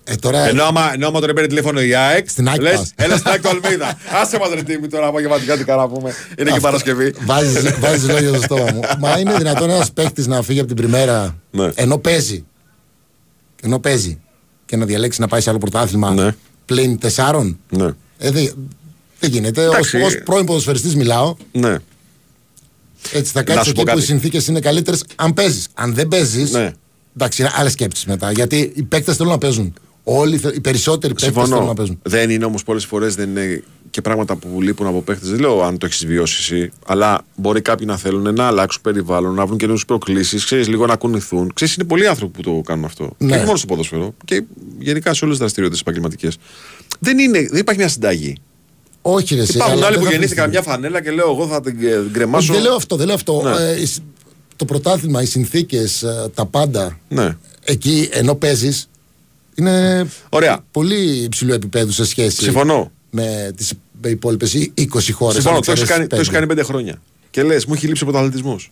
Ε. 0.09 0.13
Ε, 0.13 0.15
τώρα. 0.15 0.47
Ενώ 0.47 0.63
άμα, 0.63 0.93
ενώ 0.93 1.07
άμα 1.07 1.19
τον 1.19 1.33
παίρνει 1.33 1.47
τηλέφωνο 1.49 1.81
η 1.81 1.95
ΑΕΚ, 1.95 2.29
Στην 2.29 2.47
ΑΕΚ 2.49 2.61
λες, 2.61 2.75
πας. 2.75 2.93
έλα 2.95 3.17
στην 3.17 3.31
ΑΕΚ 3.31 3.41
του 3.41 3.49
Αλμίδα. 3.49 3.97
Άσε 4.21 4.37
μας 4.39 4.49
ρε 4.53 4.63
τίμη 4.63 4.87
τώρα 4.87 5.07
απογευματικά 5.07 5.57
τι 5.57 5.63
κάνα 5.63 5.87
πούμε. 5.87 6.09
Είναι 6.29 6.43
και 6.49 6.49
Αυτό- 6.49 6.61
Παρασκευή. 6.61 7.13
Βάζεις, 7.25 7.79
βάζεις 7.79 8.07
λόγια 8.09 8.29
στο 8.33 8.41
στόμα 8.41 8.71
μου. 8.73 8.79
Μα 8.99 9.19
είναι 9.19 9.33
δυνατόν 9.37 9.69
ένας 9.69 9.91
παίκτης 9.91 10.27
να 10.27 10.41
φύγει 10.41 10.59
από 10.59 10.67
την 10.67 10.75
πριμέρα 10.77 11.35
Ναι. 11.51 11.69
ενώ 11.75 11.97
παίζει. 11.97 12.45
Ενώ 13.61 13.79
παίζει. 13.79 14.19
Και 14.65 14.75
να 14.77 14.85
διαλέξει 14.85 15.21
να 15.21 15.27
πάει 15.27 15.41
σε 15.41 15.49
άλλο 15.49 15.59
πρωτάθλημα 15.59 16.13
Ναι. 16.13 16.35
πλην 16.65 16.99
τεσσάρων. 16.99 17.59
Ναι. 17.69 17.85
Ε, 18.17 18.31
δεν 18.31 18.55
δεν 19.19 19.29
γίνεται. 19.31 19.63
Εντάξει. 19.63 19.97
Ω 19.97 20.07
πρώην 20.25 20.45
ποδοσφαιριστής 20.45 20.95
μιλάω. 20.95 21.35
Ναι. 21.51 21.75
Έτσι 23.11 23.31
θα 23.31 23.39
Να 23.39 23.43
κάτσεις 23.43 23.67
σου 23.67 23.73
πω 23.73 23.81
εκεί 23.81 23.89
που 23.89 23.95
κάτι. 23.95 23.99
οι 23.99 24.05
συνθήκες 24.05 24.47
είναι 24.47 24.59
καλύτερες 24.59 25.03
αν 25.15 25.33
παίζεις. 25.33 25.67
Αν 25.73 25.93
δεν 25.93 26.07
παίζεις. 26.07 26.51
Ναι. 26.51 26.71
Εντάξει, 27.15 27.41
είναι 27.41 27.51
άλλες 27.55 27.71
σκέψεις 27.71 28.05
μετά. 28.05 28.31
Γιατί 28.31 28.71
οι 28.75 28.83
παίκτες 28.83 29.15
θέλουν 29.15 29.31
να 29.31 29.37
παίζουν. 29.37 29.73
Όλοι, 30.03 30.37
θε- 30.37 30.55
οι 30.55 30.59
περισσότεροι 30.59 31.13
παίκτες 31.13 31.33
θέλουν 31.33 31.49
να 31.49 31.55
Συμφωνώ. 31.55 31.73
παίζουν. 31.73 31.99
Δεν 32.03 32.29
είναι 32.29 32.45
όμως 32.45 32.63
πολλές 32.63 32.85
φορές 32.85 33.15
δεν 33.15 33.29
είναι 33.29 33.63
και 33.89 34.01
πράγματα 34.01 34.35
που 34.35 34.61
λείπουν 34.61 34.87
από 34.87 35.01
παίχτε. 35.01 35.27
Δεν 35.27 35.39
λέω 35.39 35.63
αν 35.63 35.77
το 35.77 35.85
έχεις 35.85 36.05
βιώσει 36.05 36.53
εσύ, 36.53 36.71
αλλά 36.85 37.21
μπορεί 37.35 37.61
κάποιοι 37.61 37.85
να 37.89 37.97
θέλουν 37.97 38.33
να 38.33 38.47
αλλάξουν 38.47 38.81
περιβάλλον, 38.81 39.33
να 39.35 39.45
βρουν 39.45 39.57
καινούριες 39.57 39.85
προκλήσεις, 39.85 40.45
ξέρεις, 40.45 40.67
λίγο 40.67 40.85
να 40.85 40.95
κουνηθούν. 40.95 41.51
Ξέρεις, 41.53 41.75
είναι 41.75 41.83
πολλοί 41.85 42.07
άνθρωποι 42.07 42.41
που 42.41 42.41
το 42.41 42.61
κάνουν 42.65 42.85
αυτό. 42.85 43.09
Ναι. 43.17 43.27
Και 43.29 43.35
όχι 43.35 43.45
μόνο 43.45 43.57
στο 43.57 43.67
ποδόσφαιρο. 43.67 44.13
Και 44.25 44.43
γενικά 44.79 45.13
σε 45.13 45.19
όλες 45.25 45.35
τις 45.37 45.39
δραστηριότητες 45.39 45.81
επαγγελματικές. 45.81 46.37
Δεν, 46.99 47.19
είναι, 47.19 47.47
δεν 47.49 47.59
υπάρχει 47.59 47.79
μια 47.81 47.89
συνταγή. 47.89 48.37
Όχι, 49.01 49.35
ρε, 49.35 49.41
εσύ, 49.41 49.51
Υπάρχουν 49.55 49.75
αλλά 49.77 49.85
άλλοι 49.85 49.93
δεν 49.95 50.03
που 50.03 50.09
θα 50.09 50.15
γεννήθηκαν 50.15 50.49
βρεις 50.49 50.59
μια 50.61 50.71
φανέλα 50.71 51.01
και 51.01 51.11
λέω 51.11 51.29
εγώ 51.31 51.47
θα 51.47 51.61
την 51.61 51.77
ε, 51.87 52.05
γκρεμάσω. 52.11 52.53
Δεν 52.53 52.61
λέω 52.61 52.75
αυτό, 52.75 52.95
δεν 52.95 53.05
λέω 53.05 53.15
αυτό. 53.15 53.41
Ναι. 53.43 53.69
Ε, 53.71 53.81
οι- 53.81 53.87
το 54.55 54.65
πρωτάθλημα, 54.65 55.21
οι 55.21 55.25
συνθήκες, 55.25 56.05
τα 56.33 56.45
πάντα 56.45 56.99
Ναι. 57.09 57.37
εκεί 57.63 58.09
ενώ 58.11 58.35
παίζεις 58.35 58.89
είναι 59.59 60.07
Ωραία. 60.29 60.59
πολύ 60.71 60.95
υψηλού 61.23 61.53
επίπεδου 61.53 61.91
σε 61.91 62.05
σχέση 62.05 62.43
Συμφωνώ. 62.43 62.91
με 63.11 63.51
τις 63.55 63.73
υπόλοιπες 64.05 64.53
20 64.77 65.11
χώρες. 65.11 65.33
Συμφωνώ, 65.41 65.59
το 65.59 65.71
έχεις 65.71 65.83
κάνει, 65.89 66.07
το 66.07 66.15
έχεις 66.15 66.29
κάνει 66.29 66.47
πέντε 66.47 66.63
χρόνια. 66.63 67.01
Και 67.29 67.43
λες, 67.43 67.65
μου 67.65 67.73
έχει 67.73 67.87
λείψει 67.87 68.03
ο 68.03 68.05
πρωταθλητισμός. 68.05 68.69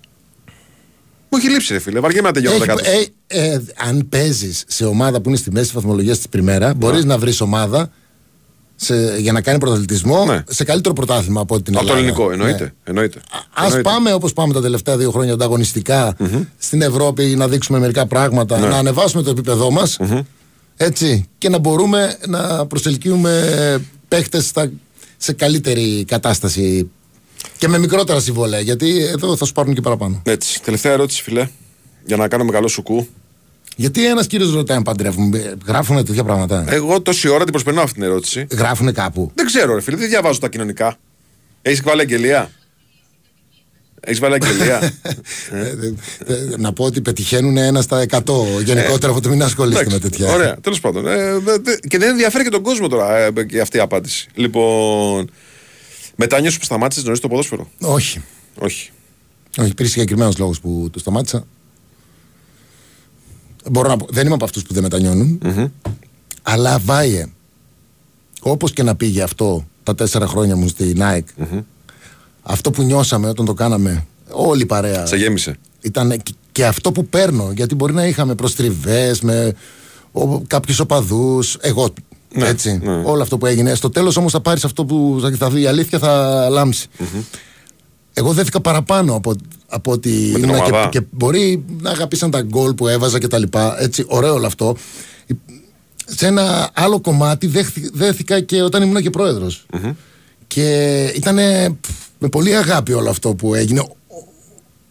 Μου 1.30 1.38
έχει 1.38 1.50
λείψει, 1.50 1.74
ρε 1.74 1.80
φίλε. 1.80 2.00
Βαριέμαι 2.00 2.28
να 2.28 2.34
τελειώνω 2.34 2.58
τα 2.58 2.66
κάτω. 2.66 2.84
ε, 3.28 3.44
ε, 3.52 3.62
αν 3.88 4.06
παίζεις 4.10 4.64
σε 4.68 4.86
ομάδα 4.86 5.22
που 5.22 5.30
είναι 5.30 5.38
στη 5.38 5.52
μέση 5.52 5.72
βαθμολογίας 5.74 6.18
της 6.18 6.28
Πριμέρα, 6.30 6.74
μπορείς 6.74 7.06
να 7.06 7.18
βρεις 7.18 7.42
ομάδα 7.42 7.90
σε, 8.76 9.18
για 9.20 9.32
να 9.32 9.42
κάνει 9.42 9.60
πρωταθλητισμό 9.60 10.26
Ναι. 10.26 10.44
σε 10.50 10.64
καλύτερο 10.64 10.94
πρωτάθλημα 10.94 11.42
από 11.42 11.56
ό,τι 11.56 11.64
την 11.64 11.78
Από 11.78 11.86
το 11.86 11.92
Ελλάδα. 11.92 12.08
ελληνικό, 12.10 12.32
εννοείται. 12.32 12.64
Ναι. 12.64 12.72
εννοείται. 12.84 13.20
Α 13.54 13.64
Εννοείται. 13.64 13.90
πάμε 13.90 14.14
όπως 14.14 14.34
πάμε 14.34 14.54
τα 14.54 14.62
τελευταία 14.62 14.98
δύο 14.98 15.12
χρόνια 15.12 15.34
ανταγωνιστικά 15.34 16.16
στην 16.58 16.82
Ευρώπη 16.82 17.24
να 17.26 17.48
δείξουμε 17.48 17.80
μερικά 17.80 18.06
πράγματα, 18.06 18.60
Ναι. 18.60 18.68
να 18.68 18.78
ανεβάσουμε 18.78 19.24
το 19.24 19.30
επίπεδό 19.30 19.72
μας. 19.72 19.98
Έτσι. 20.78 21.30
Και 21.38 21.50
να 21.50 21.58
μπορούμε 21.58 22.18
να 22.28 22.66
προσελκύουμε 22.66 23.86
παίχτες 24.08 24.52
σε 25.18 25.34
καλύτερη 25.34 26.06
κατάσταση 26.08 26.90
και 27.58 27.68
με 27.68 27.78
μικρότερα 27.78 28.20
συμβόλαια. 28.20 28.60
Γιατί 28.60 29.00
εδώ 29.00 29.36
θα 29.36 29.46
σου 29.46 29.54
πάρουν 29.54 29.74
και 29.74 29.82
παραπάνω. 29.82 30.22
Έτσι. 30.26 30.62
Τελευταία 30.62 30.92
ερώτηση, 30.92 31.22
φιλέ. 31.22 31.48
Για 32.06 32.18
να 32.18 32.28
κάνουμε 32.28 32.52
καλό 32.52 32.68
σουκού. 32.68 33.08
Γιατί 33.76 34.08
ένας 34.08 34.28
κύριος 34.28 34.54
ρωτάει 34.54 34.78
αν 34.78 34.84
παντρεύουν, 34.84 35.34
γράφουν 35.66 36.06
τέτοια 36.06 36.24
πράγματα. 36.24 36.66
Εγώ 36.68 37.02
τόση 37.02 37.28
ώρα 37.28 37.44
την 37.44 37.52
προσπερνάω 37.52 37.84
αυτή 37.84 37.96
την 37.96 38.04
ερώτηση. 38.04 38.48
Γράφουν 38.52 38.94
κάπου. 38.94 39.32
Δεν 39.36 39.46
ξέρω, 39.46 39.74
ρε 39.74 39.82
φίλε, 39.82 39.98
δεν 39.98 40.10
διαβάζω 40.10 40.40
τα 40.40 40.50
κοινωνικά. 40.50 40.98
Έχεις 41.62 41.82
βάλει 41.82 42.02
αγγελία; 42.02 42.52
Έχεις 44.00 44.20
βάλει 44.20 44.34
αγγελία; 44.34 44.80
Ε, 45.52 45.60
ε, 45.60 45.94
ε, 46.34 46.58
να 46.58 46.74
πω 46.74 46.84
ότι 46.84 47.02
πετυχαίνουν 47.02 47.58
ένα 47.58 47.82
στα 47.82 48.06
100 48.10 48.22
γενικότερα 48.64 49.12
από 49.12 49.22
το 49.22 49.30
μην 49.30 49.44
ασχολείστε 49.44 49.86
με 49.86 49.96
Εντάξει, 49.96 50.10
τέτοια. 50.10 50.34
Ωραία, 50.34 50.58
τέλος 50.62 50.80
πάντων. 50.80 51.08
Ε, 51.08 51.38
δε- 51.38 51.58
δε- 51.58 51.76
και 51.88 51.98
δεν 51.98 52.10
ενδιαφέρει 52.10 52.44
και 52.44 52.50
τον 52.50 52.62
κόσμο 52.62 52.88
τώρα 52.88 53.18
ε, 53.18 53.32
και 53.48 53.60
αυτή 53.62 53.78
η 53.78 53.80
απάντηση. 53.80 54.28
Λοιπόν. 54.34 55.30
Μετά 56.16 56.40
νιώσου 56.40 56.58
που 56.60 56.66
σταμάτησες 56.66 57.04
νωρίς 57.04 57.20
το 57.20 57.28
ποδόσφαιρο; 57.28 57.70
Όχι. 57.80 58.22
Όχι. 58.60 58.92
Όχι, 59.60 59.70
υπήρχε 59.70 59.92
συγκεκριμένος 59.92 60.38
λόγος 60.38 60.60
που 60.60 60.90
το 60.92 61.00
σταμάτησα. 61.00 61.46
Μπορώ 63.72 63.90
να 63.90 63.98
πω, 63.98 64.06
δεν 64.10 64.26
είμαι 64.26 64.36
από 64.36 64.44
αυτούς 64.46 64.64
που 64.64 64.74
δεν 64.74 64.84
μετανιώνουν. 64.84 65.42
Αλλά 66.42 66.80
βάιε. 66.80 67.26
Όπως 68.42 68.72
και 68.74 68.84
να 68.84 68.96
πήγε 68.96 69.22
αυτό 69.22 69.68
τα 69.84 69.96
τέσσερα 69.96 70.28
χρόνια 70.28 70.56
μου 70.56 70.68
στη 70.68 70.96
Nike, 71.00 71.46
αυτό 72.50 72.72
που 72.72 72.84
νιώσαμε 72.84 73.28
όταν 73.30 73.46
το 73.46 73.54
κάναμε 73.54 74.06
όλη 74.30 74.62
η 74.62 74.66
παρέα. 74.66 75.06
Σε 75.06 75.16
γέμισε. 75.16 75.58
Ήταν 75.82 76.10
και- 76.24 76.34
και 76.52 76.66
αυτό 76.66 76.92
που 76.92 77.06
παίρνω. 77.06 77.52
Γιατί 77.56 77.76
μπορεί 77.76 77.94
να 77.94 78.06
είχαμε 78.06 78.36
προστριβές 78.36 79.22
με 79.22 79.54
κάποιους 80.48 80.80
οπαδούς. 80.80 81.58
Εγώ. 81.62 81.94
Ναι, 82.34 82.48
έτσι. 82.48 82.80
ναι. 82.84 83.02
Όλο 83.06 83.22
αυτό 83.22 83.38
που 83.38 83.46
έγινε. 83.46 83.76
Στο 83.76 83.90
τέλος 83.90 84.18
όμως 84.18 84.32
θα 84.32 84.42
πάρεις 84.42 84.64
αυτό 84.66 84.86
που 84.86 85.20
θα, 85.22 85.50
θα, 85.50 85.60
η 85.60 85.66
αλήθεια 85.68 86.00
θα 86.00 86.48
λάμψει. 86.50 86.88
Εγώ 88.14 88.34
δέθηκα 88.34 88.62
παραπάνω 88.62 89.14
από, 89.16 89.36
από 89.68 89.92
ότι 89.92 90.32
την 90.34 90.44
ήμουνα 90.44 90.60
και, 90.60 90.72
ομάδα. 90.72 90.90
και 90.90 91.02
μπορεί 91.12 91.66
να 91.82 91.90
αγαπήσαν 91.90 92.32
τα 92.32 92.42
γκολ 92.42 92.74
που 92.74 92.88
έβαζα 92.88 93.20
και 93.20 93.28
τα 93.28 93.38
λοιπά. 93.38 93.82
Έτσι, 93.82 94.04
ωραίο 94.08 94.34
όλο 94.34 94.46
αυτό. 94.46 94.76
Σε 96.06 96.28
ένα 96.28 96.70
άλλο 96.74 97.00
κομμάτι 97.02 97.48
δέχθη- 97.48 97.90
δέθηκα 97.94 98.40
και 98.40 98.62
όταν 98.62 98.82
ήμουν 98.84 99.02
και 99.02 99.10
προεδρος 99.10 99.66
Και 100.48 101.04
ήταν 101.16 101.38
με 102.20 102.28
πολύ 102.30 102.56
αγάπη 102.56 102.94
όλο 102.94 103.10
αυτό 103.10 103.34
που 103.36 103.56
έγινε 103.56 103.80
ό- 103.80 103.96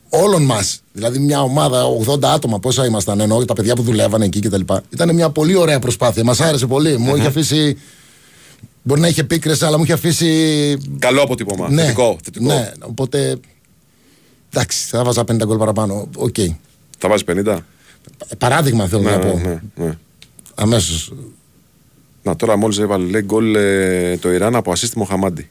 όλων 0.09 0.43
μας. 0.43 0.81
Δηλαδή, 0.93 1.19
μια 1.19 1.43
ομάδα, 1.43 1.85
80 1.85 2.33
άτομα, 2.33 2.59
πόσα 2.59 2.87
ήμασταν, 2.87 3.21
ενώ 3.21 3.45
τα 3.45 3.53
παιδιά 3.55 3.75
που 3.75 3.83
δουλεύανε 3.83 4.25
εκεί 4.25 4.41
κτλ. 4.41 4.61
Ήταν 4.91 5.15
μια 5.15 5.31
πολύ 5.31 5.55
ωραία 5.57 5.79
προσπάθεια. 5.79 6.25
Μας 6.25 6.41
άρεσε 6.41 6.67
πολύ. 6.67 6.97
Μου 6.97 7.17
είχε 7.17 7.27
αφήσει. 7.27 7.79
Μπορεί 8.83 9.01
να 9.01 9.09
είχε 9.09 9.25
πίκρες, 9.25 9.63
αλλά 9.63 9.77
μου 9.79 9.83
είχε 9.85 9.93
αφήσει. 9.93 10.79
Καλό 10.99 11.23
αποτύπωμα. 11.23 11.71
Ναι, 11.71 11.83
Θετικό. 11.83 12.17
θετικό. 12.25 12.45
ναι, 12.45 12.73
οπότε. 12.81 13.37
Εντάξει, 14.51 14.87
θα 14.87 15.05
βάζα 15.05 15.25
50 15.25 15.45
γκολ 15.47 15.57
παραπάνω. 15.59 16.09
Οκ. 16.17 16.35
Θα 16.99 17.09
βάζεις 17.09 17.25
50. 17.25 17.59
Παράδειγμα 18.39 18.87
θέλω 18.87 19.03
Ναι, 19.03 19.11
να 19.11 19.17
ναι, 19.25 19.31
πω. 19.31 19.39
ναι, 19.39 19.61
ναι. 19.75 19.99
Αμέσως. 20.55 21.13
Να 22.23 22.37
τώρα 22.37 22.57
μόλις 22.57 22.79
έβαλε 22.79 23.05
λέει, 23.07 23.23
γκολ 23.23 23.55
ε, 23.55 24.17
το 24.17 24.33
Ιράν 24.33 24.55
από 24.57 24.73
ασίστ 24.73 25.05
Μοχαμάντι. 25.05 25.49